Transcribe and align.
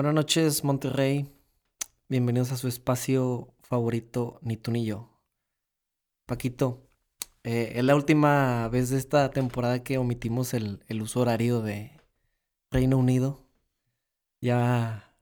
Buenas 0.00 0.14
noches, 0.14 0.64
Monterrey. 0.64 1.28
Bienvenidos 2.08 2.52
a 2.52 2.56
su 2.56 2.68
espacio 2.68 3.52
favorito, 3.60 4.38
ni 4.40 4.56
tú 4.56 4.70
ni 4.70 4.86
yo. 4.86 5.10
Paquito, 6.24 6.88
eh, 7.44 7.72
es 7.74 7.84
la 7.84 7.94
última 7.94 8.66
vez 8.68 8.88
de 8.88 8.96
esta 8.96 9.30
temporada 9.30 9.84
que 9.84 9.98
omitimos 9.98 10.54
el, 10.54 10.82
el 10.88 11.02
uso 11.02 11.20
horario 11.20 11.60
de 11.60 12.00
Reino 12.70 12.96
Unido. 12.96 13.44
Ya, 14.40 15.14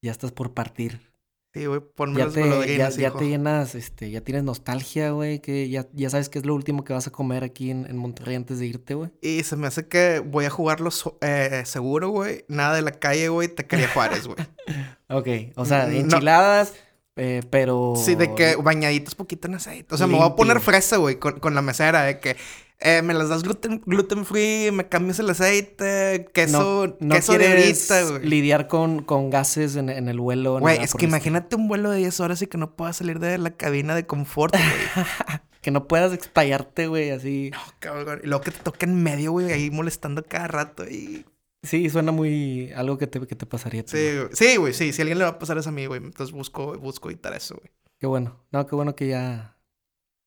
ya 0.00 0.10
estás 0.10 0.32
por 0.32 0.54
partir. 0.54 1.11
Sí, 1.54 1.66
güey, 1.66 1.80
ponme 1.94 2.18
Ya 2.18 2.24
las 2.24 2.34
te, 2.34 2.76
ya, 2.78 2.88
ya 2.90 3.08
hijo. 3.08 3.18
te 3.18 3.28
llenas, 3.28 3.74
este, 3.74 4.10
ya 4.10 4.22
tienes 4.22 4.42
nostalgia, 4.42 5.10
güey, 5.10 5.40
que 5.40 5.68
ya, 5.68 5.86
ya 5.92 6.08
sabes 6.08 6.30
que 6.30 6.38
es 6.38 6.46
lo 6.46 6.54
último 6.54 6.82
que 6.82 6.94
vas 6.94 7.06
a 7.06 7.10
comer 7.12 7.44
aquí 7.44 7.70
en, 7.70 7.84
en 7.84 7.98
Monterrey 7.98 8.36
antes 8.36 8.58
de 8.58 8.66
irte, 8.66 8.94
güey. 8.94 9.10
Y 9.20 9.42
se 9.42 9.56
me 9.56 9.66
hace 9.66 9.86
que 9.86 10.20
voy 10.20 10.46
a 10.46 10.50
jugarlo 10.50 10.90
so- 10.90 11.18
eh, 11.20 11.62
seguro, 11.66 12.08
güey. 12.08 12.46
Nada 12.48 12.74
de 12.74 12.80
la 12.82 12.92
calle, 12.92 13.28
güey. 13.28 13.48
Te 13.48 13.66
quería 13.66 13.88
Juárez, 13.88 14.26
güey. 14.26 14.38
Ok, 15.08 15.28
o 15.56 15.66
sea, 15.66 15.86
No. 15.88 15.92
enchiladas, 15.92 16.72
eh, 17.16 17.42
pero... 17.50 17.92
Sí, 18.02 18.14
de 18.14 18.34
que 18.34 18.56
bañaditos 18.56 19.14
poquito 19.14 19.46
en 19.46 19.56
aceite. 19.56 19.94
O 19.94 19.98
sea, 19.98 20.06
me 20.06 20.16
voy 20.16 20.26
a 20.26 20.34
poner 20.36 20.58
fresa, 20.60 20.96
güey, 20.96 21.18
con, 21.18 21.38
con 21.38 21.54
la 21.54 21.60
mesera. 21.60 22.04
De 22.04 22.18
que 22.18 22.38
eh, 22.82 23.02
me 23.02 23.14
las 23.14 23.28
das 23.28 23.42
gluten, 23.42 23.82
gluten 23.86 24.24
free, 24.24 24.70
me 24.72 24.88
cambias 24.88 25.18
el 25.18 25.30
aceite, 25.30 26.28
queso, 26.34 26.96
no 27.00 27.14
queso 27.14 27.38
de 27.38 27.48
ahorita, 27.48 28.02
güey. 28.10 28.26
lidiar 28.26 28.68
con, 28.68 29.02
con 29.02 29.30
gases 29.30 29.76
en, 29.76 29.88
en 29.88 30.08
el 30.08 30.18
vuelo. 30.20 30.58
Güey, 30.58 30.82
es 30.82 30.94
que 30.94 31.04
imagínate 31.06 31.56
un 31.56 31.68
vuelo 31.68 31.90
de 31.90 31.98
10 31.98 32.20
horas 32.20 32.42
y 32.42 32.46
que 32.46 32.58
no 32.58 32.74
puedas 32.76 32.96
salir 32.96 33.18
de 33.18 33.38
la 33.38 33.50
cabina 33.50 33.94
de 33.94 34.06
confort, 34.06 34.54
güey. 34.54 35.06
Que 35.62 35.70
no 35.70 35.86
puedas 35.86 36.12
explayarte, 36.12 36.88
güey, 36.88 37.10
así. 37.10 37.50
No, 37.52 37.58
cabrón. 37.78 38.20
Y 38.24 38.26
luego 38.26 38.42
que 38.42 38.50
te 38.50 38.58
toque 38.58 38.84
en 38.84 39.00
medio, 39.00 39.30
güey, 39.30 39.52
ahí 39.52 39.70
molestando 39.70 40.24
cada 40.24 40.48
rato. 40.48 40.84
Y... 40.88 41.24
Sí, 41.62 41.88
suena 41.88 42.10
muy... 42.10 42.72
Algo 42.72 42.98
que 42.98 43.06
te, 43.06 43.24
que 43.24 43.36
te 43.36 43.46
pasaría 43.46 43.84
Sí, 43.86 43.96
güey. 43.96 44.16
güey. 44.18 44.28
Sí, 44.32 44.56
güey, 44.56 44.74
sí. 44.74 44.92
Si 44.92 45.00
a 45.00 45.04
alguien 45.04 45.18
le 45.18 45.24
va 45.24 45.30
a 45.30 45.38
pasar 45.38 45.58
es 45.58 45.68
a 45.68 45.70
mí, 45.70 45.86
güey. 45.86 46.02
Entonces 46.02 46.34
busco, 46.34 46.76
busco 46.80 47.10
evitar 47.10 47.32
eso, 47.34 47.54
güey. 47.54 47.70
Qué 48.00 48.08
bueno. 48.08 48.44
No, 48.50 48.66
qué 48.66 48.74
bueno 48.74 48.96
que 48.96 49.06
ya... 49.06 49.56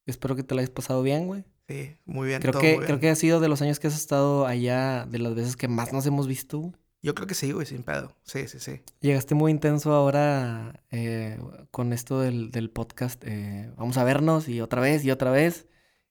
Espero 0.06 0.38
que 0.38 0.44
te 0.44 0.56
lo 0.56 0.60
hayas 0.60 0.70
pasado 0.70 1.04
bien, 1.04 1.28
güey. 1.28 1.44
Sí, 1.68 1.96
muy 2.06 2.28
bien. 2.28 2.42
Creo 2.42 2.52
todo 2.54 2.62
que, 2.62 2.76
muy 2.76 2.86
creo 2.86 2.98
bien. 2.98 3.00
que 3.00 3.10
ha 3.10 3.16
sido 3.16 3.40
de 3.40 3.48
los 3.48 3.62
años 3.62 3.80
que 3.80 3.88
has 3.88 3.96
estado 3.96 4.46
allá, 4.46 5.06
de 5.10 5.20
las 5.20 5.34
veces 5.36 5.56
que 5.56 5.68
más 5.68 5.94
nos 5.94 6.06
hemos 6.06 6.28
visto. 6.28 6.74
Yo 7.02 7.14
creo 7.14 7.28
que 7.28 7.36
sí, 7.36 7.52
güey, 7.52 7.66
sin 7.68 7.84
pedo. 7.84 8.16
Sí, 8.24 8.48
sí, 8.48 8.60
sí. 8.60 8.82
Llegaste 9.00 9.36
muy 9.36 9.52
intenso 9.52 9.94
ahora 9.94 10.84
eh, 10.92 11.40
con 11.72 11.94
esto 11.94 12.20
del, 12.20 12.50
del 12.52 12.70
podcast. 12.72 13.22
eh, 13.26 13.72
vamos 13.78 13.98
a 13.98 14.04
vernos 14.04 14.48
y 14.48 14.62
otra 14.62 14.82
vez 14.82 15.04
y 15.06 15.12
otra 15.12 15.30
vez. 15.32 15.68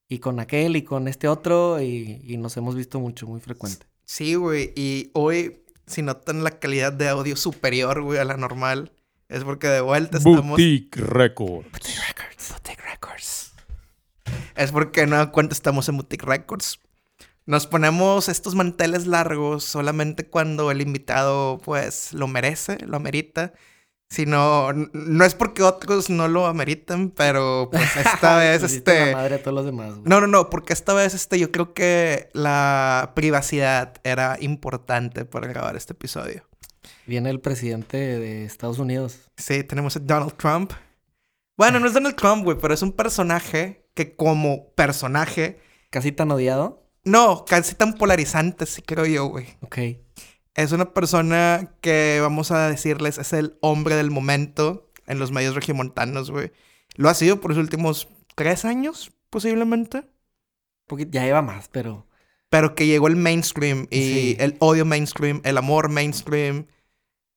Y 0.08 0.18
con 0.18 0.38
aquel 0.38 0.76
y 0.76 0.82
con 0.82 1.08
este 1.08 1.26
otro. 1.28 1.80
Y, 1.82 2.20
y 2.24 2.36
nos 2.36 2.56
hemos 2.56 2.76
visto 2.76 3.00
mucho, 3.00 3.26
muy 3.26 3.40
frecuente. 3.40 3.86
Sí, 4.04 4.34
güey. 4.36 4.72
Y 4.76 5.10
hoy, 5.14 5.64
si 5.86 6.02
notan 6.02 6.44
la 6.44 6.58
calidad 6.60 6.92
de 6.92 7.08
audio 7.08 7.34
superior, 7.36 8.00
güey, 8.02 8.18
a 8.20 8.24
la 8.24 8.36
normal, 8.36 8.92
es 9.28 9.42
porque 9.42 9.66
de 9.66 9.80
vuelta 9.80 10.18
estamos. 10.18 10.46
Boutique 10.46 11.00
Record. 11.00 11.64
Boutique 11.72 11.98
Records. 12.06 12.50
Boutique 12.50 12.82
Records. 12.88 13.43
Es 14.56 14.72
porque 14.72 15.06
no 15.06 15.32
cuenta 15.32 15.54
estamos 15.54 15.88
en 15.88 15.96
Boutique 15.96 16.26
Records. 16.26 16.80
Nos 17.46 17.66
ponemos 17.66 18.28
estos 18.28 18.54
manteles 18.54 19.06
largos 19.06 19.64
solamente 19.64 20.26
cuando 20.26 20.70
el 20.70 20.80
invitado, 20.80 21.58
pues, 21.58 22.12
lo 22.12 22.26
merece, 22.26 22.78
lo 22.86 22.96
amerita. 22.96 23.52
Si 24.08 24.26
no, 24.26 24.70
es 25.24 25.34
porque 25.34 25.62
otros 25.62 26.08
no 26.08 26.28
lo 26.28 26.46
ameritan, 26.46 27.10
pero 27.10 27.68
pues 27.70 27.96
esta 27.96 28.36
vez, 28.36 28.62
la 28.62 28.66
este... 28.68 29.12
madre 29.12 29.34
a 29.36 29.42
todos 29.42 29.54
los 29.54 29.66
demás. 29.66 29.90
güey. 29.94 30.02
No, 30.04 30.20
no, 30.20 30.26
no, 30.26 30.50
porque 30.50 30.72
esta 30.72 30.94
vez 30.94 31.14
este, 31.14 31.38
yo 31.38 31.50
creo 31.50 31.74
que 31.74 32.28
la 32.32 33.12
privacidad 33.14 33.94
era 34.04 34.38
importante 34.40 35.24
para 35.24 35.48
grabar 35.48 35.76
este 35.76 35.94
episodio. 35.94 36.44
Viene 37.06 37.28
el 37.28 37.40
presidente 37.40 37.96
de 37.96 38.44
Estados 38.44 38.78
Unidos. 38.78 39.18
Sí, 39.36 39.64
tenemos 39.64 39.96
a 39.96 40.00
Donald 40.00 40.34
Trump. 40.36 40.72
Bueno, 41.56 41.78
no 41.80 41.86
es 41.86 41.94
Donald 41.94 42.16
Trump, 42.16 42.44
güey, 42.44 42.58
pero 42.60 42.74
es 42.74 42.82
un 42.82 42.92
personaje 42.92 43.88
que 43.94 44.16
como 44.16 44.70
personaje, 44.74 45.60
Casi 45.90 46.10
tan 46.12 46.30
odiado. 46.32 46.88
no, 47.04 47.44
casi 47.44 47.74
tan 47.76 47.94
polarizante, 47.94 48.66
sí 48.66 48.82
creo 48.82 49.06
yo, 49.06 49.26
güey. 49.26 49.46
Ok. 49.60 49.78
Es 50.54 50.72
una 50.72 50.92
persona 50.92 51.74
que, 51.80 52.18
vamos 52.20 52.50
a 52.50 52.68
decirles, 52.68 53.18
es 53.18 53.32
el 53.32 53.56
hombre 53.60 53.94
del 53.96 54.10
momento 54.10 54.90
en 55.06 55.18
los 55.18 55.30
medios 55.32 55.54
regiomontanos, 55.54 56.30
güey. 56.30 56.52
Lo 56.96 57.08
ha 57.08 57.14
sido 57.14 57.40
por 57.40 57.50
los 57.50 57.58
últimos 57.58 58.08
tres 58.36 58.64
años, 58.64 59.12
posiblemente. 59.30 60.08
Poquit- 60.88 61.10
ya 61.10 61.24
lleva 61.24 61.42
más, 61.42 61.68
pero... 61.68 62.06
Pero 62.50 62.74
que 62.76 62.86
llegó 62.86 63.08
el 63.08 63.16
mainstream 63.16 63.88
y 63.90 63.96
Sí. 64.00 64.36
el 64.38 64.56
odio 64.60 64.84
mainstream, 64.84 65.40
el 65.44 65.58
amor 65.58 65.88
mainstream. 65.88 66.66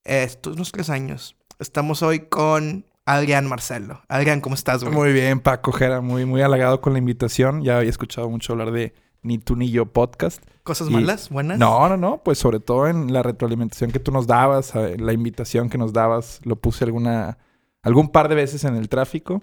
Estos 0.03 0.55
unos 0.55 0.71
tres 0.71 0.91
años. 0.91 1.35
Estamos 1.59 2.03
hoy 2.03 2.27
con 2.27 2.85
Adrián 3.07 3.47
Marcelo. 3.47 4.01
Adrián, 4.09 4.41
¿cómo 4.41 4.53
estás, 4.53 4.83
güey? 4.83 4.93
Muy 4.93 5.13
bien, 5.13 5.39
Paco 5.39 5.71
Jera. 5.71 6.01
Muy, 6.01 6.25
muy 6.25 6.41
halagado 6.41 6.81
con 6.81 6.91
la 6.91 6.99
invitación. 6.99 7.61
Ya 7.63 7.77
había 7.77 7.89
escuchado 7.89 8.29
mucho 8.29 8.51
hablar 8.51 8.71
de 8.71 8.93
Ni 9.21 9.37
tú 9.37 9.55
ni 9.55 9.71
yo 9.71 9.85
podcast. 9.85 10.43
¿Cosas 10.63 10.89
y- 10.89 10.93
malas? 10.93 11.29
¿Buenas? 11.29 11.57
No, 11.57 11.87
no, 11.87 11.95
no. 11.95 12.21
Pues 12.23 12.37
sobre 12.37 12.59
todo 12.59 12.87
en 12.87 13.13
la 13.13 13.23
retroalimentación 13.23 13.91
que 13.91 13.99
tú 13.99 14.11
nos 14.11 14.27
dabas, 14.27 14.73
la 14.75 15.13
invitación 15.13 15.69
que 15.69 15.77
nos 15.77 15.93
dabas, 15.93 16.41
lo 16.43 16.57
puse 16.57 16.83
alguna, 16.83 17.37
algún 17.81 18.09
par 18.09 18.27
de 18.27 18.35
veces 18.35 18.65
en 18.65 18.75
el 18.75 18.89
tráfico. 18.89 19.41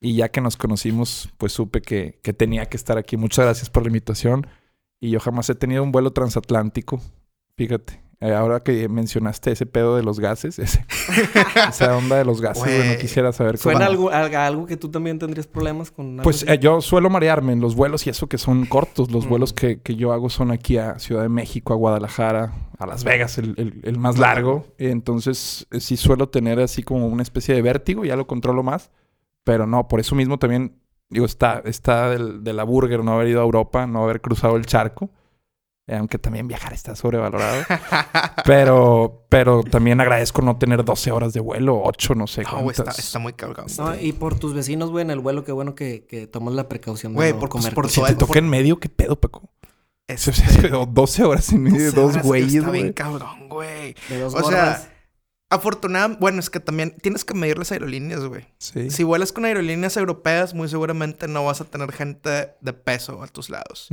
Y 0.00 0.16
ya 0.16 0.28
que 0.28 0.40
nos 0.40 0.56
conocimos, 0.56 1.30
pues 1.38 1.52
supe 1.52 1.82
que, 1.82 2.18
que 2.24 2.32
tenía 2.32 2.66
que 2.66 2.76
estar 2.76 2.98
aquí. 2.98 3.16
Muchas 3.16 3.44
gracias 3.44 3.70
por 3.70 3.84
la 3.84 3.88
invitación. 3.88 4.48
Y 5.00 5.10
yo 5.10 5.20
jamás 5.20 5.48
he 5.48 5.54
tenido 5.54 5.82
un 5.84 5.92
vuelo 5.92 6.12
transatlántico. 6.12 7.00
Fíjate. 7.56 8.02
Eh, 8.20 8.32
ahora 8.32 8.60
que 8.60 8.88
mencionaste 8.88 9.52
ese 9.52 9.66
pedo 9.66 9.96
de 9.96 10.02
los 10.02 10.18
gases, 10.20 10.58
ese- 10.58 10.84
esa 11.68 11.96
onda 11.96 12.16
de 12.16 12.24
los 12.24 12.40
gases, 12.40 12.62
güey, 12.64 12.78
no 12.78 12.84
Güey. 12.84 12.98
quisiera 12.98 13.32
saber 13.32 13.58
cómo. 13.58 13.62
¿Suena 13.72 13.86
algo, 13.86 14.10
algo, 14.10 14.36
algo 14.38 14.66
que 14.66 14.76
tú 14.76 14.88
también 14.90 15.18
tendrías 15.18 15.46
problemas 15.46 15.90
con? 15.90 16.18
Pues 16.22 16.42
eh, 16.48 16.58
yo 16.58 16.80
suelo 16.80 17.10
marearme 17.10 17.52
en 17.52 17.60
los 17.60 17.74
vuelos 17.74 18.06
y 18.06 18.10
eso 18.10 18.26
que 18.28 18.38
son 18.38 18.64
cortos. 18.66 19.10
Los 19.10 19.26
Mm. 19.26 19.28
vuelos 19.28 19.52
que, 19.52 19.80
que 19.80 19.96
yo 19.96 20.12
hago 20.12 20.30
son 20.30 20.50
aquí 20.50 20.78
a 20.78 20.98
Ciudad 20.98 21.22
de 21.22 21.28
México, 21.28 21.72
a 21.72 21.76
Guadalajara, 21.76 22.52
a 22.78 22.86
Las 22.86 23.04
Vegas, 23.04 23.38
el, 23.38 23.54
el- 23.58 23.80
el 23.82 23.98
más 23.98 24.18
largo. 24.18 24.66
Entonces 24.78 25.66
eh, 25.70 25.80
sí 25.80 25.96
suelo 25.96 26.28
tener 26.28 26.58
así 26.60 26.82
como 26.82 27.06
una 27.06 27.22
especie 27.22 27.54
de 27.54 27.62
vértigo, 27.62 28.04
ya 28.04 28.16
lo 28.16 28.26
controlo 28.26 28.62
más. 28.62 28.90
Pero 29.44 29.66
no, 29.66 29.86
por 29.88 30.00
eso 30.00 30.14
mismo 30.16 30.38
también, 30.38 30.76
digo, 31.08 31.26
está, 31.26 31.62
está 31.66 32.10
del, 32.10 32.42
de 32.42 32.52
la 32.52 32.64
burger 32.64 33.04
no 33.04 33.12
haber 33.12 33.28
ido 33.28 33.40
a 33.40 33.44
Europa, 33.44 33.86
no 33.86 34.02
haber 34.02 34.20
cruzado 34.20 34.56
el 34.56 34.66
charco. 34.66 35.10
Eh, 35.88 35.94
aunque 35.96 36.18
también 36.18 36.48
viajar 36.48 36.72
está 36.72 36.96
sobrevalorado. 36.96 37.62
pero, 38.44 39.24
pero 39.28 39.62
también 39.62 40.00
agradezco 40.00 40.42
no 40.42 40.56
tener 40.58 40.84
12 40.84 41.12
horas 41.12 41.32
de 41.32 41.40
vuelo, 41.40 41.80
8, 41.84 42.14
no 42.14 42.26
sé 42.26 42.42
No, 42.42 42.70
está, 42.70 43.18
muy 43.18 43.32
cabrón. 43.34 43.66
No, 43.78 43.94
y 43.98 44.12
por 44.12 44.38
tus 44.38 44.52
vecinos, 44.54 44.90
güey, 44.90 45.02
en 45.04 45.10
el 45.10 45.20
vuelo, 45.20 45.44
qué 45.44 45.52
bueno 45.52 45.74
que, 45.74 46.04
que 46.06 46.26
tomas 46.26 46.54
la 46.54 46.68
precaución 46.68 47.12
de 47.12 47.16
Güey, 47.16 47.32
no 47.34 47.38
por- 47.40 47.48
comer. 47.50 47.74
por 47.74 47.88
Si 47.88 47.96
todo 47.96 48.06
te 48.06 48.12
el- 48.12 48.18
toca 48.18 48.38
en 48.38 48.48
medio, 48.48 48.78
¿qué 48.80 48.88
pedo, 48.88 49.16
Paco? 49.20 49.48
Este, 50.08 50.30
O 50.32 50.34
sea, 50.34 50.46
es 50.48 50.56
que 50.58 50.68
12 50.68 51.24
horas 51.24 51.52
y 51.52 51.58
medio 51.58 51.78
de 51.78 51.90
12 51.92 52.18
dos 52.18 52.26
güeyes, 52.26 52.54
Está 52.54 52.70
bien 52.70 52.92
cabrón, 52.92 53.48
güey. 53.48 53.94
de 54.08 54.20
dos 54.20 54.34
O 54.34 54.42
sea, 54.50 54.88
afortunadamente, 55.50 56.20
bueno, 56.20 56.40
es 56.40 56.50
que 56.50 56.60
también 56.60 56.96
tienes 57.00 57.24
que 57.24 57.34
medir 57.34 57.58
las 57.58 57.70
aerolíneas, 57.72 58.24
güey. 58.24 58.44
Sí. 58.58 58.90
Si 58.90 59.04
vuelas 59.04 59.32
con 59.32 59.44
aerolíneas 59.44 59.96
europeas, 59.96 60.54
muy 60.54 60.68
seguramente 60.68 61.28
no 61.28 61.44
vas 61.44 61.60
a 61.60 61.64
tener 61.64 61.92
gente 61.92 62.54
de 62.60 62.72
peso 62.72 63.22
a 63.22 63.28
tus 63.28 63.50
lados. 63.50 63.88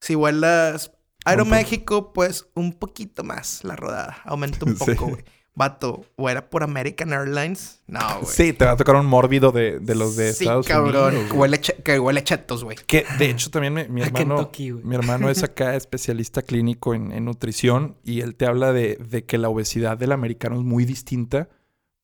Si 0.00 0.14
vuelas. 0.14 0.92
Aeroméxico, 1.28 2.12
pues 2.12 2.46
un 2.54 2.72
poquito 2.72 3.24
más 3.24 3.64
la 3.64 3.76
rodada. 3.76 4.18
Aumenta 4.24 4.64
un 4.64 4.74
poco, 4.78 5.08
güey. 5.08 5.24
Vato, 5.54 6.04
o 6.14 6.30
era 6.30 6.50
por 6.50 6.62
American 6.62 7.12
Airlines. 7.12 7.82
No, 7.88 7.98
güey. 8.22 8.32
Sí, 8.32 8.52
te 8.52 8.64
va 8.64 8.72
a 8.72 8.76
tocar 8.76 8.94
un 8.94 9.06
mórbido 9.06 9.50
de, 9.50 9.80
de 9.80 9.94
los 9.96 10.14
de 10.14 10.32
Sí, 10.32 10.44
Estados 10.44 10.68
cabrón. 10.68 11.16
Unidos. 11.16 11.32
Huele, 11.32 11.60
que 11.60 11.98
huele 11.98 12.22
chetos, 12.22 12.62
güey. 12.62 12.76
Que 12.86 13.04
de 13.18 13.30
hecho 13.30 13.50
también 13.50 13.74
mi, 13.74 13.88
mi 13.88 14.02
hermano, 14.02 14.36
Kentucky, 14.36 14.72
mi 14.72 14.94
hermano 14.94 15.28
es 15.28 15.42
acá 15.42 15.74
especialista 15.74 16.42
clínico 16.42 16.94
en, 16.94 17.10
en 17.10 17.24
nutrición 17.24 17.96
y 18.04 18.20
él 18.20 18.36
te 18.36 18.46
habla 18.46 18.72
de, 18.72 18.96
de 18.96 19.24
que 19.24 19.36
la 19.36 19.48
obesidad 19.48 19.98
del 19.98 20.12
americano 20.12 20.54
es 20.56 20.62
muy 20.62 20.84
distinta 20.84 21.48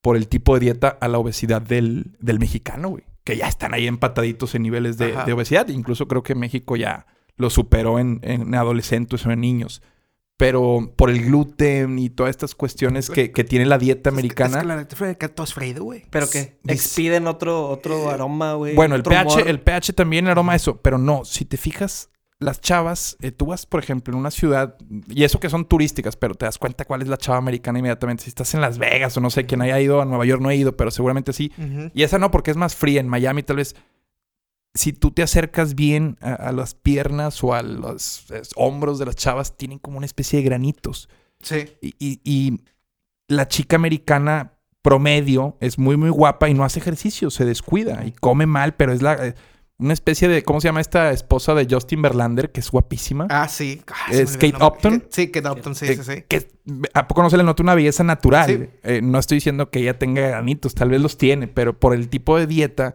por 0.03 0.17
el 0.17 0.27
tipo 0.27 0.55
de 0.55 0.61
dieta 0.61 0.89
a 1.01 1.07
la 1.07 1.19
obesidad 1.19 1.63
del, 1.63 2.17
del 2.19 2.41
mexicano, 2.41 2.89
güey. 2.89 3.05
Que 3.23 3.37
ya 3.37 3.47
están 3.47 3.73
ahí 3.73 3.87
empataditos 3.87 4.55
en 4.57 4.63
niveles 4.63 4.99
de 4.99 5.33
obesidad. 5.33 5.69
Incluso 5.69 6.09
creo 6.09 6.23
que 6.25 6.35
México 6.35 6.77
ya 6.77 7.07
lo 7.37 7.51
superó 7.51 7.99
en, 7.99 8.21
en 8.23 8.55
adolescentes 8.55 9.25
o 9.27 9.31
en 9.31 9.41
niños. 9.41 9.83
Pero 10.37 10.93
por 10.97 11.11
el 11.11 11.25
gluten 11.27 11.97
y 12.01 12.11
todas 12.11 12.31
estas 12.31 12.57
cuestiones 12.57 13.09
que, 13.09 13.31
que 13.31 13.45
tiene 13.45 13.67
la 13.67 13.79
dieta 13.79 14.11
americana. 14.11 14.57
Es 14.57 14.63
que 14.63 14.69
la 14.69 14.87
fue 14.97 15.17
que 15.17 15.29
todo 15.29 15.45
es 15.45 15.55
freído, 15.55 15.85
güey. 15.85 16.03
¿Pero 16.11 16.29
qué? 16.29 16.59
Dis- 16.65 16.73
¿Expiden 16.73 17.29
otro, 17.29 17.69
otro 17.69 18.11
aroma, 18.11 18.55
güey? 18.55 18.75
Bueno, 18.75 18.97
el 18.97 19.03
¿Otro 19.03 19.13
pH, 19.13 19.23
humor? 19.35 19.49
el 19.49 19.61
pH 19.61 19.93
también 19.93 20.27
aroma 20.27 20.57
eso, 20.57 20.79
pero 20.83 20.99
no, 20.99 21.25
si 21.25 21.45
te 21.45 21.57
fijas, 21.57 22.11
las 22.41 22.61
chavas, 22.61 23.17
eh, 23.21 23.31
tú 23.31 23.47
vas, 23.47 23.65
por 23.65 23.81
ejemplo, 23.81 24.13
en 24.13 24.19
una 24.19 24.33
ciudad, 24.33 24.77
y 25.09 25.23
eso 25.23 25.39
que 25.39 25.49
son 25.49 25.67
turísticas, 25.67 26.17
pero 26.17 26.35
te 26.35 26.47
das 26.47 26.59
cuenta 26.59 26.85
cuál 26.85 27.01
es 27.03 27.09
la 27.09 27.17
chava 27.17 27.39
americana 27.39 27.79
inmediatamente. 27.79 28.25
Si 28.25 28.29
estás 28.29 28.53
en 28.55 28.61
Las 28.61 28.79
Vegas 28.79 29.17
o 29.17 29.21
no 29.21 29.31
sé, 29.31 29.47
quien 29.47 29.63
haya 29.63 29.81
ido 29.81 30.03
a 30.03 30.05
Nueva 30.05 30.27
York 30.27 30.43
no 30.43 30.51
he 30.51 30.57
ido, 30.57 30.77
pero 30.77 30.91
seguramente 30.91 31.33
sí. 31.33 31.53
Y 31.95 32.03
esa 32.03 32.19
no, 32.19 32.33
porque 32.33 32.51
es 32.51 32.57
más 32.57 32.75
fría. 32.75 33.01
En 33.01 33.09
Miami, 33.09 33.45
tal 33.45 33.57
vez, 33.59 33.77
si 34.75 34.93
tú 34.93 35.11
te 35.13 35.23
acercas 35.23 35.75
bien 35.75 36.17
a, 36.21 36.35
a 36.35 36.53
las 36.53 36.75
piernas 36.75 37.43
o 37.45 37.55
a 37.55 37.63
los 37.63 38.27
hombros 38.57 38.99
de 38.99 39.07
las 39.07 39.17
chavas, 39.17 39.57
tienen 39.57 39.79
como 39.79 39.97
una 39.99 40.07
especie 40.07 40.39
de 40.41 40.45
granitos. 40.45 41.09
Sí. 41.41 41.67
Y, 41.81 41.95
y- 41.99 42.21
y 42.25 42.61
la 43.29 43.47
chica 43.49 43.77
americana 43.77 44.53
promedio 44.83 45.57
es 45.61 45.79
muy, 45.79 45.97
muy 45.97 46.11
guapa 46.11 46.49
y 46.49 46.55
no 46.55 46.65
hace 46.65 46.79
ejercicio, 46.81 47.31
se 47.31 47.45
descuida 47.45 48.05
y 48.05 48.13
come 48.13 48.47
mal, 48.47 48.75
pero 48.75 48.93
es 48.93 49.01
la... 49.03 49.15
eh, 49.29 49.35
una 49.77 49.93
especie 49.93 50.29
de, 50.29 50.45
¿cómo 50.45 50.61
se 50.61 50.69
llama 50.69 50.81
esta 50.81 51.11
esposa 51.11 51.53
de 51.55 51.67
Justin 51.69 52.01
Verlander? 52.01 52.53
Que 52.53 52.61
es 52.61 52.71
guapísima. 52.71 53.27
Ah, 53.29 53.49
sí. 53.49 53.83
Ah, 53.89 54.13
¿Es 54.13 54.37
Kate. 54.37 54.55
Upton? 54.65 55.05
Sí, 55.11 55.33
Kate 55.33 55.49
Upton, 55.51 55.75
sí, 55.75 55.87
Eh, 55.87 55.97
sí, 55.97 56.03
sí. 56.05 56.23
que- 56.29 56.49
¿A 56.95 57.09
poco 57.09 57.23
no 57.25 57.31
se 57.31 57.37
le 57.37 57.43
nota 57.43 57.63
una 57.63 57.75
belleza 57.75 58.05
natural? 58.05 58.47
Sí. 58.49 58.79
Eh, 58.85 59.01
no 59.03 59.19
estoy 59.19 59.39
diciendo 59.39 59.71
que 59.71 59.81
ella 59.81 59.99
tenga 59.99 60.21
granitos, 60.29 60.75
tal 60.77 60.91
vez 60.91 61.01
los 61.01 61.19
tiene, 61.19 61.49
pero 61.49 61.79
por 61.79 61.93
el 61.93 62.09
tipo 62.09 62.39
de 62.39 62.47
dieta, 62.47 62.95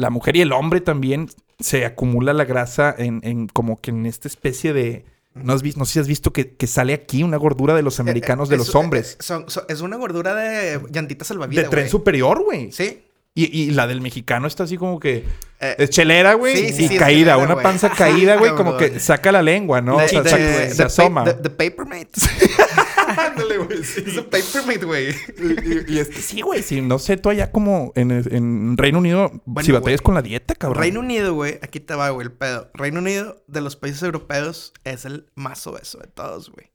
la 0.00 0.10
mujer 0.10 0.36
y 0.36 0.40
el 0.40 0.52
hombre 0.52 0.80
también 0.80 1.28
se 1.58 1.84
acumula 1.84 2.32
la 2.32 2.44
grasa 2.44 2.94
en, 2.96 3.20
en 3.22 3.46
como 3.46 3.80
que 3.80 3.90
en 3.90 4.06
esta 4.06 4.26
especie 4.28 4.72
de... 4.72 5.04
No, 5.34 5.52
has 5.52 5.62
vis- 5.62 5.76
no 5.76 5.84
sé 5.84 5.92
si 5.92 5.98
has 6.00 6.08
visto 6.08 6.32
que, 6.32 6.56
que 6.56 6.66
sale 6.66 6.92
aquí 6.92 7.22
una 7.22 7.36
gordura 7.36 7.74
de 7.74 7.82
los 7.82 8.00
americanos 8.00 8.48
de 8.48 8.56
Eh, 8.56 8.58
los 8.58 8.70
es- 8.70 8.74
hombres. 8.74 9.12
eh, 9.12 9.16
son- 9.22 9.48
son- 9.48 9.64
es 9.68 9.80
una 9.80 9.96
gordura 9.96 10.34
de 10.34 10.80
llantitas 10.90 11.28
de 11.28 11.34
salvavidas, 11.34 11.70
tren 11.70 11.84
güey. 11.84 11.90
superior, 11.90 12.42
güey. 12.42 12.72
Sí. 12.72 13.04
Y, 13.32 13.44
y 13.56 13.70
la 13.70 13.86
del 13.86 14.00
mexicano 14.00 14.48
está 14.48 14.64
así 14.64 14.76
como 14.76 14.98
que... 14.98 15.24
Eh, 15.60 15.76
Es 15.78 15.90
chelera, 15.90 16.34
güey. 16.34 16.56
Sí, 16.56 16.72
sí, 16.72 16.84
y 16.84 16.88
sí, 16.88 16.96
caída, 16.96 17.34
chelera, 17.34 17.52
una 17.54 17.62
panza 17.62 17.90
caída, 17.96 18.36
güey. 18.36 18.52
Como 18.56 18.76
que 18.76 18.98
saca 18.98 19.30
la 19.30 19.40
lengua, 19.42 19.80
¿no? 19.80 19.98
de- 19.98 20.04
o 20.04 20.08
sea, 20.08 20.22
de- 20.22 20.30
se, 20.30 20.36
de- 20.38 20.70
se 20.70 20.76
de 20.78 20.82
asoma. 20.84 21.24
pa- 21.24 21.32
de- 21.34 21.42
de 21.42 21.50
Papermate. 21.50 22.08
Ándale, 23.26 23.58
güey. 23.58 23.84
sí. 23.84 24.02
Es 24.06 24.16
un 24.16 24.24
Papermate, 24.24 24.84
güey. 24.84 25.08
Y, 25.38 25.94
y 25.94 25.98
es 25.98 26.08
que 26.08 26.20
sí, 26.20 26.40
güey. 26.40 26.62
Sí, 26.62 26.80
no 26.80 26.98
sé, 26.98 27.16
tú 27.16 27.28
allá 27.30 27.50
como 27.52 27.92
en, 27.96 28.10
en 28.10 28.76
Reino 28.76 28.98
Unido, 28.98 29.30
Bueno, 29.44 29.64
si 29.64 29.72
batallas 29.72 30.00
güey. 30.00 30.04
con 30.04 30.14
la 30.14 30.22
dieta, 30.22 30.54
cabrón. 30.54 30.80
Reino 30.80 31.00
Unido, 31.00 31.34
güey, 31.34 31.58
aquí 31.62 31.80
te 31.80 31.94
va, 31.94 32.10
güey, 32.10 32.26
el 32.26 32.32
pedo. 32.32 32.70
Reino 32.74 33.00
Unido, 33.00 33.42
de 33.46 33.60
los 33.60 33.76
países 33.76 34.02
europeos, 34.02 34.72
es 34.84 35.04
el 35.04 35.26
más 35.34 35.66
obeso 35.66 35.98
de 35.98 36.08
todos, 36.08 36.50
güey. 36.50 36.70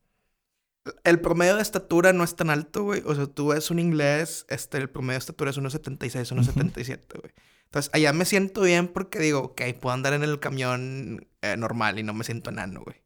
El 1.04 1.20
promedio 1.20 1.56
de 1.56 1.64
estatura 1.64 2.14
no 2.14 2.24
es 2.24 2.36
tan 2.36 2.52
alto, 2.52 2.84
güey. 2.84 3.02
O 3.06 3.16
sea, 3.16 3.26
tú 3.26 3.48
ves 3.48 3.72
un 3.72 3.80
inglés, 3.80 4.46
este, 4.50 4.78
el 4.78 4.90
promedio 4.90 5.14
de 5.14 5.20
estatura 5.20 5.50
es 5.50 5.58
1,76, 5.58 6.32
1,77, 6.32 7.20
güey. 7.20 7.34
Entonces, 7.66 7.90
allá 7.94 8.14
me 8.14 8.24
siento 8.26 8.62
bien 8.62 8.88
porque 8.88 9.20
digo, 9.20 9.40
ok, 9.40 9.62
puedo 9.82 9.94
andar 9.94 10.14
en 10.14 10.24
el 10.24 10.40
camión 10.40 11.28
eh, 11.42 11.58
normal 11.58 11.98
y 11.98 12.04
no 12.04 12.14
me 12.14 12.24
siento 12.24 12.52
enano, 12.52 12.82
güey. 12.86 12.98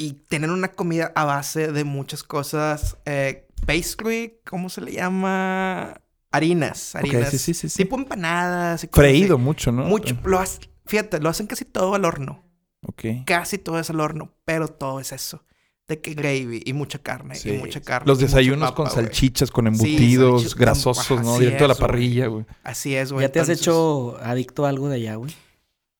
Y 0.00 0.12
tienen 0.28 0.50
una 0.50 0.68
comida 0.68 1.12
a 1.14 1.24
base 1.24 1.72
de 1.72 1.84
muchas 1.84 2.22
cosas. 2.22 2.96
Eh, 3.04 3.46
pastry, 3.66 4.40
¿cómo 4.48 4.68
se 4.70 4.80
le 4.80 4.92
llama? 4.92 6.00
Harinas, 6.32 6.94
harinas. 6.94 7.30
sí, 7.30 7.38
sí, 7.38 7.54
sí, 7.54 7.68
sí. 7.68 7.76
Tipo 7.82 7.96
empanadas 7.96 8.84
y 8.84 8.86
así. 8.86 8.92
Freído 8.94 9.36
mucho, 9.36 9.72
¿no? 9.72 9.84
Mucho. 9.84 10.16
Lo 10.24 10.38
hace- 10.38 10.60
fíjate, 10.86 11.20
lo 11.20 11.28
hacen 11.28 11.46
casi 11.46 11.64
todo 11.64 11.94
al 11.94 12.04
horno. 12.04 12.44
Ok. 12.86 13.04
Casi 13.26 13.58
todo 13.58 13.78
es 13.78 13.90
al 13.90 14.00
horno, 14.00 14.32
pero 14.44 14.68
todo 14.68 15.00
es 15.00 15.12
eso. 15.12 15.44
De 15.88 16.00
que 16.00 16.14
gravy 16.14 16.62
y 16.64 16.72
mucha 16.72 17.00
carne 17.00 17.34
Sí. 17.34 17.50
y 17.50 17.58
mucha 17.58 17.80
carne. 17.80 18.06
Los 18.06 18.20
desayunos 18.20 18.70
papa, 18.70 18.76
con 18.84 18.90
salchichas, 18.92 19.50
con 19.50 19.66
embutidos, 19.66 20.54
con- 20.54 20.60
grasosos, 20.62 21.20
¿no? 21.22 21.32
así 21.34 21.40
Directo 21.44 21.64
a 21.64 21.68
la 21.68 21.74
es, 21.74 21.78
güey. 21.80 21.88
parrilla, 21.90 22.26
güey. 22.28 22.46
Así 22.62 22.94
es, 22.94 23.12
güey. 23.12 23.26
¿Ya 23.26 23.32
te 23.32 23.40
has 23.40 23.48
hecho 23.48 24.16
adicto 24.22 24.64
a 24.64 24.68
algo 24.68 24.88
de 24.88 24.96
allá, 24.96 25.16
güey? 25.16 25.34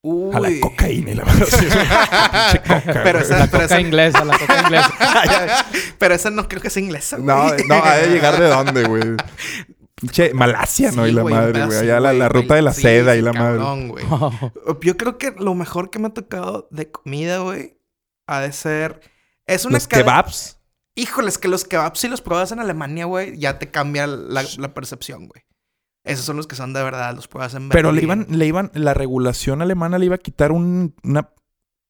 Uy. 0.02 0.35
A 0.35 0.41
la 0.41 0.49
cocaína 0.61 1.11
y 1.11 1.14
la 1.14 1.25
coca, 1.25 3.00
Pero 3.05 3.19
esa- 3.19 3.38
La 3.38 3.47
pero 3.47 3.50
coca 3.50 3.64
esa- 3.64 3.81
inglesa, 3.81 4.25
la 4.25 4.38
coca 4.38 4.62
inglesa. 4.62 5.67
pero 5.99 6.14
esa 6.14 6.31
no 6.31 6.49
creo 6.49 6.62
que 6.62 6.70
sea 6.70 6.82
inglesa, 6.82 7.17
güey. 7.17 7.26
No, 7.26 7.50
no, 7.69 7.85
ha 7.85 7.97
de 7.97 8.08
llegar 8.08 8.41
de 8.41 8.49
dónde, 8.49 8.85
güey. 8.85 9.02
Pinche 9.94 10.32
Malasia, 10.35 10.93
¿no? 10.93 11.06
Y 11.06 11.12
la 11.12 11.23
madre, 11.25 11.67
güey. 11.67 11.79
Allá 11.79 12.00
la, 12.00 12.29
ruta 12.31 12.55
de 12.55 12.62
la 12.62 12.73
sí, 12.73 12.82
seda 12.82 13.14
y 13.17 13.20
la 13.23 13.32
madre. 13.35 13.62
Yo 14.81 14.97
creo 14.97 15.19
que 15.19 15.35
lo 15.38 15.55
mejor 15.55 15.91
que 15.91 15.99
me 15.99 16.06
ha 16.08 16.14
tocado 16.14 16.69
de 16.70 16.91
comida, 16.91 17.38
güey, 17.38 17.76
ha 18.26 18.41
de 18.41 18.52
ser... 18.52 19.00
Es 19.47 19.64
una 19.67 19.75
Los 19.75 19.87
kebabs. 19.88 20.58
Híjoles, 20.94 21.37
que 21.38 21.49
los 21.49 21.64
kebabs, 21.64 21.99
si 22.00 22.08
los 22.08 22.20
pruebas 22.23 22.52
en 22.52 22.61
Alemania, 22.61 23.05
güey, 23.05 23.37
ya 23.38 23.58
te 23.58 23.70
cambia 23.70 24.06
la, 24.06 24.44
la 24.58 24.75
percepción, 24.75 25.26
güey. 25.29 25.43
Esos 26.05 26.25
son 26.25 26.37
los 26.38 26.47
que 26.47 26.56
son 26.56 26.73
de 26.73 26.82
verdad, 26.82 27.14
los 27.14 27.29
pruebas 27.29 27.55
en 27.55 27.69
Pero 27.69 27.93
le 27.93 28.02
iban, 28.02 28.26
le 28.31 28.47
iban, 28.47 28.70
la 28.75 28.94
regulación 28.94 29.61
alemana 29.62 29.99
le 29.99 30.06
iba 30.06 30.14
a 30.14 30.19
quitar 30.19 30.50
un, 30.52 30.94
una- 31.05 31.31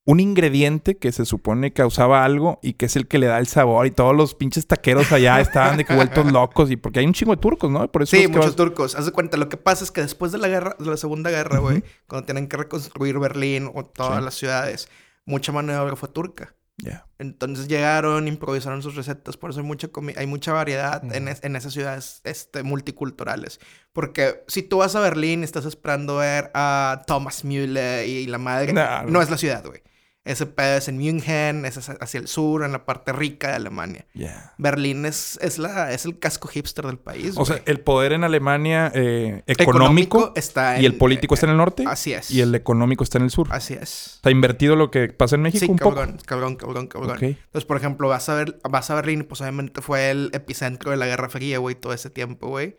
un 0.06 0.18
ingrediente 0.18 0.96
que 0.96 1.12
se 1.12 1.24
supone 1.24 1.72
causaba 1.72 2.24
algo 2.24 2.58
y 2.62 2.72
que 2.72 2.86
es 2.86 2.96
el 2.96 3.06
que 3.06 3.18
le 3.18 3.26
da 3.26 3.38
el 3.38 3.46
sabor. 3.46 3.86
Y 3.86 3.92
todos 3.92 4.16
los 4.16 4.34
pinches 4.34 4.66
taqueros 4.66 5.12
allá 5.12 5.40
estaban 5.40 5.76
de 5.76 5.84
vueltos 5.84 6.26
locos. 6.32 6.70
Y 6.72 6.76
porque 6.76 6.98
hay 6.98 7.06
un 7.06 7.12
chingo 7.12 7.36
de 7.36 7.40
turcos, 7.40 7.70
¿no? 7.70 7.86
Por 7.92 8.02
eso 8.02 8.16
Sí, 8.16 8.26
muchos 8.26 8.46
vas- 8.46 8.56
turcos. 8.56 8.96
Haz 8.96 9.06
de 9.06 9.12
cuenta, 9.12 9.36
lo 9.36 9.48
que 9.48 9.56
pasa 9.58 9.84
es 9.84 9.92
que 9.92 10.00
después 10.00 10.32
de 10.32 10.38
la 10.38 10.48
guerra, 10.48 10.74
de 10.80 10.86
la 10.86 10.96
Segunda 10.96 11.30
Guerra, 11.30 11.58
güey, 11.60 11.84
cuando 12.08 12.24
tienen 12.26 12.48
que 12.48 12.56
reconstruir 12.56 13.18
Berlín 13.20 13.70
o 13.72 13.84
todas 13.84 14.18
Sí. 14.18 14.24
las 14.24 14.34
ciudades, 14.34 14.88
mucha 15.26 15.52
mano 15.52 15.72
de 15.72 15.78
obra 15.78 15.94
fue 15.94 16.08
turca. 16.08 16.54
Ya. 16.82 17.06
Entonces 17.18 17.68
llegaron, 17.68 18.26
improvisaron 18.28 18.82
sus 18.82 18.94
recetas, 18.96 19.36
por 19.36 19.50
eso 19.50 19.60
hay 19.60 19.66
mucha, 19.66 19.88
hay 20.16 20.26
mucha 20.26 20.52
variedad 20.52 21.02
en, 21.14 21.28
es- 21.28 21.44
en 21.44 21.54
esas 21.56 21.72
ciudades 21.72 22.20
este, 22.24 22.62
multiculturales. 22.62 23.60
Porque 23.92 24.42
si 24.48 24.62
tú 24.62 24.78
vas 24.78 24.94
a 24.96 25.00
Berlín 25.00 25.40
y 25.40 25.44
estás 25.44 25.64
esperando 25.66 26.16
ver 26.16 26.50
a 26.54 27.02
Thomas 27.06 27.44
Müller 27.44 28.06
y 28.08 28.26
la 28.26 28.38
madre, 28.38 28.72
No, 28.72 29.02
no. 29.02 29.10
no 29.10 29.22
es 29.22 29.30
la 29.30 29.36
ciudad, 29.36 29.64
güey. 29.66 29.82
Ese 30.22 30.44
pedo 30.44 30.76
es 30.76 30.86
en 30.86 30.98
München, 30.98 31.64
es 31.64 31.78
hacia 31.88 32.20
el 32.20 32.28
sur, 32.28 32.62
en 32.62 32.72
la 32.72 32.84
parte 32.84 33.10
rica 33.10 33.48
de 33.48 33.54
Alemania. 33.54 34.04
Ya. 34.12 34.52
Berlín 34.58 35.06
es, 35.06 35.38
es, 35.40 35.58
la, 35.58 35.92
es 35.92 36.04
el 36.04 36.18
casco 36.18 36.46
hipster 36.46 36.84
del 36.84 36.98
país. 36.98 37.32
O 37.38 37.46
sea, 37.46 37.62
el 37.64 37.80
poder 37.80 38.12
en 38.12 38.22
Alemania 38.24 38.92
eh, 38.94 39.42
económico, 39.46 40.32
está 40.36 40.78
y 40.78 40.84
el 40.84 40.92
en- 40.92 40.98
político 40.98 41.32
está 41.34 41.46
en 41.46 41.52
el 41.52 41.56
norte 41.56 41.84
Así 41.86 42.12
es. 42.12 42.30
y 42.30 42.42
el 42.42 42.54
económico 42.54 43.02
está 43.02 43.16
en 43.16 43.24
el 43.24 43.30
sur. 43.30 43.48
Así 43.50 43.72
es. 43.72 44.16
Está 44.16 44.30
invertido 44.30 44.76
lo 44.76 44.90
que 44.90 45.08
pasa 45.08 45.36
en 45.36 45.42
México 45.42 45.64
Sí, 45.64 45.70
un 45.70 45.78
cabrón, 45.78 46.18
cabrón, 46.26 46.56
cabrón, 46.56 46.86
cabrón. 46.86 47.14
poco. 47.14 47.16
Ok. 47.16 47.22
Entonces, 47.22 47.64
por 47.64 47.78
ejemplo, 47.78 48.08
vas 48.08 48.28
a 48.28 48.34
ver, 48.34 48.58
vas 48.68 48.90
a 48.90 48.96
Berlín, 48.96 49.20
y 49.20 49.22
pues 49.24 49.40
obviamente 49.40 49.80
fue 49.80 50.10
el 50.10 50.28
epicentro 50.34 50.90
de 50.90 50.98
la 50.98 51.06
Guerra 51.06 51.30
Fría, 51.30 51.58
güey, 51.58 51.76
todo 51.76 51.94
ese 51.94 52.10
tiempo, 52.10 52.48
güey. 52.48 52.76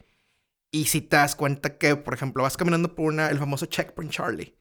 Y 0.71 0.85
si 0.85 1.01
te 1.01 1.17
das 1.17 1.35
cuenta 1.35 1.77
que, 1.79 1.95
por 1.95 2.13
ejemplo, 2.13 2.43
vas 2.43 2.55
caminando 2.55 2.93
por 2.93 3.07
una, 3.07 3.29
el 3.29 3.39
famoso 3.39 3.65
Checkpoint 3.65 4.11
Charlie. 4.11 4.55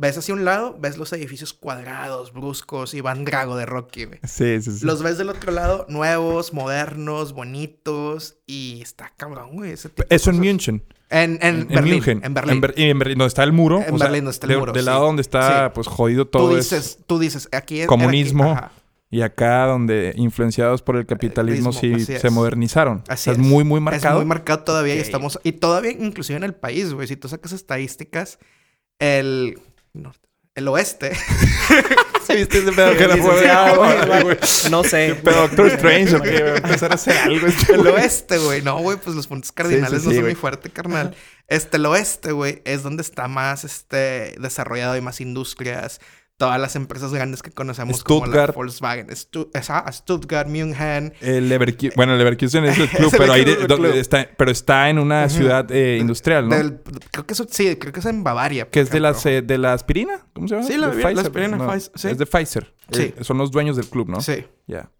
Ves 0.00 0.16
hacia 0.16 0.32
un 0.32 0.44
lado, 0.44 0.76
ves 0.78 0.96
los 0.96 1.12
edificios 1.12 1.52
cuadrados, 1.52 2.32
bruscos 2.32 2.94
y 2.94 3.00
Van 3.00 3.24
Drago 3.24 3.56
de 3.56 3.66
Rocky, 3.66 4.04
güey. 4.04 4.20
Sí, 4.22 4.62
sí, 4.62 4.78
sí. 4.78 4.86
Los 4.86 5.02
ves 5.02 5.18
del 5.18 5.28
otro 5.28 5.50
lado, 5.50 5.86
nuevos, 5.88 6.52
modernos, 6.52 7.32
bonitos 7.32 8.36
y 8.46 8.80
está 8.80 9.12
cabrón, 9.16 9.56
güey. 9.56 9.72
ese 9.72 9.88
tipo 9.88 10.04
de 10.08 10.14
Eso 10.14 10.30
en. 10.30 10.38
München. 10.38 10.82
En, 11.10 11.38
en, 11.42 11.66
Berlín. 11.66 11.94
München. 11.94 12.20
En 12.22 12.32
Berlín. 12.34 12.60
Ber- 12.60 12.74
y 12.76 12.84
en 12.84 12.98
Berlín, 12.98 13.18
donde 13.18 13.28
está 13.28 13.42
el 13.42 13.52
muro. 13.52 13.82
En 13.84 13.94
o 13.94 13.98
Berlín, 13.98 14.20
donde 14.24 14.30
está 14.30 14.46
el 14.46 14.52
de- 14.52 14.58
muro, 14.58 14.72
Del 14.72 14.82
sí. 14.82 14.86
lado 14.86 15.04
donde 15.06 15.22
está, 15.22 15.66
Sí. 15.66 15.70
pues, 15.74 15.86
jodido 15.88 16.26
todo 16.28 16.50
tú 16.50 16.56
es- 16.56 16.70
dices, 16.70 16.98
tú 17.06 17.18
dices, 17.18 17.48
aquí 17.50 17.80
es 17.80 17.86
Comunismo. 17.88 18.52
aquí. 18.52 18.66
Y 19.10 19.22
acá 19.22 19.64
donde, 19.64 20.12
influenciados 20.16 20.82
por 20.82 20.96
el 20.96 21.06
capitalismo, 21.06 21.72
sí 21.72 21.78
Capitalismo, 21.88 22.12
así 22.14 22.20
se 22.20 22.26
es. 22.28 22.32
modernizaron. 22.32 23.02
Así 23.08 23.30
O 23.30 23.32
sea, 23.32 23.32
es 23.32 23.38
es. 23.40 23.44
muy, 23.46 23.64
muy 23.64 23.80
marcado. 23.80 24.16
Es 24.16 24.20
muy 24.20 24.26
marcado 24.28 24.62
todavía 24.64 24.94
y 24.96 24.98
Ok. 24.98 25.04
estamos... 25.06 25.40
Y 25.42 25.52
todavía 25.52 25.92
inclusive 25.92 26.36
en 26.36 26.44
el 26.44 26.54
país, 26.54 26.92
güey. 26.92 27.08
Si 27.08 27.16
tú 27.16 27.26
sacas 27.26 27.52
estadísticas, 27.52 28.38
el... 28.98 29.58
norte- 29.92 30.28
el 30.54 30.66
oeste... 30.68 31.12
¿Viste 32.28 32.58
ese 32.58 32.72
pedo 32.72 32.94
que 32.94 33.08
no 34.70 34.82
güey. 34.82 34.88
sé. 34.90 35.18
Pero 35.24 35.36
Doctor 35.48 35.66
Strange, 35.68 36.16
¿o 36.16 36.20
qué? 36.20 36.42
Va 36.42 36.50
a 36.50 36.56
empezar 36.56 36.90
a 36.92 36.94
hacer 36.96 37.16
algo. 37.16 37.46
este 37.46 37.72
el 37.74 37.86
oeste, 37.86 38.36
güey. 38.38 38.60
No, 38.60 38.78
güey, 38.80 38.98
pues 38.98 39.16
los 39.16 39.26
puntos 39.26 39.50
cardinales 39.50 40.02
sí, 40.02 40.06
no 40.08 40.10
sí, 40.10 40.16
son 40.16 40.24
muy 40.26 40.34
fuerte, 40.34 40.68
carnal. 40.70 41.16
Este, 41.46 41.78
el 41.78 41.86
oeste, 41.86 42.32
güey, 42.32 42.60
es 42.66 42.82
donde 42.82 43.02
está 43.02 43.28
más, 43.28 43.64
este, 43.64 44.34
desarrollado 44.38 44.94
y 44.96 45.00
más 45.00 45.22
industrias. 45.22 46.00
Todas 46.38 46.60
las 46.60 46.76
empresas 46.76 47.12
grandes 47.12 47.42
que 47.42 47.50
conocemos 47.50 48.02
como 48.04 48.20
la 48.20 48.26
Stuttgart. 48.26 48.54
Volkswagen. 48.54 49.08
Stu- 49.08 49.50
esa- 49.54 49.84
Stuttgart, 49.92 50.48
München. 50.48 51.12
El 51.20 51.48
Leverkusen, 51.48 51.92
bueno, 51.96 52.12
el 52.12 52.18
Leverkusen 52.18 52.64
es 52.64 52.78
el 52.78 52.88
club, 52.88 53.08
Es 53.08 53.12
el 53.14 53.56
pero, 53.58 53.76
club, 53.76 53.86
está, 53.96 54.28
pero 54.36 54.50
está 54.52 54.88
en 54.88 55.00
una 55.00 55.28
ciudad 55.28 55.70
eh, 55.72 55.98
industrial, 56.00 56.48
¿no? 56.48 56.54
Del- 56.56 56.80
creo 57.10 57.26
que 57.26 57.32
eso, 57.34 57.44
sí, 57.50 57.74
creo 57.76 57.92
que 57.92 57.98
es 58.00 58.06
en 58.06 58.22
Bavaria. 58.22 58.70
que 58.70 58.78
es 58.80 58.88
de, 58.90 59.00
las, 59.00 59.26
eh, 59.26 59.42
de 59.42 59.58
la 59.58 59.72
aspirina, 59.72 60.26
¿cómo 60.32 60.46
se 60.46 60.54
llama? 60.54 60.66
Sí, 60.68 60.76
la- 60.78 60.88
De 60.90 61.14
la 61.14 61.20
aspirina, 61.22 61.58
Pfizer, 61.58 61.92
sí. 61.96 62.08
Es 62.08 62.18
de 62.18 62.26
Pfizer. 62.26 62.74
Sí. 62.92 63.02
Eh, 63.18 63.24
son 63.24 63.36
los 63.38 63.50
dueños 63.50 63.76
del 63.76 63.88
club, 63.88 64.08
¿no? 64.08 64.20
Sí. 64.20 64.46
Ya. 64.68 64.90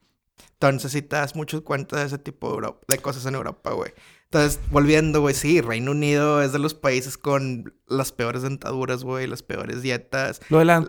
Entonces 0.55 0.91
sí 0.91 1.03
te 1.03 1.15
das 1.15 1.37
mucho 1.37 1.63
cuenta 1.63 2.01
de 2.01 2.07
ese 2.07 2.19
tipo 2.19 2.49
de, 2.49 2.55
Europa- 2.55 2.81
de 2.89 2.99
cosas 2.99 3.25
en 3.27 3.37
Europa, 3.37 3.71
güey. 3.75 3.93
Entonces, 4.31 4.61
volviendo, 4.71 5.23
güey, 5.23 5.35
sí, 5.35 5.63
Reino 5.63 5.93
Unido 5.93 6.43
es 6.43 6.53
de 6.53 6.59
los 6.59 6.75
países 6.75 7.17
con 7.17 7.73
las 7.87 8.13
peores 8.13 8.43
dentaduras, 8.43 9.03
güey, 9.03 9.27
las 9.27 9.43
peores 9.43 9.81
dietas. 9.81 10.41
Lo 10.51 10.59
de 10.59 10.67
la, 10.67 10.81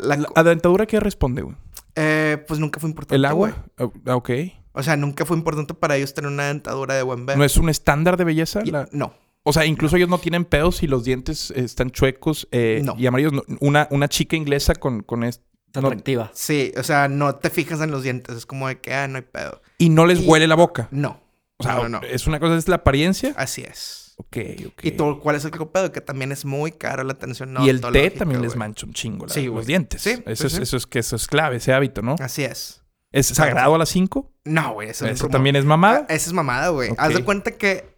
dentadura, 0.43 0.85
¿qué 0.85 0.99
responde, 0.99 1.43
güey? 1.43 1.55
Eh, 1.95 2.43
pues 2.47 2.59
nunca 2.59 2.81
fue 2.81 2.89
importante. 2.89 3.15
¿El 3.15 3.23
agua? 3.25 3.65
Ah, 3.77 4.15
ok. 4.15 4.29
O 4.73 4.83
sea, 4.83 4.97
nunca 4.97 5.25
fue 5.25 5.37
importante 5.37 5.73
para 5.73 5.95
ellos 5.95 6.13
tener 6.13 6.29
una 6.29 6.47
dentadura 6.47 6.95
de 6.95 7.03
buen 7.03 7.25
ver. 7.25 7.37
¿No 7.37 7.45
es 7.45 7.55
un 7.55 7.69
estándar 7.69 8.17
de 8.17 8.25
belleza? 8.25 8.61
Y- 8.65 8.71
La- 8.71 8.89
No. 8.91 9.13
O 9.43 9.53
sea, 9.53 9.65
incluso 9.65 9.95
ellos 9.95 10.09
no 10.09 10.17
tienen 10.19 10.43
pedos 10.43 10.75
si 10.77 10.87
los 10.87 11.05
dientes 11.05 11.49
están 11.51 11.91
chuecos 11.91 12.47
eh, 12.51 12.81
No. 12.83 12.95
y 12.97 13.07
amarillos. 13.07 13.31
No, 13.31 13.43
Una, 13.61 13.87
una 13.89 14.09
chica 14.09 14.35
inglesa 14.35 14.75
con, 14.75 15.01
con 15.01 15.23
esto. 15.23 15.45
No- 15.75 15.87
Atractiva. 15.87 16.29
Sí, 16.33 16.73
o 16.77 16.83
sea, 16.83 17.07
no 17.07 17.35
te 17.35 17.49
fijas 17.49 17.79
en 17.79 17.89
los 17.91 18.03
dientes. 18.03 18.35
Es 18.35 18.45
como 18.45 18.67
de 18.67 18.79
que, 18.81 18.93
ah, 18.93 19.07
no 19.07 19.15
hay 19.17 19.23
pedo. 19.23 19.61
y 19.77 19.87
no 19.89 20.05
les 20.05 20.21
Y- 20.23 20.27
huele 20.27 20.45
la 20.45 20.55
boca. 20.55 20.89
No. 20.91 21.21
O 21.59 21.63
sea, 21.63 21.75
no, 21.75 21.89
no. 21.89 22.01
es 22.01 22.25
una 22.27 22.39
cosa, 22.39 22.55
es 22.57 22.67
la 22.67 22.77
apariencia. 22.77 23.33
Así 23.37 23.61
es. 23.61 24.13
Ok, 24.17 24.37
ok. 24.67 24.83
Y 24.83 24.91
todo, 24.91 25.19
¿cuál 25.19 25.35
es 25.37 25.45
el 25.45 25.51
pedo? 25.51 25.91
Que 25.91 26.01
también 26.01 26.31
es 26.31 26.43
muy 26.45 26.71
caro 26.73 27.03
la 27.03 27.13
atención 27.13 27.55
y 27.61 27.69
el 27.69 27.79
té 27.81 28.11
también 28.11 28.41
les 28.41 28.55
mancha 28.55 28.85
un 28.85 28.93
chingo 28.93 29.25
la- 29.25 29.33
Sí, 29.33 29.45
los 29.45 29.65
dientes. 29.65 30.01
Sí, 30.01 30.21
eso, 30.25 30.43
sí, 30.43 30.47
es, 30.47 30.53
sí. 30.53 30.61
eso 30.63 30.77
es 30.77 30.85
que 30.87 30.99
eso 30.99 31.15
es 31.15 31.27
clave, 31.27 31.57
ese 31.57 31.73
hábito, 31.73 32.01
¿no? 32.01 32.15
Así 32.19 32.43
es. 32.43 32.83
¿Es 33.11 33.27
sagrado 33.27 33.75
a 33.75 33.77
las 33.77 33.89
5? 33.89 34.31
No, 34.45 34.73
güey, 34.73 34.89
eso, 34.89 35.05
es 35.05 35.13
Eso 35.13 35.23
rumor. 35.23 35.31
también 35.33 35.55
es 35.55 35.63
Ah, 35.65 35.67
mamada. 35.67 35.99
Esa 36.09 36.27
es 36.29 36.33
mamada, 36.33 36.69
güey. 36.69 36.89
Ok. 36.91 36.99
Haz 36.99 37.13
de 37.13 37.23
cuenta 37.23 37.51
que 37.57 37.97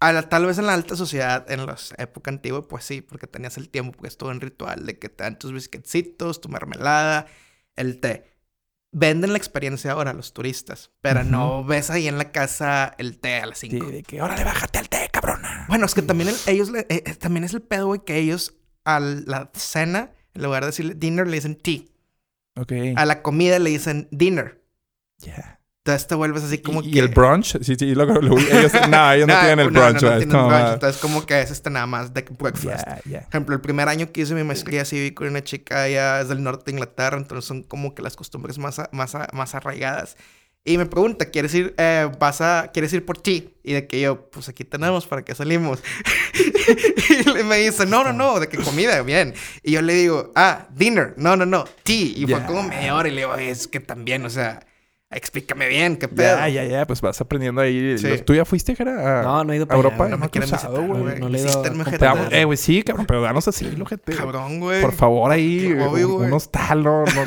a 0.00 0.12
la- 0.12 0.28
tal 0.28 0.46
vez 0.46 0.58
en 0.58 0.66
la 0.66 0.74
alta 0.74 0.96
sociedad, 0.96 1.50
en 1.50 1.64
la 1.66 1.76
época 1.98 2.30
antigua, 2.30 2.66
pues 2.66 2.84
sí, 2.84 3.00
porque 3.02 3.26
tenías 3.26 3.56
el 3.58 3.68
tiempo, 3.68 3.92
porque 3.92 4.08
es 4.08 4.16
todo 4.16 4.30
un 4.30 4.40
ritual 4.40 4.86
de 4.86 4.98
que 4.98 5.08
te 5.10 5.22
dan 5.24 5.38
tus 5.38 5.52
biscuitcitos, 5.52 6.40
tu 6.40 6.48
mermelada, 6.48 7.26
el 7.76 8.00
té. 8.00 8.24
Venden 8.90 9.32
la 9.32 9.38
experiencia 9.38 9.92
ahora 9.92 10.12
a 10.12 10.14
los 10.14 10.32
turistas, 10.32 10.90
pero 11.02 11.22
no 11.22 11.62
ves 11.62 11.90
ahí 11.90 12.08
en 12.08 12.16
la 12.16 12.32
casa 12.32 12.94
el 12.98 13.18
té 13.18 13.36
a 13.36 13.46
las 13.46 13.58
Sí, 13.58 13.68
5. 13.70 13.86
de 13.90 14.02
que 14.02 14.22
órale, 14.22 14.44
bájate 14.44 14.78
al 14.78 14.88
té, 14.88 15.08
cabrona. 15.12 15.66
Bueno, 15.68 15.84
es 15.84 15.94
que 15.94 16.00
también 16.00 16.30
el- 16.30 16.36
ellos, 16.46 16.70
le- 16.70 16.86
eh, 16.88 17.02
eh, 17.04 17.14
también 17.16 17.44
es 17.44 17.52
el 17.52 17.60
pedo, 17.60 17.86
güey, 17.88 18.00
que 18.04 18.16
ellos 18.16 18.54
a 18.84 18.98
la 19.00 19.50
cena, 19.52 20.12
en 20.32 20.42
lugar 20.42 20.62
de 20.62 20.68
decirle 20.68 20.94
dinner, 20.94 21.26
le 21.26 21.34
dicen 21.36 21.56
tea. 21.56 21.82
Ok. 22.56 22.72
A 22.96 23.04
la 23.04 23.20
comida 23.22 23.58
le 23.58 23.68
dicen 23.70 24.08
dinner. 24.10 24.64
Ya. 25.18 25.57
Entonces 25.88 26.06
te 26.06 26.14
vuelves 26.16 26.42
así 26.44 26.58
como 26.58 26.82
¿Y, 26.82 26.90
que... 26.90 26.96
y 26.96 27.00
el 27.00 27.08
brunch? 27.08 27.56
Sí, 27.62 27.74
sí, 27.78 27.94
lo, 27.94 28.04
lo- 28.04 28.36
ellos, 28.38 28.72
no, 28.90 29.12
ellos 29.12 29.26
no 29.26 29.32
Nah, 29.34 29.40
tienen 29.40 29.60
el 29.60 29.72
no, 29.72 29.80
no, 29.80 29.86
brunch. 29.86 30.02
no. 30.02 30.10
Es 30.10 30.18
tienen 30.18 30.28
como, 30.36 30.48
brunch. 30.48 30.72
Entonces, 30.74 31.00
como 31.00 31.24
que 31.24 31.40
es 31.40 31.50
este 31.50 31.70
nada 31.70 31.86
más 31.86 32.12
de 32.12 32.26
breakfast. 32.38 32.86
Ya, 32.86 33.00
ya. 33.06 33.20
Por 33.20 33.28
ejemplo, 33.30 33.54
el 33.54 33.60
primer 33.62 33.88
año 33.88 34.12
que 34.12 34.20
hice 34.20 34.34
mi 34.34 34.44
maestría 34.44 34.84
cívica 34.84 35.14
con 35.14 35.28
una 35.28 35.42
chica 35.42 35.84
allá 35.84 36.20
es 36.20 36.28
del 36.28 36.42
norte 36.42 36.64
de 36.66 36.72
Inglaterra, 36.72 37.16
entonces 37.16 37.46
son 37.46 37.62
como 37.62 37.94
que 37.94 38.02
las 38.02 38.16
costumbres 38.16 38.58
más, 38.58 38.78
a- 38.80 38.90
más, 38.92 39.14
a- 39.14 39.28
más 39.32 39.54
arraigadas. 39.54 40.18
Y 40.62 40.76
me 40.76 40.84
pregunta, 40.84 41.30
¿quieres 41.30 41.54
ir, 41.54 41.74
eh, 41.78 42.10
vas 42.20 42.42
a, 42.42 42.70
¿quieres 42.74 42.92
ir 42.92 43.06
por 43.06 43.16
ti? 43.16 43.54
Y 43.64 43.72
de 43.72 43.86
que 43.86 43.98
yo, 44.02 44.28
pues 44.30 44.50
aquí 44.50 44.64
tenemos, 44.64 45.06
¿para 45.06 45.24
qué 45.24 45.34
salimos? 45.34 45.82
y 47.40 47.42
me 47.44 47.56
dice, 47.56 47.86
no, 47.86 48.04
no, 48.04 48.12
no, 48.12 48.38
de 48.40 48.48
que 48.48 48.58
comida, 48.58 49.00
bien. 49.02 49.32
Y 49.62 49.72
yo 49.72 49.80
le 49.82 49.94
digo, 49.94 50.32
ah, 50.34 50.66
dinner, 50.74 51.14
no, 51.16 51.36
no, 51.36 51.46
no, 51.46 51.64
tea. 51.82 51.96
Y 51.96 52.26
Ya. 52.26 52.36
fue 52.38 52.46
como 52.46 52.62
media 52.64 52.94
hora 52.94 53.08
y 53.08 53.12
le 53.12 53.22
digo, 53.22 53.34
es 53.36 53.66
que 53.66 53.80
también, 53.80 54.26
o 54.26 54.30
sea, 54.30 54.60
explícame 55.10 55.68
bien, 55.68 55.96
qué 55.96 56.08
pedo. 56.08 56.36
Ya, 56.36 56.48
ya, 56.48 56.64
ya. 56.64 56.86
Pues 56.86 57.00
vas 57.00 57.20
aprendiendo 57.20 57.60
ahí. 57.60 57.96
Sí. 57.98 58.08
¿Tú 58.24 58.34
ya 58.34 58.44
fuiste, 58.44 58.74
Jera? 58.76 59.20
A, 59.20 59.22
No, 59.22 59.44
no 59.44 59.52
he 59.52 59.56
ido 59.56 59.64
a 59.64 59.68
para 59.68 59.80
allá, 59.80 59.88
Europa. 59.88 60.04
No 60.04 60.10
No 60.10 60.18
me 60.18 60.26
he 60.26 60.30
quieren 60.30 60.50
visitar, 60.50 60.70
güey. 60.72 61.20
No 61.20 61.28
le 61.28 61.38
he 61.38 61.40
ido 61.42 61.62
a 61.62 62.28
eh, 62.30 62.44
güey, 62.44 62.56
sí, 62.58 62.82
cabrón, 62.82 63.06
pero 63.06 63.22
danos 63.22 63.48
así, 63.48 63.68
ojete. 63.80 64.14
Cabrón, 64.14 64.60
güey. 64.60 64.80
Por 64.82 64.92
favor, 64.92 65.30
ahí. 65.30 65.72
Obvio, 65.72 66.08
un, 66.08 66.14
güey. 66.16 66.26
un 66.28 66.32
hostal, 66.34 66.82
no, 66.82 67.04
no, 67.04 67.22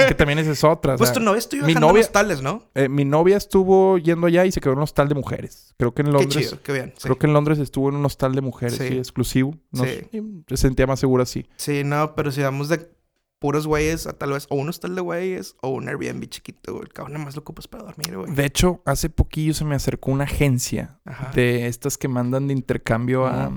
es 0.00 0.06
que 0.06 0.14
también 0.14 0.38
esa 0.38 0.52
es 0.52 0.62
otra. 0.64 0.94
o 0.94 0.98
Pues 0.98 1.08
sea, 1.10 1.14
tu 1.14 1.20
novia 1.24 1.38
estuvo 1.38 1.66
mi 1.66 1.74
novia- 1.74 1.90
a 1.90 2.04
los 2.04 2.12
tales, 2.12 2.42
¿no? 2.42 2.62
eh, 2.74 2.88
mi 2.88 3.04
novia 3.04 3.36
estuvo 3.36 3.98
yendo 3.98 4.26
allá 4.26 4.44
y 4.44 4.52
se 4.52 4.60
quedó 4.60 4.72
en 4.72 4.78
un 4.78 4.84
hostal 4.84 5.08
de 5.08 5.14
mujeres. 5.14 5.74
Creo 5.78 5.92
que 5.94 6.02
en 6.02 6.06
Qué 6.06 6.12
Londres. 6.12 6.48
chido, 6.48 6.62
qué 6.62 6.72
bien. 6.72 6.92
Sí. 6.96 7.02
Creo 7.04 7.18
que 7.18 7.26
en 7.26 7.32
Londres 7.32 7.58
estuvo 7.58 7.88
en 7.88 7.96
un 7.96 8.04
hostal 8.04 8.34
de 8.34 8.40
mujeres, 8.40 8.76
Sí. 8.76 8.88
sí, 8.88 8.98
exclusivo. 8.98 9.54
No 9.72 9.84
Sí. 9.84 9.90
sé, 9.90 10.22
se 10.48 10.56
sentía 10.56 10.86
más 10.86 11.00
segura 11.00 11.24
así. 11.24 11.46
Sí, 11.56 11.82
no, 11.84 12.14
pero 12.14 12.30
si 12.32 12.40
vamos 12.42 12.68
de 12.68 12.88
puros 13.38 13.66
güeyes 13.66 14.06
a 14.06 14.14
tal 14.14 14.32
vez 14.32 14.46
o 14.50 14.56
un 14.56 14.68
hostal 14.68 14.94
de 14.94 15.00
güeyes 15.02 15.56
o 15.60 15.68
un 15.68 15.88
Airbnb 15.88 16.24
chiquito, 16.26 16.72
güey. 16.72 16.84
El 16.84 16.92
cabrón 16.92 17.12
nada 17.14 17.24
más 17.26 17.36
lo 17.36 17.40
ocupas 17.42 17.68
para 17.68 17.84
dormir, 17.84 18.16
güey. 18.16 18.32
De 18.34 18.44
hecho, 18.46 18.80
hace 18.86 19.10
poquillo 19.10 19.52
se 19.54 19.64
me 19.64 19.74
acercó 19.74 20.10
una 20.10 20.24
agencia 20.24 20.98
Ajá. 21.04 21.30
de 21.34 21.66
estas 21.66 21.98
que 21.98 22.08
mandan 22.08 22.46
de 22.48 22.54
intercambio 22.54 23.26
a, 23.26 23.52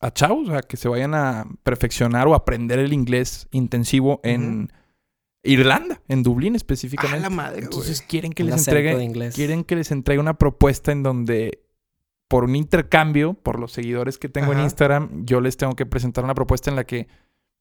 a 0.00 0.10
chavos, 0.12 0.48
o 0.48 0.52
sea, 0.52 0.62
que 0.62 0.76
se 0.76 0.88
vayan 0.88 1.14
a 1.14 1.44
perfeccionar 1.64 2.28
o 2.28 2.34
aprender 2.34 2.78
el 2.78 2.92
inglés 2.92 3.48
intensivo 3.50 4.20
en 4.22 4.70
Irlanda, 5.42 6.00
en 6.08 6.22
Dublín 6.22 6.54
Ah, 6.54 6.56
específicamente. 6.56 7.20
la 7.20 7.30
madre, 7.30 7.62
Entonces 7.64 7.98
güey. 8.00 8.08
quieren 8.08 8.32
que 8.32 8.44
les 8.44 8.66
entregue 8.66 9.30
quieren 9.32 9.64
que 9.64 9.76
les 9.76 9.90
entregue 9.90 10.20
una 10.20 10.38
propuesta 10.38 10.92
en 10.92 11.02
donde 11.02 11.62
por 12.28 12.42
un 12.44 12.56
intercambio, 12.56 13.34
por 13.34 13.60
los 13.60 13.70
seguidores 13.72 14.18
que 14.18 14.28
tengo 14.28 14.52
en. 14.52 14.58
Instagram, 14.60 15.24
yo 15.24 15.40
les 15.40 15.56
tengo 15.56 15.74
que 15.74 15.86
presentar 15.86 16.24
una 16.24 16.34
propuesta 16.34 16.70
en 16.70 16.76
la 16.76 16.82
que 16.84 17.06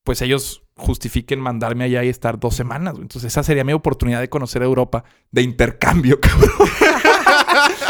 pues 0.05 0.21
ellos 0.21 0.63
justifiquen 0.77 1.39
mandarme 1.41 1.83
allá 1.85 2.03
y 2.03 2.09
estar 2.09 2.39
dos 2.39 2.55
semanas. 2.55 2.93
güey. 2.93 3.03
Entonces 3.03 3.31
esa 3.33 3.43
sería 3.43 3.63
mi 3.65 3.74
oportunidad 3.74 4.21
de 4.21 4.29
conocer 4.29 4.62
Europa 4.63 5.03
de 5.31 5.41
intercambio, 5.41 6.19
cabrón. 6.21 6.51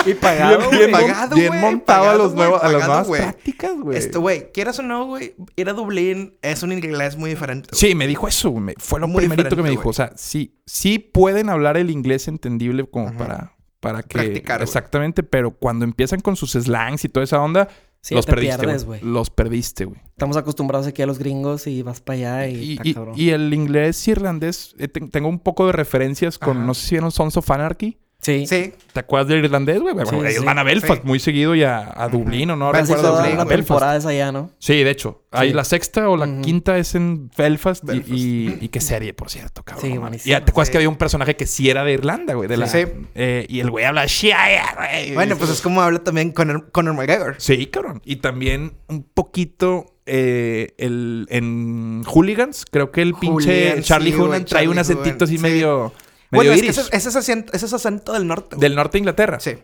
Y 0.06 0.14
pagado, 0.14 0.70
bien, 0.70 0.92
Pagado, 0.92 1.36
bien 1.36 1.60
montado 1.60 2.10
a, 2.12 2.16
los 2.16 2.34
nuevos, 2.36 2.62
a 2.64 2.70
las 2.72 2.86
nuevas 2.88 3.08
güey. 3.08 3.22
prácticas, 3.22 3.72
güey. 3.80 3.98
Este, 3.98 4.18
güey, 4.18 4.52
quieras 4.52 4.78
o 4.80 4.84
no, 4.84 5.06
güey, 5.06 5.36
ir 5.56 5.70
a 5.70 5.74
Dublín 5.74 6.38
es 6.42 6.64
un 6.64 6.72
inglés 6.72 7.18
muy 7.18 7.32
diferente. 7.32 7.70
Sí, 7.74 7.96
me 7.96 8.08
dijo 8.08 8.28
eso, 8.28 8.50
güey. 8.52 8.64
Me- 8.64 8.74
Fue 8.78 9.00
lo 9.00 9.08
Muy 9.08 9.20
primerito 9.26 9.56
que 9.56 9.64
me 9.64 9.70
dijo. 9.72 9.90
O 9.90 9.94
sea, 9.94 10.14
sí, 10.16 10.60
sí 10.66 11.00
pueden 11.00 11.50
hablar 11.50 11.78
el 11.78 11.90
inglés 11.90 12.28
entendible 12.28 12.86
como 12.90 13.16
para, 13.18 13.54
para 13.80 14.04
que... 14.04 14.10
Practicar. 14.20 14.62
Exactamente, 14.62 15.24
pero 15.24 15.52
cuando 15.52 15.84
empiezan 15.86 16.22
con 16.22 16.36
sus 16.36 16.52
slangs 16.52 17.04
y 17.04 17.10
toda 17.10 17.24
esa 17.24 17.42
onda, 17.42 17.68
Sí, 18.06 18.14
los 18.14 18.28
te 18.28 18.34
perdiste, 18.34 18.58
pierdes, 18.60 18.86
güey. 18.86 19.02
Los 19.02 19.32
perdiste, 19.32 19.86
güey. 19.86 20.00
Estamos 20.10 20.38
acostumbrados 20.38 20.86
aquí 20.86 21.02
a 21.02 21.08
los 21.08 21.18
gringos 21.18 21.66
y 21.66 21.82
vas 21.82 22.02
para 22.02 22.18
allá 22.44 22.48
y, 22.50 22.78
Y, 22.84 22.96
y- 23.16 23.30
el 23.32 23.52
inglés 23.52 24.08
irlandés, 24.08 24.76
eh, 24.78 24.88
te- 24.88 25.02
tengo 25.08 25.28
un 25.28 25.40
poco 25.40 25.66
de 25.66 25.72
referencias 25.72 26.38
con, 26.38 26.58
Ajá. 26.58 26.66
no 26.68 26.74
sé 26.76 26.86
si 26.88 26.96
vieron 26.96 27.12
Sons 27.12 27.36
of 27.36 27.50
Anarchy. 27.50 27.98
Sí. 28.22 28.46
Sí, 28.48 28.74
¿Te 28.94 29.00
acuerdas 29.02 29.28
del 29.28 29.44
irlandés, 29.46 29.82
güey? 29.82 29.94
Bueno, 29.94 30.10
Sí, 30.10 30.16
ellos 30.18 30.34
sí. 30.40 30.46
van 30.46 30.58
a 30.58 30.64
Belfast 30.64 31.02
Sí. 31.02 31.08
muy 31.08 31.20
seguido 31.20 31.54
y 31.56 31.64
a, 31.64 31.92
a 31.96 32.08
Dublín, 32.08 32.50
¿o 32.52 32.56
no? 32.56 32.72
Recuerdo 32.72 33.04
toda 33.04 33.22
Dublín, 33.22 33.38
la 33.38 33.46
temporada 33.46 33.98
es 33.98 34.06
allá, 34.06 34.32
¿no? 34.32 34.52
Sí, 34.60 34.84
de 34.84 34.90
hecho. 34.90 35.22
Sí. 35.38 35.52
la 35.52 35.66
sexta 35.66 36.08
o 36.10 36.16
la 36.16 36.40
quinta 36.42 36.78
es 36.78 36.96
en 36.96 37.30
Belfast. 37.38 37.84
y- 37.84 37.88
Belfast. 37.88 38.10
Y, 38.14 38.58
y 38.62 38.70
qué 38.70 38.80
serie, 38.80 39.14
por 39.14 39.30
cierto, 39.30 39.64
cabrón. 39.64 39.92
Sí, 39.92 39.98
buenísimo. 39.98 40.34
Y 40.38 40.42
te 40.42 40.50
acuerdas 40.50 40.68
Sí. 40.68 40.72
que 40.72 40.78
había 40.78 40.88
un 40.90 40.96
personaje 40.96 41.36
que 41.36 41.46
sí 41.46 41.70
era 41.70 41.84
de 41.84 41.92
Irlanda, 41.92 42.36
güey. 42.36 42.48
De 42.48 42.56
la, 42.56 42.68
Sí. 42.68 42.86
eh, 43.16 43.46
y 43.50 43.60
el 43.60 43.70
güey 43.70 43.84
habla 43.84 44.06
güey. 44.06 45.14
Bueno, 45.14 45.36
pues 45.36 45.50
es 45.52 45.60
como 45.62 45.82
habla 45.82 46.00
también 46.00 46.32
Conor, 46.32 46.72
Conor 46.72 46.94
McGregor. 46.96 47.36
Sí, 47.38 47.66
cabrón. 47.68 48.02
Y 48.06 48.18
también 48.18 48.74
un 48.88 49.04
poquito 49.04 49.88
eh, 50.06 50.74
el, 50.78 51.26
en 51.30 52.04
Hooligans. 52.06 52.66
Creo 52.72 52.92
que 52.92 53.02
el 53.02 53.14
pinche 53.16 53.82
Charlie 53.82 54.12
sí, 54.14 54.18
Hunnam 54.18 54.46
trae 54.46 54.68
un 54.70 54.78
acentito 54.78 55.26
así 55.26 55.38
sí. 55.38 55.44
medio, 55.44 55.92
Bueno, 56.32 56.52
medio 56.52 56.54
es 56.54 56.60
que 56.62 56.66
iris. 56.68 56.78
ese, 56.78 56.96
ese 57.10 57.10
es 57.20 57.30
ese 57.54 57.66
es 57.66 57.74
acento 57.74 58.14
del 58.14 58.28
norte. 58.28 58.56
güey. 58.56 58.62
Del 58.62 58.76
norte 58.76 58.94
de 58.94 59.00
Inglaterra. 59.00 59.40
Sí. 59.40 59.56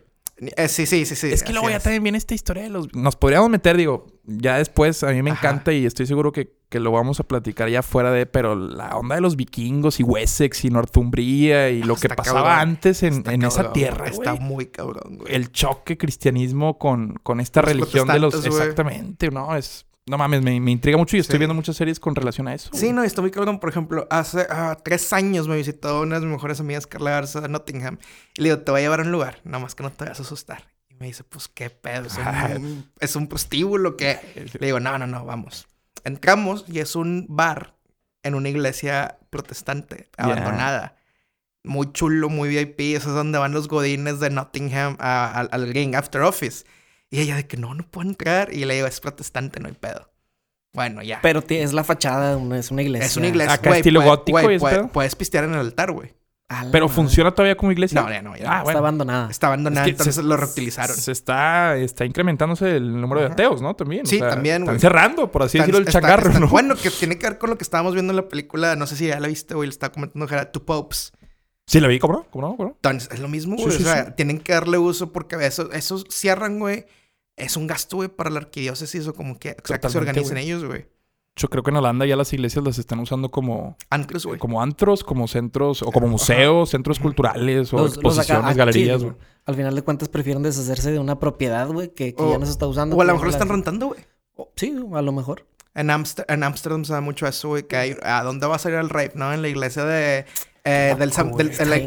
Eh, 0.58 0.68
sí, 0.70 0.88
sí, 0.88 1.06
sí, 1.06 1.16
sí. 1.16 1.28
Es 1.32 1.44
que 1.44 1.54
luego 1.54 1.70
ya 1.70 1.78
es. 1.78 1.84
también 1.84 2.02
viene 2.02 2.18
esta 2.18 2.34
historia 2.34 2.64
de 2.64 2.70
los... 2.70 2.92
Nos 2.96 3.16
podríamos 3.16 3.48
meter, 3.52 3.78
digo, 3.78 4.08
ya 4.24 4.58
después 4.58 5.04
a 5.04 5.12
mí 5.12 5.22
me 5.22 5.30
Ajá. 5.30 5.40
encanta 5.50 5.72
y 5.72 5.86
estoy 5.86 6.08
seguro 6.08 6.32
que, 6.32 6.56
que 6.68 6.80
lo 6.80 6.92
vamos 6.92 7.20
a 7.20 7.24
platicar 7.24 7.70
ya 7.70 7.84
fuera 7.84 8.12
de... 8.12 8.26
Pero 8.26 8.56
la 8.56 8.98
onda 8.98 9.14
de 9.14 9.22
los 9.22 9.36
vikingos 9.36 10.00
y 10.00 10.04
Wessex 10.04 10.66
y 10.66 10.70
Northumbria 10.72 11.70
y 11.70 11.84
lo 11.84 11.94
que 11.96 12.08
Está 12.08 12.16
pasaba 12.16 12.42
cabrón. 12.42 12.70
antes 12.70 13.04
en, 13.04 13.24
en 13.30 13.44
esa 13.44 13.72
tierra, 13.72 14.08
Está 14.08 14.34
muy 14.34 14.66
cabrón, 14.66 15.18
güey. 15.20 15.32
El 15.36 15.52
choque 15.52 15.96
cristianismo 16.00 16.80
con, 16.80 17.20
con 17.22 17.40
esta 17.40 17.62
Los 17.62 17.70
religión 17.74 18.08
de 18.08 18.18
los... 18.20 18.36
güey. 18.36 18.48
Exactamente, 18.48 19.30
¿no? 19.30 19.56
Es... 19.56 19.86
No 20.08 20.18
mames, 20.18 20.42
me, 20.42 20.60
me 20.60 20.72
intriga 20.72 20.98
mucho 20.98 21.16
y 21.16 21.20
estoy 21.20 21.34
Sí. 21.36 21.38
viendo 21.40 21.54
muchas 21.54 21.76
series 21.76 22.00
con 22.00 22.16
relación 22.16 22.48
a 22.48 22.54
eso. 22.56 22.70
Sí, 22.74 22.86
güey. 22.88 22.94
no, 22.94 23.04
está 23.04 23.22
muy 23.22 23.30
cabrón. 23.32 23.60
Por 23.60 23.70
ejemplo, 23.70 24.08
hace 24.10 24.48
ah, 24.50 24.78
tres 24.84 25.14
años 25.14 25.48
me 25.48 25.56
visitó 25.56 26.02
una 26.02 26.16
de 26.20 26.26
mis 26.26 26.34
mejores 26.34 26.60
amigas, 26.60 26.88
Carla 26.88 27.12
Garza, 27.12 27.40
de 27.40 27.48
Nottingham. 27.50 27.98
Y 28.36 28.42
le 28.42 28.50
digo, 28.50 28.62
te 28.64 28.72
voy 28.72 28.80
a 28.80 28.84
llevar 28.84 29.00
a 29.02 29.04
un 29.04 29.12
lugar, 29.12 29.40
nada 29.44 29.60
más 29.60 29.76
que 29.76 29.84
no 29.84 29.92
te 29.92 30.04
vayas 30.06 30.20
a 30.20 30.24
asustar. 30.24 30.64
Y 30.90 30.96
me 30.96 31.06
dice, 31.06 31.24
pues, 31.24 31.48
¿qué 31.48 31.70
pedo? 31.70 32.08
¿Es 32.08 32.18
un, 32.18 32.92
es 33.00 33.16
un 33.16 33.28
prostíbulo 33.28 33.96
que 33.96 34.20
Le 34.60 34.66
digo, 34.66 34.80
no, 34.80 34.98
no, 34.98 35.06
no, 35.08 35.24
vamos. 35.24 35.68
Entramos 36.04 36.66
y 36.68 36.80
es 36.80 36.96
un 36.96 37.28
bar 37.30 37.76
en 38.24 38.34
una 38.36 38.50
iglesia 38.50 39.20
protestante, 39.30 40.10
abandonada. 40.18 40.96
Muy 41.64 41.92
chulo, 41.92 42.28
muy 42.30 42.50
VIP. 42.50 42.80
Eso 42.98 43.10
es 43.10 43.16
donde 43.16 43.38
van 43.38 43.52
los 43.54 43.68
godines 43.68 44.20
de 44.20 44.32
Nottingham 44.32 44.98
a- 45.00 45.32
al- 45.32 45.50
al 45.52 45.72
Ring 45.72 45.96
After 45.96 46.22
Office. 46.24 46.66
Y 47.12 47.20
ella 47.20 47.36
de 47.36 47.46
que 47.46 47.58
no, 47.58 47.74
no 47.76 47.84
puedo 47.84 48.10
entrar. 48.10 48.52
Y 48.54 48.66
le 48.66 48.74
digo, 48.76 48.88
es 48.88 49.00
protestante, 49.00 49.60
no 49.60 49.68
hay 49.68 49.74
pedo. 49.76 50.10
Bueno, 50.74 51.04
ya. 51.04 51.20
Pero 51.22 51.44
es 51.50 51.74
la 51.74 51.84
fachada, 51.84 52.40
es 52.58 52.72
una 52.72 52.82
iglesia. 52.82 53.06
es 53.06 53.18
una 53.18 53.28
iglesia. 53.28 53.54
Acá 53.54 53.76
estilo 53.76 54.00
puede- 54.00 54.10
gótico 54.10 54.40
güey, 54.42 54.54
y 54.54 54.56
ese 54.56 54.60
puede- 54.62 54.76
pedo. 54.78 54.88
puedes 54.88 55.16
pistear 55.16 55.44
en 55.44 55.54
el 55.54 55.60
altar, 55.60 55.92
güey. 55.92 56.14
Pero 56.70 56.86
madre. 56.88 56.96
¿funciona 56.96 57.32
todavía 57.32 57.56
como 57.56 57.72
iglesia? 57.72 58.02
No, 58.02 58.10
ya 58.10 58.22
no, 58.22 58.36
ya 58.36 58.44
no. 58.44 58.52
Ah, 58.52 58.64
Está 58.66 58.78
abandonada. 58.80 59.30
Está 59.32 59.48
abandonada, 59.48 59.82
Es 59.84 59.86
que 59.86 59.92
entonces 59.92 60.16
se- 60.16 60.24
lo 60.24 60.36
reutilizaron. 60.36 60.96
Se 60.98 61.12
está, 61.14 61.78
está 61.78 62.04
incrementándose 62.06 62.76
el 62.76 63.00
número 63.00 63.22
de 63.22 63.28
ateos, 63.28 63.62
¿no? 63.62 63.74
También. 63.76 64.04
o 64.06 64.10
Sí, 64.10 64.20
sea, 64.20 64.30
también, 64.32 64.56
Están 64.64 64.76
güey. 64.76 64.80
cerrando, 64.80 65.32
por 65.32 65.44
así 65.44 65.58
Están- 65.58 65.68
decirlo, 65.68 65.78
el 65.80 65.88
está- 65.88 66.00
changarro, 66.02 66.28
está- 66.28 66.40
¿no? 66.42 66.48
Bueno, 66.50 66.76
que 66.76 66.90
tiene 66.92 67.18
que 67.18 67.26
ver 67.28 67.38
con 67.38 67.50
lo 67.52 67.58
que 67.58 67.64
estábamos 67.64 67.94
viendo 67.94 68.12
en 68.12 68.18
la 68.18 68.28
película. 68.28 68.76
No 68.76 68.86
sé 68.88 68.98
si 68.98 69.08
ya 69.08 69.20
la 69.22 69.28
viste, 69.30 69.54
güey. 69.56 69.68
Le 69.68 69.72
estaba 69.72 69.94
comentando 69.94 70.28
que 70.28 70.34
era 70.34 70.52
Two 70.52 70.64
Popes. 70.66 71.14
Sí, 71.68 71.80
la 71.80 71.88
vi, 71.88 72.00
¿cómo 72.00 72.14
no? 72.16 72.26
¿Cómo 72.30 72.48
no? 72.50 72.58
¿Cómo 72.58 72.70
no? 72.70 72.76
Entonces, 72.76 73.10
es 73.14 73.20
lo 73.22 73.30
mismo, 73.30 73.56
Sí, 73.58 73.64
güey. 73.64 73.78
sí, 73.78 73.84
o 73.84 73.86
sea, 73.86 74.06
sí. 74.08 74.12
tienen 74.18 74.40
que 74.40 74.52
darle 74.52 74.78
uso 74.78 75.14
porque 75.14 75.38
eso, 75.46 75.72
eso 75.72 76.04
cierran, 76.10 76.60
güey. 76.60 76.86
Es 77.38 77.58
un 77.58 77.68
gasto, 77.68 77.98
güey, 77.98 78.10
para 78.10 78.30
la 78.30 78.40
arquidiócesis 78.40 79.08
o 79.08 79.14
como 79.14 79.40
que, 79.40 79.52
o 79.64 79.68
sea, 79.68 79.80
que 79.80 79.90
se 79.90 79.98
organicen 79.98 80.34
güey. 80.34 80.46
ellos, 80.46 80.64
güey. 80.66 80.86
Yo 81.38 81.48
creo 81.48 81.64
que 81.64 81.72
en 81.72 81.78
Holanda 81.78 82.06
ya 82.06 82.18
las 82.18 82.32
iglesias 82.34 82.64
las 82.64 82.78
están 82.78 83.00
usando 83.00 83.30
como, 83.32 83.78
Antros, 83.90 84.26
güey. 84.26 84.38
como 84.38 84.62
antros, 84.62 85.04
como 85.04 85.28
centros, 85.30 85.82
o 85.82 85.92
como 85.92 86.08
museos, 86.08 86.70
centros 86.70 87.00
culturales, 87.00 87.72
o 87.74 87.78
Los- 87.78 87.86
los 87.86 87.94
exposiciones, 87.96 88.44
acá- 88.44 88.50
aquí, 88.50 88.58
galerías, 88.58 89.02
güey. 89.04 89.16
Al 89.46 89.56
final 89.56 89.74
de 89.74 89.82
cuentas 89.82 90.10
prefieren 90.10 90.44
deshacerse 90.44 90.92
de 90.92 91.00
una 91.00 91.20
propiedad, 91.20 91.68
güey, 91.70 91.94
que, 91.94 92.14
que 92.14 92.22
O- 92.22 92.32
ya 92.32 92.38
no 92.38 92.46
se 92.46 92.52
está 92.52 92.68
usando. 92.68 92.96
O 92.98 93.02
a 93.02 93.06
lo 93.06 93.14
mejor 93.14 93.28
lo 93.28 93.32
están 93.34 93.50
rentando, 93.50 93.88
güey. 93.88 94.02
Sí, 94.56 94.76
a 94.94 95.02
lo 95.02 95.12
mejor. 95.14 95.48
En, 95.74 95.88
Amster- 95.90 96.26
en 96.28 96.44
Amsterdam 96.44 96.84
se 96.84 96.92
da 96.94 97.00
mucho 97.02 97.26
eso, 97.26 97.48
güey, 97.48 97.64
que 97.64 97.78
hay... 97.78 97.96
¿A 98.04 98.24
dónde 98.24 98.46
va 98.46 98.58
a 98.58 98.60
salir 98.60 98.78
el 98.80 98.90
rape, 98.90 99.14
no? 99.16 99.32
En 99.34 99.42
la 99.42 99.48
iglesia 99.48 99.86
de... 99.86 100.26
eh, 100.66 100.96
del, 101.00 101.12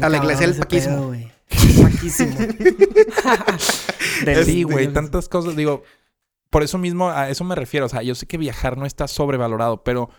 a 0.03 0.09
la 0.09 0.17
iglesia 0.17 0.47
del 0.47 0.57
paquismo. 0.57 1.11
pedo, 1.11 1.29
güey. 1.49 1.93
Del- 4.25 4.45
tantas 4.93 5.29
cosas. 5.29 5.55
Digo, 5.55 5.83
por 6.49 6.63
eso 6.63 6.77
mismo, 6.77 7.09
a 7.09 7.29
eso 7.29 7.43
me 7.43 7.55
refiero. 7.55 7.85
O 7.85 7.89
sea, 7.89 8.01
yo 8.01 8.15
sé 8.15 8.25
que 8.27 8.37
viajar 8.37 8.77
no 8.77 8.85
está 8.85 9.07
sobrevalorado, 9.07 9.83
pero 9.83 10.09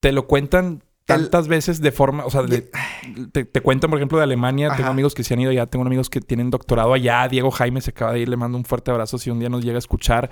te 0.00 0.12
lo 0.12 0.26
cuentan 0.26 0.82
tantas 1.04 1.48
veces 1.48 1.80
de 1.80 1.92
forma, 1.92 2.24
o 2.24 2.30
sea, 2.30 2.42
de- 2.42 2.70
te, 3.32 3.44
te 3.44 3.60
cuentan, 3.60 3.90
por 3.90 3.98
ejemplo, 3.98 4.18
de 4.18 4.24
Alemania, 4.24 4.68
tengo 4.76 4.90
amigos 4.90 5.14
que 5.14 5.24
se 5.24 5.34
han 5.34 5.40
ido 5.40 5.50
allá, 5.50 5.66
tengo 5.66 5.84
amigos 5.84 6.08
que 6.08 6.20
tienen 6.20 6.50
doctorado 6.50 6.92
allá, 6.94 7.26
Diego 7.28 7.50
Jaime 7.50 7.80
se 7.80 7.90
acaba 7.90 8.12
de 8.12 8.20
ir, 8.20 8.28
le 8.28 8.36
mando 8.36 8.56
un 8.56 8.64
fuerte 8.64 8.90
abrazo 8.92 9.18
si 9.18 9.30
un 9.30 9.40
día 9.40 9.48
nos 9.48 9.64
llega 9.64 9.76
a 9.76 9.78
escuchar. 9.80 10.30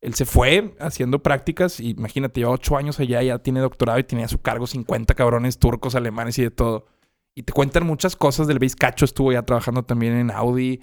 Él 0.00 0.14
se 0.14 0.24
fue 0.24 0.74
haciendo 0.80 1.22
prácticas, 1.22 1.80
y 1.80 1.90
imagínate, 1.90 2.40
lleva 2.40 2.52
ocho 2.52 2.76
años 2.76 3.00
allá, 3.00 3.22
ya 3.22 3.38
tiene 3.40 3.60
doctorado 3.60 3.98
y 3.98 4.04
tenía 4.04 4.26
a 4.26 4.28
su 4.28 4.38
cargo 4.38 4.66
50 4.66 5.14
cabrones 5.14 5.58
turcos, 5.58 5.94
alemanes 5.94 6.38
y 6.38 6.42
de 6.42 6.50
todo. 6.50 6.86
Y 7.34 7.42
te 7.42 7.52
cuentan 7.52 7.86
muchas 7.86 8.14
cosas 8.16 8.46
del 8.46 8.58
Base 8.58 8.76
Cacho, 8.76 9.04
estuvo 9.04 9.32
ya 9.32 9.42
trabajando 9.42 9.84
también 9.84 10.14
en 10.14 10.30
Audi. 10.30 10.80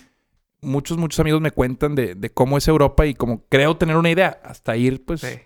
Muchos, 0.62 0.98
muchos 0.98 1.20
amigos 1.20 1.42
me 1.42 1.52
cuentan 1.52 1.96
de, 1.96 2.14
de 2.16 2.30
cómo 2.30 2.58
es 2.58 2.68
Europa 2.68 3.06
y 3.06 3.14
como 3.16 3.46
creo 3.48 3.78
tener 3.78 3.96
una 3.98 4.12
idea, 4.12 4.40
hasta 4.44 4.76
ir, 4.78 5.04
pues... 5.06 5.22
Sí. 5.22 5.40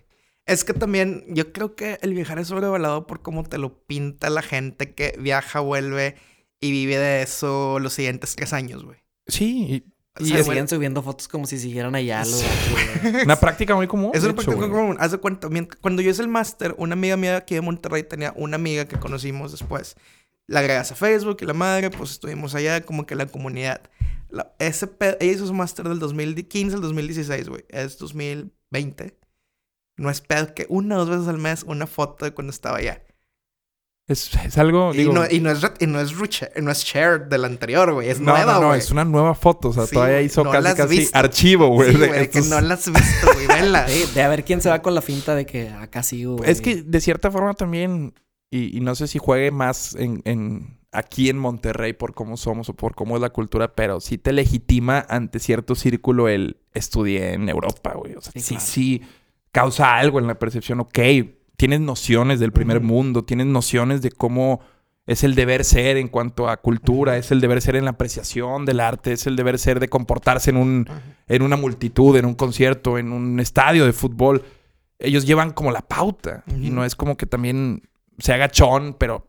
Es 0.47 0.63
que 0.63 0.73
también 0.73 1.23
yo 1.29 1.51
creo 1.53 1.75
que 1.75 1.97
el 2.01 2.13
viajar 2.13 2.37
es 2.37 2.49
sobrevalorado 2.49 3.07
por 3.07 3.23
cómo 3.23 3.43
te 3.43 3.57
lo 3.57 3.83
pinta 3.85 4.29
la 4.29 4.43
gente 4.43 4.93
que 4.93 5.15
viaja, 5.19 5.59
vuelve 5.59 6.15
y 6.59 6.71
vive 6.71 6.97
de 6.97 7.23
eso 7.23 7.79
los 7.79 7.93
siguientes 7.93 8.35
tres 8.35 8.53
años, 8.53 8.83
güey. 8.83 8.99
Sí, 9.25 9.85
O 10.19 10.23
Y 10.23 10.27
sea, 10.27 10.43
siguen 10.43 10.67
subiendo 10.67 11.01
fotos 11.01 11.27
como 11.27 11.47
si 11.47 11.57
siguieran 11.57 11.95
allá 11.95 12.23
y 12.25 13.23
una 13.23 13.37
práctica 13.39 13.75
muy 13.75 13.87
común. 13.87 14.11
Es 14.13 14.21
una 14.23 14.33
hecho, 14.33 14.43
práctica 14.43 14.67
güey. 14.67 14.69
común. 14.69 14.97
Haz 14.99 15.11
de 15.11 15.17
cuenta, 15.17 15.49
cuando 15.81 16.01
yo 16.03 16.11
hice 16.11 16.21
el 16.21 16.27
máster, 16.27 16.75
una 16.77 16.93
amiga 16.93 17.17
mía 17.17 17.37
aquí 17.37 17.55
de 17.55 17.61
Monterrey 17.61 18.03
tenía 18.03 18.31
una 18.35 18.55
amiga 18.55 18.85
que 18.85 18.97
conocimos 18.99 19.51
después. 19.51 19.95
La 20.47 20.59
agregas 20.59 20.91
a 20.91 20.95
Facebook 20.95 21.37
y 21.41 21.45
la 21.45 21.53
madre, 21.53 21.89
pues 21.89 22.11
estuvimos 22.11 22.53
allá 22.55 22.81
como 22.81 23.05
que 23.05 23.15
la 23.15 23.25
comunidad. 23.25 23.81
La- 24.29 24.53
ese 24.59 24.89
ella 25.19 25.31
hizo 25.31 25.47
su 25.47 25.53
máster 25.53 25.87
del 25.89 25.99
2015 25.99 26.75
al 26.75 26.81
2016, 26.81 27.49
güey. 27.49 27.65
Es 27.69 27.97
2020. 27.97 29.17
No 29.97 30.09
es 30.09 30.21
pedo 30.21 30.53
que 30.53 30.65
una 30.69 30.95
o 30.97 30.99
dos 30.99 31.09
veces 31.09 31.27
al 31.27 31.37
mes 31.37 31.63
una 31.63 31.87
foto 31.87 32.25
de 32.25 32.31
cuando 32.31 32.51
estaba 32.51 32.77
allá. 32.77 33.01
Es, 34.07 34.29
es 34.35 34.55
algo, 34.59 34.93
Y 34.93 34.97
digo... 34.97 35.13
no, 35.13 35.23
y 35.27 35.39
no 35.39 35.49
es, 35.49 35.61
y 35.79 35.87
no 35.87 35.99
es, 35.99 36.13
no 36.61 36.69
es 36.71 36.83
shared 36.83 37.21
del 37.21 37.43
anterior, 37.43 37.91
güey. 37.91 38.09
Es 38.09 38.19
no, 38.19 38.33
nueva, 38.33 38.53
no, 38.53 38.61
no, 38.61 38.67
güey. 38.67 38.79
es 38.79 38.91
una 38.91 39.03
nueva 39.03 39.33
foto. 39.33 39.69
O 39.69 39.73
sea, 39.73 39.87
Sí, 39.87 39.95
todavía 39.95 40.21
hizo 40.21 40.43
no 40.43 40.51
casi, 40.51 40.75
casi 40.75 40.97
visto. 40.99 41.17
archivo, 41.17 41.69
güey. 41.69 41.91
Sí, 41.91 41.97
de 42.01 42.07
güey, 42.09 42.19
que 42.29 42.37
estos- 42.39 42.47
no 42.49 42.61
la 42.61 42.75
has 42.75 42.85
visto, 42.91 43.33
güey. 43.33 43.47
Vela. 43.47 43.87
Sí, 43.87 44.03
de 44.13 44.21
a 44.21 44.27
ver 44.29 44.45
quién 44.45 44.61
se 44.61 44.69
va 44.69 44.83
con 44.83 44.93
la 44.93 45.01
finta 45.01 45.33
de 45.33 45.47
que 45.47 45.69
acá 45.69 46.03
sigo, 46.03 46.37
güey. 46.37 46.51
Es 46.51 46.61
que 46.61 46.83
de 46.83 47.01
cierta 47.01 47.31
forma 47.31 47.55
también, 47.55 48.13
y, 48.55 48.77
y 48.77 48.79
no 48.81 48.95
sé 48.95 49.07
si 49.07 49.19
juegue 49.19 49.51
más 49.51 49.95
en, 49.95 50.21
en- 50.25 50.77
aquí 50.91 51.29
en 51.29 51.37
Monterrey 51.37 51.91
por 51.93 52.13
cómo 52.13 52.37
somos 52.37 52.69
o 52.69 52.73
por 52.73 52.95
cómo 52.95 53.15
es 53.17 53.21
la 53.21 53.29
cultura, 53.29 53.75
pero 53.75 53.99
sí 53.99 54.17
te 54.17 54.31
legitima 54.31 55.05
ante 55.09 55.39
cierto 55.39 55.75
círculo 55.75 56.29
el 56.29 56.55
estudié 56.73 57.33
en 57.33 57.49
Europa, 57.49 57.93
güey. 57.95 58.15
O 58.15 58.21
sea, 58.21 58.31
Sí, 58.31 58.39
sí, 58.39 58.53
claro. 58.55 58.65
sí, 58.65 59.01
causa 59.51 59.97
algo 59.97 60.19
en 60.19 60.27
la 60.27 60.39
percepción. 60.39 60.79
Ok, 60.79 60.97
tienes 61.57 61.81
nociones 61.81 62.39
del 62.39 62.53
primer 62.53 62.79
mundo, 62.79 63.25
tienes 63.25 63.47
nociones 63.47 64.01
de 64.01 64.11
cómo 64.11 64.61
es 65.05 65.23
el 65.25 65.35
deber 65.35 65.65
ser 65.65 65.97
en 65.97 66.07
cuanto 66.07 66.47
a 66.49 66.57
cultura, 66.57 67.17
es 67.17 67.29
el 67.31 67.41
deber 67.41 67.61
ser 67.61 67.75
en 67.75 67.83
la 67.85 67.91
apreciación 67.91 68.65
del 68.65 68.79
arte, 68.79 69.11
es 69.11 69.27
el 69.27 69.35
deber 69.35 69.59
ser 69.59 69.79
de 69.81 69.89
comportarse 69.89 70.49
en 70.49 70.57
un, 70.57 70.87
en 71.27 71.41
una 71.41 71.57
multitud, 71.57 72.15
en 72.17 72.25
un 72.25 72.35
concierto, 72.35 72.97
en 72.97 73.11
un 73.11 73.39
estadio 73.41 73.85
de 73.85 73.91
fútbol. 73.93 74.43
Ellos 74.97 75.25
llevan 75.27 75.51
como 75.51 75.71
la 75.71 75.81
pauta. 75.81 76.43
Y 76.59 76.69
no 76.69 76.85
es 76.85 76.95
como 76.95 77.17
que 77.17 77.25
también 77.25 77.83
se 78.19 78.33
haga 78.33 78.49
chón, 78.49 78.95
pero 78.99 79.27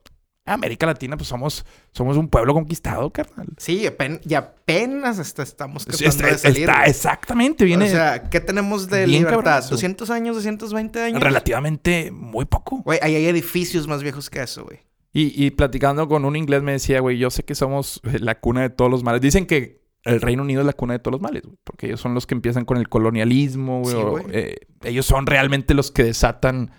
América 0.49 0.87
Latina, 0.87 1.17
pues 1.17 1.29
somos, 1.29 1.67
somos 1.91 2.17
un 2.17 2.29
pueblo 2.29 2.55
conquistado, 2.55 3.11
carnal. 3.13 3.49
Sí, 3.59 3.85
apen- 3.87 4.21
y 4.25 4.35
apenas 4.35 5.19
está- 5.19 5.43
estamos 5.43 5.83
Sí, 5.83 5.89
tratando 6.05 6.09
está, 6.11 6.27
de 6.29 6.39
salir. 6.39 6.61
está- 6.69 6.85
exactamente, 6.85 7.65
viene 7.65 7.87
O 7.87 7.89
sea, 7.89 8.31
¿qué 8.31 8.41
tenemos 8.41 8.89
de 8.89 9.07
libertad? 9.09 9.43
cabrón 9.43 9.59
eso. 9.59 9.71
200 9.71 10.11
años, 10.11 10.37
220 10.37 11.03
años. 11.03 11.21
relativamente 11.23 12.11
muy 12.13 12.45
poco. 12.45 12.83
Güey, 12.85 13.01
ahí 13.03 13.17
hay 13.17 13.27
edificios 13.27 13.89
más 13.89 14.03
viejos 14.05 14.31
que 14.31 14.41
eso, 14.43 14.65
güey. 14.65 14.79
Y, 15.13 15.33
y 15.45 15.51
platicando 15.51 16.07
con 16.09 16.25
un 16.25 16.37
inglés 16.37 16.63
me 16.63 16.73
decía, 16.73 17.01
güey, 17.01 17.19
yo 17.19 17.31
sé 17.31 17.43
que 17.43 17.55
somos 17.55 18.01
eh, 18.05 18.19
la 18.21 18.39
cuna 18.39 18.61
de 18.63 18.71
todos 18.71 18.91
los 18.91 19.03
males. 19.03 19.21
Dicen 19.23 19.47
que 19.47 19.81
el 20.05 20.21
Reino 20.21 20.43
Unido 20.43 20.61
es 20.61 20.67
la 20.67 20.75
cuna 20.75 20.93
de 20.93 20.99
todos 21.01 21.13
los 21.13 21.21
males, 21.23 21.43
güey. 21.43 21.57
Porque 21.65 21.87
ellos 21.87 22.01
son 22.01 22.15
los 22.15 22.27
que 22.27 22.35
empiezan 22.37 22.65
con 22.65 22.77
el 22.77 22.89
colonialismo, 22.89 23.81
güey. 23.81 23.97
Sí, 23.97 24.01
o, 24.01 24.11
güey. 24.11 24.25
eh, 24.31 24.57
ellos 24.85 25.07
son 25.07 25.27
realmente 25.27 25.75
los 25.75 25.91
que 25.91 26.05
desatan, 26.05 26.71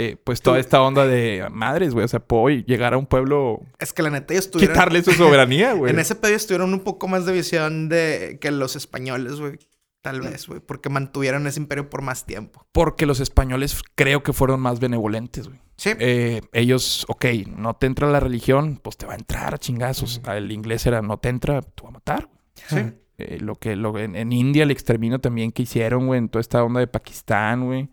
eh, 0.00 0.16
pues, 0.22 0.40
toda 0.42 0.60
esta 0.60 0.80
onda 0.80 1.08
de 1.08 1.48
madres, 1.50 1.92
güey. 1.92 2.04
O 2.04 2.08
sea, 2.08 2.20
puedo 2.20 2.48
llegar 2.50 2.94
a 2.94 2.98
un 2.98 3.06
pueblo, 3.06 3.62
Es 3.80 3.92
que 3.92 4.04
la 4.04 4.10
neta 4.10 4.32
ellos 4.32 4.44
estuvieron... 4.44 4.74
quitarle 4.74 5.02
su 5.02 5.12
soberanía, 5.12 5.72
güey. 5.74 5.92
En 5.92 5.98
ese 5.98 6.14
pedo 6.14 6.30
ellos 6.30 6.46
tuvieron 6.46 6.72
un 6.72 6.80
poco 6.80 7.08
más 7.08 7.26
de 7.26 7.32
visión 7.32 7.88
de 7.88 8.38
que 8.40 8.52
los 8.52 8.76
españoles, 8.76 9.40
güey. 9.40 9.58
Tal 10.00 10.20
vez, 10.20 10.46
güey. 10.46 10.60
Porque 10.60 10.88
mantuvieron 10.88 11.48
ese 11.48 11.58
imperio 11.58 11.90
por 11.90 12.02
más 12.02 12.26
tiempo. 12.26 12.64
Porque 12.70 13.06
los 13.06 13.18
españoles 13.18 13.82
creo 13.96 14.22
que 14.22 14.32
fueron 14.32 14.60
más 14.60 14.78
benevolentes, 14.78 15.48
güey. 15.48 15.60
Sí. 15.76 15.90
Eh, 15.98 16.42
ellos, 16.52 17.04
ok, 17.08 17.24
no 17.48 17.74
te 17.74 17.88
entra 17.88 18.08
la 18.08 18.20
religión, 18.20 18.78
pues 18.80 18.96
te 18.96 19.04
va 19.04 19.14
a 19.14 19.16
entrar 19.16 19.52
a 19.52 19.58
chingazos. 19.58 20.20
El 20.28 20.52
inglés 20.52 20.86
era, 20.86 21.02
no 21.02 21.18
te 21.18 21.28
entra, 21.28 21.60
te 21.60 21.82
va 21.82 21.88
a 21.88 21.92
matar, 21.92 22.30
sí. 22.68 22.78
Eh, 23.18 23.38
lo 23.40 23.56
que 23.56 23.74
lo, 23.74 23.98
en, 23.98 24.14
en 24.14 24.32
India, 24.32 24.62
el 24.62 24.70
exterminio 24.70 25.18
también 25.20 25.50
que 25.50 25.62
hicieron, 25.62 26.06
güey, 26.06 26.18
en 26.18 26.28
toda 26.28 26.40
esta 26.40 26.62
onda 26.62 26.78
de 26.78 26.86
Pakistán, 26.86 27.66
güey. 27.66 27.88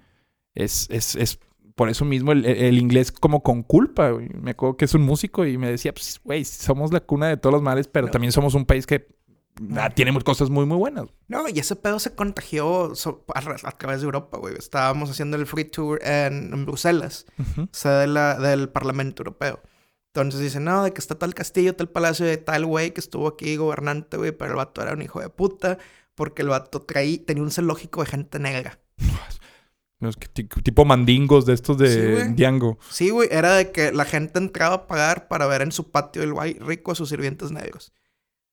Es, 0.54 0.88
es, 0.92 1.16
es 1.16 1.40
por 1.76 1.90
eso 1.90 2.06
mismo 2.06 2.32
el, 2.32 2.46
el- 2.46 2.78
inglés 2.78 3.12
como 3.12 3.44
con 3.44 3.62
culpa, 3.64 4.10
güey. 4.10 4.30
Me 4.30 4.52
acuerdo 4.52 4.78
que 4.78 4.86
es 4.86 4.94
un 4.94 5.02
músico 5.02 5.46
y 5.46 5.58
me 5.58 5.70
decía, 5.70 5.94
pues, 5.94 6.20
güey, 6.24 6.46
somos 6.46 6.92
la 6.94 7.02
cuna 7.02 7.28
de 7.28 7.38
todos 7.38 7.54
los 7.54 7.62
males, 7.62 7.88
pero 7.88 8.08
No. 8.08 8.12
también 8.12 8.32
somos 8.32 8.54
un 8.54 8.66
país 8.66 8.86
que 8.88 9.08
ah, 9.78 9.90
tiene 9.90 10.18
cosas 10.22 10.50
muy, 10.50 10.66
muy 10.66 10.78
buenas. 10.78 11.08
No, 11.28 11.48
y 11.50 11.60
ese 11.60 11.76
pedo 11.76 12.00
se 12.00 12.16
contagió 12.16 12.96
so- 12.96 13.26
a, 13.34 13.40
a 13.68 13.72
través 13.78 14.00
de 14.00 14.06
Europa, 14.06 14.38
güey. 14.38 14.56
Estábamos 14.58 15.10
haciendo 15.10 15.36
el 15.38 15.46
free 15.46 15.66
tour 15.66 16.00
en, 16.04 16.54
en 16.54 16.66
Bruselas. 16.66 17.26
Ujú. 17.38 17.68
sede 17.72 18.02
de 18.02 18.08
la- 18.08 18.36
del 18.40 18.70
Parlamento 18.70 19.24
Europeo. 19.24 19.60
Entonces 20.14 20.40
dicen, 20.40 20.64
no, 20.64 20.84
de 20.86 20.94
que 20.94 21.00
está 21.02 21.16
tal 21.16 21.34
castillo, 21.34 21.76
tal 21.76 21.90
palacio 21.90 22.26
de 22.26 22.38
tal 22.38 22.66
güey 22.66 22.92
que 22.94 23.02
estuvo 23.02 23.28
aquí 23.28 23.58
gobernante, 23.58 24.16
güey, 24.16 24.32
pero 24.32 24.52
el 24.52 24.56
vato 24.58 24.82
era 24.82 24.94
un 24.94 25.02
hijo 25.02 25.20
de 25.20 25.28
puta 25.30 25.78
porque 26.16 26.42
el 26.42 26.48
vato 26.48 26.82
traí, 26.82 27.18
tenía 27.18 27.44
un 27.44 27.52
zoológico 27.52 28.00
de 28.00 28.08
gente 28.12 28.40
negra. 28.40 28.80
Tipo 30.64 30.86
mandingos 30.86 31.46
de 31.46 31.54
estos 31.54 31.78
Sí, 31.78 31.84
de 31.84 32.12
güey. 32.14 32.34
Diango. 32.34 32.78
Sí, 32.90 33.10
güey, 33.10 33.30
era 33.32 33.54
de 33.56 33.72
que 33.72 33.92
la 33.92 34.06
gente 34.06 34.40
entraba 34.40 34.76
a 34.76 34.88
pagar 34.88 35.28
para 35.28 35.48
ver 35.48 35.62
en 35.62 35.72
su 35.72 35.90
patio 35.92 36.22
el 36.24 36.34
güey 36.34 36.54
rico 36.60 36.92
a 36.92 36.96
sus 36.96 37.10
sirvientes 37.10 37.52
negros. 37.52 37.94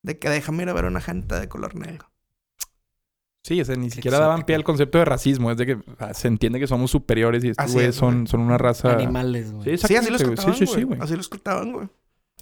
De 0.03 0.19
que 0.19 0.29
déjame 0.31 0.63
ir 0.63 0.69
a 0.69 0.73
ver 0.73 0.85
a 0.85 0.89
una 0.89 1.01
gente 1.01 1.35
de 1.39 1.49
color 1.49 1.75
negro. 1.75 2.11
Sí, 3.45 3.61
o 3.61 3.65
sea, 3.65 3.75
ni 3.75 3.91
siquiera 3.91 4.21
daban 4.21 4.45
pie 4.45 4.55
al 4.55 4.63
concepto 4.63 4.99
de 4.99 5.05
racismo. 5.05 5.51
Es 5.51 5.57
de 5.57 5.67
que 5.67 5.75
o 5.75 5.97
sea, 5.99 6.15
se 6.15 6.29
entiende 6.29 6.61
que 6.61 6.69
somos 6.69 6.93
superiores 6.93 7.43
y 7.43 7.49
estos 7.49 7.65
Así 7.65 7.75
güeyes 7.75 7.91
es, 7.91 7.97
son, 7.97 8.15
güey. 8.19 8.27
son 8.29 8.41
una 8.41 8.57
raza... 8.57 8.93
Animales, 8.93 9.53
güey. 9.53 9.77
Sí, 9.79 9.89
Sí, 9.89 9.97
así 9.97 10.11
los 10.11 10.23
trataban, 10.23 10.55
Sí, 10.55 10.59
sí, 10.61 10.67
sí, 10.67 10.73
güey. 10.75 10.85
güey. 10.85 11.01
Así 11.01 11.17
los 11.17 11.29
trataban, 11.29 11.73
güey. 11.73 11.89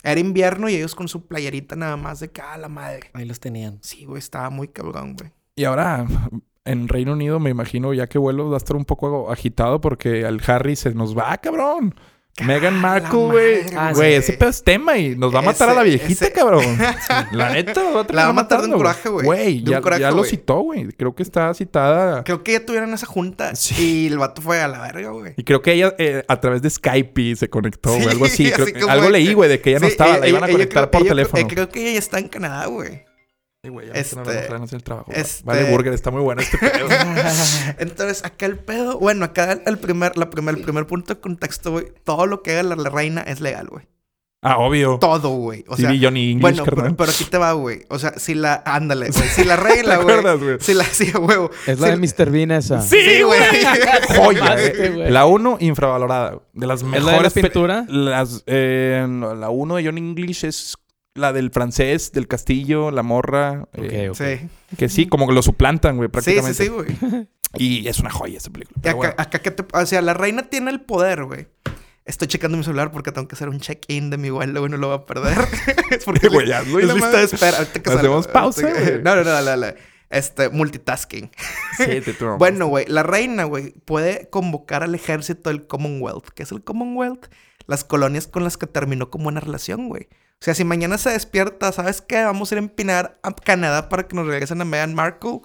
Era 0.02 0.20
invierno 0.20 0.68
y 0.68 0.74
ellos 0.74 0.94
con 0.94 1.08
su 1.08 1.26
playerita 1.26 1.74
nada 1.74 1.96
más 1.96 2.20
de 2.20 2.30
que, 2.30 2.42
ah, 2.42 2.58
la 2.58 2.68
madre. 2.68 3.10
Ahí 3.14 3.24
los 3.24 3.40
tenían. 3.40 3.78
Sí, 3.82 4.04
güey, 4.04 4.18
estaba 4.18 4.50
muy 4.50 4.68
cabrón, 4.68 5.16
güey. 5.18 5.30
Y 5.56 5.64
ahora, 5.64 6.06
en 6.70 6.88
Reino 6.88 7.12
Unido, 7.12 7.38
me 7.40 7.50
imagino, 7.50 7.92
ya 7.94 8.06
que 8.06 8.18
vuelo, 8.18 8.48
va 8.50 8.56
a 8.56 8.58
estar 8.58 8.76
un 8.76 8.84
poco 8.84 9.30
agitado 9.30 9.80
porque 9.80 10.24
al 10.24 10.40
Harry 10.46 10.76
se 10.76 10.94
nos 10.94 11.16
va, 11.16 11.36
cabrón. 11.38 11.94
Meghan 12.44 12.76
Ah, 12.76 12.78
Markle, 12.80 13.18
la 13.18 13.26
güey. 13.26 13.92
Güey, 13.94 14.14
ese 14.14 14.32
pedo 14.34 14.48
es 14.48 14.62
tema 14.62 14.96
y 14.96 15.14
nos 15.16 15.34
va 15.34 15.40
a 15.40 15.42
matar 15.42 15.68
a 15.68 15.74
la 15.74 15.82
viejita, 15.82 16.26
ese- 16.26 16.32
cabrón. 16.32 16.64
La 17.32 17.50
neta, 17.52 17.82
va 17.92 18.00
a, 18.02 18.12
La 18.12 18.24
va 18.24 18.30
a 18.30 18.32
matar 18.32 18.60
de 18.62 18.68
un 18.68 18.74
coraje, 18.74 19.08
güey. 19.10 19.26
Güey, 19.26 19.62
ya, 19.64 19.80
coraje, 19.82 20.00
ya 20.02 20.10
lo 20.12 20.24
citó, 20.24 20.60
güey. 20.60 20.86
Creo 20.92 21.14
que 21.14 21.22
está 21.22 21.52
citada. 21.52 22.22
Creo 22.24 22.42
que 22.42 22.52
ya 22.52 22.64
tuvieron 22.64 22.94
esa 22.94 23.04
junta 23.04 23.54
Sí. 23.56 24.04
y 24.04 24.06
el 24.06 24.16
vato 24.16 24.40
fue 24.40 24.60
a 24.62 24.68
la 24.68 24.80
verga, 24.80 25.10
güey. 25.10 25.34
Y 25.36 25.44
creo 25.44 25.60
que 25.60 25.72
ella 25.72 25.92
eh, 25.98 26.24
a 26.28 26.40
través 26.40 26.62
de 26.62 26.70
Skype 26.70 27.36
se 27.36 27.50
conectó, 27.50 27.90
güey. 27.90 28.02
Sí, 28.04 28.08
algo 28.08 28.24
así. 28.24 28.44
Creo 28.52 28.64
así 28.64 28.72
que- 28.74 28.80
como 28.80 28.92
algo 28.92 29.10
leí, 29.10 29.34
güey, 29.34 29.50
de 29.50 29.60
que 29.60 29.70
ella 29.70 29.80
no 29.80 29.86
estaba. 29.88 30.12
ella- 30.12 30.20
la 30.20 30.28
iban 30.28 30.42
a 30.44 30.46
ella 30.46 30.52
conectar 30.54 30.82
creo- 30.84 30.90
por 30.92 31.00
ella- 31.02 31.10
teléfono. 31.10 31.42
eh, 31.42 31.46
creo 31.48 31.68
que 31.68 31.90
ella 31.90 31.98
está 31.98 32.18
en 32.20 32.28
Canadá, 32.28 32.66
güey. 32.66 33.02
Sí, 33.62 33.68
güey, 33.68 33.88
ya 33.88 33.92
este- 33.92 34.18
el 34.18 34.82
trabajo. 34.82 35.12
este- 35.14 35.44
Vale, 35.44 35.70
Burger, 35.70 35.92
está 35.92 36.10
muy 36.10 36.22
bueno 36.22 36.40
este 36.40 36.56
pedo. 36.56 36.88
Entonces, 37.78 38.24
acá 38.24 38.46
el 38.46 38.58
pedo, 38.58 38.98
bueno, 38.98 39.26
acá 39.26 39.60
el 39.66 39.76
primer, 39.78 40.16
la 40.16 40.30
primer, 40.30 40.56
el 40.56 40.62
primer 40.62 40.86
punto 40.86 41.14
de 41.14 41.20
contexto, 41.20 41.72
güey, 41.72 41.86
todo 42.04 42.24
lo 42.26 42.42
que 42.42 42.52
haga 42.52 42.62
la, 42.62 42.76
la 42.76 42.88
reina 42.88 43.20
es 43.20 43.40
legal, 43.42 43.66
güey. 43.68 43.84
ah, 44.42 44.56
obvio. 44.56 44.96
Todo, 44.98 45.28
güey. 45.36 45.66
O 45.68 45.76
sí, 45.76 45.82
sea, 45.82 45.90
vi 45.90 46.02
Johnny 46.02 46.30
English, 46.32 46.40
bueno, 46.40 46.64
pero, 46.64 46.96
pero 46.96 47.10
aquí 47.10 47.24
te 47.24 47.36
va, 47.36 47.52
güey. 47.52 47.84
O 47.90 47.98
sea, 47.98 48.14
si 48.18 48.32
la, 48.32 48.62
ándale, 48.64 49.10
güey. 49.10 49.28
Si 49.28 49.44
la 49.44 49.56
regla, 49.68 49.98
¿Te 49.98 50.02
güey. 50.04 50.16
acuerdas, 50.16 50.40
güey? 50.42 50.56
Si 50.60 50.72
la, 50.72 50.84
sí, 50.84 51.10
a 51.14 51.18
huevo. 51.18 51.50
Es 51.66 51.78
la 51.80 51.88
de 51.94 51.96
Mr. 51.98 52.30
Bean 52.30 52.52
esa. 52.52 52.80
Sí, 52.80 53.20
güey. 53.22 53.40
Joya, 54.16 54.40
Mamaste, 54.42 54.86
eh. 54.86 54.90
güey. 54.90 55.10
La 55.10 55.26
1, 55.26 55.58
infravalorada. 55.60 56.40
De 56.54 56.66
las 56.66 56.80
¿Es 56.80 56.86
la 56.88 56.94
de 56.96 57.00
mejores 57.02 57.22
la 57.24 57.30
pe- 57.34 57.42
pintura? 57.42 57.84
Las, 57.88 58.42
eh, 58.46 59.04
no, 59.06 59.34
la 59.34 59.50
1 59.50 59.76
de 59.76 59.84
John 59.84 59.98
English 59.98 60.46
es 60.46 60.78
la 61.14 61.32
del 61.32 61.50
francés, 61.50 62.12
del 62.12 62.28
castillo, 62.28 62.90
la 62.90 63.02
morra. 63.02 63.68
eh. 63.74 64.10
Sí. 64.14 64.48
Que 64.76 64.88
sí, 64.88 65.06
como 65.06 65.26
que 65.26 65.34
lo 65.34 65.42
suplantan, 65.42 65.96
güey, 65.96 66.08
Sí, 66.08 66.12
prácticamente. 66.12 66.54
sí, 66.54 66.64
sí, 66.64 66.68
güey. 66.68 67.28
Y 67.56 67.88
es 67.88 67.98
una 67.98 68.10
joya 68.10 68.38
esa 68.38 68.50
película. 68.50 68.78
Pero 68.80 68.90
acá, 68.90 68.96
bueno. 68.98 69.14
acá 69.18 69.38
que 69.40 69.50
te... 69.50 69.64
O 69.76 69.86
sea, 69.86 70.02
la 70.02 70.14
reina 70.14 70.44
tiene 70.44 70.70
el 70.70 70.80
poder, 70.80 71.24
güey. 71.24 71.48
Estoy 72.04 72.28
checando 72.28 72.56
mi 72.56 72.64
celular 72.64 72.92
porque 72.92 73.12
tengo 73.12 73.26
que 73.28 73.34
hacer 73.34 73.48
un 73.48 73.60
check-in 73.60 74.10
de 74.10 74.16
mi 74.18 74.30
vuelo, 74.30 74.60
güey, 74.60 74.70
no 74.70 74.76
lo 74.76 74.88
voy 74.88 74.96
a 74.98 75.06
perder. 75.06 75.36
es 75.90 76.04
porque 76.04 76.28
Güey, 76.32 76.52
hazlo 76.52 76.80
y 76.80 76.84
es 76.84 76.94
lista 76.94 77.18
de 77.18 77.24
espera. 77.24 77.58
Ahorita 77.58 77.82
que 77.82 77.90
Hacemos 77.90 78.24
salga. 78.26 78.40
pausa, 78.40 78.66
Ahorita 78.68 78.80
güey. 78.90 79.02
No, 79.02 79.16
no, 79.16 79.24
no, 79.24 79.42
no, 79.42 79.56
no. 79.56 79.66
Este, 80.10 80.48
multitasking. 80.48 81.30
Sí, 81.76 82.00
te 82.00 82.12
tú 82.14 82.26
Bueno, 82.38 82.66
güey, 82.66 82.84
la 82.88 83.02
reina, 83.02 83.44
güey, 83.44 83.72
puede 83.84 84.28
convocar 84.30 84.82
al 84.82 84.94
ejército 84.94 85.50
del 85.50 85.66
Commonwealth. 85.66 86.28
¿Qué 86.34 86.42
es 86.44 86.52
el 86.52 86.62
Commonwealth? 86.62 87.26
Las 87.66 87.84
colonias 87.84 88.26
con 88.26 88.42
las 88.44 88.56
que 88.56 88.66
terminó 88.66 89.10
como 89.10 89.28
una 89.28 89.40
relación, 89.40 89.88
güey. 89.88 90.08
O 90.40 90.44
sea, 90.44 90.54
si 90.54 90.64
mañana 90.64 90.96
se 90.96 91.10
despierta, 91.10 91.70
¿sabes 91.70 92.00
qué? 92.00 92.24
Vamos 92.24 92.50
a 92.50 92.54
ir 92.54 92.60
a 92.60 92.62
empinar 92.62 93.18
a 93.22 93.32
Canadá 93.32 93.90
para 93.90 94.08
que 94.08 94.16
nos 94.16 94.26
regresen 94.26 94.62
a 94.62 94.64
Meghan 94.64 94.94
Markle. 94.94 95.40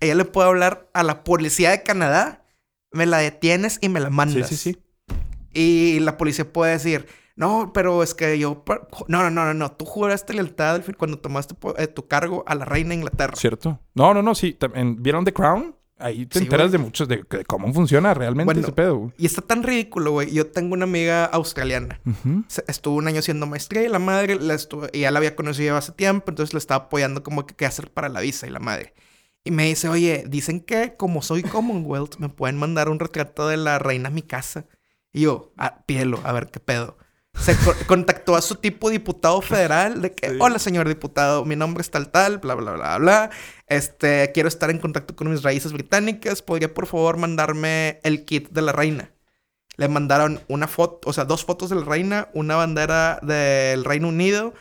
Ella 0.00 0.14
le 0.14 0.24
puede 0.24 0.48
hablar 0.48 0.88
a 0.94 1.02
la 1.02 1.22
policía 1.22 1.70
de 1.70 1.82
Canadá. 1.82 2.46
Me 2.90 3.04
la 3.04 3.18
detienes 3.18 3.78
y 3.82 3.90
me 3.90 4.00
la 4.00 4.08
Sí, 4.08 4.14
mandas. 4.14 4.48
sí, 4.48 4.56
sí. 4.56 4.78
Y 5.52 6.00
la 6.00 6.16
policía 6.16 6.50
puede 6.50 6.72
decir, 6.72 7.06
no, 7.36 7.72
pero 7.74 8.02
es 8.02 8.14
que 8.14 8.38
yo... 8.38 8.64
No, 9.06 9.22
no, 9.22 9.30
no, 9.30 9.44
no, 9.44 9.52
no. 9.52 9.72
Tú 9.72 9.84
juraste 9.84 10.32
lealtad 10.32 10.80
cuando 10.96 11.18
tomaste 11.18 11.54
eh, 11.76 11.86
tu 11.86 12.06
cargo 12.08 12.42
a 12.46 12.54
la 12.54 12.64
reina 12.64 12.90
de 12.90 12.94
Inglaterra. 12.96 13.34
¿Cierto? 13.36 13.80
No, 13.94 14.14
no, 14.14 14.22
no, 14.22 14.34
sí. 14.34 14.56
¿Vieron 14.98 15.26
The 15.26 15.34
Crown? 15.34 15.76
Ahí 15.98 16.26
te 16.26 16.38
Sí, 16.38 16.44
enteras 16.44 16.70
de 16.70 16.78
muchos, 16.78 17.08
de, 17.08 17.24
de 17.28 17.44
cómo 17.44 17.72
funciona 17.74 18.14
realmente 18.14 18.44
Bueno. 18.46 18.60
ese 18.60 18.72
pedo. 18.72 19.12
Y 19.18 19.26
está 19.26 19.42
tan 19.42 19.62
ridículo, 19.62 20.12
güey. 20.12 20.32
Yo 20.32 20.46
tengo 20.46 20.74
una 20.74 20.84
amiga 20.84 21.24
australiana. 21.24 22.00
Estuvo 22.68 22.96
un 22.96 23.08
año 23.08 23.18
haciendo 23.18 23.46
maestría 23.46 23.82
y 23.82 23.88
la 23.88 23.98
madre 23.98 24.36
la 24.36 24.54
estuvo, 24.54 24.86
y 24.92 25.00
ya 25.00 25.10
la 25.10 25.18
había 25.18 25.34
conocido 25.34 25.76
hace 25.76 25.92
tiempo, 25.92 26.30
entonces 26.30 26.54
le 26.54 26.58
estaba 26.58 26.84
apoyando 26.84 27.22
como 27.22 27.46
que 27.46 27.54
qué 27.56 27.66
hacer 27.66 27.90
para 27.90 28.08
la 28.08 28.20
visa 28.20 28.46
y 28.46 28.50
la 28.50 28.60
madre. 28.60 28.94
Y 29.44 29.50
me 29.50 29.64
dice, 29.66 29.88
oye, 29.88 30.24
dicen 30.28 30.60
que 30.60 30.94
como 30.96 31.22
soy 31.22 31.42
Commonwealth, 31.42 32.16
me 32.18 32.28
pueden 32.28 32.58
mandar 32.58 32.88
un 32.88 32.98
retrato 33.00 33.48
de 33.48 33.56
la 33.56 33.78
reina 33.78 34.08
a 34.08 34.12
mi 34.12 34.22
casa. 34.22 34.66
Y 35.12 35.22
yo, 35.22 35.52
ah, 35.56 35.82
pídelo, 35.86 36.20
a 36.22 36.32
ver 36.32 36.48
qué 36.50 36.60
pedo. 36.60 36.98
Se 37.34 37.54
co- 37.56 37.74
contactó 37.86 38.34
a 38.36 38.42
su 38.42 38.56
tipo 38.56 38.90
diputado 38.90 39.40
federal 39.40 40.02
de 40.02 40.12
que, 40.12 40.28
Sí. 40.30 40.36
hola 40.40 40.58
señor 40.58 40.88
diputado, 40.88 41.44
mi 41.44 41.56
nombre 41.56 41.82
es 41.82 41.90
tal 41.90 42.10
tal, 42.10 42.38
bla, 42.38 42.54
bla, 42.54 42.72
bla, 42.72 42.98
bla. 42.98 43.30
Este, 43.66 44.30
quiero 44.32 44.48
estar 44.48 44.70
en 44.70 44.78
contacto 44.78 45.14
con 45.14 45.30
mis 45.30 45.42
raíces 45.42 45.72
británicas. 45.72 46.42
¿Podría 46.42 46.72
por 46.72 46.86
favor 46.86 47.16
mandarme 47.16 48.00
el 48.02 48.24
kit 48.24 48.48
de 48.50 48.62
la 48.62 48.72
reina? 48.72 49.12
Le 49.76 49.88
mandaron 49.88 50.40
una 50.48 50.66
foto, 50.66 51.08
o 51.08 51.12
sea, 51.12 51.24
dos 51.24 51.44
fotos 51.44 51.70
de 51.70 51.76
la 51.76 51.84
reina, 51.84 52.28
una 52.34 52.56
bandera 52.56 53.20
del 53.22 53.84
Reino 53.84 54.08
Unido, 54.08 54.52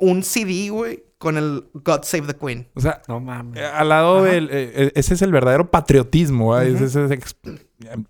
un 0.00 0.24
CD, 0.24 0.70
güey, 0.70 1.04
con 1.18 1.36
el 1.36 1.68
God 1.72 2.00
Save 2.02 2.26
the 2.26 2.34
Queen. 2.34 2.68
O 2.74 2.80
sea, 2.80 3.00
No 3.06 3.20
mames. 3.20 3.62
eh, 3.62 3.64
al 3.64 3.88
lado 3.88 4.18
Ajá. 4.24 4.32
del... 4.32 4.46
eh, 4.50 4.72
eh, 4.74 4.92
ese 4.96 5.14
es 5.14 5.22
el 5.22 5.30
verdadero 5.30 5.70
patriotismo, 5.70 6.48
¿va? 6.48 6.64
Ujú. 6.64 6.84
Ese 6.84 7.04
es 7.04 7.10
ex- 7.12 7.36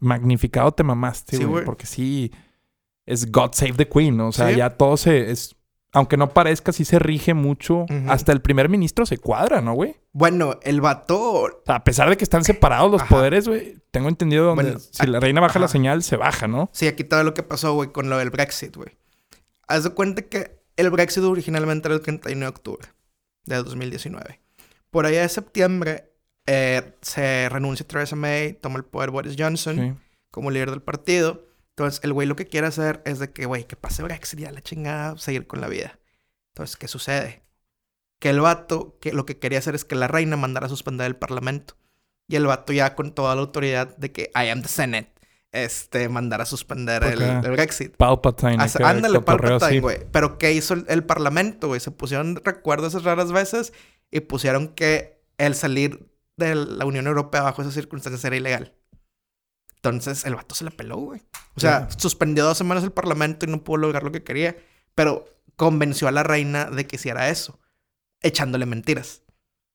magnificado 0.00 0.72
te 0.72 0.82
mamaste, 0.82 1.36
Sí, 1.36 1.42
güey. 1.42 1.52
güey. 1.52 1.64
porque 1.66 1.84
sí, 1.86 2.32
es 3.06 3.30
God 3.32 3.52
Save 3.52 3.74
the 3.74 3.88
Queen, 3.88 4.16
¿no? 4.16 4.28
O 4.28 4.32
sea, 4.32 4.50
Sí. 4.50 4.56
ya 4.56 4.70
todo 4.70 4.96
se... 4.96 5.30
Es, 5.30 5.54
aunque 5.92 6.18
no 6.18 6.28
parezca, 6.28 6.72
sí 6.72 6.84
se 6.84 6.98
rige 6.98 7.32
mucho. 7.32 7.86
Hasta 8.08 8.32
el 8.32 8.42
primer 8.42 8.68
ministro 8.68 9.06
se 9.06 9.16
cuadra, 9.16 9.62
¿no, 9.62 9.72
güey? 9.72 9.96
Bueno, 10.12 10.58
el 10.62 10.82
vato, 10.82 11.18
O 11.44 11.48
sea, 11.64 11.76
a 11.76 11.84
pesar 11.84 12.10
de 12.10 12.18
que 12.18 12.24
están 12.24 12.44
separados 12.44 12.90
los 12.90 13.00
Ajá. 13.00 13.14
poderes, 13.14 13.48
güey, 13.48 13.78
tengo 13.92 14.08
entendido 14.10 14.44
donde 14.44 14.62
Bueno, 14.64 14.78
si 14.78 15.06
la 15.06 15.20
reina 15.20 15.40
baja 15.40 15.58
la 15.58 15.68
señal, 15.68 16.02
se 16.02 16.16
baja, 16.16 16.48
¿no? 16.48 16.68
sí, 16.72 16.86
aquí 16.86 17.02
todo 17.04 17.24
lo 17.24 17.32
que 17.32 17.42
pasó, 17.42 17.72
güey, 17.72 17.92
con 17.92 18.10
lo 18.10 18.18
del 18.18 18.28
Brexit, 18.28 18.76
güey. 18.76 18.90
Haz 19.68 19.84
de 19.84 19.90
cuenta 19.90 20.20
que 20.22 20.58
el 20.76 20.90
Brexit 20.90 21.22
originalmente 21.22 21.88
era 21.88 21.94
el 21.94 22.02
31 22.02 22.40
de 22.40 22.48
octubre 22.48 22.88
de 23.46 23.56
2019. 23.56 24.40
Por 24.90 25.06
allá 25.06 25.22
de 25.22 25.28
septiembre 25.30 26.10
eh, 26.46 26.92
se 27.00 27.48
renuncia 27.48 27.86
Theresa 27.86 28.16
May, 28.16 28.52
toma 28.52 28.76
el 28.76 28.84
poder 28.84 29.10
Boris 29.10 29.34
Johnson. 29.38 29.76
Sí. 29.76 29.94
como 30.30 30.50
líder 30.50 30.70
del 30.72 30.82
partido. 30.82 31.46
Entonces, 31.76 32.00
el 32.04 32.14
güey 32.14 32.26
lo 32.26 32.36
que 32.36 32.46
quiere 32.46 32.66
hacer 32.66 33.02
es 33.04 33.18
de 33.18 33.32
que, 33.32 33.44
güey, 33.44 33.64
que 33.64 33.76
pase 33.76 34.02
Brexit 34.02 34.40
ya 34.40 34.50
la 34.50 34.62
chingada, 34.62 35.18
seguir 35.18 35.46
con 35.46 35.60
la 35.60 35.68
vida. 35.68 35.98
Entonces, 36.54 36.76
¿qué 36.76 36.88
sucede? 36.88 37.42
Que 38.18 38.30
el 38.30 38.40
vato, 38.40 38.96
que 38.98 39.12
lo 39.12 39.26
que 39.26 39.38
quería 39.38 39.58
hacer 39.58 39.74
es 39.74 39.84
que 39.84 39.94
la 39.94 40.08
reina 40.08 40.38
mandara 40.38 40.66
a 40.66 40.68
suspender 40.70 41.06
el 41.06 41.16
parlamento. 41.16 41.76
Y 42.28 42.36
el 42.36 42.46
vato 42.46 42.72
ya 42.72 42.94
con 42.94 43.14
toda 43.14 43.34
la 43.34 43.42
autoridad 43.42 43.94
de 43.98 44.10
que 44.10 44.30
I 44.34 44.48
am 44.48 44.62
the 44.62 44.68
Senate, 44.68 45.12
este, 45.52 46.08
mandara 46.08 46.44
a 46.44 46.46
suspender 46.46 47.04
el, 47.04 47.20
el 47.20 47.50
Brexit. 47.50 47.94
Palpatine. 47.94 48.56
Ándale, 48.82 49.20
Palpatine, 49.20 49.80
güey. 49.80 49.98
Pero 50.10 50.38
¿qué 50.38 50.54
hizo 50.54 50.72
el, 50.72 50.86
el 50.88 51.04
parlamento, 51.04 51.68
güey? 51.68 51.80
Se 51.80 51.90
pusieron, 51.90 52.40
recuerdo 52.42 52.86
esas 52.86 53.04
raras 53.04 53.32
veces, 53.32 53.74
y 54.10 54.20
pusieron 54.20 54.68
que 54.68 55.22
el 55.36 55.54
salir 55.54 56.08
de 56.38 56.54
la 56.54 56.86
Unión 56.86 57.06
Europea 57.06 57.42
bajo 57.42 57.60
esas 57.60 57.74
circunstancias 57.74 58.24
era 58.24 58.36
ilegal. 58.36 58.72
Entonces, 59.76 60.24
el 60.24 60.34
vato 60.34 60.54
se 60.54 60.64
la 60.64 60.70
peló, 60.70 60.96
güey. 60.96 61.22
O 61.54 61.60
sea, 61.60 61.88
suspendió 61.96 62.44
dos 62.44 62.58
semanas 62.58 62.82
el 62.84 62.92
parlamento 62.92 63.46
y 63.46 63.50
no 63.50 63.62
pudo 63.62 63.78
lograr 63.78 64.02
lo 64.02 64.12
que 64.12 64.24
quería. 64.24 64.56
Pero 64.94 65.26
convenció 65.56 66.08
a 66.08 66.12
la 66.12 66.22
reina 66.22 66.66
de 66.66 66.86
que 66.86 66.96
hiciera 66.96 67.28
eso, 67.28 67.58
echándole 68.20 68.66
mentiras. 68.66 69.22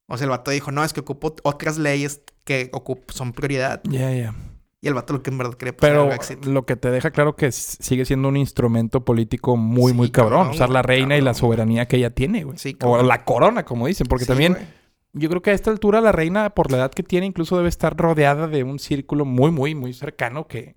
O 0.07 0.17
sea, 0.17 0.25
el 0.25 0.31
vato 0.31 0.51
dijo, 0.51 0.71
no, 0.71 0.83
es 0.83 0.93
que 0.93 0.99
ocupo 0.99 1.35
otras 1.43 1.77
leyes 1.77 2.21
que 2.43 2.69
son 3.07 3.31
prioridad. 3.31 3.81
Ya, 3.85 4.11
ya. 4.11 4.35
Y 4.83 4.87
el 4.87 4.95
vato 4.95 5.13
lo 5.13 5.21
que 5.21 5.29
en 5.29 5.37
verdad 5.37 5.53
quería 5.53 5.77
pues, 5.77 5.89
Pero 5.91 6.09
lo 6.51 6.65
que 6.65 6.75
te 6.75 6.89
deja 6.89 7.11
claro 7.11 7.35
que 7.35 7.51
sigue 7.51 8.03
siendo 8.03 8.27
un 8.27 8.35
instrumento 8.35 9.05
político 9.05 9.55
muy, 9.55 9.91
Sí, 9.91 9.97
muy 9.97 10.09
cabrón. 10.09 10.49
Usar 10.49 10.69
la 10.69 10.81
güey, 10.81 10.97
reina 10.99 11.17
y 11.17 11.21
la 11.21 11.35
soberanía 11.35 11.87
que 11.87 11.97
ella 11.97 12.09
tiene, 12.09 12.43
güey. 12.43 12.57
Sí, 12.57 12.75
o 12.81 13.03
la 13.03 13.23
corona, 13.23 13.63
como 13.63 13.85
dicen. 13.85 14.07
Porque 14.07 14.25
Sí, 14.25 14.29
también 14.29 14.53
güey. 14.53 14.65
Yo 15.13 15.29
creo 15.29 15.41
que 15.41 15.51
a 15.51 15.53
esta 15.53 15.71
altura 15.71 16.01
la 16.01 16.11
reina, 16.11 16.49
por 16.51 16.71
la 16.71 16.77
edad 16.77 16.91
que 16.91 17.03
tiene, 17.03 17.25
incluso 17.25 17.57
debe 17.57 17.69
estar 17.69 17.95
rodeada 17.97 18.47
de 18.47 18.63
un 18.63 18.79
círculo 18.79 19.25
muy, 19.25 19.51
muy, 19.51 19.75
muy 19.75 19.93
cercano 19.93 20.47
que, 20.47 20.75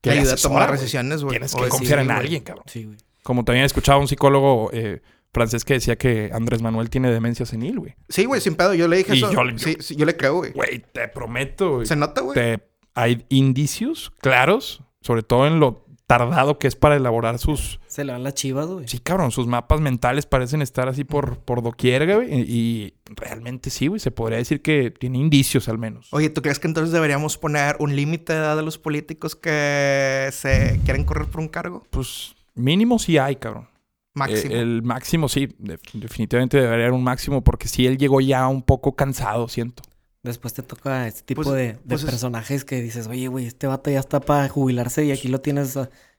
Que 0.00 0.10
le 0.10 0.18
ayuda 0.18 0.32
a 0.32 0.34
asesora, 0.34 0.54
tomar 0.54 0.68
güey. 0.68 0.80
decisiones, 0.80 1.22
güey. 1.22 1.32
Tienes 1.34 1.54
O 1.54 1.62
que 1.62 1.68
confiar 1.68 1.98
en 2.00 2.10
alguien, 2.10 2.42
cabrón. 2.42 2.64
Sí, 2.68 2.84
güey. 2.84 2.98
Como 3.22 3.44
también 3.44 3.62
he 3.62 3.66
escuchado 3.66 3.98
a 3.98 4.00
un 4.00 4.08
psicólogo 4.08 4.70
eh, 4.72 5.00
francés 5.32 5.64
que 5.64 5.74
decía 5.74 5.96
que 5.96 6.30
Andrés 6.32 6.60
Manuel 6.60 6.90
tiene 6.90 7.10
demencia 7.10 7.46
senil, 7.46 7.78
güey. 7.78 7.94
Sí, 8.08 8.24
güey, 8.24 8.40
sin 8.40 8.56
pedo. 8.56 8.74
Yo 8.74 8.88
le 8.88 8.96
dije 8.98 9.14
Y 9.14 9.18
eso. 9.18 9.32
yo 9.32 9.44
le- 9.44 9.58
sí, 9.58 9.76
sí, 9.80 9.96
yo 9.96 10.04
le 10.06 10.16
creo, 10.16 10.34
güey. 10.36 10.52
Güey, 10.52 10.84
te 10.92 11.08
prometo, 11.08 11.74
güey. 11.76 11.86
Se 11.86 11.96
nota, 11.96 12.20
güey. 12.20 12.34
te- 12.34 12.68
hay 12.94 13.24
indicios 13.30 14.10
claros, 14.20 14.82
sobre 15.00 15.22
todo 15.22 15.46
en 15.46 15.60
lo 15.60 15.81
tardado 16.18 16.58
que 16.58 16.68
es 16.68 16.76
para 16.76 16.96
elaborar 16.96 17.38
sus... 17.38 17.80
Se 17.86 18.04
le 18.04 18.12
van 18.12 18.22
las 18.22 18.34
chivas, 18.34 18.66
güey. 18.66 18.86
Sí, 18.86 18.98
cabrón, 18.98 19.30
sus 19.30 19.46
mapas 19.46 19.80
mentales 19.80 20.26
parecen 20.26 20.60
estar 20.60 20.88
así 20.88 21.04
por, 21.04 21.38
por 21.38 21.62
doquier, 21.62 22.12
güey. 22.12 22.40
Y, 22.40 22.94
realmente 23.16 23.70
sí, 23.70 23.86
güey. 23.86 23.98
Se 23.98 24.10
podría 24.10 24.38
decir 24.38 24.60
que 24.60 24.90
tiene 24.90 25.18
indicios 25.18 25.68
al 25.68 25.78
menos. 25.78 26.08
Oye, 26.12 26.28
¿tú 26.30 26.42
crees 26.42 26.58
que 26.58 26.68
entonces 26.68 26.92
deberíamos 26.92 27.38
poner 27.38 27.76
un 27.78 27.96
límite 27.96 28.32
de 28.34 28.40
edad 28.40 28.58
a 28.58 28.62
los 28.62 28.78
políticos 28.78 29.36
que 29.36 30.28
se 30.32 30.80
quieren 30.84 31.04
correr 31.04 31.28
por 31.28 31.40
un 31.40 31.48
cargo? 31.48 31.82
Pues 31.90 32.34
mínimo 32.54 32.98
sí 32.98 33.16
hay, 33.18 33.36
cabrón. 33.36 33.68
Máximo. 34.14 34.54
Eh, 34.54 34.60
el 34.60 34.82
máximo 34.82 35.28
sí. 35.28 35.48
de- 35.58 35.78
definitivamente 35.94 36.58
debería 36.58 36.84
haber 36.84 36.92
un 36.92 37.02
máximo 37.02 37.42
porque 37.42 37.68
sí 37.68 37.86
él 37.86 37.96
llegó 37.96 38.20
ya 38.20 38.46
un 38.48 38.62
poco 38.62 38.94
cansado, 38.94 39.48
siento. 39.48 39.82
Después 40.22 40.54
te 40.54 40.62
toca 40.62 41.08
este 41.08 41.22
tipo 41.22 41.42
Pues- 41.42 41.54
de, 41.56 41.62
de 41.72 41.78
pues 41.88 42.02
es- 42.04 42.10
personajes 42.10 42.64
que 42.64 42.80
dices, 42.80 43.08
oye, 43.08 43.26
güey, 43.28 43.46
este 43.46 43.66
vato 43.66 43.90
ya 43.90 43.98
está 44.00 44.20
para 44.20 44.48
jubilarse 44.48 45.04
y 45.04 45.10
aquí 45.12 45.28
lo 45.28 45.40
tienes 45.40 45.78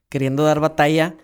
queriendo 0.10 0.44
dar 0.44 0.60
batalla 0.60 1.16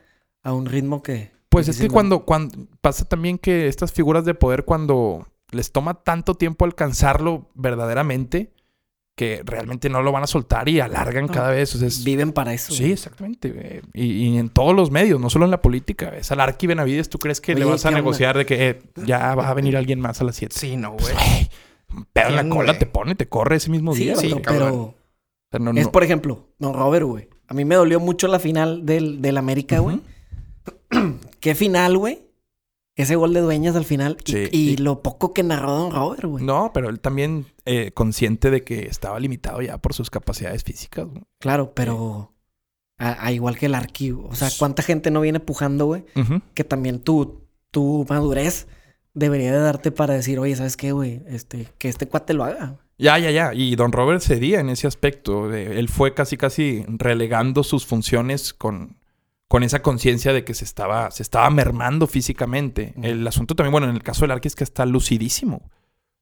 a 0.43 0.53
un 0.53 0.65
ritmo 0.65 1.03
que... 1.03 1.31
Pues 1.49 1.67
es 1.67 1.77
que 1.79 1.87
no. 1.87 1.93
cuando, 1.93 2.25
cuando 2.25 2.67
pasa 2.79 3.05
también 3.05 3.37
que 3.37 3.67
estas 3.67 3.91
figuras 3.91 4.23
de 4.23 4.33
poder, 4.35 4.63
cuando 4.65 5.27
les 5.51 5.71
toma 5.71 5.95
tanto 5.95 6.35
tiempo 6.35 6.63
alcanzarlo 6.63 7.49
verdaderamente, 7.55 8.53
que 9.15 9.41
realmente 9.43 9.89
no 9.89 10.01
lo 10.01 10.11
van 10.13 10.23
a 10.23 10.27
soltar 10.27 10.69
y 10.69 10.79
alargan 10.79 11.25
No, 11.25 11.33
cada 11.33 11.49
vez. 11.49 11.75
O 11.75 11.79
sea, 11.79 11.87
es- 11.89 12.03
Viven 12.05 12.31
para 12.31 12.53
eso. 12.53 12.71
sí, 12.71 12.83
güey. 12.83 12.91
exactamente. 12.93 13.51
güey. 13.51 13.81
Y, 13.93 14.05
y 14.29 14.37
en 14.37 14.47
todos 14.49 14.73
los 14.75 14.91
medios, 14.91 15.19
no 15.19 15.29
solo 15.29 15.43
en 15.45 15.51
la 15.51 15.61
política. 15.61 16.09
Es 16.15 16.31
al 16.31 16.39
Arqui 16.39 16.67
Benavides, 16.67 17.09
¿tú 17.09 17.19
crees 17.19 17.41
que 17.41 17.55
le 17.55 17.65
vas 17.65 17.85
a 17.85 17.91
negociar 17.91 18.37
de 18.37 18.45
que 18.45 18.69
eh, 18.69 18.79
ya 19.05 19.35
va 19.35 19.49
a 19.49 19.53
venir 19.53 19.75
alguien 19.75 19.99
más 19.99 20.21
a 20.21 20.23
las 20.23 20.37
7? 20.37 20.55
Sí, 20.57 20.77
no, 20.77 20.95
Pues, 20.95 21.11
güey. 21.13 21.25
güey, 21.25 21.49
un 21.95 22.05
pedo 22.05 22.27
en 22.29 22.35
la 22.35 22.41
¿Quién, 22.41 22.53
cola 22.53 22.71
güey? 22.73 22.79
te 22.79 22.85
pone, 22.85 23.15
te 23.15 23.27
corre 23.29 23.55
ese 23.57 23.69
mismo 23.69 23.93
Sí, 23.93 24.03
día. 24.03 24.15
güey. 24.15 24.41
cabrón. 24.41 24.43
pero 24.43 24.75
O 24.75 24.95
sea, 25.51 25.59
no- 25.73 25.79
es 25.79 25.87
por 25.87 26.03
ejemplo, 26.03 26.47
no, 26.59 26.73
Robert, 26.73 27.05
güey. 27.05 27.29
A 27.47 27.53
mí 27.53 27.65
me 27.65 27.75
dolió 27.75 27.99
mucho 27.99 28.27
la 28.27 28.39
final 28.39 28.85
del, 28.85 29.21
del 29.21 29.37
América, 29.37 29.79
güey. 29.79 29.97
Ujú. 30.91 31.15
¿Qué 31.39 31.55
final, 31.55 31.97
güey? 31.97 32.19
Ese 32.95 33.15
gol 33.15 33.33
de 33.33 33.39
dueñas 33.41 33.75
al 33.75 33.85
final. 33.85 34.17
Y, 34.25 34.31
Sí. 34.31 34.49
y 34.51 34.77
lo 34.77 35.01
poco 35.01 35.33
que 35.33 35.41
narró 35.41 35.71
Don 35.71 35.91
Robert, 35.91 36.25
güey. 36.25 36.43
No, 36.43 36.71
pero 36.73 36.89
él 36.89 36.99
también 36.99 37.45
eh, 37.65 37.91
consciente 37.93 38.51
de 38.51 38.63
que 38.63 38.81
estaba 38.87 39.19
limitado 39.19 39.61
ya 39.61 39.77
por 39.77 39.93
sus 39.93 40.09
capacidades 40.09 40.63
físicas. 40.63 41.05
güey. 41.07 41.23
Claro, 41.39 41.73
pero... 41.73 42.33
A, 42.97 43.25
a 43.27 43.31
igual 43.31 43.57
que 43.57 43.67
el 43.67 43.75
arquivo. 43.75 44.27
O 44.27 44.35
sea, 44.35 44.49
¿cuánta 44.59 44.83
gente 44.83 45.09
no 45.11 45.21
viene 45.21 45.39
pujando, 45.39 45.85
güey? 45.85 46.03
Que 46.53 46.65
también 46.65 46.99
tu, 46.99 47.47
tu 47.71 48.05
madurez 48.09 48.67
debería 49.13 49.51
de 49.51 49.59
darte 49.59 49.91
para 49.91 50.13
decir, 50.13 50.39
oye, 50.39 50.55
¿sabes 50.55 50.77
qué, 50.77 50.91
güey? 50.91 51.23
Este, 51.27 51.67
que 51.77 51.89
este 51.89 52.07
cuate 52.07 52.33
lo 52.33 52.43
haga. 52.43 52.75
Ya, 52.97 53.17
ya, 53.17 53.31
ya. 53.31 53.53
Y 53.53 53.75
Don 53.75 53.91
Robert 53.91 54.21
cedía 54.21 54.59
en 54.59 54.69
ese 54.69 54.87
aspecto. 54.87 55.47
de- 55.49 55.79
él 55.79 55.87
fue 55.89 56.13
casi, 56.13 56.37
casi 56.37 56.83
relegando 56.87 57.63
sus 57.63 57.85
funciones 57.85 58.53
con, 58.53 58.97
con 59.47 59.63
esa 59.63 59.81
conciencia 59.81 60.33
de 60.33 60.43
que 60.43 60.53
se 60.53 60.65
estaba, 60.65 61.09
se 61.11 61.23
estaba 61.23 61.49
mermando 61.49 62.07
físicamente. 62.07 62.93
El 63.01 63.25
asunto 63.27 63.55
también, 63.55 63.71
bueno, 63.71 63.89
en 63.89 63.95
el 63.95 64.03
caso 64.03 64.21
del 64.21 64.31
Arqui 64.31 64.47
es 64.49 64.55
que 64.55 64.63
está 64.65 64.85
lucidísimo. 64.85 65.61
O 65.65 65.69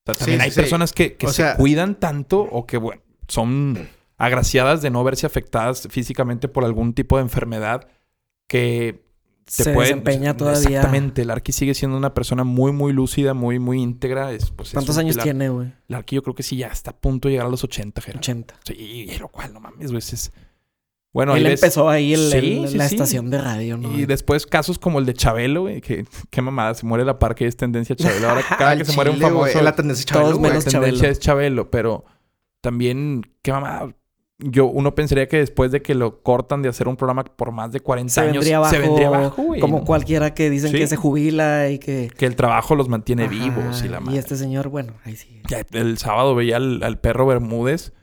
sea, 0.06 0.16
también 0.16 0.40
Sí, 0.40 0.44
hay 0.46 0.52
sí, 0.52 0.56
sí. 0.56 0.62
personas 0.62 0.94
que, 0.94 1.18
se 1.20 1.28
sea- 1.34 1.56
cuidan 1.58 1.96
tanto 1.96 2.40
o 2.42 2.66
que, 2.68 2.78
bueno, 2.78 3.02
son 3.28 3.90
agraciadas 4.18 4.82
de 4.82 4.90
no 4.92 5.04
verse 5.04 5.26
afectadas 5.26 5.88
físicamente 5.92 6.48
por 6.48 6.64
algún 6.64 6.94
tipo 6.94 7.18
de 7.18 7.24
enfermedad 7.24 7.88
que 8.48 9.07
te 9.56 9.64
Se 9.64 9.74
puede- 9.74 9.88
desempeña 9.90 10.36
todavía. 10.38 10.78
Exactamente. 10.78 11.22
Arqui 11.30 11.52
sigue 11.52 11.74
siendo 11.74 11.98
una 11.98 12.14
persona 12.14 12.44
muy, 12.44 12.72
muy 12.72 12.94
lúcida, 12.94 13.34
muy, 13.34 13.58
muy 13.60 13.82
íntegra. 13.82 14.32
Es, 14.32 14.52
pues, 14.52 14.70
es 14.70 14.74
¿Cuántos 14.74 14.96
un 14.98 15.02
años 15.02 15.18
tiene, 15.18 15.50
güey? 15.50 15.74
Arqui 15.92 16.16
yo 16.18 16.22
creo 16.24 16.36
que 16.36 16.44
sí 16.44 16.58
ya 16.58 16.68
está 16.68 16.92
a 16.92 16.96
punto 16.98 17.28
de 17.28 17.34
llegar 17.34 17.48
a 17.48 17.50
los 17.50 17.64
80, 17.64 18.02
Gerardo. 18.02 18.20
80. 18.20 18.56
Sí, 18.66 18.74
y 18.76 19.18
lo 19.18 19.30
cual, 19.30 19.54
no 19.54 19.60
mames, 19.60 19.92
güey. 19.92 20.00
es- 20.00 20.32
Bueno, 21.14 21.36
Él 21.36 21.46
ves- 21.46 21.64
empezó 21.64 21.90
ahí 21.90 22.14
el- 22.14 22.30
Sí, 22.32 22.66
sí, 22.68 22.78
la 22.78 22.88
sí. 22.90 22.96
estación 22.96 23.32
de 23.32 23.42
radio, 23.42 23.78
¿no? 23.78 23.98
Y 23.98 24.06
después 24.06 24.46
casos 24.46 24.78
como 24.78 25.00
el 25.00 25.06
de 25.06 25.14
Chabelo, 25.16 25.62
güey, 25.62 25.82
que 25.82 26.06
qué 26.30 26.42
mamada, 26.42 26.76
se 26.76 26.86
muere 26.86 27.06
la 27.06 27.18
parque 27.18 27.46
y 27.46 27.48
es 27.48 27.58
tendencia 27.58 27.96
Chabelo. 27.96 28.30
Ahora 28.30 28.42
cada 28.58 28.78
que 28.78 28.86
se 28.86 28.94
muere 28.94 29.10
un 29.10 29.16
chile, 29.16 29.28
famoso, 29.30 29.62
La 29.62 29.76
tendencia 29.76 30.06
Todos 30.06 30.20
Chabelo, 30.24 30.38
güey. 30.40 30.52
menos 30.52 30.66
la 30.66 30.72
tendencia 30.72 31.00
Chabelo. 31.00 31.12
es 31.12 31.20
Chabelo, 31.20 31.72
pero 31.72 32.06
también 32.62 33.22
qué 33.42 33.52
mamada. 33.52 33.96
Yo, 34.40 34.68
uno 34.68 34.94
pensaría 34.94 35.28
que 35.28 35.38
después 35.38 35.72
de 35.72 35.82
que 35.82 35.96
lo 35.96 36.22
cortan 36.22 36.62
de 36.62 36.70
hacer 36.70 36.88
un 36.88 36.96
programa 36.96 37.24
por 37.24 37.52
más 37.52 37.72
de 37.72 37.80
40 37.80 38.14
se 38.14 38.20
años, 38.22 38.34
vendría 38.34 38.58
abajo, 38.58 38.72
se 38.76 38.80
vendría 38.80 39.08
abajo, 39.08 39.42
güey. 39.42 39.60
como 39.60 39.80
¿no? 39.80 39.84
cualquiera 39.86 40.36
que 40.36 40.52
dicen 40.52 40.70
Sí. 40.72 40.78
que 40.78 40.86
se 40.86 40.96
jubila 40.96 41.70
y 41.70 41.80
que... 41.80 42.12
Que 42.16 42.28
el 42.28 42.36
trabajo 42.36 42.76
los 42.76 42.88
mantiene 42.88 43.24
Ajá, 43.24 43.32
vivos 43.34 43.84
y 43.84 43.88
la 43.88 44.00
madre. 44.00 44.16
Y 44.16 44.20
este 44.20 44.36
señor, 44.36 44.70
bueno, 44.70 44.94
ahí 45.06 45.16
sí. 45.16 45.42
Ya 45.50 45.62
el 45.72 45.98
sábado 45.98 46.36
veía 46.36 46.58
al, 46.58 46.84
al 46.84 47.00
perro 47.00 47.26
Bermúdez. 47.26 47.94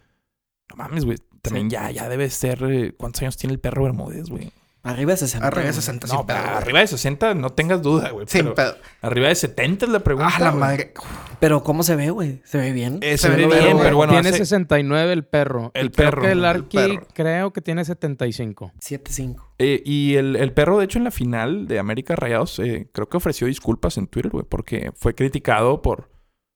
No 0.71 0.77
mames, 0.77 1.05
güey. 1.05 1.19
También 1.41 1.71
ya, 1.71 1.91
ya 1.93 2.09
debe 2.09 2.29
ser... 2.31 2.65
eh, 2.65 2.95
¿Cuántos 2.97 3.23
años 3.23 3.37
tiene 3.37 3.53
el 3.53 3.61
perro 3.61 3.85
Bermúdez, 3.85 4.29
güey? 4.29 4.51
Arriba 4.85 5.13
de 5.13 5.17
60. 5.17 5.47
Arriba 5.47 5.63
de 5.63 5.69
güey. 5.71 5.75
60 5.75 6.07
No, 6.07 6.13
sin 6.19 6.27
pedo, 6.27 6.37
güey. 6.43 6.55
arriba 6.57 6.79
de 6.81 6.87
60 6.87 7.35
no 7.35 7.51
tengas 7.51 7.81
duda, 7.83 8.11
güey. 8.11 8.27
Sin 8.29 8.43
pero 8.43 8.55
pedo. 8.55 8.77
Arriba 9.01 9.29
de 9.29 9.35
70 9.35 9.87
es 9.87 9.91
la 9.91 10.01
pregunta. 10.01 10.33
Ah, 10.37 10.41
la 10.41 10.51
güey. 10.51 10.61
madre. 10.61 10.93
Pero 11.41 11.63
¿cómo 11.63 11.83
se 11.83 11.97
ve, 11.97 12.11
güey? 12.11 12.43
¿Se 12.45 12.59
ve 12.59 12.73
bien? 12.73 12.99
Eh, 13.03 13.13
Se 13.19 13.29
se 13.29 13.29
ve 13.31 13.37
ve 13.37 13.47
bien, 13.47 13.65
bien, 13.65 13.79
pero 13.79 13.97
bueno, 13.97 14.13
tiene 14.13 14.29
hace- 14.29 14.39
69 14.39 15.13
el 15.13 15.25
perro. 15.25 15.71
El 15.75 15.87
Y 15.87 15.91
creo 15.91 16.11
perro, 16.11 16.23
que 16.23 16.31
el 16.33 16.39
el 16.39 16.45
Arqui 16.45 16.77
perro. 16.77 17.07
creo 17.15 17.53
que 17.55 17.61
tiene 17.63 17.85
75. 17.85 18.73
7-5. 18.79 19.37
Eh, 19.59 19.83
y 19.85 20.17
el, 20.17 20.37
el 20.37 20.53
perro, 20.53 20.79
de 20.79 20.85
hecho, 20.85 20.99
en 20.99 21.05
la 21.05 21.11
final 21.11 21.67
de 21.67 21.79
América 21.79 22.15
Rayados, 22.15 22.59
eh, 22.59 22.89
creo 22.93 23.09
que 23.09 23.17
ofreció 23.17 23.47
disculpas 23.47 23.97
en 23.99 24.07
Twitter, 24.07 24.31
güey, 24.33 24.45
porque 24.49 24.93
fue 24.97 25.15
criticado 25.15 25.81
por. 25.83 26.11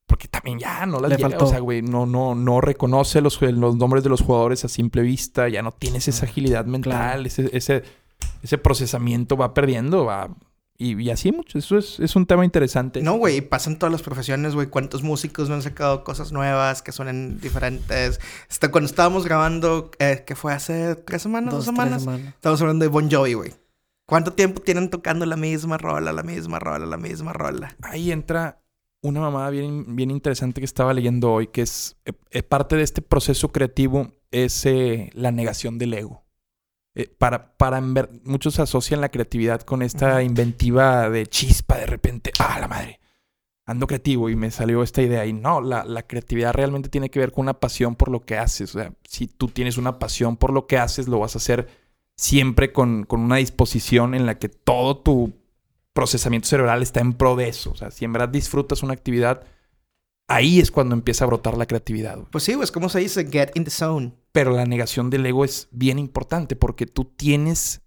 Porque 0.07 0.27
también 0.29 0.59
ya 0.59 0.87
no 0.87 1.01
las 1.01 1.11
Le 1.11 1.19
faltó. 1.19 1.45
O 1.45 1.49
sea, 1.49 1.59
güey, 1.61 1.83
no, 1.83 2.07
no, 2.07 2.35
no 2.35 2.61
reconoce 2.63 3.21
los, 3.21 3.41
los 3.43 3.77
nombres 3.77 4.03
de 4.05 4.11
los 4.11 4.23
jugadores 4.23 4.65
a 4.65 4.69
simple 4.69 5.03
vista, 5.03 5.49
ya 5.49 5.61
no 5.63 5.73
tienes 5.73 6.09
esa 6.09 6.25
agilidad 6.27 6.65
mental, 6.65 6.93
Claro. 6.93 7.23
ese, 7.27 7.51
ese, 7.53 7.83
ese 8.43 8.59
procesamiento 8.59 9.37
va 9.37 9.55
perdiendo, 9.55 10.05
va. 10.05 10.35
Y, 10.81 11.01
y 11.03 11.11
así 11.11 11.33
mucho. 11.33 11.59
Eso 11.59 11.77
es, 11.77 11.99
es 11.99 12.15
un 12.15 12.27
tema 12.27 12.45
interesante. 12.45 13.03
No, 13.03 13.15
güey, 13.15 13.41
pasa 13.41 13.69
en 13.69 13.79
todas 13.79 13.93
las 13.93 14.03
profesiones, 14.03 14.55
güey. 14.55 14.69
¿Cuántos 14.69 15.03
músicos 15.03 15.49
no 15.49 15.57
han 15.57 15.63
sacado 15.63 16.05
cosas 16.05 16.31
nuevas 16.31 16.83
que 16.83 16.93
suenen 16.93 17.41
diferentes? 17.41 18.21
Hasta 18.49 18.71
cuando 18.71 18.89
estábamos 18.89 19.25
grabando, 19.25 19.91
eh, 19.99 20.23
que 20.25 20.37
fue 20.37 20.53
hace 20.53 20.95
tres 20.95 21.23
semanas, 21.23 21.53
dos, 21.53 21.65
semanas, 21.65 22.03
semanas. 22.03 22.35
estábamos 22.35 22.61
hablando 22.61 22.85
de 22.85 22.89
Bon 22.91 23.11
Jovi, 23.11 23.35
güey. 23.35 23.55
¿Cuánto 24.07 24.33
tiempo 24.33 24.63
tienen 24.63 24.89
tocando 24.89 25.27
la 25.27 25.37
misma 25.37 25.77
rola, 25.77 26.13
la 26.15 26.23
misma 26.23 26.59
rola, 26.59 26.87
la 26.87 26.97
misma 26.97 27.35
rola? 27.35 27.77
Ahí 27.83 28.11
entra 28.11 28.63
una 29.03 29.21
mamada 29.21 29.51
bien, 29.51 29.97
bien 29.97 30.11
interesante 30.11 30.61
que 30.61 30.65
estaba 30.65 30.95
leyendo 30.95 31.33
hoy, 31.33 31.49
que 31.49 31.63
es 31.63 31.97
eh, 32.05 32.13
eh, 32.31 32.43
parte 32.43 32.77
de 32.77 32.83
este 32.83 33.03
proceso 33.03 33.53
creativo, 33.53 34.13
es 34.31 34.65
eh, 34.67 35.11
la 35.13 35.31
negación 35.31 35.79
del 35.79 35.95
ego. 35.95 36.25
Eh, 36.99 37.09
para, 37.17 37.57
para 37.57 37.81
muchos 38.25 38.59
asocian 38.59 39.01
la 39.01 39.09
creatividad 39.09 39.61
con 39.61 39.83
esta 39.83 40.21
inventiva 40.25 41.09
de 41.09 41.29
chispa 41.29 41.77
de 41.77 41.87
repente, 41.87 42.33
ah, 42.41 42.59
la 42.59 42.67
madre, 42.67 42.99
ando 43.67 43.87
creativo 43.87 44.29
y 44.29 44.35
me 44.35 44.51
salió 44.51 44.83
esta 44.83 45.01
idea. 45.01 45.25
Y 45.25 45.33
no, 45.33 45.61
la, 45.61 45.85
la 45.85 46.03
creatividad 46.03 46.55
realmente 46.55 46.89
tiene 46.89 47.09
que 47.09 47.21
ver 47.21 47.31
con 47.31 47.43
una 47.43 47.61
pasión 47.61 47.95
por 47.95 48.11
lo 48.11 48.19
que 48.19 48.37
haces. 48.37 48.75
O 48.75 48.81
sea, 48.81 48.93
si 49.05 49.29
tú 49.29 49.47
tienes 49.47 49.79
una 49.79 50.01
pasión 50.01 50.37
por 50.37 50.53
lo 50.53 50.67
que 50.67 50.77
haces, 50.77 51.07
lo 51.07 51.21
vas 51.21 51.37
a 51.37 51.39
hacer 51.39 51.69
siempre 52.17 52.73
con, 52.73 53.05
con 53.05 53.21
una 53.21 53.37
disposición 53.37 54.17
en 54.17 54.27
la 54.27 54.41
que 54.41 54.49
todo 54.49 54.97
tu 54.99 55.35
procesamiento 55.93 56.49
cerebral 56.49 56.83
está 56.83 56.99
en 56.99 57.13
pro 57.13 57.37
de 57.37 57.49
eso. 57.49 57.71
O 57.71 57.77
sea, 57.77 57.93
si 57.93 58.07
en 58.07 58.13
verdad 58.13 58.29
disfrutas 58.29 58.83
una 58.83 58.95
actividad, 58.95 59.45
ahí 60.29 60.61
es 60.61 60.71
cuando 60.71 60.95
empieza 60.95 61.25
a 61.25 61.27
brotar 61.27 61.57
la 61.57 61.67
creatividad. 61.67 62.17
güey. 62.17 62.29
Pues 62.31 62.45
sí, 62.45 62.55
güey, 62.55 62.65
es 62.65 62.71
como 62.73 62.89
se 62.89 63.01
dice, 63.01 63.27
get 63.31 63.51
in 63.55 63.65
the 63.65 63.71
zone. 63.71 64.13
Pero 64.33 64.53
la 64.53 64.67
negación 64.67 65.11
del 65.11 65.27
ego 65.27 65.45
es 65.45 65.69
bien 65.73 65.99
importante 65.99 66.55
porque 66.55 66.87
tú 66.87 67.05
tienes 67.05 67.83